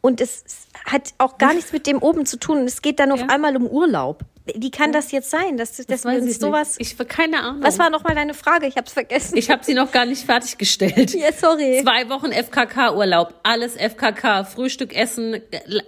und 0.00 0.20
es 0.20 0.44
hat 0.84 1.14
auch 1.18 1.38
gar 1.38 1.54
nichts 1.54 1.72
mit 1.72 1.86
dem 1.86 2.02
oben 2.02 2.26
zu 2.26 2.38
tun. 2.38 2.58
Es 2.64 2.82
geht 2.82 2.98
dann 2.98 3.12
auf 3.12 3.20
Ja. 3.20 3.26
einmal 3.28 3.56
um 3.56 3.66
Urlaub. 3.66 4.20
Wie 4.54 4.70
kann 4.70 4.92
das 4.92 5.10
jetzt 5.10 5.30
sein, 5.30 5.56
dass, 5.56 5.76
dass 5.76 5.86
das 5.86 6.04
wir 6.04 6.12
uns 6.12 6.30
ich 6.30 6.38
sowas. 6.38 6.78
nicht. 6.78 7.00
Ich 7.00 7.08
keine 7.08 7.40
Ahnung. 7.40 7.62
Was 7.62 7.78
war 7.78 7.90
nochmal 7.90 8.14
deine 8.14 8.32
Frage? 8.34 8.66
Ich 8.66 8.76
habe 8.76 8.86
es 8.86 8.92
vergessen. 8.92 9.36
ich 9.36 9.50
habe 9.50 9.64
sie 9.64 9.74
noch 9.74 9.90
gar 9.90 10.06
nicht 10.06 10.24
fertiggestellt. 10.24 11.14
ja, 11.14 11.32
sorry. 11.32 11.80
Zwei 11.82 12.08
Wochen 12.08 12.32
FKK-Urlaub, 12.32 13.34
alles 13.42 13.74
FKK, 13.76 14.44
Frühstück, 14.44 14.94
Essen, 14.94 15.40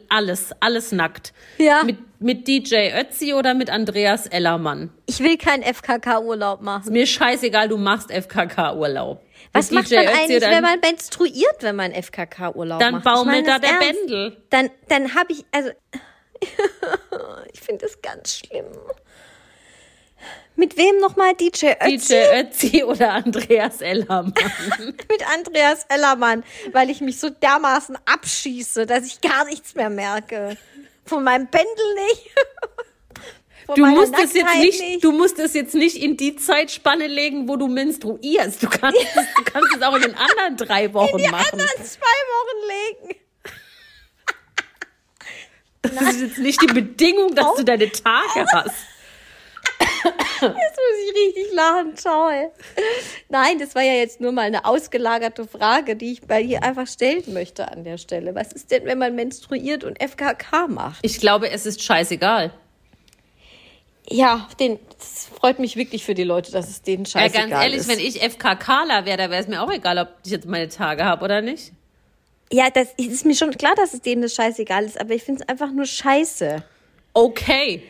alles, 0.08 0.50
alles 0.60 0.90
nackt. 0.90 1.32
Ja. 1.58 1.84
Mit, 1.84 1.98
mit 2.20 2.48
DJ 2.48 2.90
Ötzi 2.98 3.32
oder 3.32 3.54
mit 3.54 3.70
Andreas 3.70 4.26
Ellermann. 4.26 4.90
Ich 5.06 5.20
will 5.20 5.36
keinen 5.36 5.62
FKK-Urlaub 5.62 6.60
machen. 6.60 6.92
Mir 6.92 7.06
scheißegal, 7.06 7.68
du 7.68 7.76
machst 7.76 8.10
FKK-Urlaub. 8.10 9.22
Was 9.52 9.70
macht 9.70 9.90
man 9.90 10.06
eigentlich, 10.06 10.42
wenn 10.42 10.62
man 10.62 10.80
menstruiert, 10.80 11.62
wenn 11.62 11.76
man 11.76 11.92
FKK-Urlaub 11.92 12.80
Dann 12.80 12.94
macht? 12.94 13.04
baumelt 13.04 13.46
da 13.46 13.58
der 13.58 13.70
ernst. 13.70 14.00
Bändel. 14.00 14.36
Dann, 14.50 14.70
dann 14.88 15.14
habe 15.14 15.32
ich, 15.32 15.44
also, 15.52 15.70
ich 17.52 17.60
finde 17.60 17.86
das 17.86 18.00
ganz 18.02 18.36
schlimm. 18.38 18.66
Mit 20.56 20.76
wem 20.76 20.98
nochmal? 20.98 21.34
DJ 21.34 21.74
Ötzi? 21.80 22.08
DJ 22.08 22.40
Ötzi 22.40 22.84
oder 22.84 23.12
Andreas 23.12 23.80
Ellermann. 23.80 24.34
Mit 24.80 25.32
Andreas 25.32 25.86
Ellermann, 25.88 26.42
weil 26.72 26.90
ich 26.90 27.00
mich 27.00 27.20
so 27.20 27.30
dermaßen 27.30 27.96
abschieße, 28.04 28.84
dass 28.84 29.06
ich 29.06 29.20
gar 29.20 29.44
nichts 29.44 29.76
mehr 29.76 29.88
merke. 29.88 30.56
Von 31.04 31.22
meinem 31.22 31.48
Pendel 31.48 31.94
nicht. 32.08 32.30
Du 33.74 33.84
musst 33.84 34.14
es 34.14 34.32
jetzt 34.32 34.46
Nacktheit 34.46 34.62
nicht, 34.62 35.04
du 35.04 35.12
musst 35.12 35.38
es 35.38 35.52
jetzt 35.52 35.74
nicht 35.74 36.02
in 36.02 36.16
die 36.16 36.36
Zeitspanne 36.36 37.06
legen, 37.06 37.48
wo 37.50 37.56
du 37.56 37.68
menstruierst. 37.68 38.62
Du 38.62 38.66
kannst, 38.66 38.98
es, 38.98 39.26
du 39.36 39.44
kannst 39.44 39.76
es 39.76 39.82
auch 39.82 39.94
in 39.96 40.00
den 40.00 40.14
anderen 40.14 40.56
drei 40.56 40.94
Wochen 40.94 41.18
die 41.18 41.28
machen. 41.28 41.52
anderen 41.52 41.84
zwei 41.84 42.00
Wochen 42.00 43.08
legen. 43.08 43.20
Das 45.82 46.14
ist 46.14 46.20
jetzt 46.20 46.38
nicht 46.38 46.60
die 46.62 46.66
Bedingung, 46.66 47.34
dass 47.34 47.54
du 47.56 47.64
deine 47.64 47.90
Tage 47.90 48.46
hast. 48.52 48.74
Jetzt 50.40 50.52
muss 50.52 50.54
ich 50.54 51.16
richtig 51.16 51.52
lachen, 51.54 51.94
toll. 52.00 52.50
Nein, 53.28 53.58
das 53.58 53.74
war 53.74 53.82
ja 53.82 53.94
jetzt 53.94 54.20
nur 54.20 54.30
mal 54.32 54.42
eine 54.42 54.64
ausgelagerte 54.64 55.46
Frage, 55.46 55.96
die 55.96 56.12
ich 56.12 56.22
bei 56.22 56.42
dir 56.42 56.62
einfach 56.62 56.86
stellen 56.86 57.32
möchte 57.32 57.70
an 57.70 57.84
der 57.84 57.98
Stelle. 57.98 58.34
Was 58.34 58.52
ist 58.52 58.70
denn, 58.70 58.84
wenn 58.84 58.98
man 58.98 59.14
menstruiert 59.16 59.82
und 59.84 60.00
FKK 60.00 60.68
macht? 60.68 60.98
Ich 61.02 61.18
glaube, 61.18 61.50
es 61.50 61.66
ist 61.66 61.82
scheißegal. 61.82 62.52
Ja, 64.10 64.48
den, 64.58 64.78
das 64.98 65.26
freut 65.38 65.58
mich 65.58 65.76
wirklich 65.76 66.04
für 66.04 66.14
die 66.14 66.24
Leute, 66.24 66.50
dass 66.52 66.68
es 66.68 66.82
denen 66.82 67.04
Ja, 67.04 67.10
scheißegal 67.10 67.48
ganz 67.50 67.62
ehrlich, 67.62 67.80
ist. 67.80 67.88
wenn 67.88 67.98
ich 67.98 68.20
FKKler 68.20 69.04
wäre, 69.04 69.18
da 69.18 69.30
wäre 69.30 69.42
es 69.42 69.48
mir 69.48 69.60
auch 69.62 69.70
egal, 69.72 69.98
ob 69.98 70.08
ich 70.24 70.30
jetzt 70.30 70.46
meine 70.46 70.68
Tage 70.68 71.04
habe 71.04 71.24
oder 71.24 71.42
nicht. 71.42 71.72
Ja, 72.52 72.68
das 72.70 72.88
ist 72.96 73.24
mir 73.26 73.34
schon 73.34 73.50
klar, 73.52 73.74
dass 73.76 73.94
es 73.94 74.00
denen 74.00 74.22
das 74.22 74.34
scheißegal 74.34 74.84
ist, 74.84 75.00
aber 75.00 75.14
ich 75.14 75.22
finde 75.22 75.42
es 75.42 75.48
einfach 75.48 75.70
nur 75.72 75.84
scheiße. 75.86 76.62
Okay. 77.14 77.82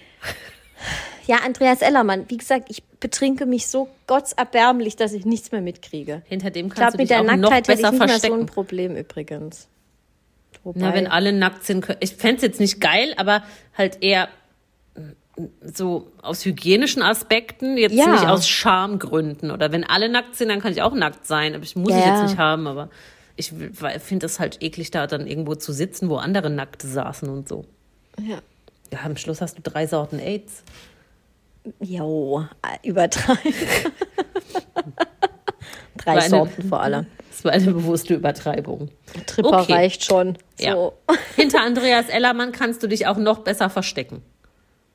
Ja, 1.26 1.36
Andreas 1.44 1.82
Ellermann, 1.82 2.24
wie 2.28 2.38
gesagt, 2.38 2.70
ich 2.70 2.82
betrinke 3.00 3.44
mich 3.46 3.66
so 3.66 3.88
gottserbärmlich, 4.06 4.96
dass 4.96 5.12
ich 5.12 5.26
nichts 5.26 5.52
mehr 5.52 5.60
mitkriege. 5.60 6.22
Hinter 6.26 6.50
dem 6.50 6.66
Ich 6.68 6.74
kannst 6.74 6.78
glaube, 6.78 6.92
du 6.92 6.98
mit 7.02 7.10
dich 7.10 7.16
der 7.16 7.20
auch 7.20 7.24
noch 7.36 7.50
Nacktheit 7.50 7.68
hätte 7.68 7.72
ich 7.72 7.76
besser 7.78 7.90
nicht 7.90 7.98
mehr 7.98 8.08
so 8.08 8.12
verstecken. 8.12 8.40
ein 8.40 8.46
Problem 8.46 8.96
übrigens. 8.96 9.68
Wobei, 10.64 10.80
Na, 10.80 10.94
wenn 10.94 11.06
alle 11.06 11.32
nackt 11.32 11.64
sind, 11.64 11.86
ich 12.00 12.14
fände 12.14 12.36
es 12.36 12.42
jetzt 12.42 12.60
nicht 12.60 12.80
geil, 12.80 13.12
aber 13.18 13.42
halt 13.76 14.02
eher 14.02 14.28
mm, 14.96 15.44
so 15.62 16.10
aus 16.22 16.44
hygienischen 16.44 17.02
Aspekten, 17.02 17.76
jetzt 17.76 17.92
Ja. 17.94 18.10
nicht 18.12 18.26
aus 18.26 18.48
Schamgründen. 18.48 19.50
Oder 19.50 19.70
wenn 19.72 19.84
alle 19.84 20.08
nackt 20.08 20.34
sind, 20.36 20.48
dann 20.48 20.60
kann 20.60 20.72
ich 20.72 20.80
auch 20.82 20.94
nackt 20.94 21.26
sein. 21.26 21.54
Aber 21.54 21.62
ich 21.64 21.76
muss 21.76 21.92
Ja, 21.92 21.98
ich 21.98 22.06
jetzt 22.06 22.22
nicht 22.22 22.38
haben, 22.38 22.66
aber 22.66 22.88
ich 23.38 23.52
finde 24.00 24.26
es 24.26 24.38
halt 24.40 24.62
eklig, 24.62 24.90
da 24.90 25.06
dann 25.06 25.26
irgendwo 25.26 25.54
zu 25.54 25.72
sitzen, 25.72 26.10
wo 26.10 26.16
andere 26.16 26.50
nackt 26.50 26.82
saßen 26.82 27.28
und 27.28 27.48
so. 27.48 27.64
ja. 28.20 28.38
Ja, 28.90 29.00
am 29.04 29.18
Schluss 29.18 29.42
hast 29.42 29.58
du 29.58 29.60
drei 29.62 29.86
Sorten 29.86 30.18
AIDS. 30.18 30.62
Jo, 31.78 32.46
äh, 32.62 32.88
übertreiben. 32.88 33.52
Drei 35.98 36.12
eine- 36.12 36.28
Sorten 36.28 36.62
vor 36.68 36.80
allem. 36.80 37.06
Das 37.30 37.44
war 37.44 37.52
eine 37.52 37.70
bewusste 37.72 38.14
Übertreibung. 38.14 38.88
Tripper 39.26 39.60
Okay. 39.62 39.72
reicht 39.74 40.04
schon. 40.04 40.38
Ja. 40.58 40.72
So. 40.72 40.94
Hinter 41.36 41.60
Andreas 41.62 42.08
Ellermann 42.08 42.52
kannst 42.52 42.82
du 42.82 42.86
dich 42.88 43.06
auch 43.06 43.16
noch 43.18 43.40
besser 43.40 43.68
verstecken. 43.70 44.22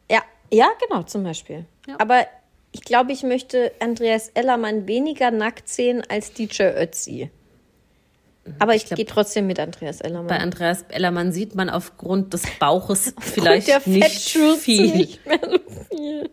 Ja, 0.10 0.22
ja, 0.52 0.70
genau, 0.88 1.04
zum 1.04 1.24
Beispiel. 1.24 1.66
Ja. 1.88 1.96
Aber 2.00 2.26
ich 2.72 2.82
glaube, 2.82 3.12
ich 3.12 3.24
möchte 3.24 3.72
Andreas 3.80 4.30
Ellermann 4.30 4.88
weniger 4.88 5.30
nackt 5.32 5.70
sehen 5.70 6.02
als 6.10 6.34
DJ 6.34 6.64
Ötzi. 6.64 7.30
Aber 8.60 8.76
ich, 8.76 8.86
glaub- 8.86 8.98
gehe 8.98 9.06
trotzdem 9.06 9.48
mit 9.48 9.60
Andreas 9.60 10.00
Bei 10.00 10.06
Ellermann. 10.10 10.32
Andreas 10.41 10.84
Ellermann 10.89 11.32
sieht 11.32 11.56
man 11.56 11.70
aufgrund 11.70 12.34
des 12.34 12.44
Bauches 12.60 13.14
vielleicht 13.20 13.68
der 13.70 13.82
nicht 13.86 14.30
viel. 14.60 14.96
nicht 14.96 15.26
mehr 15.26 15.39
so 15.41 15.60
viel. 15.96 16.30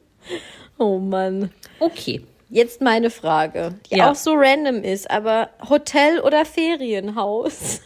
Oh 0.78 0.98
Mann. 0.98 1.50
Okay. 1.78 2.24
Jetzt 2.48 2.80
meine 2.80 3.10
Frage, 3.10 3.74
die 3.90 3.96
Ja. 3.98 4.10
auch 4.10 4.16
so 4.16 4.32
random 4.34 4.82
ist, 4.82 5.08
aber 5.08 5.50
Hotel 5.68 6.18
oder 6.20 6.44
Ferienhaus? 6.44 7.80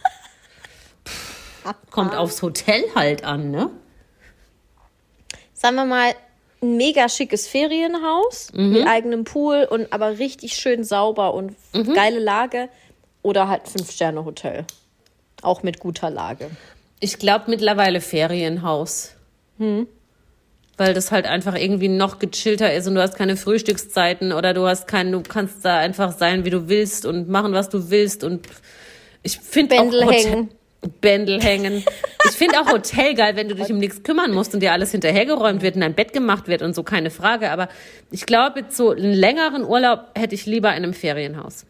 Kommt 1.91 2.15
aufs 2.15 2.41
Hotel 2.41 2.83
halt 2.95 3.23
an, 3.23 3.51
ne? 3.51 3.69
Sagen 5.53 5.75
wir 5.75 5.85
mal, 5.85 6.13
ein 6.61 6.77
mega 6.77 7.09
schickes 7.09 7.47
Ferienhaus 7.47 8.49
Mhm. 8.53 8.71
mit 8.73 8.87
eigenem 8.87 9.23
Pool 9.23 9.67
und 9.69 9.91
aber 9.93 10.17
richtig 10.19 10.55
schön 10.55 10.83
sauber 10.83 11.33
und 11.33 11.55
Mhm. 11.73 11.93
geile 11.93 12.19
Lage. 12.19 12.69
Oder 13.25 13.47
halt 13.47 13.67
Fünf-Sterne-Hotel. 13.67 14.65
Auch 15.41 15.63
mit 15.63 15.79
guter 15.79 16.11
Lage. 16.11 16.51
Ich 16.99 17.17
glaube 17.17 17.45
mittlerweile 17.47 17.99
Ferienhaus. 17.99 19.15
Weil 19.57 20.93
das 20.93 21.11
halt 21.11 21.25
einfach 21.25 21.55
irgendwie 21.55 21.87
noch 21.87 22.19
gechillter 22.19 22.71
ist 22.71 22.85
und 22.87 22.93
du 22.93 23.01
hast 23.01 23.15
keine 23.15 23.35
Frühstückszeiten 23.35 24.31
oder 24.31 24.53
du 24.53 24.67
hast 24.67 24.87
keinen, 24.87 25.11
du 25.11 25.21
kannst 25.23 25.65
da 25.65 25.79
einfach 25.79 26.15
sein, 26.15 26.45
wie 26.45 26.51
du 26.51 26.69
willst 26.69 27.07
und 27.07 27.27
machen, 27.27 27.53
was 27.53 27.69
du 27.69 27.89
willst 27.89 28.23
und 28.23 28.45
ich 29.23 29.39
finde 29.39 29.79
auch 29.79 29.85
Hotel- 29.85 30.11
hängen. 30.13 30.49
Bändel 31.01 31.41
hängen. 31.41 31.83
Ich 32.27 32.31
finde 32.37 32.59
auch 32.59 32.71
Hotel 32.71 33.13
geil, 33.13 33.35
wenn 33.35 33.49
du 33.49 33.53
dich 33.55 33.71
um 33.71 33.77
nichts 33.77 34.01
kümmern 34.01 34.31
musst 34.31 34.55
und 34.55 34.59
dir 34.61 34.71
alles 34.71 34.89
hinterhergeräumt 34.91 35.61
wird 35.61 35.75
und 35.75 35.81
dein 35.81 35.93
Bett 35.93 36.11
gemacht 36.11 36.47
wird 36.47 36.63
und 36.63 36.73
so, 36.73 36.81
keine 36.81 37.11
Frage. 37.11 37.51
Aber 37.51 37.69
ich 38.09 38.25
glaube, 38.25 38.61
jetzt 38.61 38.75
so 38.75 38.89
einen 38.89 39.13
längeren 39.13 39.63
Urlaub 39.63 40.05
hätte 40.15 40.33
ich 40.33 40.47
lieber 40.47 40.69
in 40.69 40.77
einem 40.83 40.93
Ferienhaus. 40.95 41.65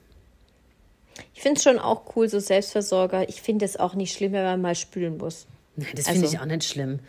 Ich 1.46 1.48
finde 1.48 1.60
es 1.60 1.64
schon 1.64 1.78
auch 1.78 2.02
cool, 2.16 2.28
so 2.28 2.40
Selbstversorger. 2.40 3.30
Ich 3.30 3.40
finde 3.40 3.66
es 3.66 3.78
auch 3.78 3.94
nicht 3.94 4.18
schlimm, 4.18 4.32
wenn 4.32 4.44
man 4.46 4.62
mal 4.64 4.74
spülen 4.74 5.18
muss. 5.20 5.46
Nein, 5.76 5.90
das 5.96 6.08
finde 6.08 6.22
Also- 6.24 6.34
ich 6.34 6.42
auch 6.42 6.46
nicht 6.48 6.64
schlimm. 6.64 7.00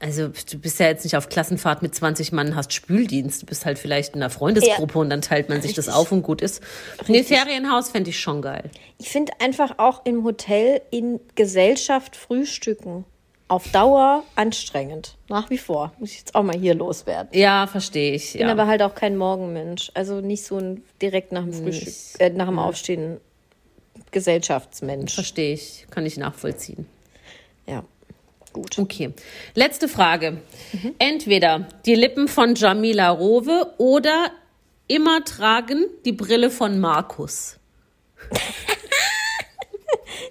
Also 0.00 0.28
du 0.28 0.58
bist 0.58 0.80
ja 0.80 0.86
jetzt 0.86 1.04
nicht 1.04 1.14
auf 1.14 1.28
Klassenfahrt 1.28 1.82
mit 1.82 1.94
20 1.94 2.32
Mann, 2.32 2.56
hast 2.56 2.72
Spüldienst. 2.72 3.42
Du 3.42 3.46
bist 3.46 3.66
halt 3.66 3.78
vielleicht 3.78 4.14
in 4.14 4.22
einer 4.22 4.30
Freundesgruppe 4.30 4.94
Ja. 4.94 5.00
und 5.02 5.10
dann 5.10 5.20
teilt 5.20 5.50
man 5.50 5.60
sich 5.60 5.74
das 5.74 5.88
Richtig. 5.88 6.00
auf 6.00 6.10
und 6.10 6.22
gut 6.22 6.40
ist. 6.40 6.62
Nee, 7.06 7.22
Ferienhaus 7.22 7.90
fände 7.90 8.08
ich 8.08 8.18
schon 8.18 8.40
geil. 8.40 8.70
Ich 8.96 9.10
finde 9.10 9.32
einfach 9.40 9.74
auch 9.78 10.06
im 10.06 10.24
Hotel 10.24 10.80
in 10.90 11.20
Gesellschaft 11.34 12.16
frühstücken 12.16 13.04
auf 13.48 13.68
Dauer 13.72 14.22
anstrengend. 14.36 15.18
Nach 15.28 15.50
wie 15.50 15.58
vor. 15.58 15.92
Muss 15.98 16.12
ich 16.12 16.18
jetzt 16.20 16.34
auch 16.34 16.42
mal 16.42 16.56
hier 16.58 16.74
loswerden. 16.74 17.28
Ja, 17.38 17.66
verstehe 17.66 18.14
ich. 18.14 18.34
Ich 18.34 18.40
bin 18.40 18.48
aber 18.48 18.66
halt 18.66 18.80
auch 18.80 18.94
kein 18.94 19.18
Morgenmensch. 19.18 19.90
Also 19.92 20.22
nicht 20.22 20.44
so 20.46 20.56
ein 20.56 20.82
direkt 21.02 21.30
nach 21.32 21.42
dem 21.42 21.52
Frühstück, 21.52 21.92
äh, 22.20 22.30
nach 22.30 22.46
dem 22.48 22.58
Aufstehen 22.58 23.20
Gesellschaftsmensch. 24.10 25.14
Verstehe 25.14 25.54
ich. 25.54 25.86
Kann 25.90 26.04
ich 26.06 26.16
nachvollziehen. 26.16 26.86
Ja, 27.66 27.84
gut. 28.52 28.78
Okay. 28.78 29.12
Letzte 29.54 29.88
Frage. 29.88 30.38
Entweder 30.98 31.66
die 31.86 31.94
Lippen 31.94 32.28
von 32.28 32.54
Jamila 32.54 33.10
Rowe 33.10 33.72
oder 33.78 34.30
immer 34.88 35.24
tragen 35.24 35.86
die 36.04 36.12
Brille 36.12 36.50
von 36.50 36.78
Markus. 36.78 37.58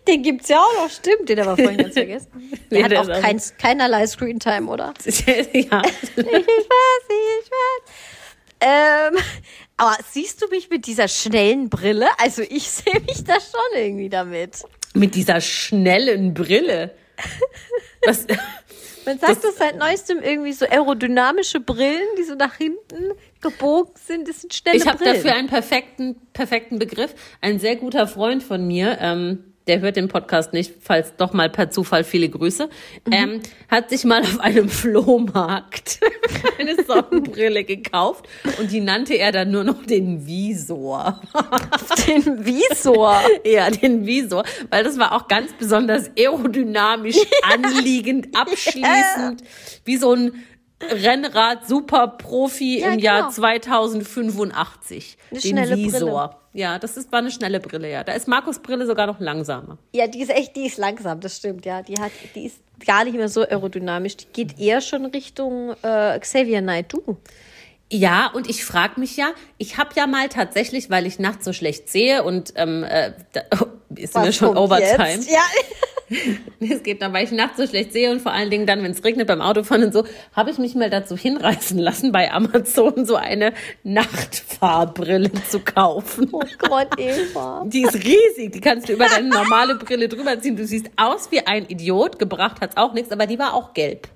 Den 0.08 0.24
gibt's 0.24 0.50
ja 0.50 0.58
auch 0.60 0.74
noch, 0.84 0.90
stimmt. 0.90 1.30
Den 1.30 1.40
haben 1.40 1.58
wir 1.58 1.64
vorhin 1.64 1.78
ganz 1.82 1.94
vergessen. 1.94 2.28
Der 2.72 2.78
Nee, 2.78 2.84
hat 2.84 2.92
der 2.92 3.02
auch- 3.02 3.22
kein, 3.22 3.42
keinerlei 3.60 4.08
Screentime, 4.08 4.70
oder? 4.70 4.94
ja. 5.06 5.12
Ich 5.14 5.28
weiß, 5.28 5.84
ich 6.16 7.52
weiß. 7.52 7.82
Ähm, 8.62 9.18
aber 9.82 9.98
siehst 10.12 10.40
du 10.44 10.48
mich 10.50 10.70
mit 10.70 10.86
dieser 10.86 11.08
schnellen 11.08 11.68
Brille? 11.70 12.08
Also 12.20 12.44
ich 12.44 12.70
sehe 12.70 13.00
mich 13.00 13.24
da 13.24 13.40
schon 13.40 13.76
irgendwie 13.76 14.10
damit. 14.10 14.64
Mit 14.94 15.16
dieser 15.16 15.42
schnellen 15.42 16.36
Brille. 16.36 16.94
Was? 18.06 18.28
Man 19.08 19.18
sagt 19.18 19.44
das, 19.44 19.58
seit 19.58 19.80
neuestem 19.80 20.20
irgendwie 20.22 20.54
so 20.54 20.68
aerodynamische 20.68 21.60
Brillen, 21.60 22.08
die 22.20 22.24
so 22.24 22.36
nach 22.36 22.58
hinten 22.58 23.14
gebogen 23.42 23.94
sind. 23.96 24.28
Das 24.28 24.42
sind 24.42 24.54
schnelle 24.54 24.78
Ich 24.78 24.86
habe 24.86 25.00
Brillen. 25.00 25.16
dafür 25.16 25.34
einen 25.34 25.48
perfekten, 25.48 26.16
perfekten 26.34 26.78
Begriff. 26.78 27.16
Ein 27.42 27.58
sehr 27.58 27.76
guter 27.76 28.06
Freund 28.06 28.44
von 28.44 28.68
mir, 28.68 29.00
ähm, 29.02 29.51
der 29.68 29.80
hört 29.82 29.96
den 29.96 30.08
Podcast 30.08 30.54
nicht, 30.54 30.74
falls 30.82 31.16
doch 31.18 31.34
mal 31.34 31.50
per 31.50 31.70
Zufall 31.70 32.04
viele 32.04 32.30
Grüße, 32.30 32.70
Mhm. 33.08 33.14
ähm, 33.14 33.42
hat 33.70 33.90
sich 33.90 34.04
mal 34.06 34.22
auf 34.22 34.40
einem 34.40 34.70
Flohmarkt 34.70 36.00
eine 36.60 36.84
Sonnenbrille 36.84 37.64
gekauft 37.64 38.28
und 38.60 38.72
die 38.72 38.82
nannte 38.82 39.16
er 39.18 39.32
dann 39.32 39.52
nur 39.52 39.64
noch 39.64 39.86
den 39.86 40.26
Visor. 40.26 41.22
den 42.08 42.46
Visor. 42.46 43.22
ja, 43.46 43.70
den 43.70 44.06
Visor, 44.06 44.44
weil 44.70 44.84
das 44.84 44.98
war 44.98 45.14
auch 45.14 45.28
ganz 45.28 45.54
besonders 45.54 46.10
aerodynamisch, 46.18 47.18
anliegend, 47.54 48.36
abschließend, 48.36 49.44
wie 49.86 49.98
so 49.98 50.14
ein 50.14 50.34
Rennrad 50.90 51.68
Superprofi 51.68 52.80
Ja, 52.80 52.94
im 52.94 53.00
Jahr 53.00 53.20
genau. 53.22 53.32
2085. 53.32 55.18
Eine 55.30 55.40
den 55.40 55.50
schnelle 55.50 55.76
Visor. 55.76 56.28
Brille. 56.28 56.36
Ja, 56.54 56.80
das 56.80 56.98
ist, 56.98 57.12
war 57.12 57.20
eine 57.20 57.32
schnelle 57.32 57.60
Brille, 57.60 57.90
ja. 57.90 58.04
Da 58.04 58.14
ist 58.14 58.28
Markus 58.28 58.60
Brille 58.60 58.86
sogar 58.86 59.08
noch 59.08 59.20
langsamer. 59.20 59.78
Ja, 59.94 60.08
die 60.08 60.22
ist 60.22 60.32
echt, 60.32 60.56
die 60.56 60.66
ist 60.66 60.78
langsam, 60.78 61.20
das 61.22 61.38
stimmt, 61.38 61.66
ja. 61.66 61.82
Die 61.82 61.98
hat, 62.00 62.12
die 62.36 62.46
ist 62.46 62.58
gar 62.86 63.06
nicht 63.06 63.16
mehr 63.16 63.30
so 63.30 63.42
aerodynamisch. 63.42 64.18
Die 64.18 64.26
geht 64.34 64.60
eher 64.60 64.82
schon 64.82 65.06
Richtung 65.06 65.74
äh, 65.82 66.20
Xavier 66.20 66.62
Naidoo. 66.62 67.18
Ja, 67.94 68.32
und 68.34 68.50
ich 68.50 68.64
frage 68.64 69.02
mich 69.02 69.18
ja, 69.18 69.32
ich 69.58 69.78
habe 69.78 69.90
ja 69.98 70.08
mal 70.08 70.30
tatsächlich, 70.30 70.90
weil 70.90 71.06
ich 71.06 71.20
nachts 71.20 71.44
so 71.44 71.52
schlecht 71.52 71.90
sehe 71.90 72.24
und 72.24 72.54
ähm, 72.56 72.86
äh, 72.86 73.12
da, 73.34 73.42
oh, 73.60 73.66
ist 73.96 74.16
mir 74.16 74.28
Was 74.28 74.36
schon 74.38 74.56
kommt 74.56 74.60
Overtime. 74.60 75.10
jetzt? 75.10 75.30
Ja. 75.30 75.42
Es 76.60 76.84
geht 76.84 77.02
dann, 77.02 77.14
weil 77.14 77.24
ich 77.24 77.32
nachts 77.32 77.56
so 77.56 77.66
schlecht 77.66 77.94
sehe 77.94 78.12
und 78.12 78.22
vor 78.22 78.34
allen 78.34 78.50
Dingen 78.50 78.66
dann, 78.66 78.84
wenn 78.84 78.92
es 78.92 79.02
regnet 79.02 79.28
beim 79.28 79.40
Autofahren 79.40 79.86
und 79.86 79.94
so, 79.94 80.04
habe 80.34 80.52
ich 80.52 80.58
mich 80.58 80.76
mal 80.76 80.90
dazu 80.90 81.16
hinreißen 81.16 81.80
lassen, 81.80 82.12
bei 82.12 82.30
Amazon 82.34 83.06
so 83.06 83.16
eine 83.16 83.54
Nachtfahrbrille 83.84 85.32
zu 85.50 85.62
kaufen. 85.62 86.28
Oh 86.34 86.42
Gott, 86.58 86.90
Eva. 86.98 87.64
Die 87.66 87.84
ist 87.84 87.96
riesig, 87.96 88.52
die 88.52 88.60
kannst 88.60 88.90
du 88.90 88.94
über 88.94 89.08
deine 89.08 89.30
normale 89.30 89.76
Brille 89.76 90.10
drüber 90.10 90.38
ziehen. 90.42 90.58
Du 90.58 90.66
siehst 90.66 90.88
aus 90.98 91.32
wie 91.32 91.48
ein 91.48 91.66
Idiot, 91.70 92.20
gebracht 92.20 92.58
hat's 92.60 92.76
auch 92.76 92.92
nichts, 92.92 93.14
aber 93.14 93.26
die 93.26 93.40
war 93.40 93.54
auch 93.54 93.74
gelb. 93.74 94.10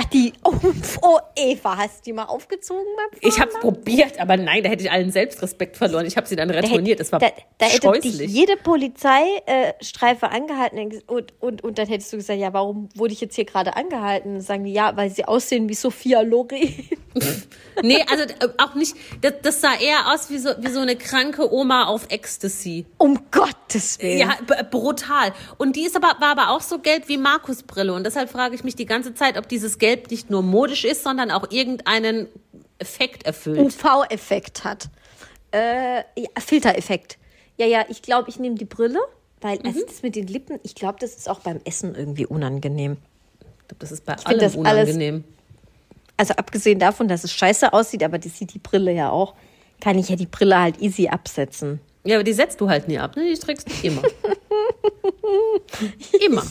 Ach, 0.00 0.04
die. 0.06 0.32
Oh, 0.44 0.54
oh, 1.02 1.18
Eva, 1.36 1.76
hast 1.76 1.98
du 1.98 2.04
die 2.06 2.12
mal 2.12 2.24
aufgezogen 2.24 2.84
beim 2.96 3.10
Fahren? 3.10 3.32
Ich 3.32 3.40
habe 3.40 3.50
es 3.50 3.60
probiert, 3.60 4.18
aber 4.18 4.36
nein, 4.36 4.62
da 4.62 4.70
hätte 4.70 4.84
ich 4.84 4.90
allen 4.90 5.10
Selbstrespekt 5.10 5.76
verloren. 5.76 6.06
Ich 6.06 6.16
habe 6.16 6.26
sie 6.26 6.36
dann 6.36 6.48
retourniert. 6.48 7.00
Es 7.00 7.12
war 7.12 7.18
da, 7.18 7.28
da 7.58 7.66
hätte 7.66 7.92
dich 7.92 8.12
scheußlich. 8.12 8.30
jede 8.30 8.56
Polizeistreife 8.56 9.74
Streife 9.82 10.30
angehalten 10.30 11.02
und, 11.06 11.34
und, 11.40 11.62
und 11.62 11.78
dann 11.78 11.86
hättest 11.86 12.12
du 12.12 12.16
gesagt, 12.16 12.38
ja, 12.38 12.52
warum 12.52 12.88
wurde 12.94 13.12
ich 13.12 13.20
jetzt 13.20 13.34
hier 13.34 13.44
gerade 13.44 13.76
angehalten? 13.76 14.34
Dann 14.34 14.40
sagen 14.40 14.64
die, 14.64 14.72
ja, 14.72 14.96
weil 14.96 15.10
sie 15.10 15.24
aussehen 15.24 15.68
wie 15.68 15.74
Sophia 15.74 16.22
Loren. 16.22 16.88
Nee, 17.82 18.04
also 18.10 18.24
äh, 18.24 18.48
auch 18.58 18.74
nicht. 18.74 18.94
Das, 19.22 19.32
das 19.42 19.60
sah 19.62 19.74
eher 19.80 20.12
aus 20.12 20.28
wie 20.28 20.38
so, 20.38 20.50
wie 20.58 20.68
so 20.68 20.80
eine 20.80 20.96
kranke 20.96 21.50
Oma 21.50 21.84
auf 21.86 22.06
Ecstasy. 22.10 22.84
um 22.98 23.18
Gottes 23.30 23.98
Willen. 24.00 24.18
Ja, 24.18 24.36
brutal. 24.70 25.32
Und 25.56 25.76
die 25.76 25.84
ist 25.86 25.96
aber, 25.96 26.08
war 26.20 26.32
aber 26.32 26.50
auch 26.50 26.60
so 26.60 26.78
gelb 26.78 27.08
wie 27.08 27.16
Markus 27.16 27.62
Brille. 27.62 27.94
Und 27.94 28.04
deshalb 28.04 28.28
frage 28.30 28.54
ich 28.54 28.64
mich 28.64 28.76
die 28.76 28.84
ganze 28.86 29.14
Zeit, 29.14 29.38
ob 29.38 29.48
dieses 29.48 29.78
Gelb 29.78 30.10
nicht 30.10 30.28
nur 30.28 30.42
modisch 30.42 30.84
ist, 30.84 31.02
sondern 31.04 31.30
auch 31.30 31.50
irgendeinen 31.50 32.28
Effekt 32.78 33.24
erfüllt. 33.24 33.58
UV-Effekt 33.58 34.64
hat. 34.64 34.88
Äh, 35.52 35.98
ja, 36.16 36.28
Filtereffekt. 36.38 37.16
Ja, 37.56 37.66
ja, 37.66 37.84
ich 37.88 38.02
glaube, 38.02 38.28
ich 38.28 38.38
nehme 38.38 38.56
die 38.56 38.64
Brille, 38.66 39.00
weil 39.40 39.58
Mhm. 39.58 39.66
also 39.66 39.80
das 39.86 40.02
mit 40.02 40.16
den 40.16 40.26
Lippen, 40.26 40.60
ich 40.62 40.74
glaube, 40.74 40.98
das 41.00 41.14
ist 41.14 41.28
auch 41.30 41.40
beim 41.40 41.60
Essen 41.64 41.94
irgendwie 41.94 42.26
unangenehm. 42.26 42.98
Ich 43.40 43.68
glaub, 43.68 43.78
das 43.80 43.92
ist 43.92 44.04
bei 44.04 44.14
find 44.16 44.26
allem 44.26 44.38
das 44.40 44.56
alles- 44.58 44.58
unangenehm. 44.90 45.24
Also 46.20 46.34
abgesehen 46.34 46.78
davon, 46.78 47.08
dass 47.08 47.24
es 47.24 47.32
scheiße 47.32 47.72
aussieht, 47.72 48.04
aber 48.04 48.18
das 48.18 48.36
sieht 48.36 48.52
die 48.52 48.58
Brille 48.58 48.92
ja 48.92 49.08
auch, 49.08 49.34
kann 49.80 49.98
ich 49.98 50.10
ja 50.10 50.16
die 50.16 50.26
Brille 50.26 50.60
halt 50.60 50.78
easy 50.82 51.08
absetzen. 51.08 51.80
Ja, 52.04 52.16
aber 52.16 52.24
die 52.24 52.34
setzt 52.34 52.60
du 52.60 52.68
halt 52.68 52.88
nie 52.88 52.98
ab, 52.98 53.16
ne? 53.16 53.24
Die 53.24 53.38
trägst 53.38 53.66
du 53.66 53.72
immer. 53.86 54.02
immer. 56.26 56.42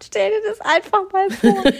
Stell 0.00 0.30
dir 0.30 0.48
das 0.48 0.60
einfach 0.60 1.10
mal 1.12 1.28
vor. 1.30 1.64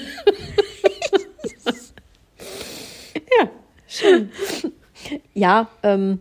Ja, 3.39 3.49
schön. 3.87 4.31
ja, 5.35 5.69
ähm, 5.85 6.19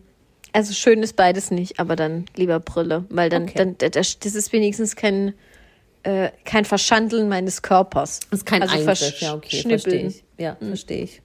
also 0.53 0.73
schön 0.73 1.01
ist 1.01 1.15
beides 1.15 1.49
nicht, 1.49 1.79
aber 1.79 1.95
dann 1.95 2.25
lieber 2.35 2.59
Brille, 2.59 3.05
weil 3.09 3.29
dann, 3.29 3.43
Okay. 3.43 3.73
dann 3.77 3.91
das, 3.91 4.19
das 4.19 4.35
ist 4.35 4.53
wenigstens 4.53 4.95
kein, 4.95 5.33
äh, 6.03 6.31
kein 6.45 6.65
Verschandeln 6.65 7.29
meines 7.29 7.61
Körpers. 7.61 8.19
Das 8.29 8.39
ist 8.39 8.45
kein 8.45 8.61
also 8.61 8.75
Eingriff. 8.75 9.21
Ja, 9.21 9.33
okay, 9.35 9.61
verstehe 9.67 10.07
ich. 10.07 10.23
Ja, 10.37 10.55
verstehe 10.59 11.03
ich. 11.03 11.21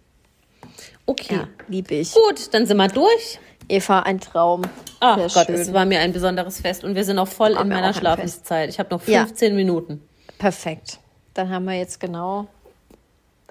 Okay. 1.06 1.34
Ja, 1.36 1.48
liebe 1.68 1.94
ich. 1.94 2.12
Gut, 2.12 2.52
dann 2.52 2.66
sind 2.66 2.76
wir 2.76 2.88
durch. 2.88 3.38
Eva, 3.68 4.00
ein 4.00 4.20
Traum. 4.20 4.62
Ach 5.00 5.16
Sehr 5.16 5.28
Gott, 5.28 5.46
schön. 5.46 5.54
es 5.54 5.72
war 5.72 5.84
mir 5.86 6.00
ein 6.00 6.12
besonderes 6.12 6.60
Fest 6.60 6.84
und 6.84 6.94
wir 6.94 7.04
sind 7.04 7.18
auch 7.18 7.28
voll 7.28 7.54
War 7.54 7.62
in 7.62 7.68
meiner 7.68 7.94
Schlafenszeit. 7.94 8.68
Ich 8.68 8.78
habe 8.78 8.90
noch 8.94 9.06
Ja. 9.06 9.24
15 9.26 9.54
Minuten. 9.56 10.02
Perfekt. 10.38 10.98
Dann 11.34 11.50
haben 11.50 11.64
wir 11.64 11.74
jetzt 11.74 12.00
genau 12.00 12.46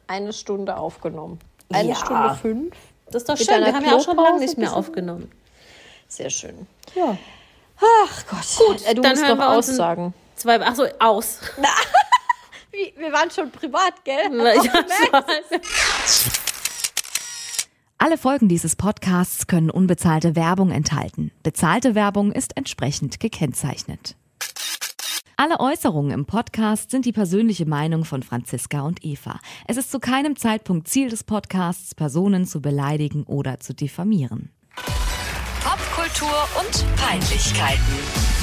eine 0.07 0.33
Stunde 0.33 0.77
aufgenommen. 0.77 1.39
Eine 1.71 1.89
Ja. 1.89 1.95
Stunde 1.95 2.37
fünf. 2.41 2.75
Das 3.07 3.23
ist 3.23 3.29
doch 3.29 3.37
Mit 3.37 3.47
schön. 3.47 3.63
Wir 3.65 3.73
haben 3.73 3.85
ja 3.85 3.95
auch 3.95 4.03
schon 4.03 4.17
lange 4.17 4.39
nicht 4.39 4.57
mehr 4.57 4.75
aufgenommen. 4.75 5.31
Sehr 6.07 6.29
schön. 6.29 6.67
Ja. 6.95 7.17
Ach 7.77 8.25
Gott. 8.29 8.67
Gut, 8.67 8.87
du 8.87 9.01
dann 9.01 9.11
musst 9.17 9.27
noch 9.27 9.39
aussagen. 9.39 10.13
Zwei, 10.43 10.59
ach 10.59 10.75
so, 10.75 10.85
aus. 10.99 11.39
Wie, 12.73 12.93
wir 12.97 13.13
waren 13.13 13.31
schon 13.31 13.49
privat, 13.49 14.03
gell? 14.03 14.29
Ja, 14.29 14.53
ich 14.55 14.73
weiß. 14.73 15.61
Alle 17.97 18.17
Folgen 18.17 18.49
dieses 18.49 18.75
Podcasts 18.75 19.47
können 19.47 19.69
unbezahlte 19.69 20.35
Werbung 20.35 20.71
enthalten. 20.71 21.31
Bezahlte 21.43 21.95
Werbung 21.95 22.33
ist 22.33 22.57
entsprechend 22.57 23.21
gekennzeichnet. 23.21 24.17
Alle 25.37 25.61
Äußerungen 25.61 26.11
im 26.11 26.25
Podcast 26.25 26.91
sind 26.91 27.05
die 27.05 27.13
persönliche 27.13 27.65
Meinung 27.65 28.03
von 28.03 28.21
Franziska 28.21 28.81
und 28.81 29.05
Eva. 29.05 29.39
Es 29.65 29.77
ist 29.77 29.91
zu 29.91 30.01
keinem 30.01 30.35
Zeitpunkt 30.35 30.89
Ziel 30.89 31.07
des 31.07 31.23
Podcasts, 31.23 31.95
Personen 31.95 32.45
zu 32.45 32.61
beleidigen 32.61 33.23
oder 33.23 33.61
zu 33.61 33.73
diffamieren. 33.73 34.51
Popkultur 35.63 36.49
und 36.59 36.85
Peinlichkeiten. 36.97 37.79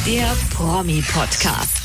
Der 0.07 0.34
Promi-Podcast. 0.55 1.80